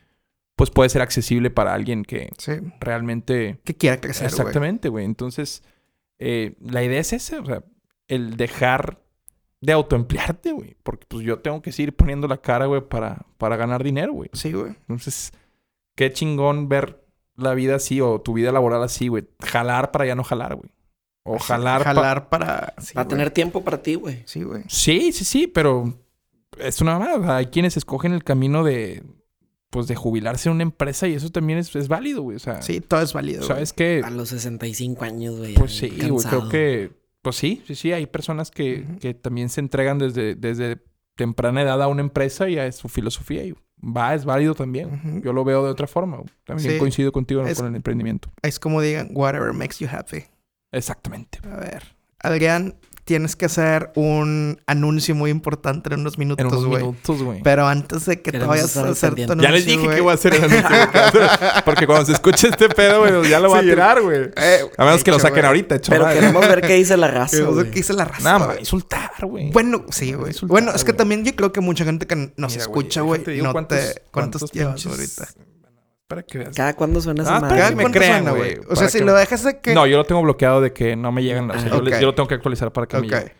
pues 0.59 0.71
puede 0.71 0.91
ser 0.91 1.01
accesible 1.01 1.49
para 1.51 1.73
alguien 1.73 2.05
que 2.05 2.29
Sí. 2.37 2.53
realmente 2.81 3.61
Que 3.65 3.75
quiera 3.75 3.99
crecer. 4.01 4.27
Exactamente, 4.27 4.89
güey. 4.91 5.05
Entonces, 5.07 5.63
eh, 6.19 6.57
la 6.61 6.83
idea 6.83 7.01
es 7.01 7.13
esa, 7.15 7.41
o 7.41 7.47
sea, 7.47 7.63
el 8.09 8.37
dejar 8.37 9.01
de 9.61 9.73
autoemplearte, 9.73 10.53
güey. 10.53 10.77
Porque 10.83 11.07
pues 11.09 11.25
yo 11.25 11.39
tengo 11.39 11.63
que 11.63 11.71
seguir 11.73 11.95
poniendo 11.95 12.27
la 12.29 12.39
cara, 12.39 12.67
güey, 12.67 12.81
para, 12.83 13.25
para 13.39 13.57
ganar 13.57 13.83
dinero, 13.85 14.13
güey. 14.13 14.29
Sí, 14.33 14.53
güey. 14.53 14.73
Entonces, 14.81 15.33
qué 15.95 16.13
chingón 16.13 16.69
ver 16.69 17.05
la 17.37 17.55
vida 17.55 17.77
así 17.77 18.01
o 18.01 18.21
tu 18.21 18.33
vida 18.33 18.51
laboral 18.51 18.83
así, 18.83 19.07
güey. 19.09 19.29
Jalar 19.41 19.93
para 19.93 20.07
ya 20.07 20.17
no 20.17 20.25
jalar, 20.25 20.57
güey. 20.57 20.71
O 21.23 21.39
jalar, 21.39 21.85
pa- 21.85 21.95
Jalar 21.95 22.29
para... 22.31 22.75
Sí, 22.79 22.95
Para 22.95 23.07
tener 23.07 23.31
tiempo 23.31 23.63
para 23.63 23.81
ti, 23.81 23.95
güey. 23.95 24.23
Sí, 24.27 24.43
güey. 24.43 24.65
Sí, 24.67 25.13
sí, 25.13 25.25
sí, 25.25 25.47
pero 25.47 25.95
es 26.59 26.81
una 26.81 26.99
mamada. 26.99 27.37
Hay 27.37 27.47
quienes 27.47 27.77
escogen 27.77 28.13
el 28.13 28.25
camino 28.25 28.65
de, 28.65 29.03
pues, 29.71 29.87
de 29.87 29.95
jubilarse 29.97 30.49
en 30.49 30.55
una 30.57 30.63
empresa 30.63 31.07
y 31.09 31.15
eso 31.15 31.31
también 31.31 31.59
es, 31.59 31.75
es 31.77 31.89
válido, 31.89 32.23
güey. 32.23 32.37
O 32.37 32.41
sea, 32.41 32.63
Sí, 32.63 32.81
todo 32.81 33.03
es 33.03 33.13
válido. 33.13 33.43
¿sabes 33.43 33.73
qué? 33.73 34.03
A 34.05 34.11
los 34.11 34.31
65 34.31 35.05
años, 35.05 35.37
güey. 35.37 35.55
Pues 35.55 35.77
sí, 35.77 35.89
güey, 36.09 36.25
creo 36.25 36.49
que, 36.49 36.91
pues 37.23 37.37
sí, 37.37 37.63
sí, 37.67 37.75
sí, 37.75 37.93
hay 37.93 38.07
personas 38.07 38.51
que, 38.51 38.85
que 39.01 39.15
también 39.15 39.49
se 39.49 39.61
entregan 39.61 39.99
desde, 39.99 40.35
desde 40.35 40.79
temprana 41.17 41.63
edad 41.63 41.83
a 41.83 41.89
una 41.89 42.01
empresa 42.01 42.49
y 42.49 42.59
a 42.59 42.71
su 42.73 42.89
filosofía 42.89 43.45
y 43.45 43.55
va, 43.83 44.15
es 44.15 44.25
válido 44.25 44.55
también. 44.55 45.21
Yo 45.25 45.33
lo 45.33 45.45
veo 45.45 45.65
de 45.65 45.71
otra 45.71 45.87
forma. 45.87 46.23
También 46.45 46.73
Sí. 46.73 46.79
coincido 46.79 47.13
contigo 47.13 47.43
Es- 47.47 47.59
con 47.59 47.67
el 47.69 47.75
emprendimiento. 47.77 48.31
Es 48.43 48.59
como 48.59 48.81
digan, 48.81 49.11
whatever 49.15 49.53
makes 49.53 49.77
you 49.81 49.89
happy. 49.91 50.25
Exactamente. 50.73 51.39
A 51.51 51.57
ver. 51.57 51.83
Adrián, 52.21 52.75
tienes 53.09 53.37
que 53.37 53.47
hacer 53.47 53.91
un 53.95 54.61
anuncio 54.67 55.15
muy 55.15 55.31
importante 55.31 55.93
en 55.95 56.01
unos 56.01 56.13
En 56.15 56.19
minutos, 56.19 56.47
unos 56.47 56.67
güey. 56.67 56.83
minutos, 56.83 57.23
güey. 57.23 57.43
Pero 57.43 57.67
antes 57.67 58.05
de 58.05 58.21
que 58.21 58.33
te 58.33 58.39
vayas 58.41 58.77
a 58.77 58.87
hacer 58.87 59.15
tu 59.15 59.23
anuncio, 59.23 59.43
Ya 59.43 59.51
les 59.51 59.65
dije 59.65 59.89
que 59.89 60.01
voy 60.03 60.11
a 60.11 60.15
hacer 60.15 60.35
el 60.35 60.45
anuncio. 60.45 60.69
Porque 61.65 61.87
cuando 61.87 62.05
se 62.05 62.13
escuche 62.13 62.49
este 62.49 62.69
pedo, 62.69 63.01
güey, 63.01 63.31
ya 63.31 63.41
lo 63.41 63.49
voy 63.49 63.61
a 63.61 63.63
Sí, 63.63 63.69
tirar, 63.69 64.03
güey. 64.03 64.31
Eh, 64.37 64.61
A 64.77 64.85
menos 64.85 65.03
que 65.03 65.11
lo 65.11 65.19
saquen 65.19 65.45
ahorita, 65.47 65.77
hecho 65.77 65.91
Pero 65.91 66.07
queremos 66.07 66.47
ver 66.47 66.61
qué 66.61 66.75
dice 66.75 66.99
la 66.99 67.09
raza, 67.11 67.31
Queremos 67.31 67.57
ver 67.57 67.65
güey. 67.65 67.75
qué 67.75 67.81
hice 67.81 67.93
la 67.95 68.05
raza, 68.05 68.39
Nada, 68.39 68.53
a 68.53 68.61
insultar, 68.61 69.11
güey. 69.23 69.51
Bueno, 69.53 69.87
sí, 69.91 70.13
güey. 70.13 70.35
Bueno, 70.43 70.73
es 70.75 70.85
que 70.85 70.93
también 70.93 71.25
yo 71.25 71.35
creo 71.35 71.51
que 71.51 71.63
mucha 71.63 71.85
gente 71.87 72.07
que 72.07 72.15
nos 72.37 72.53
Mira, 72.53 72.63
escucha, 72.63 73.01
güey, 73.01 73.23
no 73.43 73.53
cuántos- 73.53 73.79
te... 73.79 74.03
¿Cuántos, 74.11 74.41
cuántos 74.43 74.53
llevas 74.53 74.85
pinches- 74.85 74.91
ahorita? 74.91 75.48
Para 76.09 76.23
que 76.23 76.39
veas. 76.39 76.57
¿Cada 76.57 76.75
cuándo 76.75 77.01
suena 77.01 77.23
esa 77.23 77.37
Ah, 77.37 77.41
madre? 77.41 77.59
Cada 77.59 77.71
me 77.77 77.85
crean, 77.91 78.25
suena, 78.25 78.31
güey. 78.39 78.57
O 78.69 78.75
sea, 78.77 78.89
si 78.89 78.99
que- 78.99 79.05
lo 79.05 79.15
dejas 79.15 79.45
de 79.45 79.61
que... 79.61 79.75
No, 79.75 79.87
yo 79.87 79.99
lo 79.99 80.05
tengo 80.05 80.23
bloqueado 80.23 80.61
de 80.63 80.73
que 80.73 80.97
no 80.97 81.13
me 81.13 81.23
llegan. 81.23 81.51
O 81.51 81.55
sea, 81.55 81.69
Ah, 81.71 81.77
yo, 81.77 81.83
le- 81.83 81.95
ok. 81.95 82.01
yo 82.01 82.07
lo 82.07 82.15
tengo 82.15 82.27
que 82.29 82.35
actualizar 82.35 82.73
para 82.73 82.87
que 82.87 82.97
me 82.99 83.07
Ok. 83.07 83.13
llegue. 83.13 83.33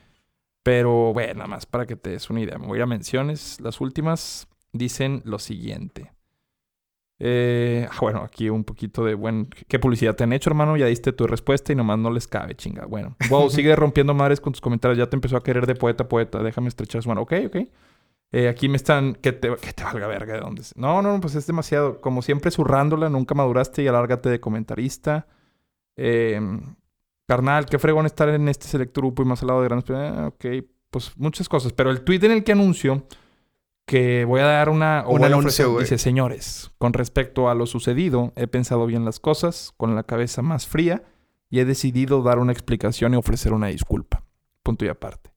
Pero, 0.63 1.13
bueno, 1.15 1.35
nada 1.35 1.47
más 1.47 1.65
para 1.67 1.87
que 1.87 1.97
te 1.97 2.11
des 2.11 2.29
una 2.29 2.41
idea. 2.43 2.59
Me 2.59 2.67
voy 2.67 2.81
a 2.81 2.87
menciones. 2.87 3.59
Las 3.63 3.81
últimas 3.81 4.49
dicen 4.73 5.23
lo 5.25 5.39
siguiente. 5.39 6.13
Eh, 7.21 7.89
ah, 7.91 7.97
bueno, 8.01 8.21
aquí 8.23 8.49
un 8.51 8.65
poquito 8.65 9.03
de 9.05 9.15
buen... 9.15 9.49
¿Qué 9.67 9.79
publicidad 9.79 10.15
te 10.15 10.25
han 10.25 10.33
hecho, 10.35 10.51
hermano? 10.51 10.77
Ya 10.77 10.87
diste 10.87 11.13
tu 11.13 11.27
respuesta 11.27 11.73
y 11.73 11.75
nomás 11.77 11.99
no 11.99 12.11
les 12.11 12.29
cabe, 12.29 12.55
chinga. 12.55 12.85
Bueno. 12.87 13.17
Wow, 13.31 13.49
sigue 13.51 13.75
rompiendo 13.77 14.13
madres 14.15 14.41
con 14.41 14.53
tus 14.53 14.61
comentarios. 14.61 14.99
Ya 14.99 15.07
te 15.09 15.17
empezó 15.17 15.37
a 15.39 15.43
querer 15.43 15.67
de 15.67 15.75
poeta 15.75 16.05
a 16.05 16.09
poeta. 16.09 16.43
Déjame 16.43 16.69
estrechar 16.69 17.03
su 17.03 17.09
mano. 17.09 17.23
Ok, 17.23 17.33
ok. 17.47 17.57
Eh, 18.33 18.49
aquí 18.49 18.69
me 18.69 18.77
están... 18.77 19.15
Que 19.15 19.33
te, 19.33 19.55
que 19.57 19.73
te 19.73 19.85
valga 19.85 20.07
verga 20.07 20.35
de 20.35 20.41
dónde... 20.41 20.63
es? 20.63 20.77
No, 20.77 21.03
no, 21.03 21.21
pues 21.21 21.35
es 21.35 21.47
demasiado. 21.47 22.01
Como 22.01 22.23
siempre, 22.23 22.51
zurrándola. 22.51 23.09
Nunca 23.09 23.35
maduraste 23.35 23.83
y 23.83 23.89
alárgate 23.89 24.29
de 24.29 24.41
comentarista. 24.41 25.27
Eh, 25.97 26.41
carnal, 27.27 27.67
qué 27.67 27.79
fregón 27.79 28.07
estar 28.07 28.29
en 28.29 28.49
este 28.49 28.67
selecto 28.67 29.01
grupo 29.01 29.23
y 29.23 29.27
más 29.27 29.43
al 29.43 29.49
lado 29.49 29.63
de 29.63 29.69
grandes... 29.69 29.91
Ah, 29.91 30.29
ok, 30.29 30.45
pues 30.91 31.13
muchas 31.17 31.49
cosas. 31.49 31.73
Pero 31.73 31.91
el 31.91 32.03
tweet 32.03 32.21
en 32.25 32.33
el 32.33 32.45
que 32.45 32.53
anuncio 32.53 33.07
que 33.87 34.27
voy 34.27 34.41
a 34.41 34.45
dar 34.45 34.69
una... 34.69 35.05
o 35.07 35.13
Un 35.13 35.21
voy 35.21 35.25
a 35.25 35.27
anuncio, 35.29 35.49
ofrecer, 35.49 35.67
güey. 35.69 35.85
Dice, 35.85 35.99
señores, 35.99 36.71
con 36.77 36.93
respecto 36.93 37.49
a 37.49 37.55
lo 37.55 37.65
sucedido, 37.65 38.35
he 38.37 38.47
pensado 38.47 38.85
bien 38.85 39.07
las 39.07 39.19
cosas, 39.19 39.73
con 39.79 39.95
la 39.95 40.03
cabeza 40.03 40.43
más 40.43 40.67
fría 40.67 41.03
y 41.49 41.61
he 41.61 41.65
decidido 41.65 42.23
dar 42.23 42.39
una 42.39 42.53
explicación 42.53 43.15
y 43.15 43.17
ofrecer 43.17 43.55
una 43.55 43.69
disculpa. 43.69 44.25
Punto 44.63 44.85
y 44.85 44.89
aparte. 44.89 45.31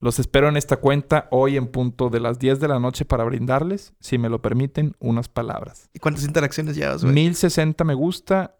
Los 0.00 0.20
espero 0.20 0.48
en 0.48 0.56
esta 0.56 0.76
cuenta 0.76 1.26
hoy 1.30 1.56
en 1.56 1.66
punto 1.66 2.08
de 2.08 2.20
las 2.20 2.38
10 2.38 2.60
de 2.60 2.68
la 2.68 2.78
noche 2.78 3.04
para 3.04 3.24
brindarles, 3.24 3.94
si 3.98 4.16
me 4.16 4.28
lo 4.28 4.40
permiten, 4.40 4.94
unas 5.00 5.28
palabras. 5.28 5.90
¿Y 5.92 5.98
cuántas 5.98 6.24
interacciones 6.24 6.76
llevas, 6.76 7.02
güey? 7.02 7.12
1060 7.14 7.82
me 7.82 7.94
gusta, 7.94 8.56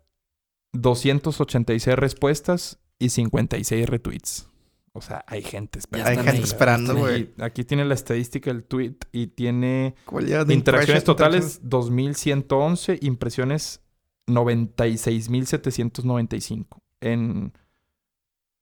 286 0.73 1.97
respuestas 1.97 2.81
y 2.98 3.10
56 3.10 3.89
retweets. 3.89 4.51
O 4.93 5.01
sea, 5.01 5.24
hay 5.28 5.43
gente 5.43 5.78
esperando. 5.78 6.10
Hay 6.10 6.16
gente 6.16 6.32
ahí, 6.32 6.43
esperando, 6.43 6.97
güey. 6.97 7.32
Aquí 7.39 7.62
tiene 7.62 7.85
la 7.85 7.94
estadística 7.94 8.52
del 8.52 8.65
tweet 8.65 8.97
y 9.12 9.28
tiene 9.28 9.94
¿Cuál 10.06 10.27
llevas 10.27 10.48
de 10.48 10.55
interacciones 10.55 11.05
totales 11.05 11.60
2111, 11.62 12.98
impresiones 13.02 13.81
96795 14.27 16.82
en 17.01 17.52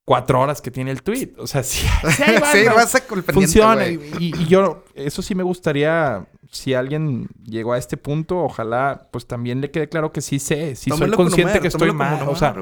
cuatro 0.07 0.39
horas 0.39 0.61
que 0.61 0.71
tiene 0.71 0.91
el 0.91 1.03
tweet. 1.03 1.33
O 1.37 1.47
sea, 1.47 1.63
sí, 1.63 1.85
sí 2.15 2.23
hay 2.23 2.37
sí, 2.63 2.67
vas 2.73 2.95
a 2.95 3.01
funciona. 3.01 3.85
Y, 3.89 3.99
y 4.19 4.45
yo, 4.45 4.85
eso 4.95 5.21
sí 5.21 5.35
me 5.35 5.43
gustaría, 5.43 6.25
si 6.49 6.73
alguien 6.73 7.27
llegó 7.43 7.73
a 7.73 7.77
este 7.77 7.97
punto, 7.97 8.39
ojalá 8.39 9.09
pues 9.11 9.27
también 9.27 9.59
le 9.59 9.69
quede 9.69 9.89
claro 9.89 10.13
que 10.13 10.21
sí 10.21 10.39
sé, 10.39 10.77
sí 10.77 10.91
soy 10.91 11.11
consciente 11.11 11.51
humor, 11.51 11.61
que 11.61 11.67
estoy 11.67 11.91
mal. 11.91 12.25
O 12.25 12.37
sea, 12.37 12.55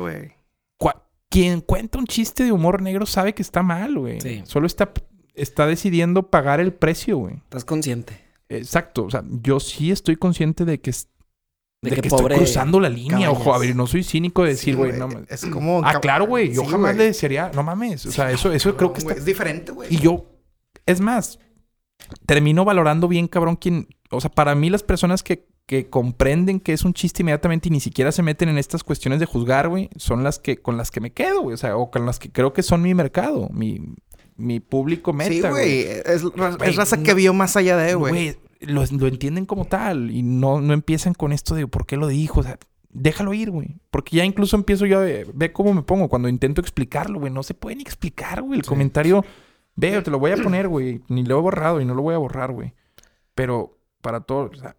quien 1.30 1.62
cuenta 1.62 2.00
un 2.00 2.08
chiste 2.08 2.46
de 2.46 2.52
humor 2.52 2.82
negro 2.82 3.06
sabe 3.06 3.36
que 3.36 3.44
está 3.44 3.62
mal, 3.62 3.96
güey. 3.96 4.20
Sí. 4.22 4.42
Solo 4.46 4.66
está, 4.66 4.92
está 5.36 5.68
decidiendo 5.68 6.32
pagar 6.32 6.60
el 6.60 6.74
precio, 6.74 7.18
güey. 7.18 7.36
Estás 7.36 7.64
consciente. 7.66 8.22
Exacto. 8.50 9.04
O 9.04 9.12
sea, 9.12 9.24
yo 9.28 9.60
sí 9.60 9.92
estoy 9.92 10.16
consciente 10.16 10.66
de 10.66 10.80
que, 10.82 10.90
es- 10.90 11.10
De 11.86 11.90
de 11.91 11.95
que 11.98 12.02
que, 12.03 12.10
pobre 12.10 12.36
estoy 12.36 12.45
cruzando 12.45 12.80
la 12.80 12.90
línea. 12.90 13.32
Ojo, 13.32 13.53
a 13.53 13.57
ver, 13.57 13.76
no 13.76 13.88
soy 13.88 14.03
cínico 14.03 14.44
de 14.44 14.52
Sí, 14.52 14.57
decir, 14.72 14.76
güey, 14.76 14.94
no 14.94 15.07
me- 15.07 15.24
Es 15.30 15.45
como... 15.45 15.82
Ah, 15.84 15.99
claro, 16.02 16.26
güey. 16.28 16.53
Yo 16.53 16.62
Sí, 16.64 16.68
jamás 16.68 16.91
güey. 16.91 16.98
le 16.98 17.03
desearía, 17.06 17.52
no 17.53 17.64
mames. 17.64 18.06
O 18.06 18.12
sea, 18.12 18.32
eso, 18.32 18.52
eso 18.52 18.76
creo 18.76 18.91
que 18.94 18.99
está 18.99 19.14
Es 19.14 19.26
diferente, 19.26 19.72
güey. 19.72 19.94
y 19.94 19.98
yo, 19.99 20.26
es 20.86 20.99
más, 21.02 21.40
termino 22.26 22.66
valorando 22.66 23.07
bien, 23.07 23.28
cabrón, 23.28 23.56
quien. 23.56 23.88
O 24.12 24.22
sea, 24.22 24.30
para 24.30 24.53
mí, 24.56 24.70
las 24.70 24.84
personas 24.84 25.24
que, 25.24 25.48
que 25.66 25.90
comprenden 25.90 26.60
que 26.60 26.74
es 26.74 26.86
un 26.86 26.94
chiste 26.94 27.24
inmediatamente 27.24 27.70
y 27.70 27.72
ni 27.72 27.80
siquiera 27.80 28.12
se 28.12 28.22
meten 28.22 28.49
en 28.49 28.57
estas 28.57 28.84
cuestiones 28.84 29.20
de 29.20 29.26
juzgar, 29.26 29.68
güey, 29.70 29.90
son 29.95 30.24
las 30.24 30.38
que 30.40 30.57
con 30.57 30.78
las 30.78 30.91
que 30.91 31.02
me 31.02 31.12
quedo, 31.12 31.41
güey. 31.41 31.56
O 31.56 31.57
sea, 31.57 31.76
o 31.78 31.90
con 31.90 32.06
las 32.06 32.20
que 32.20 32.32
creo 32.32 32.53
que 32.53 32.62
son 32.62 32.82
mi 32.84 32.94
mercado, 32.94 33.49
mi, 33.52 33.82
mi 34.36 34.60
público 34.60 35.12
meta, 35.14 35.32
Sí, 35.32 35.41
güey. 35.41 35.82
Es, 35.82 36.24
es 36.64 36.76
raza 36.76 37.02
que 37.02 37.14
vio 37.16 37.34
más 37.34 37.56
allá 37.56 37.78
de, 37.78 37.95
güey. 37.95 38.38
Lo, 38.66 38.84
lo 38.86 39.08
entienden 39.08 39.46
como 39.46 39.66
tal 39.66 40.12
y 40.12 40.24
no, 40.24 40.62
no 40.62 40.74
empiezan 40.74 41.14
con 41.14 41.32
esto 41.32 41.56
de 41.56 41.68
por 41.68 41.86
qué 41.86 41.98
lo 41.98 42.08
dijo. 42.08 42.40
O 42.40 42.44
sea, 42.44 42.58
déjalo 42.90 43.34
ir, 43.34 43.52
güey. 43.52 43.78
Porque 43.92 44.18
ya 44.18 44.26
incluso 44.26 44.56
empiezo 44.56 44.86
yo 44.86 45.00
a 45.00 45.04
ver, 45.04 45.28
ve 45.34 45.52
cómo 45.52 45.74
me 45.74 45.84
pongo 45.84 46.10
cuando 46.10 46.30
intento 46.30 46.62
explicarlo, 46.62 47.20
güey. 47.20 47.32
No 47.32 47.44
se 47.44 47.54
puede 47.54 47.76
ni 47.76 47.84
explicar, 47.84 48.42
güey. 48.42 48.60
El 48.60 48.66
comentario, 48.66 49.24
veo, 49.76 50.02
te 50.02 50.12
lo 50.12 50.20
voy 50.20 50.32
a 50.32 50.38
poner, 50.38 50.68
güey. 50.68 51.02
Ni 51.10 51.24
lo 51.24 51.38
he 51.38 51.42
borrado 51.42 51.82
y 51.82 51.86
no 51.86 51.94
lo 51.94 52.02
voy 52.02 52.16
a 52.16 52.20
borrar, 52.20 52.52
güey. 52.52 52.74
Pero 53.36 53.78
para 54.02 54.22
todo, 54.22 54.50
o 54.52 54.56
sea. 54.56 54.76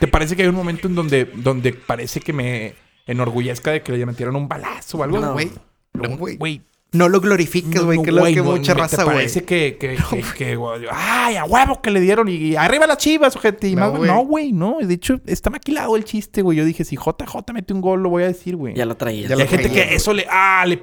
¿Te 0.00 0.06
parece 0.08 0.36
que 0.36 0.42
hay 0.42 0.48
un 0.48 0.54
momento 0.54 0.88
en 0.88 0.94
donde, 0.94 1.24
donde 1.24 1.72
parece 1.72 2.20
que 2.20 2.32
me 2.32 2.74
enorgullezca 3.06 3.70
de 3.72 3.82
que 3.82 3.92
le 3.92 4.04
metieron 4.06 4.36
un 4.36 4.48
balazo 4.48 4.98
o 4.98 5.02
algo? 5.02 5.18
No, 5.18 5.32
güey. 5.32 5.50
No, 5.94 6.16
güey. 6.16 6.36
Güey, 6.36 6.62
No 6.92 7.08
lo 7.08 7.20
glorifiques, 7.20 7.82
güey. 7.82 7.98
no, 7.98 8.04
que 8.04 8.10
es 8.10 8.16
lo 8.16 8.24
que 8.24 8.42
mucha 8.42 8.74
raza, 8.74 8.98
¿Te 8.98 9.04
güey. 9.04 9.16
parece 9.16 9.44
que, 9.44 9.76
que, 9.78 9.96
que, 10.10 10.22
que, 10.36 10.56
güey, 10.56 10.82
ay, 10.92 11.36
a 11.36 11.44
huevo 11.44 11.80
que 11.80 11.90
le 11.90 12.00
dieron 12.00 12.28
y, 12.28 12.34
y 12.34 12.56
arriba 12.56 12.86
las 12.86 12.98
chivas, 12.98 13.34
ojete? 13.36 13.68
Y 13.68 13.74
No, 13.74 13.80
más, 13.90 13.98
güey. 13.98 14.10
no, 14.10 14.20
güey, 14.24 14.52
no. 14.52 14.78
De 14.82 14.94
hecho, 14.94 15.20
está 15.26 15.50
maquilado 15.50 15.96
el 15.96 16.04
chiste, 16.04 16.42
güey. 16.42 16.58
Yo 16.58 16.64
dije, 16.64 16.84
si 16.84 16.96
JJ 16.96 17.52
mete 17.54 17.72
un 17.72 17.80
gol, 17.80 18.02
lo 18.02 18.10
voy 18.10 18.24
a 18.24 18.26
decir, 18.26 18.56
güey. 18.56 18.74
Ya 18.74 18.84
lo 18.86 18.96
traía. 18.96 19.28
Ya 19.28 19.34
Y 19.34 19.38
lo 19.38 19.42
hay 19.44 19.48
gente 19.48 19.70
que 19.70 19.94
eso 19.94 20.12
le, 20.12 20.26
ah, 20.30 20.64
le, 20.66 20.82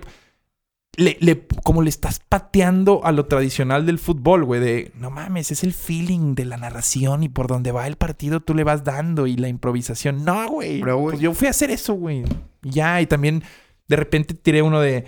le, 0.95 1.18
le- 1.22 1.48
como 1.64 1.82
le 1.82 1.90
estás 1.90 2.20
pateando 2.20 3.02
a 3.03 3.11
lo 3.11 3.26
tradicional 3.26 3.86
del 3.86 3.98
fútbol, 3.99 4.44
güey, 4.45 4.61
de, 4.61 4.91
no 4.95 5.10
mames, 5.10 5.52
es 5.52 5.64
el 5.64 5.74
feeling 5.74 6.36
de 6.36 6.45
la 6.45 6.57
narración 6.57 7.24
y 7.24 7.30
por 7.30 7.48
donde 7.48 7.72
va 7.72 7.88
el 7.88 7.95
partido 7.95 8.40
tú 8.41 8.53
le 8.53 8.64
vas 8.64 8.84
dando 8.84 9.26
y 9.28 9.36
la 9.36 9.48
improvisación. 9.48 10.24
No, 10.24 10.48
güey. 10.49 10.82
Pues 11.11 11.20
yo 11.20 11.34
fui 11.34 11.48
a 11.48 11.52
hacer 11.52 11.72
eso, 11.72 11.94
güey. 11.95 12.24
Ya, 12.61 13.02
y 13.02 13.07
también 13.07 13.44
de 13.88 13.95
repente 13.95 14.34
tiré 14.36 14.61
uno 14.61 14.80
de 14.82 15.06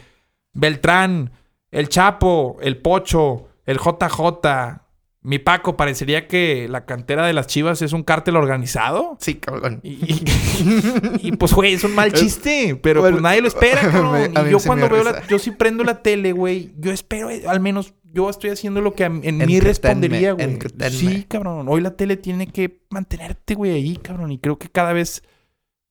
Beltrán, 0.54 1.32
el 1.72 1.90
Chapo, 1.90 2.58
el 2.62 2.78
Pocho, 2.82 3.50
el 3.66 3.78
JJ. 3.78 4.82
Mi 5.26 5.40
Paco, 5.40 5.76
parecería 5.76 6.28
que 6.28 6.68
la 6.70 6.86
cantera 6.86 7.26
de 7.26 7.34
las 7.34 7.48
chivas 7.48 7.82
es 7.82 7.94
un 7.94 8.04
cártel 8.04 8.36
organizado. 8.36 9.18
Sí, 9.20 9.36
cabrón. 9.36 9.80
Y, 9.84 9.94
y- 9.94 10.24
y, 11.22 11.32
pues, 11.34 11.52
güey, 11.54 11.74
es 11.74 11.84
un 11.84 11.96
mal 11.96 12.14
chiste, 12.14 12.80
pero 12.82 13.02
Bueno, 13.02 13.16
pues 13.16 13.24
nadie 13.24 13.42
lo 13.42 13.48
espera, 13.48 13.82
cabrón. 13.92 14.12
me- 14.12 14.48
Y 14.48 14.52
yo 14.52 14.60
cuando 14.66 14.88
veo 14.90 15.04
la, 15.04 15.26
yo 15.28 15.40
sí 15.40 15.52
prendo 15.52 15.84
la 15.84 16.02
tele, 16.04 16.32
güey, 16.32 16.74
yo 16.78 16.92
espero, 16.92 17.30
eh, 17.30 17.44
al 17.48 17.60
menos 17.60 17.94
yo 18.14 18.30
estoy 18.30 18.52
haciendo 18.52 18.82
lo 18.82 18.94
que 18.94 19.04
en 19.06 19.38
mí 19.38 19.60
respondería, 19.60 20.34
güey. 20.34 20.60
Sí, 20.92 21.26
cabrón. 21.28 21.66
Hoy 21.70 21.82
la 21.82 21.96
tele 21.98 22.18
tiene 22.18 22.48
que 22.48 22.82
mantenerte, 22.90 23.56
güey, 23.56 23.72
ahí, 23.72 23.98
cabrón. 23.98 24.32
Y 24.32 24.38
creo 24.38 24.58
que 24.60 24.70
cada 24.70 24.94
vez 24.94 25.24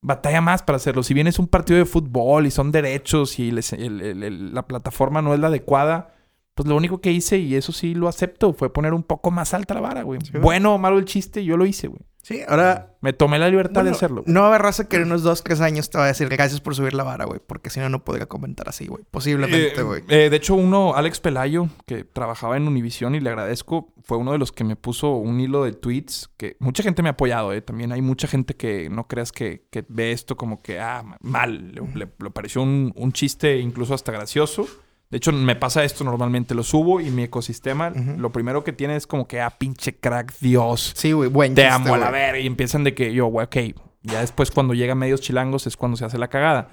batalla 0.01 0.40
más 0.43 0.62
para 0.62 0.77
hacerlo. 0.77 1.02
Si 1.02 1.12
bien 1.12 1.27
es 1.27 1.39
un 1.39 1.48
partido 1.48 1.78
de 1.78 1.86
fútbol 1.86 2.47
y 2.47 2.51
son 2.51 2.70
derechos 2.73 3.39
y 3.39 3.51
les- 3.51 3.73
el- 3.73 4.01
el- 4.01 4.23
el- 4.23 4.55
la 4.55 4.66
plataforma 4.66 5.23
no 5.23 5.35
es 5.35 5.40
la 5.40 5.48
adecuada, 5.48 6.15
pues 6.55 6.68
lo 6.68 6.76
único 6.76 7.01
que 7.01 7.10
hice, 7.12 7.39
y 7.39 7.55
eso 7.56 7.72
sí 7.72 7.94
lo 7.94 8.09
acepto, 8.09 8.52
fue 8.52 8.72
poner 8.72 8.94
un 8.94 9.02
poco 9.02 9.31
más 9.31 9.55
alta 9.55 9.74
la 9.74 9.81
vara, 9.81 10.02
güey. 10.02 10.20
Sí, 10.22 10.39
bueno 10.39 10.74
o 10.74 10.78
malo 10.78 10.98
el 10.98 11.05
chiste, 11.05 11.44
yo 11.44 11.56
lo 11.56 11.66
hice, 11.66 11.89
güey. 11.89 12.01
Sí, 12.22 12.40
ahora... 12.48 12.93
Me 13.02 13.12
tomé 13.12 13.39
la 13.39 13.51
libertad 13.51 13.82
bueno, 13.82 13.90
de 13.90 13.97
hacerlo. 13.97 14.22
no 14.26 14.40
va 14.40 14.47
a 14.47 14.48
haber 14.48 14.62
raza 14.62 14.89
que 14.89 14.97
en 14.97 15.02
unos 15.02 15.22
dos, 15.22 15.44
tres 15.44 15.60
años 15.60 15.90
te 15.90 15.98
va 15.98 16.05
a 16.05 16.06
decir 16.06 16.26
gracias 16.31 16.62
por 16.62 16.74
subir 16.74 16.94
la 16.94 17.02
vara, 17.05 17.26
güey. 17.26 17.39
Porque 17.47 17.68
si 17.68 17.81
no, 17.81 17.90
no 17.90 18.02
podría 18.02 18.24
comentar 18.24 18.66
así, 18.66 18.86
güey. 18.86 19.05
Posiblemente, 19.10 19.78
Eh, 19.78 19.82
güey. 19.82 20.02
eh, 20.09 20.31
de 20.31 20.36
hecho, 20.39 20.55
uno, 20.55 20.94
Alex 20.94 21.20
Pelayo, 21.20 21.68
que 21.85 22.05
trabajaba 22.05 22.56
en 22.56 22.66
Univision 22.66 23.14
y 23.14 23.20
le 23.20 23.28
agradezco, 23.28 23.93
fue 24.02 24.16
uno 24.16 24.32
de 24.32 24.39
los 24.39 24.52
que 24.52 24.64
me 24.64 24.74
puso 24.74 25.10
un 25.16 25.39
hilo 25.39 25.64
de 25.64 25.72
tweets 25.72 26.31
que 26.39 26.56
mucha 26.60 26.82
gente 26.82 27.02
me 27.02 27.10
ha 27.10 27.12
apoyado, 27.12 27.52
¿eh? 27.52 27.60
También 27.60 27.93
hay 27.93 28.01
mucha 28.01 28.26
gente 28.26 28.55
que 28.56 28.89
no 28.89 29.06
creas 29.06 29.31
que, 29.31 29.66
que 29.70 29.85
ve 29.90 30.12
esto 30.12 30.35
como 30.39 30.62
que, 30.62 30.81
ah, 30.81 31.05
mal. 31.20 31.72
Le, 31.74 31.82
le- 31.94 32.12
le 32.18 32.31
pareció 32.31 32.62
un, 32.62 32.94
un 32.97 33.12
chiste 33.12 33.59
incluso 33.59 33.93
hasta 33.93 34.12
gracioso. 34.12 34.66
De 35.15 35.19
hecho, 35.19 35.31
me 35.31 35.55
pasa 35.55 35.85
esto 35.85 36.03
normalmente. 36.03 36.57
Lo 36.57 36.65
subo 36.65 37.01
y 37.01 37.09
mi 37.12 37.23
ecosistema, 37.23 37.91
lo 37.91 38.32
primero 38.32 38.65
que 38.65 38.73
tiene 38.73 38.97
es 38.97 39.07
como 39.07 39.28
que, 39.28 39.41
ah, 39.41 39.51
pinche 39.51 39.95
crack, 39.95 40.36
Dios. 40.41 40.93
Sí, 40.97 41.12
güey. 41.12 41.31
Buen 41.31 41.55
Te 41.55 41.62
chiste, 41.62 41.73
amo 41.77 41.95
a 41.95 41.99
la 41.99 42.11
verga. 42.11 42.41
Y 42.41 42.49
empiezan 42.49 42.82
de 42.82 42.95
que 42.95 43.12
yo, 43.15 43.27
güey, 43.27 43.47
ok. 43.47 43.57
Ya 44.03 44.23
después, 44.23 44.51
cuando 44.51 44.74
llegan 44.74 44.99
medios 44.99 45.20
chilangos, 45.20 45.69
es 45.69 45.77
cuando 45.77 45.97
se 45.97 46.05
hace 46.05 46.19
la 46.19 46.27
cagada. 46.27 46.70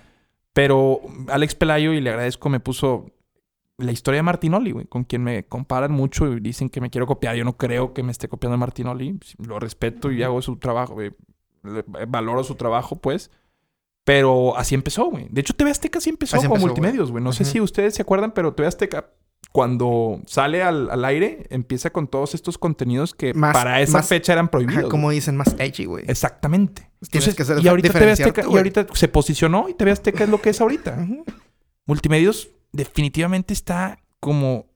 Pero 0.54 1.02
Alex 1.28 1.54
Pelayo, 1.54 1.94
y 1.94 2.02
le 2.02 2.10
agradezco, 2.10 2.50
me 2.50 2.60
puso 2.60 3.12
la 3.78 3.92
historia 3.92 4.18
de 4.18 4.24
Martinoli, 4.24 4.72
güey, 4.72 4.86
con 4.88 5.04
quien 5.04 5.24
me 5.24 5.44
comparan 5.46 5.92
mucho 5.92 6.26
y 6.34 6.40
dicen 6.40 6.70
que 6.72 6.82
me 6.82 6.90
quiero 6.90 7.06
copiar. 7.06 7.36
Yo 7.36 7.44
no 7.46 7.58
creo 7.58 7.94
que 7.94 8.02
me 8.02 8.12
esté 8.12 8.28
copiando 8.28 8.54
de 8.54 8.60
Martinoli. 8.60 9.20
Lo 9.38 9.60
respeto 9.60 10.12
y 10.12 10.24
hago 10.24 10.42
su 10.42 10.56
trabajo, 10.58 10.96
güey. 10.96 11.12
Le- 11.62 11.86
Valoro 12.08 12.44
su 12.44 12.56
trabajo, 12.56 12.96
pues. 12.96 13.30
Pero 14.06 14.58
así 14.58 14.74
empezó, 14.76 15.06
güey. 15.06 15.28
De 15.30 15.42
hecho, 15.42 15.54
TV 15.54 15.70
Azteca 15.72 16.00
así 16.00 16.10
empezó 16.10 16.38
Así 16.38 16.46
como 16.48 16.56
empezó, 16.56 16.68
multimedios, 16.68 17.12
güey. 17.12 17.24
No 17.24 17.34
sé 17.34 17.46
si 17.46 17.60
ustedes 17.62 17.94
se 17.96 18.02
acuerdan, 18.02 18.32
pero 18.34 18.54
TV 18.54 18.68
Azteca, 18.68 19.12
cuando 19.52 20.22
sale 20.26 20.64
al, 20.64 20.90
al 20.90 21.06
aire, 21.06 21.46
empieza 21.50 21.92
con 21.92 22.08
todos 22.08 22.34
estos 22.34 22.58
contenidos 22.58 23.14
que 23.14 23.34
Más- 23.34 23.54
para 23.54 23.80
esa 23.82 24.00
más- 24.00 24.08
fecha 24.08 24.34
eran 24.34 24.46
Ajá, 24.46 24.52
prohibidos. 24.52 24.90
como 24.90 25.12
dicen, 25.12 25.38
más 25.38 25.56
edgy, 25.60 25.86
güey. 25.86 26.06
Exactamente. 26.08 26.90
Tienes 27.10 27.28
Entonces, 27.28 27.58
que 27.58 27.62
y 27.64 27.68
ahorita 27.68 27.94
TV 27.94 28.12
Azteca, 28.12 28.42
y 28.50 28.58
ahorita 28.58 28.88
se 28.94 29.08
posicionó 29.08 29.68
y 29.70 29.74
TV 29.76 29.92
Azteca 29.92 30.24
es 30.24 30.30
lo 30.30 30.42
que 30.42 30.50
es 30.52 30.62
ahorita. 30.62 30.98
Multimedios 31.88 32.50
definitivamente 32.72 33.54
está 33.54 34.00
como 34.20 34.68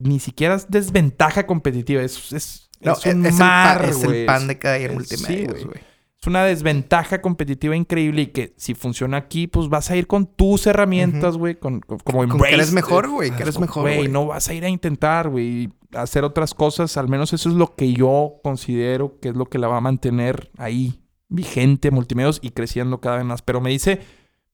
ni 0.00 0.20
siquiera 0.20 0.54
es 0.56 0.68
desventaja 0.70 1.46
competitiva, 1.46 2.02
es, 2.02 2.32
es, 2.32 2.70
No, 2.80 2.92
es 2.92 3.06
un 3.06 3.24
es, 3.24 3.32
el 3.34 3.38
pan, 3.38 3.84
es 3.88 4.02
el 4.04 4.26
pan 4.26 4.46
de 4.48 4.58
cada 4.58 4.74
día 4.76 4.88
en 4.92 5.04
sí, 5.04 5.46
güey. 5.46 5.64
güey. 5.64 5.93
Es 6.24 6.28
una 6.28 6.42
desventaja 6.44 7.20
competitiva 7.20 7.76
increíble 7.76 8.22
y 8.22 8.26
que 8.28 8.54
si 8.56 8.74
funciona 8.74 9.18
aquí, 9.18 9.46
pues 9.46 9.68
vas 9.68 9.90
a 9.90 9.96
ir 9.96 10.06
con 10.06 10.24
tus 10.24 10.66
herramientas, 10.66 11.36
güey, 11.36 11.56
con, 11.58 11.80
con- 11.80 11.98
como 11.98 12.20
Con 12.20 12.28
que 12.28 12.32
Embrace, 12.32 12.54
eres 12.54 12.72
mejor, 12.72 13.10
güey. 13.10 13.30
Que 13.30 13.42
eres 13.42 13.58
mejor, 13.60 13.82
Güey, 13.82 13.96
güey. 13.98 14.08
no 14.08 14.24
vas 14.26 14.48
a 14.48 14.54
ir 14.54 14.64
a 14.64 14.70
intentar, 14.70 15.28
güey, 15.28 15.68
hacer 15.92 16.24
otras 16.24 16.54
cosas. 16.54 16.96
Al 16.96 17.08
menos 17.10 17.34
eso 17.34 17.50
es 17.50 17.54
lo 17.54 17.74
que 17.76 17.92
yo 17.92 18.36
considero 18.42 19.18
que 19.20 19.28
es 19.28 19.36
lo 19.36 19.44
que 19.44 19.58
la 19.58 19.68
va 19.68 19.76
a 19.76 19.80
mantener 19.82 20.50
ahí 20.56 21.02
vigente, 21.28 21.90
multimedios 21.90 22.38
y 22.42 22.52
creciendo 22.52 23.02
cada 23.02 23.16
vez 23.18 23.26
más. 23.26 23.42
Pero 23.42 23.60
me 23.60 23.68
dice 23.68 24.00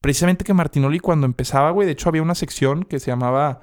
precisamente 0.01 0.43
que 0.43 0.53
Martinoli 0.53 0.99
cuando 0.99 1.25
empezaba, 1.25 1.71
güey, 1.71 1.85
de 1.85 1.93
hecho 1.93 2.09
había 2.09 2.21
una 2.21 2.35
sección 2.35 2.83
que 2.83 2.99
se 2.99 3.11
llamaba, 3.11 3.61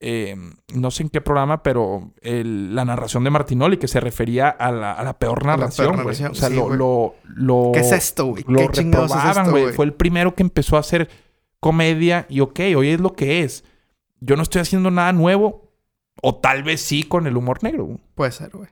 eh, 0.00 0.34
no 0.74 0.90
sé 0.90 1.02
en 1.02 1.10
qué 1.10 1.20
programa, 1.20 1.62
pero 1.62 2.10
el- 2.22 2.74
la 2.74 2.84
narración 2.84 3.22
de 3.24 3.30
Martinoli, 3.30 3.76
que 3.76 3.86
se 3.88 4.00
refería 4.00 4.48
a 4.48 4.72
la, 4.72 4.92
a 4.92 5.04
la 5.04 5.18
peor 5.18 5.44
narración, 5.44 6.02
güey. 6.02 6.08
O 6.24 6.34
sea, 6.34 6.48
sí, 6.48 6.54
lo, 6.56 6.70
lo, 6.70 7.14
lo- 7.34 7.70
¿Qué 7.74 7.80
es 7.80 7.92
esto, 7.92 8.26
güey? 8.26 8.44
lo 8.48 8.58
¿Qué 8.70 8.82
reprobaban, 8.82 9.50
güey. 9.50 9.72
Fue 9.72 9.84
el 9.84 9.92
primero 9.92 10.34
que 10.34 10.42
empezó 10.42 10.76
a 10.76 10.80
hacer 10.80 11.08
comedia 11.60 12.26
y 12.28 12.40
ok, 12.40 12.60
hoy 12.76 12.88
es 12.88 13.00
lo 13.00 13.12
que 13.12 13.42
es. 13.42 13.64
Yo 14.20 14.36
no 14.36 14.42
estoy 14.42 14.62
haciendo 14.62 14.90
nada 14.90 15.12
nuevo. 15.12 15.68
O 16.22 16.34
tal 16.36 16.62
vez 16.62 16.82
sí 16.82 17.02
con 17.04 17.26
el 17.26 17.36
humor 17.36 17.62
negro. 17.62 17.98
Puede 18.14 18.32
ser, 18.32 18.50
güey. 18.50 18.68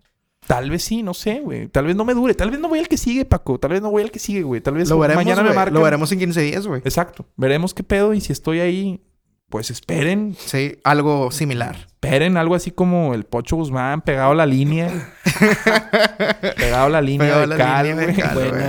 Tal 0.46 0.70
vez 0.70 0.82
sí, 0.84 1.02
no 1.02 1.14
sé, 1.14 1.40
güey. 1.40 1.68
Tal 1.68 1.86
vez 1.86 1.96
no 1.96 2.04
me 2.04 2.12
dure. 2.14 2.34
Tal 2.34 2.50
vez 2.50 2.60
no 2.60 2.68
voy 2.68 2.78
al 2.78 2.88
que 2.88 2.96
sigue, 2.98 3.24
Paco. 3.24 3.58
Tal 3.58 3.70
vez 3.72 3.80
no 3.82 3.90
voy 3.90 4.02
al 4.02 4.10
que 4.10 4.18
sigue, 4.18 4.42
güey. 4.42 4.60
Tal 4.60 4.74
vez 4.74 4.88
Lo 4.88 4.98
veremos, 4.98 5.24
mañana 5.24 5.42
me. 5.42 5.70
Lo 5.70 5.82
veremos 5.82 6.12
en 6.12 6.18
15 6.18 6.40
días, 6.42 6.66
güey. 6.66 6.80
Exacto. 6.84 7.26
Veremos 7.36 7.72
qué 7.74 7.82
pedo. 7.82 8.12
Y 8.14 8.20
si 8.20 8.32
estoy 8.32 8.60
ahí, 8.60 9.02
pues 9.48 9.70
esperen. 9.70 10.36
Sí, 10.38 10.78
algo 10.84 11.30
similar. 11.30 11.76
Esperen 11.86 12.36
algo 12.36 12.54
así 12.54 12.70
como 12.70 13.14
el 13.14 13.24
Pocho 13.24 13.56
Guzmán 13.56 14.02
pegado 14.02 14.32
a 14.32 14.34
la 14.34 14.46
línea. 14.46 15.12
pegado 16.56 16.86
a 16.86 16.88
la 16.90 17.00
línea 17.00 17.26
Pegado 17.26 17.40
de 17.42 17.46
la 17.48 17.56
cal, 17.56 17.94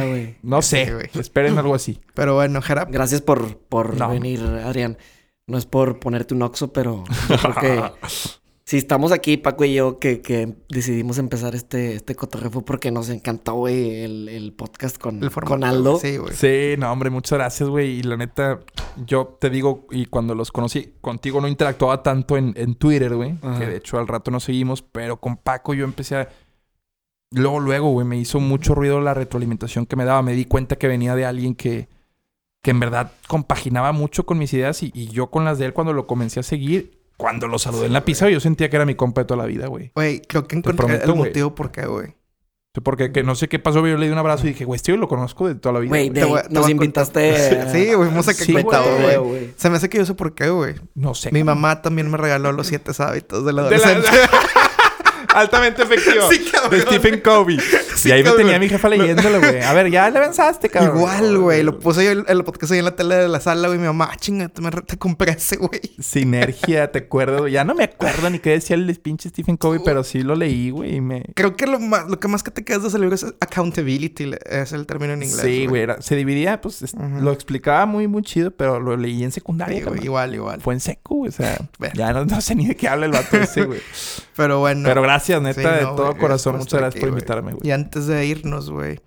güey. 0.07 0.35
No 0.41 0.61
sé. 0.61 1.09
Sí, 1.13 1.19
esperen 1.19 1.57
algo 1.57 1.75
así. 1.75 1.99
Pero 2.13 2.35
bueno, 2.35 2.61
Gerard. 2.61 2.89
Gracias 2.91 3.21
por, 3.21 3.57
por 3.57 3.95
No. 3.97 4.09
venir, 4.09 4.41
Adrián. 4.41 4.97
No 5.47 5.57
es 5.57 5.65
por 5.65 5.99
ponerte 5.99 6.33
un 6.35 6.43
oxo, 6.43 6.71
pero 6.73 7.03
yo 7.27 7.37
creo 7.37 7.55
que 7.55 7.91
si 8.69 8.77
estamos 8.77 9.11
aquí, 9.11 9.37
Paco 9.37 9.65
y 9.65 9.73
yo, 9.73 9.97
que, 9.97 10.21
que 10.21 10.53
decidimos 10.69 11.17
empezar 11.17 11.55
este, 11.55 11.95
este 11.95 12.13
cotorreo 12.13 12.51
fue 12.51 12.63
porque 12.63 12.91
nos 12.91 13.09
encantó, 13.09 13.55
güey, 13.55 14.03
el, 14.03 14.29
el 14.29 14.53
podcast 14.53 14.99
con, 14.99 15.23
El 15.23 15.31
formato. 15.31 15.55
con 15.55 15.63
Aldo. 15.63 15.97
Sí, 15.97 16.17
güey. 16.17 16.35
Sí, 16.35 16.75
no, 16.77 16.91
hombre, 16.91 17.09
muchas 17.09 17.39
gracias, 17.39 17.67
güey. 17.67 17.97
Y 17.97 18.03
la 18.03 18.15
neta, 18.15 18.59
yo 19.07 19.39
te 19.41 19.49
digo, 19.49 19.87
y 19.89 20.05
cuando 20.05 20.35
los 20.35 20.51
conocí, 20.51 20.93
contigo 21.01 21.41
no 21.41 21.47
interactuaba 21.47 22.03
tanto 22.03 22.37
en, 22.37 22.53
en 22.57 22.75
Twitter, 22.75 23.15
güey. 23.15 23.37
Que 23.57 23.65
de 23.65 23.77
hecho 23.77 23.97
al 23.97 24.07
rato 24.07 24.29
nos 24.29 24.43
seguimos, 24.43 24.83
pero 24.83 25.19
con 25.19 25.37
Paco 25.37 25.73
yo 25.73 25.83
empecé 25.83 26.17
a. 26.17 26.29
Luego, 27.31 27.59
luego, 27.59 27.89
güey, 27.89 28.05
me 28.05 28.19
hizo 28.19 28.39
mucho 28.39 28.75
ruido 28.75 29.01
la 29.01 29.15
retroalimentación 29.15 29.87
que 29.87 29.95
me 29.95 30.05
daba. 30.05 30.21
Me 30.21 30.33
di 30.33 30.45
cuenta 30.45 30.75
que 30.75 30.87
venía 30.87 31.15
de 31.15 31.25
alguien 31.25 31.55
que, 31.55 31.87
que 32.61 32.69
en 32.69 32.79
verdad 32.79 33.13
compaginaba 33.27 33.93
mucho 33.93 34.27
con 34.27 34.37
mis 34.37 34.53
ideas 34.53 34.83
y, 34.83 34.91
y 34.93 35.07
yo 35.07 35.31
con 35.31 35.43
las 35.43 35.57
de 35.57 35.65
él 35.65 35.73
cuando 35.73 35.93
lo 35.93 36.05
comencé 36.05 36.39
a 36.39 36.43
seguir. 36.43 36.98
Cuando 37.19 37.47
lo 37.49 37.59
saludé 37.59 37.87
en 37.87 37.93
la 37.93 38.05
pizza, 38.05 38.29
yo 38.29 38.39
sentía 38.39 38.69
que 38.69 38.77
era 38.77 38.85
mi 38.85 38.95
compa 38.95 39.21
de 39.21 39.25
toda 39.25 39.43
la 39.43 39.45
vida, 39.45 39.67
güey. 39.67 39.91
Güey, 39.93 40.21
creo 40.21 40.47
que 40.47 40.55
encontré 40.55 40.77
prometo, 40.77 41.03
el 41.05 41.11
güey. 41.11 41.29
motivo 41.29 41.53
por 41.53 41.69
qué, 41.69 41.85
güey. 41.85 42.15
Porque 42.81 43.11
que 43.11 43.23
no 43.23 43.35
sé 43.35 43.49
qué 43.49 43.59
pasó, 43.59 43.85
yo 43.85 43.97
le 43.97 44.05
di 44.05 44.11
un 44.13 44.17
abrazo 44.17 44.45
y 44.47 44.51
dije, 44.51 44.63
güey, 44.63 44.77
este 44.77 44.93
güey 44.93 45.01
lo 45.01 45.09
conozco 45.09 45.47
de 45.49 45.55
toda 45.55 45.73
la 45.73 45.79
vida. 45.79 45.89
Güey, 45.89 46.09
nos 46.49 46.69
invitaste. 46.69 47.35
a- 47.35 47.69
Sí, 47.73 47.93
güey, 47.93 48.09
a 48.09 48.23
Sí, 48.23 48.53
güey. 48.53 49.17
güey. 49.17 49.53
Se 49.57 49.69
me 49.69 49.75
hace 49.75 49.89
que 49.89 49.97
yo 49.97 50.05
sé 50.05 50.13
por 50.13 50.33
qué, 50.33 50.49
güey. 50.49 50.75
No 50.95 51.13
sé. 51.13 51.31
Mi 51.33 51.43
mamá 51.43 51.81
también 51.81 52.09
me 52.09 52.15
regaló 52.17 52.53
los 52.53 52.67
siete 52.67 52.91
hábitos 52.99 53.43
de 53.43 53.51
la 53.51 53.63
De 53.63 53.77
la- 53.79 53.85
adolescencia. 53.87 54.29
Altamente 55.35 55.83
efectivo. 55.83 56.29
Sí, 56.31 56.45
cabrón. 56.51 56.71
De 56.71 56.81
Stephen 56.81 57.19
Covey. 57.21 57.57
Sí, 57.95 58.09
y 58.09 58.11
ahí 58.11 58.19
me 58.19 58.25
cabrón. 58.25 58.43
tenía 58.45 58.59
mi 58.59 58.69
jefa 58.69 58.87
leyéndolo, 58.89 59.39
güey. 59.39 59.61
A 59.61 59.73
ver, 59.73 59.89
ya 59.91 60.09
le 60.09 60.17
avanzaste, 60.19 60.69
cabrón. 60.69 60.97
Igual, 60.97 61.37
güey. 61.37 61.63
Lo 61.63 61.79
puse 61.79 62.05
yo 62.05 62.11
en 62.11 62.23
el 62.27 62.43
podcast 62.43 62.71
ahí 62.71 62.79
en 62.79 62.85
la 62.85 62.95
tele 62.95 63.15
de 63.15 63.27
la 63.27 63.39
sala, 63.39 63.67
güey. 63.67 63.79
Mi 63.79 63.85
mamá, 63.87 64.09
"Ah, 64.11 64.15
chinga, 64.17 64.47
te, 64.49 64.61
me 64.61 64.71
te 64.71 64.97
compré 64.97 65.31
ese, 65.33 65.57
güey. 65.57 65.81
Sinergia, 65.99 66.91
te 66.91 66.99
acuerdo. 66.99 67.47
Ya 67.47 67.63
no 67.63 67.75
me 67.75 67.83
acuerdo 67.85 68.29
ni 68.29 68.39
qué 68.39 68.51
decía 68.51 68.75
el 68.75 68.95
pinche 68.99 69.29
Stephen 69.29 69.57
Covey, 69.57 69.81
pero 69.83 70.03
sí 70.03 70.21
lo 70.23 70.35
leí, 70.35 70.69
güey. 70.69 70.95
Y 70.95 71.01
me... 71.01 71.23
Creo 71.35 71.55
que 71.55 71.67
lo, 71.67 71.79
más, 71.79 72.07
lo 72.07 72.19
que 72.19 72.27
más 72.27 72.43
que 72.43 72.51
te 72.51 72.63
quedas 72.63 72.83
de 72.83 72.87
ese 72.89 72.99
libro 72.99 73.15
es 73.15 73.23
accountability, 73.39 74.31
es 74.49 74.71
el 74.73 74.85
término 74.85 75.13
en 75.13 75.23
inglés. 75.23 75.41
Sí, 75.41 75.65
güey. 75.67 75.87
Se 75.99 76.15
dividía, 76.15 76.61
pues 76.61 76.83
lo 77.21 77.31
explicaba 77.31 77.85
muy, 77.85 78.07
muy 78.07 78.21
chido, 78.23 78.51
pero 78.51 78.79
lo 78.79 78.95
leí 78.97 79.23
en 79.23 79.31
secundaria. 79.31 79.83
güey, 79.85 80.03
igual, 80.03 80.33
igual. 80.35 80.61
Fue 80.61 80.73
en 80.73 80.79
seco, 80.79 81.15
güey. 81.15 81.29
O 81.29 81.31
sea, 81.33 81.57
ya 81.95 82.13
no, 82.13 82.25
no 82.25 82.41
sé 82.41 82.55
ni 82.55 82.67
de 82.67 82.75
qué 82.75 82.87
habla 82.87 83.05
el 83.05 83.11
vato 83.11 83.37
ese, 83.37 83.63
güey. 83.63 83.79
Pero 84.35 84.59
bueno. 84.59 84.87
Pero 84.87 85.01
gracias, 85.01 85.41
neta, 85.41 85.61
Sí, 85.61 85.67
de 85.67 85.81
todo 85.85 86.15
corazón. 86.17 86.57
Muchas 86.57 86.79
gracias 86.79 86.95
aquí, 86.95 86.99
por 87.01 87.09
güey. 87.09 87.19
invitarme, 87.19 87.51
güey. 87.53 87.61
Antes 87.89 88.05
de 88.05 88.23
irnos, 88.23 88.69
güey. 88.69 88.99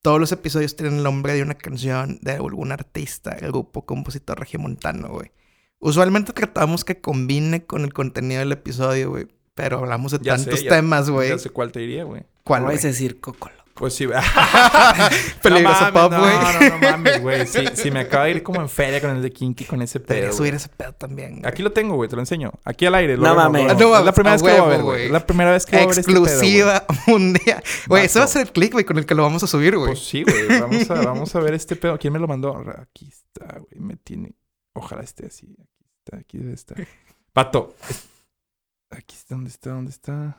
Todos 0.00 0.18
los 0.18 0.32
episodios 0.32 0.74
tienen 0.74 0.96
el 0.96 1.02
nombre 1.02 1.34
de 1.34 1.42
una 1.42 1.56
canción 1.56 2.18
de 2.22 2.32
algún 2.32 2.72
artista, 2.72 3.32
el 3.32 3.48
grupo 3.52 3.84
compositor 3.84 4.40
regiomontano, 4.40 5.08
güey. 5.10 5.30
Usualmente 5.78 6.32
tratamos 6.32 6.82
que 6.86 7.02
combine 7.02 7.66
con 7.66 7.82
el 7.84 7.92
contenido 7.92 8.38
del 8.40 8.52
episodio, 8.52 9.10
güey. 9.10 9.28
Pero 9.54 9.80
hablamos 9.80 10.12
de 10.12 10.20
Ya 10.22 10.38
sé, 10.38 10.44
tantos 10.46 10.62
ya- 10.64 10.70
temas, 10.70 11.10
güey. 11.10 11.28
Ya 11.28 11.38
sé 11.38 11.50
cuál 11.50 11.70
te 11.70 11.80
diría, 11.80 12.04
güey. 12.04 12.22
¿Cuál, 12.42 12.62
No 12.62 12.68
vais 12.68 12.82
a 12.82 12.88
decir 12.88 13.20
Cocolo. 13.20 13.52
Pues 13.80 13.94
sí, 13.94 14.04
güey. 14.04 14.18
Peligroso 15.42 15.86
no 15.86 15.92
pop, 15.94 16.12
güey. 16.12 16.34
No, 16.34 16.52
no, 16.52 16.68
no 16.68 16.78
mames, 16.78 17.22
güey. 17.22 17.46
Sí, 17.46 17.90
me 17.90 18.00
acaba 18.00 18.26
de 18.26 18.32
ir 18.32 18.42
como 18.42 18.60
en 18.60 18.68
feria 18.68 19.00
con 19.00 19.08
el 19.08 19.22
de 19.22 19.32
Kinky 19.32 19.64
con 19.64 19.80
ese 19.80 20.00
pedo. 20.00 20.16
Debería 20.16 20.36
subir 20.36 20.54
ese 20.54 20.68
pedo 20.68 20.92
también, 20.92 21.40
güey. 21.40 21.46
Aquí 21.46 21.62
lo 21.62 21.72
tengo, 21.72 21.94
güey, 21.94 22.06
te 22.06 22.14
lo 22.14 22.20
enseño. 22.20 22.52
Aquí 22.62 22.84
al 22.84 22.94
aire. 22.96 23.16
lo 23.16 23.26
No 23.26 23.34
mames. 23.34 23.74
No 23.78 23.98
es 23.98 24.04
la 24.04 24.12
primera 24.12 24.32
vez 24.32 24.42
que 24.42 24.54
lo 24.54 24.64
voy 24.64 24.74
a 24.74 24.76
ver, 24.76 24.82
güey. 24.82 25.08
la 25.08 25.26
primera 25.26 25.52
vez 25.52 25.64
que 25.64 25.76
voy 25.76 25.84
a 25.84 25.86
ver 25.86 25.98
este. 25.98 26.12
Exclusiva 26.12 26.84
mundial. 27.06 27.64
Güey, 27.86 28.04
ese 28.04 28.18
va 28.18 28.26
a 28.26 28.28
ser 28.28 28.42
el 28.42 28.52
click, 28.52 28.72
güey, 28.72 28.84
con 28.84 28.98
el 28.98 29.06
que 29.06 29.14
lo 29.14 29.22
vamos 29.22 29.42
a 29.44 29.46
subir, 29.46 29.74
güey. 29.74 29.92
Pues 29.92 30.04
sí, 30.06 30.24
güey. 30.24 30.60
Vamos 30.60 30.90
a, 30.90 30.94
vamos 30.96 31.34
a 31.34 31.40
ver 31.40 31.54
este 31.54 31.74
pedo. 31.74 31.98
¿Quién 31.98 32.12
me 32.12 32.18
lo 32.18 32.28
mandó? 32.28 32.62
Aquí 32.82 33.08
está, 33.08 33.60
güey. 33.60 33.80
Me 33.80 33.96
tiene. 33.96 34.34
Ojalá 34.74 35.00
esté 35.00 35.24
así. 35.24 35.56
Aquí 35.58 35.86
está, 36.00 36.18
aquí 36.18 36.36
debe 36.36 36.52
estar. 36.52 36.76
Pato. 37.32 37.74
Aquí 38.90 39.16
está, 39.16 39.36
¿dónde 39.36 39.48
está? 39.48 39.70
¿Dónde 39.70 39.90
está? 39.90 40.36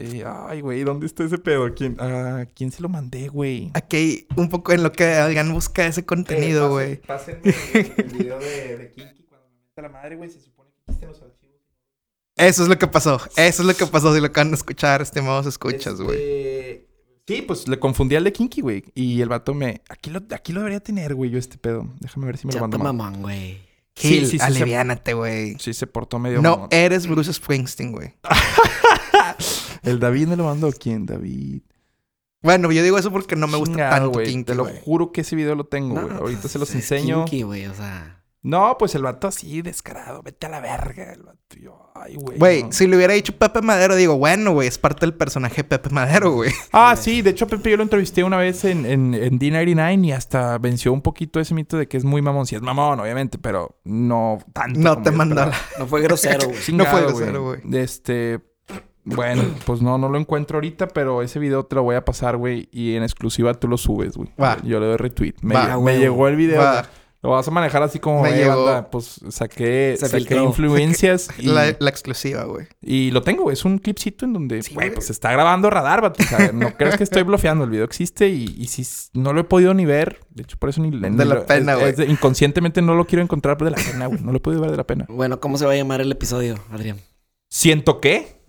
Eh, 0.00 0.24
ay, 0.26 0.60
güey, 0.62 0.82
¿dónde 0.82 1.06
está 1.06 1.24
ese 1.24 1.38
pedo? 1.38 1.72
¿Quién, 1.74 1.96
ah, 2.00 2.44
¿quién 2.54 2.72
se 2.72 2.80
lo 2.80 2.88
mandé, 2.88 3.28
güey? 3.28 3.70
Aquí, 3.74 4.26
un 4.36 4.48
poco 4.48 4.72
en 4.72 4.82
lo 4.82 4.92
que 4.92 5.04
Adrián 5.04 5.52
busca 5.52 5.86
ese 5.86 6.04
contenido, 6.06 6.70
güey. 6.70 6.92
Eh, 6.92 7.02
Pásenme 7.06 7.40
el, 7.74 7.92
el 7.96 8.04
video 8.08 8.38
de, 8.38 8.76
de 8.78 8.92
Kinky 8.92 9.24
cuando 9.24 9.46
me 9.48 9.56
mete 9.68 9.82
la 9.82 9.88
madre, 9.90 10.16
güey. 10.16 10.30
Se 10.30 10.40
supone 10.40 10.70
que 10.86 10.92
están 10.92 11.08
los 11.10 11.20
archivos. 11.22 11.56
Eso 12.36 12.62
es 12.62 12.68
lo 12.68 12.78
que 12.78 12.86
pasó. 12.86 13.20
Eso 13.36 13.62
es 13.62 13.68
lo 13.68 13.74
que 13.74 13.86
pasó. 13.86 14.14
Si 14.14 14.20
lo 14.20 14.26
acaban 14.26 14.50
de 14.50 14.56
escuchar, 14.56 15.02
estimados 15.02 15.46
escuchas, 15.46 16.00
güey. 16.00 16.16
Este, 16.18 16.90
Sí, 17.28 17.42
pues 17.42 17.68
le 17.68 17.78
confundí 17.78 18.16
al 18.16 18.24
de 18.24 18.32
Kinky, 18.32 18.60
güey. 18.60 18.84
Y 18.92 19.20
el 19.20 19.28
vato 19.28 19.54
me. 19.54 19.82
Aquí 19.88 20.10
lo, 20.10 20.20
aquí 20.30 20.52
lo 20.52 20.60
debería 20.60 20.80
tener, 20.80 21.14
güey, 21.14 21.30
yo 21.30 21.38
este 21.38 21.58
pedo. 21.58 21.86
Déjame 22.00 22.26
ver 22.26 22.38
si 22.38 22.48
me 22.48 22.54
lo 22.54 22.60
mando 22.60 22.76
mamón, 22.78 23.22
güey. 23.22 23.60
Sí, 23.94 24.26
sí, 24.26 24.38
sí, 24.38 24.38
aliviánate, 24.40 25.14
güey. 25.14 25.56
Sí, 25.60 25.72
se 25.74 25.86
portó 25.86 26.18
medio. 26.18 26.42
No 26.42 26.50
mamón. 26.52 26.68
eres 26.72 27.06
Bruce 27.06 27.32
Springsteen, 27.32 27.92
güey. 27.92 28.14
El 29.82 29.98
David 29.98 30.28
me 30.28 30.36
lo 30.36 30.44
mandó. 30.44 30.70
¿Quién, 30.72 31.06
David? 31.06 31.62
Bueno, 32.42 32.72
yo 32.72 32.82
digo 32.82 32.96
eso 32.98 33.10
porque 33.10 33.36
no 33.36 33.46
me 33.46 33.58
gusta 33.58 33.74
Chingado, 33.74 34.10
tanto. 34.12 34.20
Kinky, 34.20 34.44
Te 34.44 34.54
lo 34.54 34.64
juro 34.64 35.12
que 35.12 35.20
ese 35.20 35.36
video 35.36 35.54
lo 35.54 35.64
tengo, 35.64 35.94
No, 35.94 36.06
güey. 36.06 36.16
Ahorita 36.18 36.48
se 36.48 36.58
los 36.58 36.70
pues, 36.70 36.90
enseño. 36.90 37.24
kinky, 37.26 37.42
güey, 37.42 37.66
o 37.66 37.74
sea. 37.74 38.16
No, 38.42 38.76
pues 38.78 38.94
el 38.94 39.02
vato 39.02 39.28
así, 39.28 39.60
descarado. 39.60 40.22
Vete 40.22 40.46
a 40.46 40.48
la 40.48 40.60
verga. 40.60 41.12
El 41.12 41.22
vato. 41.22 41.38
Yo, 41.60 41.92
ay, 41.94 42.14
güey. 42.14 42.38
Güey, 42.38 42.62
no. 42.62 42.72
si 42.72 42.86
le 42.86 42.96
hubiera 42.96 43.12
dicho 43.12 43.36
Pepe 43.36 43.60
Madero, 43.60 43.94
digo, 43.96 44.16
bueno, 44.16 44.52
güey, 44.52 44.66
es 44.66 44.78
parte 44.78 45.00
del 45.04 45.12
personaje 45.14 45.62
Pepe 45.62 45.90
Madero, 45.90 46.32
güey. 46.32 46.50
Ah, 46.72 46.96
sí. 46.96 47.20
De 47.20 47.30
hecho, 47.30 47.44
a 47.44 47.48
Pepe 47.48 47.70
yo 47.70 47.76
lo 47.76 47.82
entrevisté 47.82 48.24
una 48.24 48.38
vez 48.38 48.64
en, 48.64 48.86
en, 48.86 49.12
en 49.12 49.38
D99 49.38 50.06
y 50.06 50.12
hasta 50.12 50.56
venció 50.56 50.94
un 50.94 51.02
poquito 51.02 51.38
ese 51.38 51.52
mito 51.52 51.76
de 51.76 51.86
que 51.88 51.98
es 51.98 52.04
muy 52.04 52.22
mamón. 52.22 52.46
Sí 52.46 52.54
es 52.56 52.62
mamón, 52.62 52.98
obviamente, 53.00 53.36
pero 53.36 53.78
no 53.84 54.38
tanto. 54.54 54.80
No 54.80 54.94
como 54.94 55.04
te 55.04 55.10
mandó. 55.10 55.50
No 55.78 55.86
fue 55.86 56.00
grosero, 56.00 56.46
güey. 56.48 56.58
No 56.72 56.86
fue 56.86 57.02
grosero, 57.02 57.42
güey. 57.44 57.60
Este. 57.74 58.40
Bueno, 59.04 59.42
pues 59.66 59.82
no, 59.82 59.98
no 59.98 60.08
lo 60.08 60.18
encuentro 60.18 60.56
ahorita, 60.58 60.88
pero 60.88 61.22
ese 61.22 61.38
video 61.38 61.64
te 61.64 61.74
lo 61.76 61.82
voy 61.82 61.96
a 61.96 62.04
pasar, 62.04 62.36
güey. 62.36 62.68
Y 62.72 62.94
en 62.94 63.02
exclusiva 63.02 63.54
tú 63.54 63.68
lo 63.68 63.76
subes, 63.78 64.16
güey. 64.16 64.30
Va. 64.40 64.58
Yo 64.62 64.80
le 64.80 64.86
doy 64.86 64.96
retweet. 64.96 65.34
Me, 65.42 65.54
Va, 65.54 65.78
me 65.80 65.98
llegó 65.98 66.28
el 66.28 66.36
video. 66.36 66.60
Va. 66.60 66.86
Lo 67.22 67.28
vas 67.32 67.46
a 67.46 67.50
manejar 67.50 67.82
así 67.82 67.98
como, 67.98 68.22
Me 68.22 68.30
eh, 68.30 68.36
llegó. 68.44 68.64
banda, 68.64 68.88
pues 68.90 69.20
saqué, 69.28 69.94
Se 69.98 70.06
saqué 70.08 70.24
filtró. 70.24 70.42
influencias 70.44 71.28
y, 71.38 71.48
La, 71.48 71.76
la 71.78 71.90
exclusiva, 71.90 72.44
güey. 72.44 72.66
y 72.80 73.10
lo 73.10 73.20
tengo, 73.20 73.42
güey. 73.42 73.52
Es 73.52 73.66
un 73.66 73.76
clipcito 73.76 74.24
en 74.24 74.32
donde, 74.32 74.62
Sí, 74.62 74.72
güey, 74.72 74.86
güey. 74.86 74.94
pues 74.94 75.08
se 75.08 75.12
está 75.12 75.30
grabando 75.30 75.68
radar, 75.68 76.00
vato. 76.00 76.22
O 76.22 76.26
sea, 76.26 76.50
no 76.52 76.74
creas 76.78 76.96
que 76.96 77.04
estoy 77.04 77.22
bloqueando. 77.24 77.64
El 77.64 77.70
video 77.70 77.84
existe 77.84 78.30
y, 78.30 78.54
y 78.56 78.68
si 78.68 78.80
s- 78.82 79.10
no 79.12 79.34
lo 79.34 79.42
he 79.42 79.44
podido 79.44 79.74
ni 79.74 79.84
ver. 79.84 80.20
De 80.30 80.44
hecho, 80.44 80.56
por 80.56 80.70
eso 80.70 80.80
ni... 80.80 80.90
ni 80.92 80.98
De 81.14 81.24
la 81.26 81.34
lo- 81.34 81.44
pena, 81.46 81.72
es- 81.74 81.78
güey. 81.78 81.90
es 81.90 81.96
de- 81.98 82.06
Inconscientemente 82.06 82.80
no 82.80 82.94
lo 82.94 83.04
quiero 83.04 83.22
encontrar 83.22 83.58
de 83.58 83.70
la 83.70 83.76
pena, 83.76 84.06
güey. 84.06 84.20
No 84.22 84.30
lo 84.32 84.38
he 84.38 84.40
podido 84.40 84.62
ver 84.62 84.70
de 84.70 84.78
la 84.78 84.86
pena. 84.86 85.04
Bueno, 85.10 85.40
¿cómo 85.40 85.58
se 85.58 85.66
va 85.66 85.72
a 85.72 85.76
llamar 85.76 86.00
el 86.00 86.10
episodio, 86.10 86.54
Adrián? 86.72 86.96
¿Siento 87.50 88.00
qué? 88.00 88.39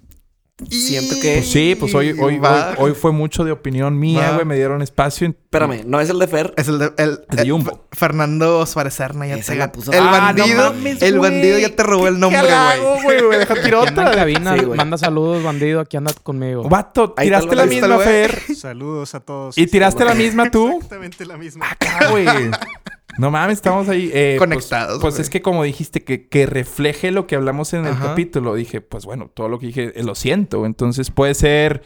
Siento 0.69 1.15
que- 1.19 1.38
Pues 1.38 1.49
sí, 1.52 1.76
pues 1.80 1.95
hoy, 1.95 2.11
hoy, 2.19 2.38
Va. 2.38 2.76
hoy, 2.78 2.90
hoy 2.90 2.94
fue 2.94 3.11
mucho 3.11 3.44
de 3.44 3.52
opinión 3.52 3.98
mía, 3.98 4.34
güey. 4.34 4.45
Me 4.45 4.56
dieron 4.56 4.84
espacio. 4.84 5.26
en- 5.26 5.32
Espérame, 5.32 5.82
no 5.88 5.99
es 5.99 6.10
el 6.10 6.19
de 6.19 6.28
Fer. 6.28 6.53
Es 6.56 6.68
el 6.68 6.78
de... 6.78 6.94
El, 6.98 7.19
El 7.32 7.36
de 7.38 7.49
Jumbo. 7.49 7.88
Fernando 7.91 8.64
Suárez 8.68 8.94
Serna 8.94 9.26
ya 9.26 9.38
te 9.41 9.56
la 9.56 9.72
puso- 9.72 9.91
El 9.91 9.99
Ah, 9.99 10.32
no 10.36 10.44
bandido... 10.44 10.72
mames, 10.73 11.02
el 11.02 11.18
güey. 11.18 11.32
bandido 11.32 11.57
ya 11.60 11.76
te 11.76 11.82
robó 11.84 12.07
el 12.07 12.19
nombre, 12.19 12.41
¿Qué 12.41 13.02
güey. 13.03 13.22
güey? 13.23 13.40
Deja 13.40 13.56
tirar 13.56 13.80
Aquí 13.82 13.88
anda 13.90 14.02
en 14.03 14.07
otra. 14.07 14.19
cabina, 14.19 14.57
Sí, 14.57 14.65
güey. 14.65 14.78
manda 14.78 14.98
saludos, 14.99 15.44
bandido. 15.44 15.80
Aquí 15.82 15.98
anda 15.98 16.14
conmigo. 16.23 16.69
Vato, 16.69 17.15
Ahí 17.18 17.28
tiraste 17.28 17.56
la 17.56 17.65
misma. 17.65 17.98
Fer. 17.98 18.40
Saludos 18.56 19.15
a 19.15 19.19
todos. 19.19 19.57
Y 19.57 19.65
tiraste 19.65 20.06
la 20.06 20.14
misma 20.14 20.52
tú. 20.52 20.76
Exactamente 20.76 21.26
la 21.26 21.38
misma. 21.38 21.65
Acá, 21.72 22.10
güey. 22.11 22.26
No 23.17 23.29
mames, 23.31 23.57
estamos 23.57 23.89
ahí. 23.89 24.09
eh, 24.13 24.35
pues- 24.38 24.49
Conectados, 24.49 25.01
Pues, 25.01 25.19
es 25.19 25.29
que 25.29 25.41
como 25.41 25.63
dijiste, 25.63 26.03
que, 26.03 26.27
que 26.27 26.45
refleje 26.45 27.11
lo 27.11 27.27
que 27.27 27.35
hablamos 27.35 27.73
en 27.73 27.85
el 27.85 27.93
Ajá. 27.93 28.07
capítulo. 28.09 28.55
Dije, 28.55 28.81
pues 28.81 29.05
bueno, 29.05 29.29
todo 29.33 29.49
lo 29.49 29.59
que 29.59 29.67
dije, 29.67 29.91
eh, 29.99 30.03
lo 30.03 30.15
siento. 30.15 30.65
Entonces 30.65 31.11
puede 31.11 31.33
ser... 31.35 31.83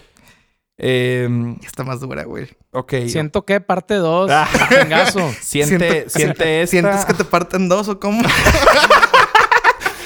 eh, 0.77 1.27
Ya 1.61 1.68
Está 1.68 1.84
más 1.84 1.99
dura, 1.99 2.23
güey. 2.26 2.47
ok. 2.72 2.93
Siento 3.07 3.43
que 3.45 3.60
parte 3.60 3.95
2. 3.95 4.30
Ah. 4.31 4.47
Siente, 5.41 6.06
Siento- 6.07 6.10
siente 6.10 6.61
esta... 6.61 6.72
¿Sientes 6.72 7.06
que 7.06 7.14
te 7.14 7.23
parten 7.26 7.68
dos 7.69 7.88
o 7.89 7.99
cómo? 7.99 8.22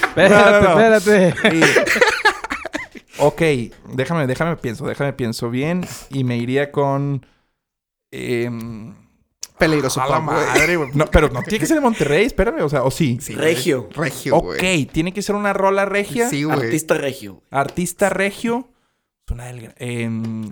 Espérate, 0.09 0.35
No, 0.35 0.61
no, 0.61 0.75
no. 0.75 0.97
espérate. 0.97 1.33
Sí. 1.51 1.61
ok, 3.19 3.41
déjame, 3.95 4.25
déjame 4.27 4.55
pienso, 4.57 4.85
déjame 4.87 5.13
pienso 5.13 5.49
bien 5.49 5.85
y 6.09 6.23
me 6.23 6.37
iría 6.37 6.71
con... 6.71 7.25
em, 8.11 8.95
peligroso 9.59 10.01
A 10.01 10.07
la 10.09 10.19
madre, 10.19 10.75
güey. 10.77 10.89
No, 10.93 11.05
pero 11.07 11.29
no 11.29 11.43
tiene 11.43 11.59
que 11.59 11.65
ser 11.67 11.75
de 11.75 11.81
Monterrey, 11.81 12.25
espérame. 12.25 12.61
O 12.63 12.69
sea, 12.69 12.83
o 12.83 12.89
sí. 12.89 13.19
Sí, 13.21 13.35
Regio. 13.35 13.89
güey. 13.95 14.09
Regio, 14.09 14.35
ok, 14.37 14.45
güey. 14.45 14.85
tiene 14.87 15.13
que 15.13 15.21
ser 15.21 15.35
una 15.35 15.53
rola 15.53 15.85
regia. 15.85 16.29
Sí, 16.29 16.43
güey. 16.43 16.57
Artista 16.57 16.95
regio. 16.95 17.43
Artista 17.51 18.09
regio. 18.09 18.69
Una 19.31 19.45
del, 19.45 19.73
em, 19.77 20.49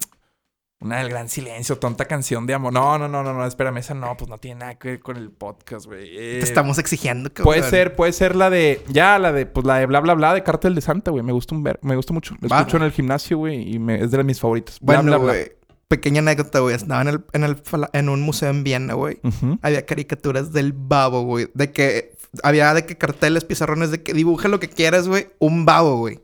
una 0.79 0.99
del 0.99 1.09
gran 1.09 1.27
silencio, 1.29 1.79
tonta 1.79 2.05
canción 2.05 2.45
de 2.45 2.53
amor. 2.53 2.71
No, 2.71 2.99
no, 2.99 3.07
no, 3.07 3.23
no, 3.23 3.33
no, 3.33 3.47
espérame, 3.47 3.77
esa 3.77 3.95
no, 3.95 4.15
pues 4.15 4.29
no 4.29 4.37
tiene 4.37 4.59
nada 4.59 4.75
que 4.75 4.89
ver 4.89 4.99
con 4.99 5.17
el 5.17 5.31
podcast, 5.31 5.87
güey. 5.87 6.09
Eh, 6.15 6.37
Te 6.39 6.45
estamos 6.45 6.77
exigiendo, 6.77 7.33
cabrón. 7.33 7.45
Puede 7.55 7.63
ser, 7.67 7.95
puede 7.95 8.13
ser 8.13 8.35
la 8.35 8.51
de. 8.51 8.83
Ya, 8.89 9.17
la 9.17 9.31
de, 9.31 9.47
pues 9.47 9.65
la 9.65 9.79
de 9.79 9.87
bla 9.87 9.99
bla 10.01 10.13
bla 10.13 10.35
de 10.35 10.43
Cártel 10.43 10.75
de 10.75 10.81
Santa, 10.81 11.09
güey. 11.09 11.23
Me 11.23 11.31
gusta 11.31 11.55
un 11.55 11.63
ver, 11.63 11.79
me 11.81 11.95
gusta 11.95 12.13
mucho. 12.13 12.35
Lo 12.39 12.47
Va. 12.49 12.59
escucho 12.59 12.77
en 12.77 12.83
el 12.83 12.91
gimnasio, 12.91 13.39
güey, 13.39 13.73
y 13.73 13.79
me- 13.79 14.03
es 14.03 14.11
de 14.11 14.23
mis 14.23 14.39
favoritos. 14.39 14.77
Bla, 14.79 14.97
Bueno, 15.01 15.09
bla, 15.09 15.17
bla. 15.17 15.33
güey. 15.33 15.51
Pequeña 15.87 16.19
anécdota, 16.19 16.59
güey. 16.59 16.75
Estaba 16.75 17.01
en, 17.01 17.07
el, 17.07 17.23
en, 17.33 17.43
el, 17.43 17.61
en 17.93 18.09
un 18.09 18.21
museo 18.21 18.49
en 18.49 18.63
Viena, 18.63 18.93
güey. 18.93 19.19
Había 19.61 19.85
caricaturas 19.85 20.51
del 20.53 20.73
babo, 20.73 21.23
güey. 21.23 21.49
De 21.53 21.71
que... 21.71 22.15
Había 22.43 22.73
de 22.73 22.85
que 22.85 22.97
carteles, 22.97 23.45
pizarrones 23.45 23.89
de 23.89 24.03
que 24.03 24.13
dibuja 24.13 24.49
lo 24.49 24.59
que 24.59 24.67
quieras, 24.69 25.07
güey. 25.07 25.29
Un 25.39 25.65
babo, 25.65 25.97
güey. 25.97 26.19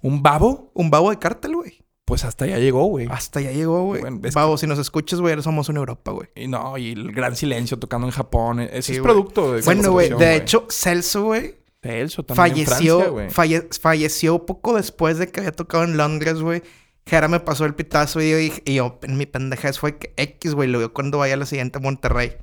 ¿Un 0.00 0.22
babo? 0.22 0.70
Un 0.74 0.88
babo 0.90 1.10
de 1.10 1.18
cartel, 1.18 1.56
güey. 1.56 1.82
Pues 2.04 2.24
hasta 2.24 2.46
ya 2.46 2.58
llegó, 2.58 2.84
güey. 2.86 3.06
Hasta 3.10 3.40
ya 3.40 3.50
llegó, 3.52 3.84
güey. 3.84 4.00
Bueno, 4.02 4.20
babo, 4.32 4.56
si 4.56 4.66
nos 4.66 4.78
escuchas, 4.78 5.20
güey, 5.20 5.40
somos 5.42 5.68
en 5.68 5.76
Europa, 5.76 6.12
güey. 6.12 6.28
Y 6.36 6.46
no, 6.46 6.78
y 6.78 6.92
el 6.92 7.12
gran 7.12 7.34
silencio 7.36 7.78
tocando 7.78 8.06
en 8.06 8.12
Japón. 8.12 8.60
Ese 8.60 8.82
Sí, 8.82 8.92
es 8.94 9.00
producto 9.00 9.52
de 9.52 9.62
Bueno, 9.62 9.90
güey. 9.92 10.10
De 10.10 10.36
hecho, 10.36 10.66
Celso, 10.70 11.24
güey, 11.24 11.56
Celso 11.82 12.22
también 12.24 12.58
en 12.58 12.66
falleció, 12.66 12.96
Francia, 12.98 13.10
güey. 13.12 13.28
falle- 13.30 13.68
falleció 13.80 14.46
poco 14.46 14.76
después 14.76 15.18
de 15.18 15.28
que 15.28 15.40
había 15.40 15.52
tocado 15.52 15.84
en 15.84 15.96
Londres, 15.96 16.40
güey. 16.40 16.62
Jera 17.06 17.28
me 17.28 17.40
pasó 17.40 17.64
el 17.64 17.74
pitazo 17.74 18.20
y 18.20 18.30
yo, 18.30 18.36
dije- 18.36 18.62
y 18.64 18.74
yo 18.76 18.98
en 19.02 19.16
mi 19.16 19.26
pendejez 19.26 19.78
fue 19.78 19.98
que 19.98 20.12
X, 20.16 20.54
güey, 20.54 20.68
lo 20.68 20.78
veo 20.78 20.92
cuando 20.92 21.18
vaya 21.18 21.34
a 21.34 21.36
la 21.36 21.46
siguiente 21.46 21.78
a 21.78 21.80
Monterrey. 21.80 22.36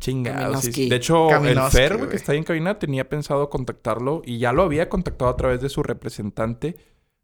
Chingado, 0.00 0.36
sí, 0.38 0.42
Kaminowski. 0.70 0.72
sí. 0.72 0.88
De 0.88 0.96
hecho, 0.96 1.44
el 1.44 1.60
Fer, 1.70 1.96
güey, 1.96 2.08
que 2.10 2.16
está 2.16 2.32
ahí 2.32 2.38
en 2.38 2.44
cabina, 2.44 2.78
tenía 2.78 3.08
pensado 3.08 3.50
contactarlo 3.50 4.22
y 4.24 4.38
ya 4.38 4.52
lo 4.52 4.62
había 4.62 4.88
contactado 4.88 5.30
a 5.30 5.36
través 5.36 5.60
de 5.60 5.68
su 5.68 5.82
representante 5.82 6.76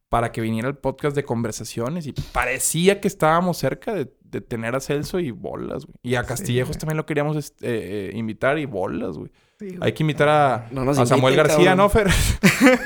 para 0.08 0.30
que 0.32 0.40
viniera 0.40 0.68
al 0.68 0.76
podcast 0.76 1.16
de 1.16 1.24
conversaciones 1.24 2.06
y 2.06 2.12
parecía 2.12 3.00
que 3.00 3.08
estábamos 3.08 3.58
cerca 3.58 3.94
de, 3.94 4.12
de 4.24 4.40
tener 4.40 4.74
a 4.76 4.80
Celso 4.80 5.18
y 5.18 5.30
bolas, 5.30 5.86
güey. 5.86 5.94
Y 6.02 6.14
a 6.16 6.24
Castillejos 6.24 6.78
también 6.78 6.96
lo 6.96 7.06
queríamos 7.06 7.36
este, 7.36 7.66
eh, 7.66 8.10
eh, 8.10 8.12
invitar 8.14 8.58
y 8.58 8.66
bolas, 8.66 9.16
güey. 9.16 9.30
Sí. 9.58 9.76
Hay 9.80 9.92
que 9.92 10.02
invitar 10.02 10.28
a, 10.28 10.68
No 10.72 10.88
a 10.90 10.94
Samuel 11.06 11.34
inviten, 11.34 11.36
García, 11.36 11.76
cabrón. 11.76 11.76
¿no, 11.76 11.88
Fer? 11.88 12.08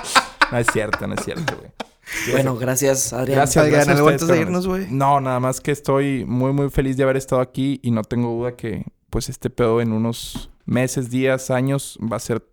no 0.50 0.58
es 0.58 0.66
cierto, 0.72 1.06
no 1.06 1.14
es 1.14 1.24
cierto, 1.24 1.56
güey. 1.56 1.70
Bueno, 2.32 2.54
gracias, 2.56 3.14
Adrián. 3.14 3.38
Gracias, 3.38 3.64
Adrián, 3.64 3.76
gracias 3.86 3.94
a 3.94 3.98
algo 3.98 4.06
ustedes, 4.08 4.22
antes 4.22 4.28
de 4.28 4.44
cabrones. 4.44 4.64
irnos, 4.64 4.66
güey. 4.66 4.94
No, 4.94 5.20
nada 5.22 5.40
más 5.40 5.60
que 5.62 5.70
estoy 5.72 6.26
muy, 6.26 6.52
muy 6.52 6.68
feliz 6.68 6.98
de 6.98 7.02
haber 7.02 7.16
estado 7.16 7.40
aquí 7.40 7.80
y 7.82 7.90
no 7.92 8.02
tengo 8.02 8.28
duda 8.28 8.56
que, 8.56 8.84
pues, 9.08 9.30
este 9.30 9.48
pedo 9.48 9.80
en 9.80 9.90
unos 9.90 10.50
meses, 10.66 11.08
días, 11.10 11.50
años 11.50 11.98
va 12.00 12.18
a 12.18 12.20
ser, 12.20 12.46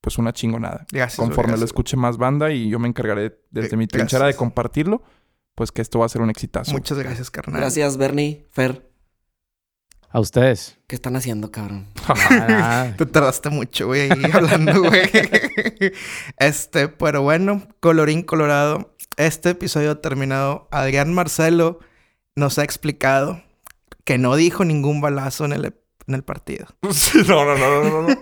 pues, 0.00 0.16
una 0.16 0.32
chingonada. 0.32 0.86
Gracias, 0.90 1.18
Conforme 1.18 1.58
lo 1.58 1.64
escuche 1.66 1.96
más 1.98 2.16
banda 2.16 2.50
y 2.52 2.70
yo 2.70 2.78
me 2.78 2.88
encargaré 2.88 3.38
desde 3.50 3.74
Eh, 3.74 3.76
mi 3.76 3.86
trinchera 3.86 4.26
de 4.26 4.34
compartirlo, 4.34 5.02
pues, 5.54 5.72
que 5.72 5.82
esto 5.82 5.98
va 5.98 6.06
a 6.06 6.08
ser 6.08 6.22
un 6.22 6.30
exitazo. 6.30 6.72
Muchas 6.72 6.98
gracias, 6.98 7.30
carnal. 7.30 7.60
Gracias, 7.60 7.98
Bernie, 7.98 8.46
Fer. 8.50 8.90
A 10.16 10.20
ustedes. 10.20 10.78
¿Qué 10.86 10.96
están 10.96 11.14
haciendo, 11.14 11.52
cabrón? 11.52 11.88
Ah, 12.08 12.94
Te 12.96 13.04
tardaste 13.04 13.50
mucho, 13.50 13.88
güey, 13.88 14.10
ahí 14.10 14.22
hablando, 14.32 14.80
güey. 14.82 15.02
Este, 16.38 16.88
pero 16.88 17.20
bueno, 17.20 17.68
colorín 17.80 18.22
colorado. 18.22 18.96
Este 19.18 19.50
episodio 19.50 19.90
ha 19.90 20.00
terminado. 20.00 20.68
Adrián 20.70 21.12
Marcelo 21.12 21.80
nos 22.34 22.58
ha 22.58 22.64
explicado 22.64 23.42
que 24.04 24.16
no 24.16 24.36
dijo 24.36 24.64
ningún 24.64 25.02
balazo 25.02 25.44
en 25.44 25.52
el, 25.52 25.64
en 26.06 26.14
el 26.14 26.22
partido. 26.24 26.66
Sí, 26.92 27.18
no, 27.28 27.44
no, 27.44 27.54
no, 27.58 27.84
no, 27.84 27.90
no, 27.90 28.08
no. 28.08 28.18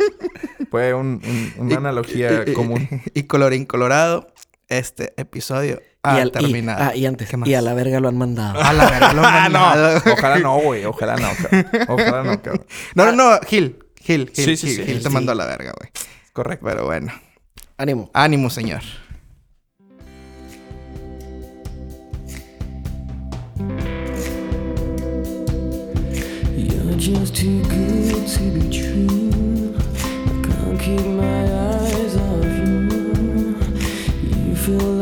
Fue 0.72 0.94
un- 0.94 1.22
un- 1.24 1.52
una 1.58 1.74
Y- 1.74 1.76
analogía 1.76 2.42
y- 2.44 2.50
y- 2.50 2.54
común. 2.54 2.88
Y 3.14 3.22
colorín 3.24 3.66
colorado, 3.66 4.26
este 4.66 5.14
episodio 5.16 5.80
ha 6.04 6.18
y, 6.18 6.20
al- 6.20 6.28
y- 6.28 6.30
terminado. 6.30 6.84
ah, 6.84 6.94
y 6.96 7.06
antes. 7.06 7.28
¿Qué 7.28 7.36
más? 7.36 7.48
Y 7.48 7.54
a 7.54 7.62
la 7.62 7.74
verga 7.74 7.98
lo 8.00 8.08
han 8.08 8.16
mandado. 8.16 8.62
A 8.62 8.72
la 8.72 8.90
verga, 8.90 9.12
lo 9.12 9.24
han 9.24 9.34
Ah, 9.34 9.48
mandado. 9.48 10.02
no. 10.04 10.12
Ojalá 10.12 10.38
no, 10.38 10.58
güey. 10.58 10.84
Ojalá 10.84 11.16
no, 11.16 11.28
cabrón. 11.42 11.66
Ojalá 11.88 12.22
no, 12.22 12.42
cabrón. 12.42 12.66
No, 12.94 13.04
no, 13.06 13.12
no, 13.12 13.40
Gil. 13.46 13.78
Gil, 14.00 14.30
Gil, 14.34 14.44
Sí, 14.44 14.56
sí, 14.56 14.66
Gil, 14.68 14.76
sí, 14.76 14.84
Gil 14.92 15.02
te 15.02 15.08
mandó 15.10 15.32
a 15.32 15.34
la 15.34 15.46
verga, 15.46 15.72
güey. 15.78 15.90
Correcto. 16.32 16.66
Pero 16.66 16.84
bueno, 16.84 17.12
Ánimo. 17.78 18.10
ánimo, 18.12 18.50
señor. 18.50 18.82
You're 26.56 26.98
just 26.98 27.34
too 27.36 27.62
good 27.62 28.26
to 28.28 28.42
be 28.52 28.70
true. 28.70 29.74
I 30.26 30.46
can't 30.46 30.80
keep 30.80 31.00
my 31.06 31.44
eyes 31.44 32.16
off 32.16 32.44
you. 32.44 33.56
You 34.48 34.56
feel 34.56 34.93